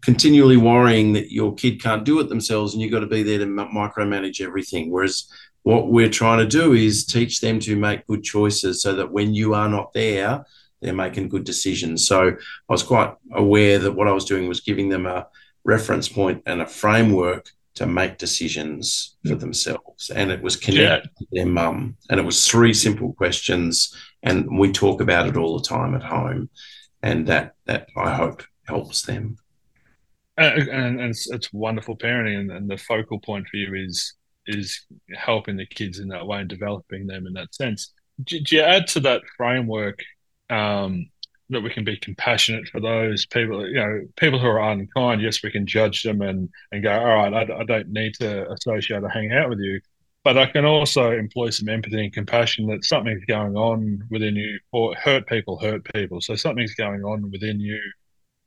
continually 0.02 0.56
worrying 0.56 1.12
that 1.12 1.32
your 1.32 1.54
kid 1.54 1.82
can't 1.82 2.04
do 2.04 2.20
it 2.20 2.28
themselves 2.28 2.72
and 2.72 2.82
you've 2.82 2.92
got 2.92 3.00
to 3.00 3.06
be 3.06 3.22
there 3.22 3.38
to 3.38 3.46
micromanage 3.46 4.40
everything. 4.40 4.90
Whereas 4.90 5.26
what 5.62 5.88
we're 5.88 6.08
trying 6.08 6.38
to 6.38 6.46
do 6.46 6.72
is 6.72 7.04
teach 7.04 7.40
them 7.40 7.60
to 7.60 7.76
make 7.76 8.06
good 8.06 8.22
choices 8.22 8.82
so 8.82 8.94
that 8.94 9.12
when 9.12 9.34
you 9.34 9.54
are 9.54 9.68
not 9.68 9.92
there, 9.92 10.44
they're 10.80 10.94
making 10.94 11.28
good 11.28 11.44
decisions. 11.44 12.06
So 12.06 12.28
I 12.30 12.72
was 12.72 12.82
quite 12.82 13.14
aware 13.32 13.78
that 13.78 13.92
what 13.92 14.08
I 14.08 14.12
was 14.12 14.24
doing 14.24 14.48
was 14.48 14.60
giving 14.60 14.88
them 14.88 15.06
a 15.06 15.26
reference 15.64 16.08
point 16.08 16.42
and 16.46 16.62
a 16.62 16.66
framework 16.66 17.50
to 17.74 17.86
make 17.86 18.18
decisions 18.18 19.16
for 19.26 19.34
themselves. 19.34 20.10
And 20.10 20.30
it 20.30 20.42
was 20.42 20.56
connected 20.56 21.10
yeah. 21.10 21.18
to 21.18 21.26
their 21.32 21.46
mum. 21.46 21.96
And 22.08 22.18
it 22.18 22.24
was 22.24 22.48
three 22.48 22.74
simple 22.74 23.12
questions. 23.12 23.94
And 24.22 24.58
we 24.58 24.72
talk 24.72 25.00
about 25.00 25.28
it 25.28 25.36
all 25.36 25.58
the 25.58 25.66
time 25.66 25.94
at 25.94 26.02
home. 26.02 26.50
And 27.02 27.26
that 27.28 27.54
that 27.66 27.88
I 27.96 28.14
hope 28.14 28.42
helps 28.66 29.02
them. 29.02 29.38
And, 30.40 30.68
and, 30.68 31.00
and 31.00 31.10
it's, 31.10 31.30
it's, 31.30 31.52
wonderful 31.52 31.96
parenting. 31.96 32.40
And, 32.40 32.50
and 32.50 32.68
the 32.68 32.78
focal 32.78 33.20
point 33.20 33.46
for 33.48 33.58
you 33.58 33.74
is 33.74 34.14
is 34.46 34.80
helping 35.14 35.56
the 35.56 35.66
kids 35.66 35.98
in 35.98 36.08
that 36.08 36.26
way 36.26 36.40
and 36.40 36.48
developing 36.48 37.06
them 37.06 37.26
in 37.26 37.34
that 37.34 37.54
sense. 37.54 37.92
Do, 38.24 38.40
do 38.40 38.56
you 38.56 38.62
add 38.62 38.86
to 38.88 39.00
that 39.00 39.22
framework 39.36 40.00
um, 40.48 41.10
that 41.50 41.60
we 41.60 41.70
can 41.70 41.84
be 41.84 41.98
compassionate 41.98 42.68
for 42.68 42.80
those 42.80 43.26
people? 43.26 43.68
You 43.68 43.74
know, 43.74 44.00
people 44.16 44.38
who 44.38 44.46
are 44.46 44.70
unkind. 44.70 45.20
Yes, 45.20 45.42
we 45.42 45.50
can 45.50 45.66
judge 45.66 46.02
them 46.02 46.22
and 46.22 46.48
and 46.72 46.82
go, 46.82 46.90
all 46.90 47.04
right, 47.04 47.34
I, 47.34 47.60
I 47.60 47.64
don't 47.64 47.88
need 47.88 48.14
to 48.14 48.50
associate 48.50 49.02
or 49.02 49.10
hang 49.10 49.32
out 49.32 49.50
with 49.50 49.60
you. 49.60 49.80
But 50.24 50.38
I 50.38 50.46
can 50.46 50.64
also 50.64 51.12
employ 51.12 51.50
some 51.50 51.68
empathy 51.68 52.02
and 52.02 52.12
compassion 52.12 52.66
that 52.68 52.84
something's 52.84 53.24
going 53.26 53.56
on 53.56 54.04
within 54.10 54.36
you, 54.36 54.58
or 54.72 54.94
hurt 54.94 55.26
people 55.26 55.58
hurt 55.58 55.84
people. 55.92 56.20
So 56.22 56.34
something's 56.34 56.74
going 56.74 57.04
on 57.04 57.30
within 57.30 57.60
you, 57.60 57.80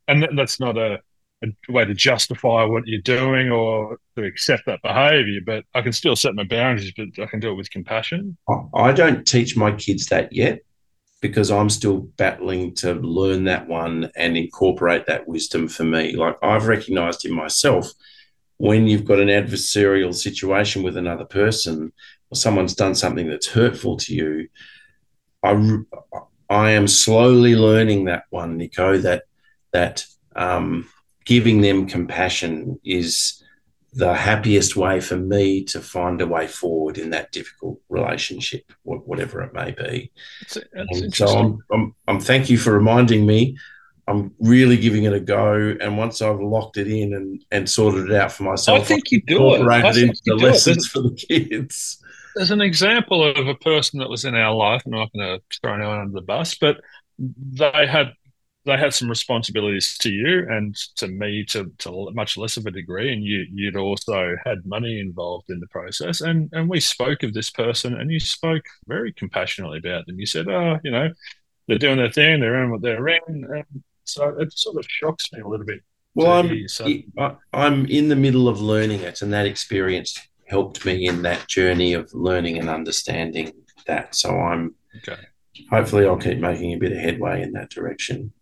and 0.08 0.26
that's 0.36 0.58
not 0.58 0.76
a 0.76 1.00
a 1.42 1.72
way 1.72 1.84
to 1.84 1.94
justify 1.94 2.64
what 2.64 2.86
you're 2.86 3.00
doing 3.00 3.50
or 3.50 3.98
to 4.16 4.24
accept 4.24 4.66
that 4.66 4.82
behavior, 4.82 5.40
but 5.44 5.64
I 5.74 5.82
can 5.82 5.92
still 5.92 6.16
set 6.16 6.34
my 6.34 6.44
boundaries, 6.44 6.92
but 6.96 7.22
I 7.22 7.26
can 7.26 7.40
do 7.40 7.50
it 7.50 7.54
with 7.54 7.70
compassion. 7.70 8.36
I 8.74 8.92
don't 8.92 9.26
teach 9.26 9.56
my 9.56 9.72
kids 9.72 10.06
that 10.06 10.32
yet 10.32 10.60
because 11.20 11.50
I'm 11.50 11.70
still 11.70 12.00
battling 12.18 12.74
to 12.76 12.94
learn 12.94 13.44
that 13.44 13.66
one 13.66 14.10
and 14.16 14.36
incorporate 14.36 15.06
that 15.06 15.26
wisdom 15.26 15.68
for 15.68 15.84
me. 15.84 16.14
Like 16.14 16.36
I've 16.42 16.66
recognized 16.66 17.24
in 17.24 17.32
myself 17.32 17.90
when 18.58 18.86
you've 18.86 19.04
got 19.04 19.20
an 19.20 19.28
adversarial 19.28 20.14
situation 20.14 20.82
with 20.82 20.96
another 20.96 21.24
person 21.24 21.92
or 22.30 22.36
someone's 22.36 22.74
done 22.74 22.94
something 22.94 23.28
that's 23.28 23.48
hurtful 23.48 23.96
to 23.96 24.14
you, 24.14 24.48
I, 25.42 25.78
I 26.48 26.70
am 26.70 26.88
slowly 26.88 27.56
learning 27.56 28.04
that 28.04 28.24
one, 28.30 28.56
Nico, 28.56 28.98
that, 28.98 29.24
that, 29.72 30.04
um, 30.36 30.88
giving 31.24 31.60
them 31.60 31.86
compassion 31.86 32.78
is 32.84 33.42
the 33.94 34.12
happiest 34.12 34.74
way 34.74 35.00
for 35.00 35.16
me 35.16 35.62
to 35.62 35.80
find 35.80 36.20
a 36.20 36.26
way 36.26 36.48
forward 36.48 36.98
in 36.98 37.10
that 37.10 37.30
difficult 37.30 37.80
relationship, 37.88 38.72
whatever 38.82 39.40
it 39.42 39.54
may 39.54 39.70
be. 39.70 40.10
That's, 40.52 41.16
so 41.16 41.28
I'm, 41.28 41.58
I'm, 41.72 41.94
I'm, 42.08 42.20
thank 42.20 42.50
you 42.50 42.58
for 42.58 42.72
reminding 42.72 43.24
me. 43.24 43.56
I'm 44.06 44.34
really 44.38 44.76
giving 44.76 45.04
it 45.04 45.14
a 45.14 45.20
go, 45.20 45.76
and 45.80 45.96
once 45.96 46.20
I've 46.20 46.40
locked 46.40 46.76
it 46.76 46.88
in 46.88 47.14
and, 47.14 47.42
and 47.50 47.70
sorted 47.70 48.10
it 48.10 48.16
out 48.16 48.32
for 48.32 48.42
myself, 48.42 48.80
I 48.80 48.84
think 48.84 49.10
you 49.10 49.22
do 49.22 49.54
it. 49.54 49.66
I 49.66 49.88
it 49.88 49.96
into 49.96 50.20
the 50.26 50.34
lessons 50.34 50.86
for 50.88 51.00
the 51.00 51.14
kids. 51.14 52.02
there's 52.34 52.50
an 52.50 52.60
example 52.60 53.24
of 53.24 53.46
a 53.46 53.54
person 53.54 54.00
that 54.00 54.10
was 54.10 54.24
in 54.24 54.34
our 54.34 54.54
life. 54.54 54.82
I'm 54.84 54.92
not 54.92 55.12
going 55.12 55.38
to 55.38 55.58
throw 55.62 55.74
anyone 55.74 56.00
under 56.00 56.12
the 56.12 56.26
bus, 56.26 56.54
but 56.54 56.80
they 57.18 57.86
had 57.86 58.12
they 58.64 58.76
had 58.76 58.94
some 58.94 59.08
responsibilities 59.08 59.96
to 59.98 60.10
you 60.10 60.46
and 60.48 60.74
to 60.96 61.08
me 61.08 61.44
to, 61.44 61.70
to 61.78 62.10
much 62.14 62.36
less 62.36 62.56
of 62.56 62.66
a 62.66 62.70
degree 62.70 63.12
and 63.12 63.22
you 63.22 63.46
you'd 63.52 63.76
also 63.76 64.36
had 64.44 64.64
money 64.64 65.00
involved 65.00 65.50
in 65.50 65.60
the 65.60 65.66
process 65.68 66.20
and 66.20 66.48
and 66.52 66.68
we 66.68 66.80
spoke 66.80 67.22
of 67.22 67.34
this 67.34 67.50
person 67.50 67.94
and 67.94 68.10
you 68.10 68.20
spoke 68.20 68.64
very 68.86 69.12
compassionately 69.12 69.78
about 69.78 70.06
them. 70.06 70.18
You 70.18 70.26
said 70.26 70.48
oh 70.48 70.78
you 70.82 70.90
know 70.90 71.10
they're 71.66 71.78
doing 71.78 71.98
their 71.98 72.10
thing 72.10 72.40
they're 72.40 72.62
in 72.62 72.70
what 72.70 72.82
they're 72.82 73.08
in 73.08 73.22
and 73.28 73.82
so 74.04 74.28
it 74.38 74.52
sort 74.52 74.76
of 74.76 74.86
shocks 74.88 75.32
me 75.32 75.40
a 75.40 75.48
little 75.48 75.66
bit 75.66 75.80
well 76.14 76.32
I'm, 76.32 76.68
so. 76.68 76.86
I'm 77.52 77.86
in 77.86 78.08
the 78.08 78.16
middle 78.16 78.48
of 78.48 78.60
learning 78.60 79.00
it 79.00 79.22
and 79.22 79.32
that 79.32 79.46
experience 79.46 80.18
helped 80.46 80.84
me 80.84 81.06
in 81.06 81.22
that 81.22 81.48
journey 81.48 81.94
of 81.94 82.12
learning 82.12 82.58
and 82.58 82.68
understanding 82.68 83.52
that. 83.86 84.14
So 84.14 84.30
i'm 84.38 84.74
okay. 84.96 85.20
hopefully 85.70 86.06
i'll 86.06 86.16
keep 86.16 86.38
making 86.38 86.72
a 86.72 86.78
bit 86.78 86.92
of 86.92 86.98
headway 86.98 87.42
in 87.42 87.52
that 87.52 87.70
direction 87.70 88.32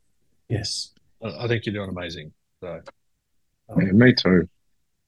Yes. 0.53 0.91
I 1.24 1.49
think 1.49 1.65
you're 1.65 1.73
doing 1.73 1.89
amazing. 1.89 2.33
So, 2.61 2.83
um, 3.70 3.81
yeah, 3.81 3.93
me 3.93 4.12
too. 4.12 4.49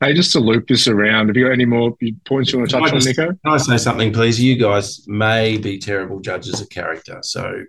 Hey, 0.00 0.14
just 0.14 0.32
to 0.32 0.40
loop 0.40 0.66
this 0.68 0.88
around, 0.88 1.28
have 1.28 1.36
you 1.36 1.44
got 1.44 1.52
any 1.52 1.66
more 1.66 1.94
points 2.24 2.50
you 2.50 2.58
want 2.58 2.70
to 2.70 2.80
touch 2.80 2.92
on, 2.92 2.98
Nico? 2.98 3.26
Can 3.26 3.38
I 3.44 3.58
say 3.58 3.76
something, 3.76 4.12
please? 4.12 4.40
You 4.40 4.56
guys 4.56 5.06
may 5.06 5.58
be 5.58 5.78
terrible 5.78 6.20
judges 6.20 6.62
of 6.62 6.70
character, 6.70 7.18
so 7.22 7.64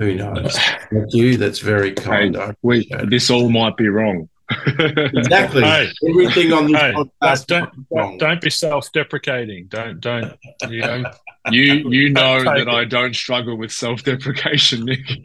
who 0.00 0.14
knows? 0.16 0.58
Thank 0.90 1.14
you. 1.14 1.36
That's 1.36 1.60
very 1.60 1.92
kind. 1.92 2.36
Hey, 2.36 2.52
we, 2.62 2.90
this 3.08 3.30
all 3.30 3.48
might 3.48 3.76
be 3.76 3.88
wrong. 3.88 4.28
exactly. 4.66 5.62
Hey, 5.62 5.90
Everything 6.08 6.52
on 6.52 6.72
this 6.72 6.80
hey, 6.80 6.92
podcast. 6.92 7.46
Don't, 7.46 8.18
don't 8.18 8.40
be 8.40 8.50
self-deprecating. 8.50 9.66
Don't 9.68 10.00
don't 10.00 10.36
you 10.68 10.80
know 10.80 11.04
you 11.50 11.62
you 11.90 12.10
know 12.10 12.42
that 12.42 12.68
I 12.68 12.84
don't 12.84 13.14
struggle 13.14 13.56
with 13.56 13.72
self-deprecation, 13.72 14.84
Nick. 14.84 15.00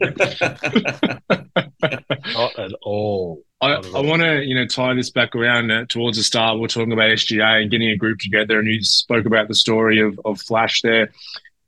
Not 2.34 2.58
at 2.58 2.72
all. 2.82 3.42
I, 3.60 3.74
I 3.74 4.00
want 4.00 4.22
to 4.22 4.42
you 4.44 4.54
know 4.54 4.66
tie 4.66 4.94
this 4.94 5.10
back 5.10 5.34
around 5.34 5.70
uh, 5.70 5.86
towards 5.88 6.18
the 6.18 6.22
start. 6.22 6.58
We're 6.58 6.68
talking 6.68 6.92
about 6.92 7.10
SGA 7.10 7.62
and 7.62 7.70
getting 7.70 7.90
a 7.90 7.96
group 7.96 8.18
together, 8.18 8.58
and 8.58 8.68
you 8.68 8.82
spoke 8.82 9.26
about 9.26 9.48
the 9.48 9.54
story 9.54 10.00
of 10.00 10.18
of 10.24 10.40
Flash 10.40 10.82
there, 10.82 11.10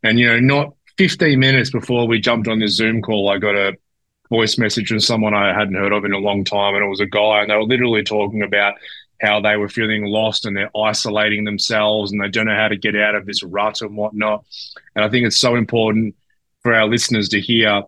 and 0.02 0.18
you 0.18 0.26
know 0.26 0.40
not 0.40 0.74
15 0.98 1.38
minutes 1.38 1.70
before 1.70 2.06
we 2.06 2.20
jumped 2.20 2.48
on 2.48 2.58
this 2.58 2.76
Zoom 2.76 3.00
call, 3.02 3.28
I 3.28 3.38
got 3.38 3.54
a 3.54 3.76
voice 4.28 4.58
message 4.58 4.88
from 4.88 5.00
someone 5.00 5.32
I 5.32 5.54
hadn't 5.54 5.76
heard 5.76 5.92
of 5.92 6.04
in 6.04 6.12
a 6.12 6.18
long 6.18 6.44
time, 6.44 6.74
and 6.74 6.84
it 6.84 6.88
was 6.88 7.00
a 7.00 7.06
guy, 7.06 7.40
and 7.40 7.50
they 7.50 7.54
were 7.54 7.62
literally 7.62 8.02
talking 8.02 8.42
about 8.42 8.74
how 9.20 9.40
they 9.40 9.56
were 9.56 9.68
feeling 9.68 10.04
lost 10.04 10.46
and 10.46 10.56
they're 10.56 10.76
isolating 10.76 11.44
themselves 11.44 12.12
and 12.12 12.20
they 12.20 12.28
don't 12.28 12.46
know 12.46 12.54
how 12.54 12.68
to 12.68 12.76
get 12.76 12.96
out 12.96 13.14
of 13.14 13.26
this 13.26 13.42
rut 13.42 13.80
and 13.82 13.96
whatnot. 13.96 14.44
And 14.94 15.04
I 15.04 15.08
think 15.08 15.26
it's 15.26 15.40
so 15.40 15.56
important 15.56 16.14
for 16.62 16.74
our 16.74 16.86
listeners 16.86 17.28
to 17.30 17.40
hear 17.40 17.82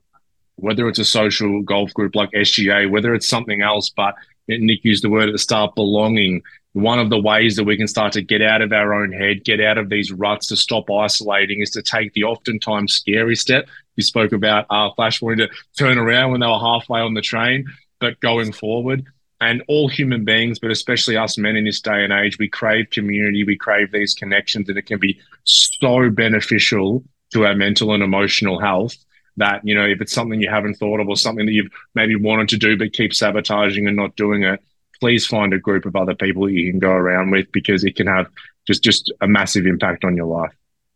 whether 0.57 0.89
it's 0.89 0.99
a 0.99 1.05
social 1.05 1.63
golf 1.63 1.93
group 1.95 2.15
like 2.15 2.31
SGA, 2.33 2.91
whether 2.91 3.15
it's 3.15 3.29
something 3.29 3.63
else, 3.63 3.91
but 3.91 4.15
Nick 4.49 4.85
used 4.85 5.05
the 5.05 5.11
word 5.11 5.29
at 5.29 5.33
the 5.33 5.39
start, 5.39 5.75
belonging. 5.75 6.43
One 6.73 6.99
of 6.99 7.11
the 7.11 7.21
ways 7.21 7.57
that 7.57 7.65
we 7.65 7.77
can 7.77 7.89
start 7.89 8.13
to 8.15 8.23
get 8.23 8.43
out 8.43 8.63
of 8.63 8.73
our 8.73 8.93
own 8.93 9.13
head, 9.13 9.45
get 9.45 9.61
out 9.61 9.79
of 9.79 9.89
these 9.89 10.13
ruts, 10.13 10.49
to 10.49 10.57
stop 10.57 10.91
isolating, 10.91 11.61
is 11.61 11.71
to 11.71 11.83
take 11.83 12.13
the 12.13 12.25
oftentimes 12.25 12.93
scary 12.93 13.37
step. 13.37 13.69
You 13.97 14.03
spoke 14.03 14.33
about 14.33 14.67
uh, 14.71 14.91
Flash 14.95 15.23
wanting 15.23 15.49
to 15.49 15.55
turn 15.79 15.99
around 15.99 16.33
when 16.33 16.41
they 16.41 16.47
were 16.47 16.59
halfway 16.59 17.01
on 17.01 17.15
the 17.15 17.23
train, 17.23 17.67
but 18.01 18.21
going 18.21 18.53
forward 18.53 19.07
and 19.41 19.63
all 19.69 19.89
human 19.89 20.25
beings, 20.25 20.59
but 20.59 20.71
especially 20.71 21.17
us 21.17 21.39
men 21.39 21.57
in 21.57 21.65
this 21.65 21.81
day 21.81 22.05
and 22.05 22.13
age, 22.13 22.39
we 22.39 22.49
crave 22.49 22.91
community, 22.91 23.45
we 23.45 23.57
crave 23.57 23.91
these 23.91 24.15
connections, 24.15 24.69
and 24.69 24.77
it 24.77 24.87
can 24.87 24.99
be 24.99 25.19
so 25.45 26.11
beneficial 26.11 27.03
to 27.33 27.47
our 27.47 27.55
mental 27.55 27.95
and 27.95 28.03
emotional 28.03 28.61
health 28.61 28.97
that, 29.37 29.61
you 29.65 29.75
know, 29.75 29.87
if 29.87 30.01
it's 30.01 30.13
something 30.13 30.41
you 30.41 30.51
haven't 30.51 30.75
thought 30.75 31.01
of 31.01 31.09
or 31.09 31.17
something 31.17 31.47
that 31.47 31.53
you've 31.53 31.71
maybe 31.95 32.17
wanted 32.17 32.49
to 32.51 32.59
do 32.59 32.77
but 32.77 32.93
keep 32.93 33.15
sabotaging 33.15 33.87
and 33.87 33.97
not 33.97 34.15
doing 34.17 34.43
it, 34.43 34.61
please 35.01 35.27
find 35.27 35.55
a 35.55 35.59
group 35.59 35.87
of 35.87 35.97
other 35.97 36.15
people 36.15 36.45
that 36.45 36.53
you 36.53 36.71
can 36.71 36.79
go 36.79 36.91
around 36.91 37.31
with 37.31 37.51
because 37.53 37.85
it 37.85 37.97
can 37.97 38.07
have 38.07 38.27
just 38.67 38.83
just 38.83 39.13
a 39.23 39.27
massive 39.27 39.67
impact 39.67 40.05
on 40.05 40.17
your 40.17 40.27
life. 40.27 40.53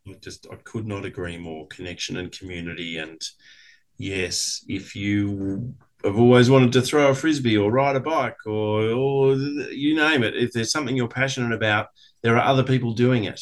I 0.07 0.13
just 0.21 0.47
I 0.53 0.57
could 0.57 0.87
not 0.87 1.07
agree 1.07 1.39
more. 1.39 1.67
Connection 1.69 2.19
and 2.19 2.31
community 2.31 2.99
and 2.99 3.23
yes, 3.97 4.63
if 4.69 4.95
you 4.95 5.75
have 6.05 6.19
always 6.19 6.51
wanted 6.51 6.73
to 6.73 6.83
throw 6.83 7.09
a 7.09 7.15
frisbee 7.15 7.57
or 7.57 7.71
ride 7.71 7.97
a 7.97 8.01
bike 8.01 8.47
or, 8.47 8.91
or 8.91 9.35
you 9.35 9.97
name 9.97 10.23
it. 10.23 10.37
If 10.37 10.53
there's 10.53 10.71
something 10.71 10.97
you're 10.97 11.09
passionate 11.09 11.55
about, 11.55 11.89
there 12.23 12.37
are 12.37 12.45
other 12.45 12.63
people 12.63 12.93
doing 12.93 13.25
it. 13.25 13.41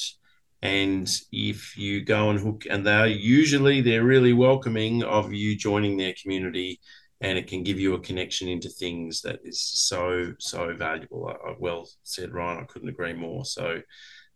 And 0.62 1.10
if 1.32 1.76
you 1.76 2.04
go 2.04 2.30
and 2.30 2.38
hook, 2.38 2.64
and 2.70 2.86
they're 2.86 3.08
usually 3.08 3.80
they're 3.80 4.04
really 4.04 4.32
welcoming 4.32 5.02
of 5.02 5.32
you 5.32 5.56
joining 5.56 5.96
their 5.96 6.14
community, 6.20 6.80
and 7.20 7.36
it 7.36 7.48
can 7.48 7.64
give 7.64 7.80
you 7.80 7.94
a 7.94 8.00
connection 8.00 8.48
into 8.48 8.68
things 8.68 9.22
that 9.22 9.40
is 9.44 9.60
so 9.60 10.34
so 10.38 10.72
valuable. 10.74 11.28
I, 11.28 11.54
well 11.58 11.88
said, 12.04 12.32
Ryan. 12.32 12.60
I 12.62 12.66
couldn't 12.66 12.88
agree 12.88 13.12
more. 13.12 13.44
So 13.44 13.82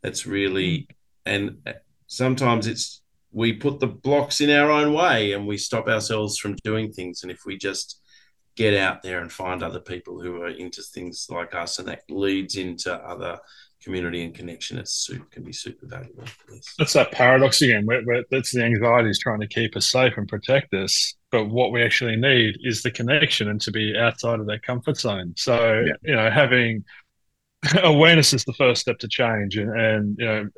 that's 0.03 0.27
really, 0.27 0.89
and 1.25 1.59
sometimes 2.09 2.67
it's 2.67 3.03
we 3.31 3.53
put 3.53 3.79
the 3.79 3.87
blocks 3.87 4.41
in 4.41 4.51
our 4.51 4.71
own 4.71 4.95
way 4.95 5.33
and 5.33 5.47
we 5.47 5.59
stop 5.59 5.87
ourselves 5.87 6.39
from 6.39 6.57
doing 6.65 6.93
things. 6.93 7.23
And 7.23 7.31
if 7.31 7.41
we 7.47 7.57
just 7.57 8.01
get 8.57 8.75
out 8.75 9.03
there 9.03 9.21
and 9.21 9.31
find 9.31 9.63
other 9.63 9.81
people 9.81 10.21
who 10.21 10.43
are 10.43 10.49
into 10.49 10.83
things 10.83 11.27
like 11.31 11.55
us, 11.55 11.79
and 11.79 11.89
that 11.89 12.03
leads 12.09 12.57
into 12.57 12.93
other 12.93 13.39
community 13.83 14.25
and 14.25 14.35
connection. 14.35 14.79
It's 14.79 14.93
super, 14.93 15.27
can 15.27 15.45
be 15.45 15.53
super 15.53 15.87
valuable. 15.87 16.25
Yes. 16.51 16.75
That's 16.79 16.93
that 16.95 17.13
paradox 17.13 17.61
again. 17.63 17.87
Where, 17.87 18.03
where 18.03 18.25
that's 18.31 18.53
the 18.53 18.65
anxiety 18.65 19.11
is 19.11 19.19
trying 19.19 19.41
to 19.41 19.47
keep 19.47 19.77
us 19.77 19.91
safe 19.91 20.15
and 20.17 20.27
protect 20.27 20.75
us, 20.75 21.15
but 21.31 21.47
what 21.47 21.71
we 21.71 21.83
actually 21.83 22.17
need 22.17 22.57
is 22.63 22.83
the 22.83 22.91
connection 22.91 23.49
and 23.49 23.61
to 23.61 23.71
be 23.71 23.97
outside 23.97 24.41
of 24.41 24.47
that 24.47 24.63
comfort 24.63 24.97
zone. 24.97 25.35
So 25.37 25.85
yeah. 25.87 25.93
you 26.03 26.17
know, 26.17 26.31
having 26.31 26.85
awareness 27.83 28.33
is 28.33 28.45
the 28.45 28.55
first 28.55 28.81
step 28.81 28.99
to 29.01 29.09
change, 29.09 29.57
and, 29.57 29.79
and 29.79 30.17
you 30.19 30.25
know, 30.25 30.49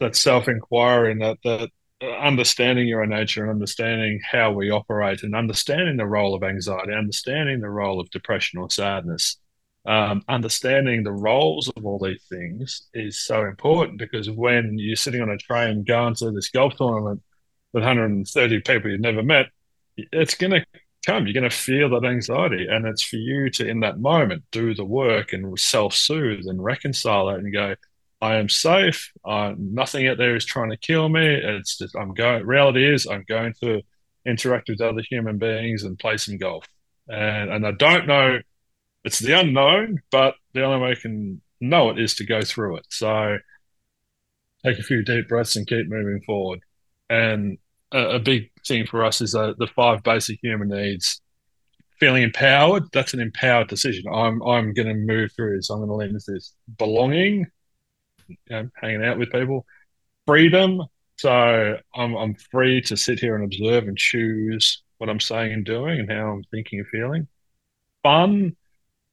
that 0.00 0.16
self 0.16 0.48
inquiry 0.48 1.12
and 1.12 1.20
that 1.22 1.38
that 1.44 1.70
understanding 2.02 2.86
your 2.86 3.04
nature 3.06 3.42
and 3.42 3.50
understanding 3.50 4.20
how 4.30 4.52
we 4.52 4.70
operate 4.70 5.22
and 5.22 5.34
understanding 5.34 5.96
the 5.96 6.06
role 6.06 6.34
of 6.34 6.42
anxiety, 6.42 6.92
understanding 6.92 7.60
the 7.60 7.70
role 7.70 8.00
of 8.00 8.10
depression 8.10 8.58
or 8.58 8.70
sadness, 8.70 9.38
um, 9.86 10.22
understanding 10.28 11.02
the 11.02 11.12
roles 11.12 11.68
of 11.68 11.84
all 11.84 11.98
these 11.98 12.22
things 12.28 12.86
is 12.94 13.20
so 13.20 13.44
important 13.44 13.98
because 13.98 14.30
when 14.30 14.78
you're 14.78 14.96
sitting 14.96 15.22
on 15.22 15.30
a 15.30 15.38
train 15.38 15.82
going 15.82 16.14
to 16.16 16.30
this 16.30 16.50
golf 16.50 16.76
tournament 16.76 17.22
with 17.72 17.82
130 17.82 18.60
people 18.60 18.90
you've 18.90 19.00
never 19.00 19.22
met, 19.22 19.46
it's 19.96 20.34
going 20.34 20.52
to 20.52 20.64
come. 21.06 21.26
You're 21.26 21.40
going 21.40 21.50
to 21.50 21.56
feel 21.56 21.88
that 21.90 22.06
anxiety. 22.06 22.66
And 22.68 22.86
it's 22.86 23.02
for 23.02 23.16
you 23.16 23.50
to, 23.50 23.66
in 23.66 23.80
that 23.80 23.98
moment, 23.98 24.44
do 24.50 24.74
the 24.74 24.84
work 24.84 25.32
and 25.32 25.58
self 25.58 25.94
soothe 25.94 26.46
and 26.46 26.62
reconcile 26.62 27.30
it 27.30 27.38
and 27.38 27.52
go, 27.52 27.74
I 28.20 28.36
am 28.36 28.48
safe. 28.48 29.12
Uh, 29.24 29.54
nothing 29.56 30.06
out 30.08 30.18
there 30.18 30.34
is 30.34 30.44
trying 30.44 30.70
to 30.70 30.76
kill 30.76 31.08
me. 31.08 31.24
It's 31.24 31.78
just 31.78 31.96
I'm 31.96 32.14
going. 32.14 32.46
Reality 32.46 32.92
is 32.92 33.06
I'm 33.06 33.24
going 33.28 33.54
to 33.62 33.82
interact 34.26 34.68
with 34.68 34.80
other 34.80 35.02
human 35.08 35.38
beings 35.38 35.84
and 35.84 35.98
play 35.98 36.16
some 36.16 36.36
golf. 36.36 36.66
And 37.08 37.50
and 37.50 37.66
I 37.66 37.72
don't 37.72 38.06
know. 38.06 38.38
It's 39.04 39.20
the 39.20 39.38
unknown, 39.38 40.00
but 40.10 40.34
the 40.52 40.64
only 40.64 40.82
way 40.82 40.90
I 40.92 40.94
can 41.00 41.40
know 41.60 41.90
it 41.90 41.98
is 41.98 42.14
to 42.16 42.26
go 42.26 42.42
through 42.42 42.78
it. 42.78 42.86
So 42.90 43.38
take 44.64 44.78
a 44.78 44.82
few 44.82 45.04
deep 45.04 45.28
breaths 45.28 45.56
and 45.56 45.66
keep 45.66 45.88
moving 45.88 46.20
forward. 46.26 46.60
And 47.08 47.58
a, 47.92 48.16
a 48.16 48.18
big 48.18 48.50
thing 48.66 48.86
for 48.86 49.04
us 49.04 49.20
is 49.20 49.34
uh, 49.34 49.54
the 49.58 49.68
five 49.68 50.02
basic 50.02 50.40
human 50.42 50.68
needs. 50.68 51.20
Feeling 52.00 52.22
empowered, 52.22 52.84
that's 52.92 53.14
an 53.14 53.20
empowered 53.20 53.68
decision. 53.68 54.04
I'm 54.12 54.40
I'm 54.42 54.72
going 54.72 54.88
to 54.88 54.94
move 54.94 55.32
through 55.32 55.56
this. 55.56 55.70
I'm 55.70 55.78
going 55.78 55.88
to 55.88 55.94
lean 55.96 56.10
into 56.10 56.32
this. 56.32 56.54
Belonging, 56.76 57.46
you 58.28 58.36
know, 58.50 58.68
hanging 58.80 59.04
out 59.04 59.18
with 59.18 59.32
people. 59.32 59.66
Freedom. 60.26 60.82
So 61.16 61.78
I'm 61.94 62.14
I'm 62.14 62.34
free 62.34 62.80
to 62.82 62.96
sit 62.96 63.18
here 63.18 63.34
and 63.34 63.44
observe 63.44 63.88
and 63.88 63.96
choose 63.96 64.82
what 64.98 65.10
I'm 65.10 65.20
saying 65.20 65.52
and 65.52 65.64
doing 65.64 66.00
and 66.00 66.10
how 66.10 66.32
I'm 66.32 66.44
thinking 66.50 66.80
and 66.80 66.88
feeling. 66.88 67.28
Fun. 68.02 68.56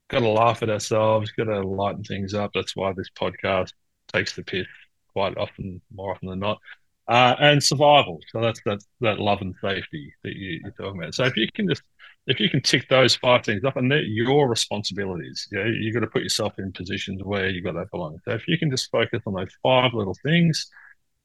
Got 0.10 0.20
to 0.20 0.30
laugh 0.30 0.62
at 0.62 0.70
ourselves. 0.70 1.32
Got 1.32 1.46
to 1.46 1.62
lighten 1.62 2.04
things 2.04 2.34
up. 2.34 2.52
That's 2.54 2.76
why 2.76 2.94
this 2.94 3.10
podcast 3.20 3.72
takes 4.14 4.36
the 4.36 4.44
piss 4.44 4.68
quite 5.14 5.38
often, 5.38 5.82
more 5.94 6.12
often 6.12 6.30
than 6.30 6.40
not. 6.40 6.60
Uh, 7.08 7.36
and 7.40 7.64
survival. 7.64 8.20
So 8.32 8.42
that's 8.42 8.60
that 8.66 8.84
that 9.02 9.20
love 9.20 9.42
and 9.42 9.56
safety 9.62 10.14
that 10.24 10.36
you, 10.36 10.62
are 10.66 10.72
talking 10.72 11.02
about. 11.02 11.16
So 11.16 11.24
if 11.24 11.38
you 11.38 11.48
can 11.54 11.68
just 11.68 11.84
if 12.28 12.40
you 12.40 12.50
can 12.50 12.62
tick 12.62 12.88
those 12.90 13.16
five 13.16 13.46
things 13.46 13.64
up, 13.64 13.78
and 13.78 13.92
they're 13.92 14.02
your 14.02 14.48
responsibilities, 14.48 15.48
yeah, 15.52 15.66
you've 15.66 15.94
got 15.94 16.02
to 16.02 16.08
put 16.08 16.24
yourself 16.24 16.58
in 16.58 16.72
positions 16.72 17.22
where 17.24 17.50
you've 17.50 17.64
got 17.64 17.76
that 17.76 17.92
belonging. 17.92 18.20
So 18.26 18.32
if 18.32 18.48
you 18.48 18.58
can 18.58 18.72
just 18.72 18.90
focus 18.92 19.22
on 19.26 19.34
those 19.34 19.56
five 19.62 19.94
little 19.94 20.16
things, 20.24 20.68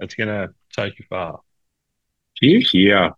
it's 0.00 0.14
going 0.14 0.28
to 0.28 0.52
take 0.74 0.98
you 0.98 1.04
far. 1.08 1.40
Here, 2.34 2.60
here. 2.70 3.12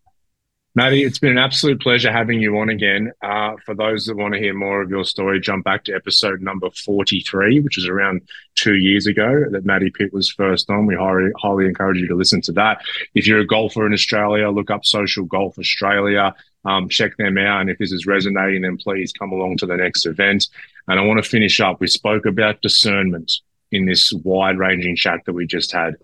Matty, 0.75 1.05
it's 1.05 1.19
been 1.19 1.33
an 1.33 1.39
absolute 1.39 1.83
pleasure 1.83 2.11
having 2.11 2.41
you 2.41 2.57
on 2.59 2.71
again. 2.71 3.13
Uh, 3.21 3.57
for 3.67 3.75
those 3.75 4.07
that 4.07 4.17
want 4.17 4.33
to 4.33 4.41
hear 4.41 4.55
more 4.55 4.81
of 4.81 4.89
your 4.89 5.05
story, 5.05 5.39
jump 5.39 5.65
back 5.65 5.85
to 5.85 5.95
episode 5.95 6.41
number 6.41 6.71
43, 6.71 7.61
which 7.61 7.77
is 7.77 7.87
around 7.87 8.23
two 8.55 8.77
years 8.77 9.07
ago 9.07 9.45
that 9.51 9.67
Matty 9.67 9.91
Pitt 9.91 10.15
was 10.15 10.31
first 10.31 10.71
on. 10.71 10.87
We 10.87 10.95
highly, 10.95 11.31
highly 11.39 11.67
encourage 11.67 11.99
you 11.99 12.09
to 12.09 12.15
listen 12.15 12.41
to 12.43 12.53
that. 12.53 12.81
If 13.15 13.27
you're 13.27 13.41
a 13.41 13.47
golfer 13.47 13.87
in 13.87 13.93
Australia, 13.93 14.49
look 14.49 14.71
up 14.71 14.87
Social 14.87 15.27
Golf 15.27 15.59
Australia. 15.59 16.35
Um, 16.65 16.89
check 16.89 17.17
them 17.17 17.39
out. 17.39 17.61
And 17.61 17.71
if 17.71 17.79
this 17.79 17.93
is 17.93 18.07
resonating, 18.07 18.63
then 18.63 18.77
please 18.77 19.13
come 19.13 19.33
along 19.33 19.57
to 19.59 19.67
the 19.67 19.77
next 19.77 20.07
event. 20.07 20.47
And 20.87 20.99
I 20.99 21.03
want 21.03 21.23
to 21.23 21.29
finish 21.29 21.61
up. 21.61 21.81
We 21.81 21.89
spoke 21.89 22.25
about 22.25 22.63
discernment 22.63 23.33
in 23.71 23.87
this 23.87 24.13
wide 24.13 24.59
ranging 24.59 24.97
chat 24.97 25.21
that 25.27 25.33
we 25.33 25.47
just 25.47 25.73
had 25.73 25.97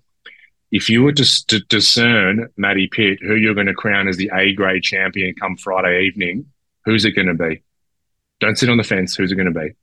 if 0.71 0.91
you 0.91 1.03
were 1.03 1.13
to, 1.13 1.47
to 1.47 1.61
discern 1.61 2.49
Matty 2.57 2.89
Pitt, 2.89 3.21
who 3.23 3.35
you're 3.35 3.55
going 3.55 3.69
to 3.69 3.75
crown 3.75 4.09
as 4.09 4.17
the 4.17 4.31
A 4.35 4.53
grade 4.53 4.83
champion 4.83 5.35
come 5.35 5.57
Friday 5.57 6.03
evening, 6.03 6.47
who's 6.85 7.05
it 7.05 7.13
going 7.13 7.29
to 7.29 7.35
be? 7.35 7.63
Don't 8.41 8.59
sit 8.59 8.69
on 8.69 8.77
the 8.77 8.85
fence. 8.85 9.15
Who's 9.15 9.33
it 9.33 9.37
going 9.37 9.53
to 9.53 9.59
be? 9.59 9.75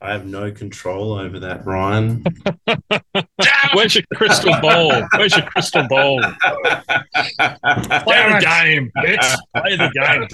I 0.00 0.12
have 0.12 0.26
no 0.26 0.52
control 0.52 1.14
over 1.14 1.40
that, 1.40 1.64
Ryan. 1.64 2.22
Where's 3.74 3.94
your 3.94 4.04
crystal 4.14 4.52
ball? 4.60 4.92
Where's 5.16 5.34
your 5.34 5.46
crystal 5.46 5.86
ball? 5.88 6.20
Play 6.20 7.32
the 7.38 8.38
game, 8.40 8.92
bitch. 8.98 9.36
Play 9.56 9.76
the 9.76 9.90
game. 9.94 10.28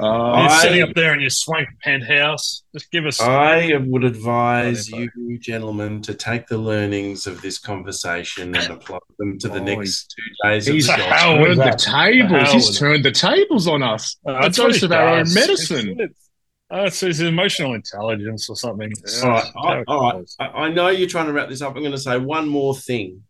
uh, 0.00 0.38
You're 0.40 0.60
sitting 0.60 0.82
up 0.82 0.94
there 0.94 1.14
in 1.14 1.20
your 1.20 1.30
swank 1.30 1.68
penthouse. 1.82 2.62
Just 2.74 2.90
give 2.90 3.06
us. 3.06 3.22
I 3.22 3.72
would 3.78 4.04
advise 4.04 4.90
you, 4.90 5.38
gentlemen, 5.38 6.02
to 6.02 6.12
take 6.12 6.46
the 6.46 6.58
learnings 6.58 7.26
of 7.26 7.40
this 7.40 7.58
conversation 7.58 8.54
and 8.54 8.72
apply 8.72 8.98
them 9.18 9.38
to 9.38 9.48
the 9.48 9.60
oh, 9.60 9.64
next 9.64 10.14
two 10.14 10.48
days. 10.48 10.66
He's 10.66 10.88
turned 10.88 11.58
the 11.58 11.76
tables. 11.78 12.52
He's 12.52 12.78
turned 12.78 13.04
the 13.04 13.12
tables 13.12 13.66
on 13.66 13.82
us. 13.82 14.16
Uh, 14.26 14.40
a 14.42 14.50
dose 14.50 14.82
of 14.82 14.92
our 14.92 15.08
own 15.08 15.32
medicine. 15.32 15.96
It's, 15.98 16.25
Oh, 16.68 16.84
it's, 16.84 17.02
it's 17.02 17.20
emotional 17.20 17.74
intelligence 17.74 18.50
or 18.50 18.56
something. 18.56 18.92
All 19.22 19.30
right, 19.30 19.52
I, 19.56 19.84
all 19.86 20.12
right. 20.12 20.30
I, 20.40 20.44
I 20.46 20.70
know 20.70 20.88
you're 20.88 21.08
trying 21.08 21.26
to 21.26 21.32
wrap 21.32 21.48
this 21.48 21.62
up. 21.62 21.76
I'm 21.76 21.82
going 21.82 21.92
to 21.92 21.98
say 21.98 22.18
one 22.18 22.48
more 22.48 22.74
thing 22.74 23.22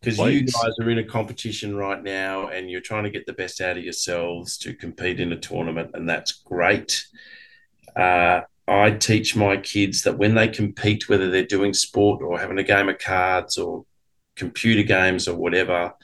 because 0.00 0.18
you 0.18 0.42
guys 0.42 0.72
are 0.80 0.90
in 0.90 0.98
a 0.98 1.04
competition 1.04 1.74
right 1.74 2.02
now 2.02 2.48
and 2.48 2.70
you're 2.70 2.82
trying 2.82 3.04
to 3.04 3.10
get 3.10 3.26
the 3.26 3.32
best 3.32 3.60
out 3.60 3.78
of 3.78 3.82
yourselves 3.82 4.58
to 4.58 4.74
compete 4.74 5.20
in 5.20 5.32
a 5.32 5.38
tournament, 5.38 5.92
and 5.94 6.08
that's 6.08 6.32
great. 6.32 7.06
Uh, 7.96 8.42
I 8.68 8.90
teach 8.90 9.34
my 9.34 9.56
kids 9.56 10.02
that 10.02 10.18
when 10.18 10.34
they 10.34 10.48
compete, 10.48 11.08
whether 11.08 11.30
they're 11.30 11.46
doing 11.46 11.72
sport 11.72 12.20
or 12.20 12.38
having 12.38 12.58
a 12.58 12.62
game 12.62 12.88
of 12.88 12.98
cards 12.98 13.56
or 13.56 13.86
computer 14.34 14.82
games 14.82 15.28
or 15.28 15.36
whatever, 15.36 15.94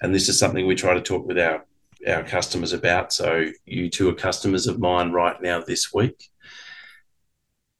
and 0.00 0.14
this 0.14 0.28
is 0.28 0.38
something 0.38 0.66
we 0.66 0.74
try 0.76 0.94
to 0.94 1.02
talk 1.02 1.26
with 1.26 1.38
our 1.38 1.66
our 2.06 2.22
customers 2.22 2.72
about. 2.72 3.12
So 3.12 3.46
you 3.66 3.90
two 3.90 4.08
are 4.08 4.14
customers 4.14 4.66
of 4.66 4.78
mine 4.78 5.12
right 5.12 5.40
now 5.40 5.60
this 5.60 5.92
week. 5.92 6.28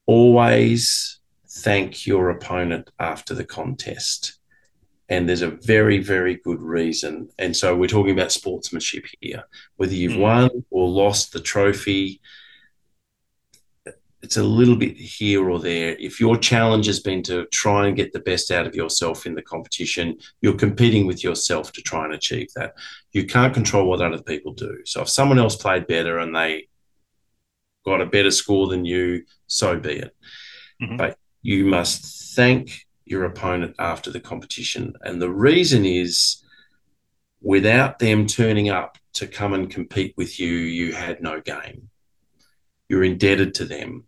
Always 0.07 1.21
thank 1.49 2.07
your 2.07 2.31
opponent 2.31 2.91
after 2.99 3.35
the 3.35 3.45
contest. 3.45 4.39
And 5.09 5.29
there's 5.29 5.43
a 5.43 5.51
very, 5.51 5.99
very 5.99 6.37
good 6.37 6.61
reason. 6.61 7.29
And 7.39 7.57
so 7.57 7.77
we're 7.77 7.89
talking 7.89 8.13
about 8.13 8.33
sportsmanship 8.33 9.05
here. 9.21 9.45
Whether 9.77 9.95
you've 9.95 10.13
mm. 10.13 10.21
won 10.21 10.65
or 10.71 10.89
lost 10.89 11.33
the 11.33 11.41
trophy, 11.41 12.21
it's 14.25 14.39
a 14.39 14.43
little 14.43 14.75
bit 14.75 14.97
here 14.97 15.51
or 15.51 15.61
there. 15.61 15.95
If 15.97 16.19
your 16.19 16.39
challenge 16.39 16.87
has 16.87 16.99
been 16.99 17.23
to 17.25 17.45
try 17.47 17.87
and 17.87 17.97
get 17.97 18.15
the 18.15 18.21
best 18.21 18.51
out 18.51 18.67
of 18.67 18.75
yourself 18.75 19.27
in 19.27 19.35
the 19.35 19.43
competition, 19.43 20.17
you're 20.41 20.57
competing 20.57 21.07
with 21.07 21.23
yourself 21.23 21.73
to 21.73 21.83
try 21.83 22.07
and 22.07 22.15
achieve 22.15 22.49
that. 22.57 22.75
You 23.13 23.27
can't 23.27 23.53
control 23.53 23.87
what 23.87 24.01
other 24.01 24.23
people 24.23 24.55
do. 24.55 24.79
So 24.87 25.03
if 25.03 25.11
someone 25.11 25.39
else 25.39 25.57
played 25.57 25.87
better 25.87 26.19
and 26.19 26.35
they 26.35 26.69
got 27.85 28.01
a 28.01 28.07
better 28.07 28.31
score 28.31 28.67
than 28.67 28.87
you, 28.87 29.25
so 29.47 29.79
be 29.79 29.97
it. 29.97 30.17
Mm-hmm. 30.83 30.97
But 30.97 31.19
you 31.43 31.67
must 31.67 32.35
thank 32.35 32.87
your 33.05 33.27
opponent 33.27 33.77
after 33.79 34.11
the 34.11 34.21
competition. 34.21 34.95
And 35.03 35.21
the 35.21 35.31
reason 35.31 35.85
is 35.85 36.43
without 37.43 37.99
them 37.99 38.27
turning 38.27 38.71
up 38.71 38.97
to 39.15 39.27
come 39.27 39.53
and 39.53 39.71
compete 39.71 40.15
with 40.17 40.41
you, 40.41 40.49
you 40.49 40.95
had 40.95 41.21
no 41.21 41.43
game. 41.43 41.91
You're 42.89 43.05
indebted 43.05 43.53
to 43.57 43.67
them 43.67 44.05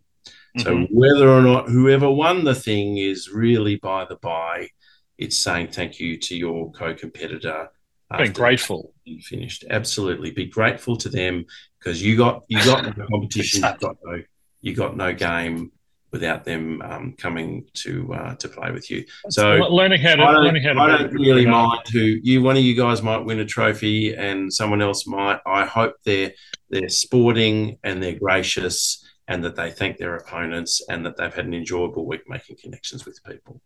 so 0.57 0.75
mm-hmm. 0.75 0.95
whether 0.95 1.29
or 1.29 1.41
not 1.41 1.69
whoever 1.69 2.09
won 2.09 2.43
the 2.43 2.55
thing 2.55 2.97
is 2.97 3.29
really 3.29 3.75
by 3.75 4.05
the 4.05 4.15
by, 4.15 4.69
it's 5.17 5.37
saying 5.37 5.69
thank 5.69 5.99
you 5.99 6.17
to 6.17 6.35
your 6.35 6.71
co-competitor. 6.71 7.69
Being 8.17 8.31
grateful. 8.31 8.93
Finished. 9.21 9.65
Absolutely. 9.69 10.31
Be 10.31 10.45
grateful 10.45 10.95
to 10.97 11.09
them 11.09 11.45
because 11.79 12.01
you 12.01 12.15
got 12.15 12.43
you 12.47 12.63
got 12.63 12.83
the 12.83 13.05
competition, 13.11 13.63
you 13.63 13.77
got 13.79 13.97
no 14.03 14.21
you 14.61 14.73
got 14.73 14.95
no 14.95 15.13
game 15.13 15.71
without 16.11 16.45
them 16.45 16.81
um, 16.83 17.13
coming 17.17 17.65
to 17.73 18.13
uh, 18.13 18.35
to 18.35 18.47
play 18.47 18.71
with 18.71 18.89
you. 18.89 19.03
So 19.29 19.55
learning 19.69 20.01
how 20.01 20.15
to 20.15 20.23
I 20.23 20.31
don't, 20.31 20.43
learning 20.43 20.63
how 20.63 20.73
to 20.73 20.79
I 20.79 20.97
don't 20.97 21.13
really 21.13 21.45
mind 21.45 21.81
who 21.91 21.99
you 21.99 22.41
one 22.41 22.55
of 22.55 22.63
you 22.63 22.75
guys 22.75 23.01
might 23.01 23.25
win 23.25 23.39
a 23.39 23.45
trophy 23.45 24.15
and 24.15 24.51
someone 24.53 24.81
else 24.81 25.05
might. 25.05 25.39
I 25.45 25.65
hope 25.65 25.95
they're 26.05 26.31
they're 26.69 26.89
sporting 26.89 27.77
and 27.83 28.01
they're 28.01 28.19
gracious 28.19 29.03
and 29.27 29.43
that 29.43 29.55
they 29.55 29.71
thank 29.71 29.97
their 29.97 30.15
opponents 30.15 30.81
and 30.89 31.05
that 31.05 31.17
they've 31.17 31.33
had 31.33 31.45
an 31.45 31.53
enjoyable 31.53 32.05
week 32.05 32.21
making 32.27 32.57
connections 32.61 33.05
with 33.05 33.23
people. 33.23 33.61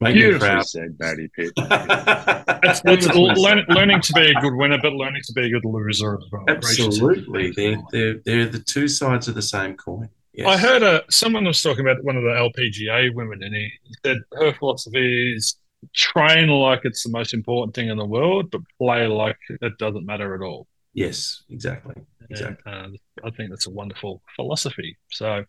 Make 0.00 0.14
Beautifully 0.14 0.48
proud. 0.48 0.66
said, 0.66 0.96
Matty 0.98 1.28
Pitt. 1.28 1.52
it's, 1.56 2.82
it's 2.84 3.14
learn, 3.14 3.64
learning 3.68 4.00
to 4.00 4.12
be 4.14 4.32
a 4.32 4.34
good 4.40 4.54
winner, 4.54 4.78
but 4.82 4.92
learning 4.94 5.22
to 5.26 5.32
be 5.32 5.46
a 5.46 5.50
good 5.50 5.64
loser 5.64 6.16
as 6.16 6.24
well. 6.32 6.44
Absolutely, 6.48 7.52
they're, 7.52 7.76
they're, 7.92 8.20
they're 8.24 8.46
the 8.46 8.58
two 8.58 8.88
sides 8.88 9.28
of 9.28 9.36
the 9.36 9.42
same 9.42 9.76
coin. 9.76 10.08
Yes. 10.32 10.48
I 10.48 10.56
heard 10.56 10.82
a, 10.82 11.04
someone 11.08 11.44
was 11.44 11.62
talking 11.62 11.86
about 11.86 12.02
one 12.02 12.16
of 12.16 12.24
the 12.24 12.30
LPGA 12.30 13.14
women, 13.14 13.44
and 13.44 13.54
he 13.54 13.70
said 14.04 14.18
her 14.32 14.52
philosophy 14.54 15.34
is 15.36 15.56
train 15.94 16.48
like 16.48 16.80
it's 16.84 17.04
the 17.04 17.10
most 17.10 17.34
important 17.34 17.74
thing 17.74 17.88
in 17.88 17.96
the 17.96 18.04
world, 18.04 18.50
but 18.50 18.62
play 18.78 19.06
like 19.06 19.38
it 19.48 19.78
doesn't 19.78 20.06
matter 20.06 20.34
at 20.34 20.40
all. 20.40 20.66
Yes, 20.94 21.42
exactly. 21.48 21.94
Exactly. 22.30 22.72
And, 22.72 22.96
uh, 22.96 22.98
I 23.26 23.30
think 23.30 23.50
that's 23.50 23.66
a 23.66 23.70
wonderful 23.70 24.22
philosophy. 24.36 24.96
So, 25.10 25.44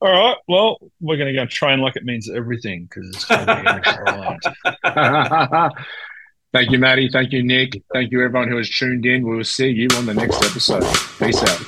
all 0.00 0.10
right, 0.10 0.36
well, 0.48 0.78
we're 1.00 1.16
going 1.16 1.32
to 1.32 1.38
go 1.38 1.46
train 1.46 1.78
like 1.80 1.94
it 1.96 2.04
means 2.04 2.28
everything 2.30 2.84
because 2.84 3.08
it's 3.08 3.24
going 3.24 3.46
to 3.46 5.70
be 5.70 5.74
Thank 6.52 6.70
you, 6.70 6.78
Matty. 6.78 7.08
Thank 7.08 7.32
you, 7.32 7.42
Nick. 7.42 7.82
Thank 7.92 8.12
you, 8.12 8.22
everyone 8.22 8.48
who 8.48 8.56
has 8.58 8.70
tuned 8.70 9.04
in. 9.06 9.26
We 9.26 9.36
will 9.36 9.42
see 9.44 9.70
you 9.70 9.88
on 9.96 10.06
the 10.06 10.14
next 10.14 10.36
episode. 10.36 10.84
Peace 11.18 11.42
out 11.42 11.58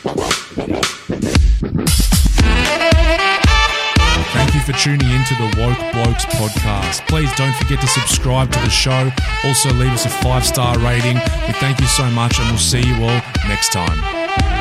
Thank 4.32 4.54
you 4.54 4.60
for 4.60 4.72
tuning 4.78 5.10
in 5.10 5.24
to 5.24 5.34
the 5.34 5.52
Woke 5.58 5.92
Blokes 5.92 6.24
podcast. 6.26 7.04
Please 7.08 7.32
don't 7.34 7.56
forget 7.56 7.80
to 7.80 7.88
subscribe 7.88 8.52
to 8.52 8.60
the 8.60 8.70
show. 8.70 9.10
Also, 9.42 9.72
leave 9.72 9.90
us 9.90 10.04
a 10.04 10.10
five 10.10 10.46
star 10.46 10.78
rating. 10.78 11.16
We 11.16 11.52
thank 11.54 11.80
you 11.80 11.86
so 11.86 12.08
much, 12.10 12.38
and 12.38 12.48
we'll 12.50 12.58
see 12.58 12.86
you 12.86 12.94
all 12.94 13.20
next 13.48 13.72
time. 13.72 14.15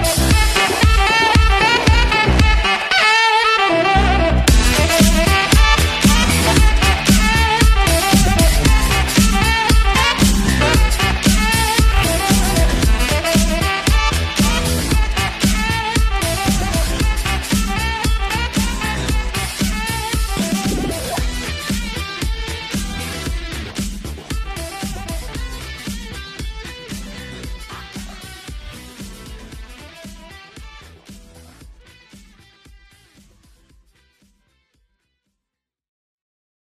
Thank 0.05 0.33
you. 0.33 0.44